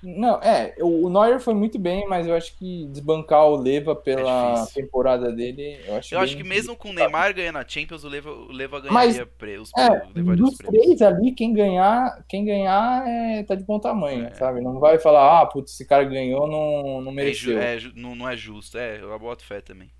Não, 0.03 0.41
é, 0.43 0.75
o 0.81 1.09
Neuer 1.09 1.39
foi 1.39 1.55
muito 1.55 1.79
bem, 1.79 2.05
mas 2.09 2.27
eu 2.27 2.35
acho 2.35 2.59
que 2.59 2.89
desbancar 2.89 3.47
o 3.47 3.55
Leva 3.55 3.95
pela 3.95 4.65
é 4.65 4.75
temporada 4.75 5.31
dele, 5.31 5.79
eu 5.87 5.95
acho 5.95 6.13
Eu 6.13 6.19
acho 6.19 6.37
que 6.37 6.43
mesmo 6.43 6.75
com 6.75 6.91
o 6.91 6.93
Neymar 6.93 7.33
ganhando 7.33 7.59
a 7.59 7.65
Champions, 7.67 8.03
o 8.03 8.09
Leva, 8.09 8.33
o 8.33 8.51
Leva 8.51 8.81
ganharia 8.81 9.29
mas, 9.37 9.61
os, 9.61 9.71
é, 9.79 10.37
dos 10.37 10.57
três 10.57 11.01
ali, 11.03 11.31
quem 11.31 11.53
ganhar, 11.53 12.25
quem 12.29 12.45
ganhar 12.45 13.07
é, 13.07 13.45
tá 13.45 13.55
de 13.55 13.63
bom 13.63 13.79
tamanho, 13.79 14.27
é. 14.27 14.35
sabe? 14.35 14.61
Não 14.61 14.81
vai 14.81 14.99
falar, 14.99 15.41
ah, 15.41 15.47
putz, 15.47 15.73
esse 15.73 15.87
cara 15.87 16.03
ganhou, 16.03 16.49
não, 16.49 17.01
não 17.01 17.13
é 17.13 17.15
mereceu. 17.15 17.59
É, 17.61 17.77
é, 17.77 17.81
não, 17.95 18.17
não 18.17 18.29
é 18.29 18.37
justo, 18.37 18.77
é, 18.79 19.01
eu 19.01 19.17
boto 19.21 19.45
fé 19.45 19.61
também. 19.61 19.93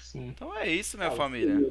Sim. 0.00 0.26
Então 0.26 0.54
é 0.54 0.68
isso, 0.68 0.98
minha 0.98 1.08
ah, 1.08 1.12
família. 1.12 1.66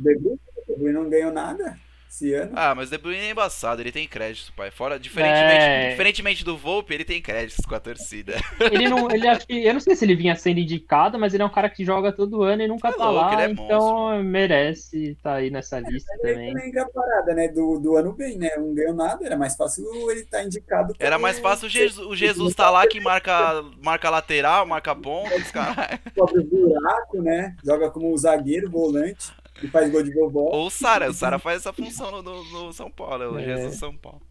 O 0.68 0.91
não 0.91 1.08
ganhou 1.08 1.32
nada 1.32 1.78
esse 2.14 2.32
ano. 2.34 2.51
Ah, 2.55 2.76
mas 2.76 2.89
o 2.89 2.91
De 2.91 2.97
Bruyne 2.99 3.22
é 3.22 3.32
embaçado, 3.32 3.82
ele 3.82 3.91
tem 3.91 4.07
crédito, 4.07 4.53
pai. 4.55 4.70
Fora, 4.70 4.99
diferentemente, 4.99 5.64
é... 5.64 5.89
diferentemente 5.89 6.45
do 6.45 6.55
Volpe, 6.55 6.93
ele 6.93 7.03
tem 7.03 7.20
créditos 7.20 7.66
com 7.66 7.74
a 7.74 7.80
torcida. 7.80 8.36
Ele 8.72 8.88
não, 8.88 9.09
ele 9.09 9.28
acho 9.28 9.47
que, 9.47 9.66
eu 9.66 9.74
não 9.74 9.80
sei 9.80 9.95
se 9.95 10.05
ele 10.05 10.16
vinha 10.16 10.36
sendo 10.36 10.59
indicado, 10.59 11.18
mas 11.18 11.34
ele 11.34 11.41
é 11.41 11.45
um 11.45 11.51
cara 11.51 11.70
que 11.70 11.84
joga 11.84 12.11
todo 12.11 12.43
ano 12.43 12.61
e 12.61 12.68
nunca 12.68 12.89
é 12.89 12.93
tá 12.93 13.09
louco, 13.09 13.36
lá, 13.36 13.43
é 13.43 13.49
então 13.49 13.68
monstro. 13.68 14.24
merece 14.24 15.11
estar 15.11 15.32
tá 15.32 15.36
aí 15.38 15.49
nessa 15.49 15.80
lista 15.80 16.14
é, 16.24 16.34
também. 16.34 16.53
É 16.76 16.80
a 16.80 16.89
parada, 16.89 17.34
né, 17.34 17.47
do, 17.47 17.80
do 17.80 17.97
ano 17.97 18.14
bem, 18.14 18.38
né, 18.38 18.51
não 18.57 18.74
ganhou 18.74 18.93
nada, 18.93 19.26
era 19.26 19.36
mais 19.36 19.55
fácil 19.55 19.86
ele 20.11 20.22
estar 20.22 20.38
tá 20.38 20.43
indicado. 20.43 20.93
Era 20.99 21.18
mais 21.18 21.39
fácil 21.39 21.68
o 21.68 21.70
Jesus, 21.70 22.07
o 22.07 22.16
Jesus 22.16 22.53
tá 22.53 22.70
lá 22.70 22.86
que 22.88 22.99
marca, 22.99 23.64
marca 23.82 24.09
lateral, 24.09 24.66
marca 24.66 24.95
ponta, 24.95 25.34
esse 25.36 25.51
cara. 25.53 25.99
Cobre 26.16 26.43
buraco, 26.43 27.22
né, 27.22 27.55
joga 27.64 27.89
como 27.89 28.16
zagueiro, 28.18 28.70
volante 28.70 29.34
e 29.62 29.68
faz 29.68 29.91
gol 29.91 30.04
de 30.04 30.14
vovó. 30.14 30.49
Ou 30.51 30.68
o 30.68 30.70
Sara, 30.70 31.10
o 31.10 31.14
Sara 31.14 31.38
faz 31.38 31.58
essa 31.58 31.74
função 31.74 32.12
no, 32.12 32.22
no, 32.24 32.43
no 32.43 32.74
São 32.74 32.89
Paulo, 32.89 33.24
é 33.24 33.28
o 33.28 33.39
é. 33.39 33.43
Jesus 33.43 33.76
São 33.76 33.95
Paulo. 33.95 34.22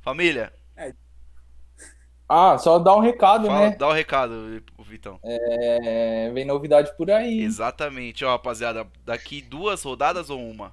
Família. 0.00 0.52
É. 0.76 0.94
Ah, 2.28 2.58
só 2.58 2.78
dá 2.78 2.94
um 2.94 3.00
recado, 3.00 3.46
Fala, 3.46 3.70
né? 3.70 3.76
Dá 3.76 3.88
um 3.88 3.92
recado, 3.92 4.62
Vitão. 4.80 5.18
É, 5.24 6.30
vem 6.32 6.44
novidade 6.44 6.94
por 6.96 7.10
aí. 7.10 7.40
Exatamente, 7.40 8.24
ó, 8.24 8.30
rapaziada. 8.30 8.86
Daqui 9.04 9.40
duas 9.40 9.82
rodadas 9.82 10.28
ou 10.28 10.38
uma? 10.38 10.72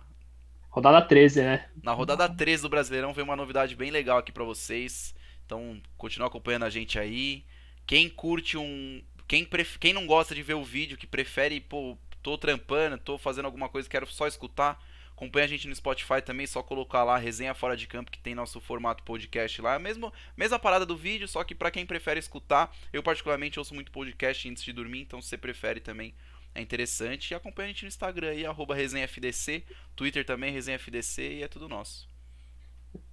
Rodada 0.69 1.01
13, 1.01 1.41
né? 1.41 1.65
Na 1.81 1.93
rodada 1.93 2.27
13 2.27 2.63
do 2.63 2.69
Brasileirão 2.69 3.13
vem 3.13 3.23
uma 3.23 3.37
novidade 3.37 3.73
bem 3.77 3.89
legal 3.89 4.17
aqui 4.17 4.33
para 4.33 4.43
vocês. 4.43 5.15
Então, 5.45 5.81
continua 5.97 6.27
acompanhando 6.27 6.65
a 6.65 6.69
gente 6.69 6.99
aí. 6.99 7.45
Quem 7.87 8.09
curte 8.09 8.57
um. 8.57 9.01
Quem, 9.25 9.45
pref... 9.45 9.77
Quem 9.79 9.93
não 9.93 10.05
gosta 10.05 10.35
de 10.35 10.43
ver 10.43 10.55
o 10.55 10.63
vídeo, 10.63 10.97
que 10.97 11.07
prefere 11.07 11.61
pô, 11.61 11.97
tô 12.25 12.39
trampando, 12.39 12.97
tô 12.97 13.19
fazendo 13.19 13.45
alguma 13.45 13.69
coisa, 13.69 13.87
quero 13.87 14.07
só 14.07 14.25
escutar, 14.25 14.83
acompanha 15.11 15.45
a 15.45 15.47
gente 15.47 15.67
no 15.67 15.75
Spotify 15.75 16.23
também, 16.25 16.47
só 16.47 16.63
colocar 16.63 17.03
lá 17.03 17.17
resenha 17.17 17.53
fora 17.53 17.77
de 17.77 17.85
campo 17.85 18.09
que 18.09 18.17
tem 18.17 18.33
nosso 18.33 18.59
formato 18.59 19.03
podcast 19.03 19.61
lá, 19.61 19.77
mesmo 19.77 20.11
mesma 20.35 20.57
parada 20.57 20.87
do 20.87 20.97
vídeo, 20.97 21.27
só 21.27 21.43
que 21.43 21.53
para 21.53 21.69
quem 21.69 21.85
prefere 21.85 22.19
escutar, 22.19 22.75
eu 22.91 23.03
particularmente 23.03 23.59
ouço 23.59 23.75
muito 23.75 23.91
podcast 23.91 24.49
antes 24.49 24.63
de 24.63 24.73
dormir, 24.73 25.01
então 25.01 25.21
se 25.21 25.29
você 25.29 25.37
prefere 25.37 25.79
também 25.79 26.15
é 26.55 26.61
interessante. 26.61 27.31
E 27.31 27.35
acompanha 27.35 27.65
a 27.65 27.71
gente 27.73 27.83
no 27.83 27.89
Instagram 27.89 28.29
aí, 28.29 28.43
arroba 28.43 28.73
resenhafdc, 28.73 29.63
Twitter 29.95 30.25
também, 30.25 30.51
resenhafdc 30.51 31.21
e 31.21 31.43
é 31.43 31.47
tudo 31.47 31.69
nosso. 31.69 32.07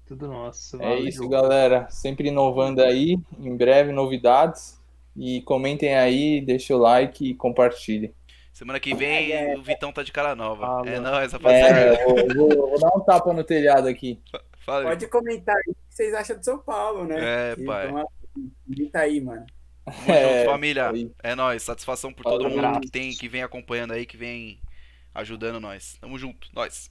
Tudo 0.07 0.27
nosso. 0.27 0.81
É 0.81 0.99
isso, 1.01 1.29
galera. 1.29 1.87
Sempre 1.91 2.29
inovando 2.29 2.83
aí, 2.83 3.19
em 3.39 3.57
breve 3.57 3.93
novidades. 3.93 4.81
E 5.15 5.43
comentem 5.43 5.95
aí, 5.95 6.41
deixa 6.41 6.75
o 6.75 6.79
like 6.79 7.29
e 7.29 7.35
compartilhem. 7.35 8.15
Semana 8.53 8.79
que 8.79 8.95
vem 8.95 9.33
é, 9.33 9.53
é, 9.53 9.57
o 9.57 9.63
Vitão 9.63 9.91
tá 9.91 10.03
de 10.03 10.13
cara 10.13 10.37
nova. 10.37 10.67
Ah, 10.67 10.83
é 10.87 11.01
nóis, 11.01 11.33
rapaziada. 11.33 11.79
É, 11.79 12.05
vou, 12.05 12.17
vou, 12.35 12.71
vou, 12.71 12.79
dar 12.79 12.95
um 12.95 13.01
tapa 13.01 13.33
no 13.33 13.43
telhado 13.43 13.89
aqui. 13.89 14.21
Fala, 14.59 14.85
Pode 14.85 15.07
comentar 15.09 15.57
aí 15.57 15.73
o 15.73 15.75
que 15.75 15.81
vocês 15.89 16.15
acham 16.15 16.39
de 16.39 16.45
São 16.45 16.59
Paulo, 16.59 17.05
né? 17.05 17.53
É, 17.53 17.57
pai. 17.65 17.89
Então, 18.69 19.01
aí, 19.01 19.21
mano. 19.21 19.47
Tamo 19.85 19.97
é, 20.13 20.39
junto, 20.39 20.51
família. 20.51 20.91
Aí. 20.91 21.11
É 21.23 21.35
nóis. 21.35 21.63
Satisfação 21.63 22.13
por 22.13 22.25
todo 22.25 22.49
mundo 22.49 22.81
que, 22.81 22.91
tem, 22.91 23.11
que 23.13 23.29
vem 23.29 23.43
acompanhando 23.43 23.93
aí, 23.93 24.05
que 24.05 24.17
vem 24.17 24.61
ajudando 25.15 25.59
nós. 25.59 25.97
Tamo 26.01 26.19
junto, 26.19 26.49
nós. 26.53 26.91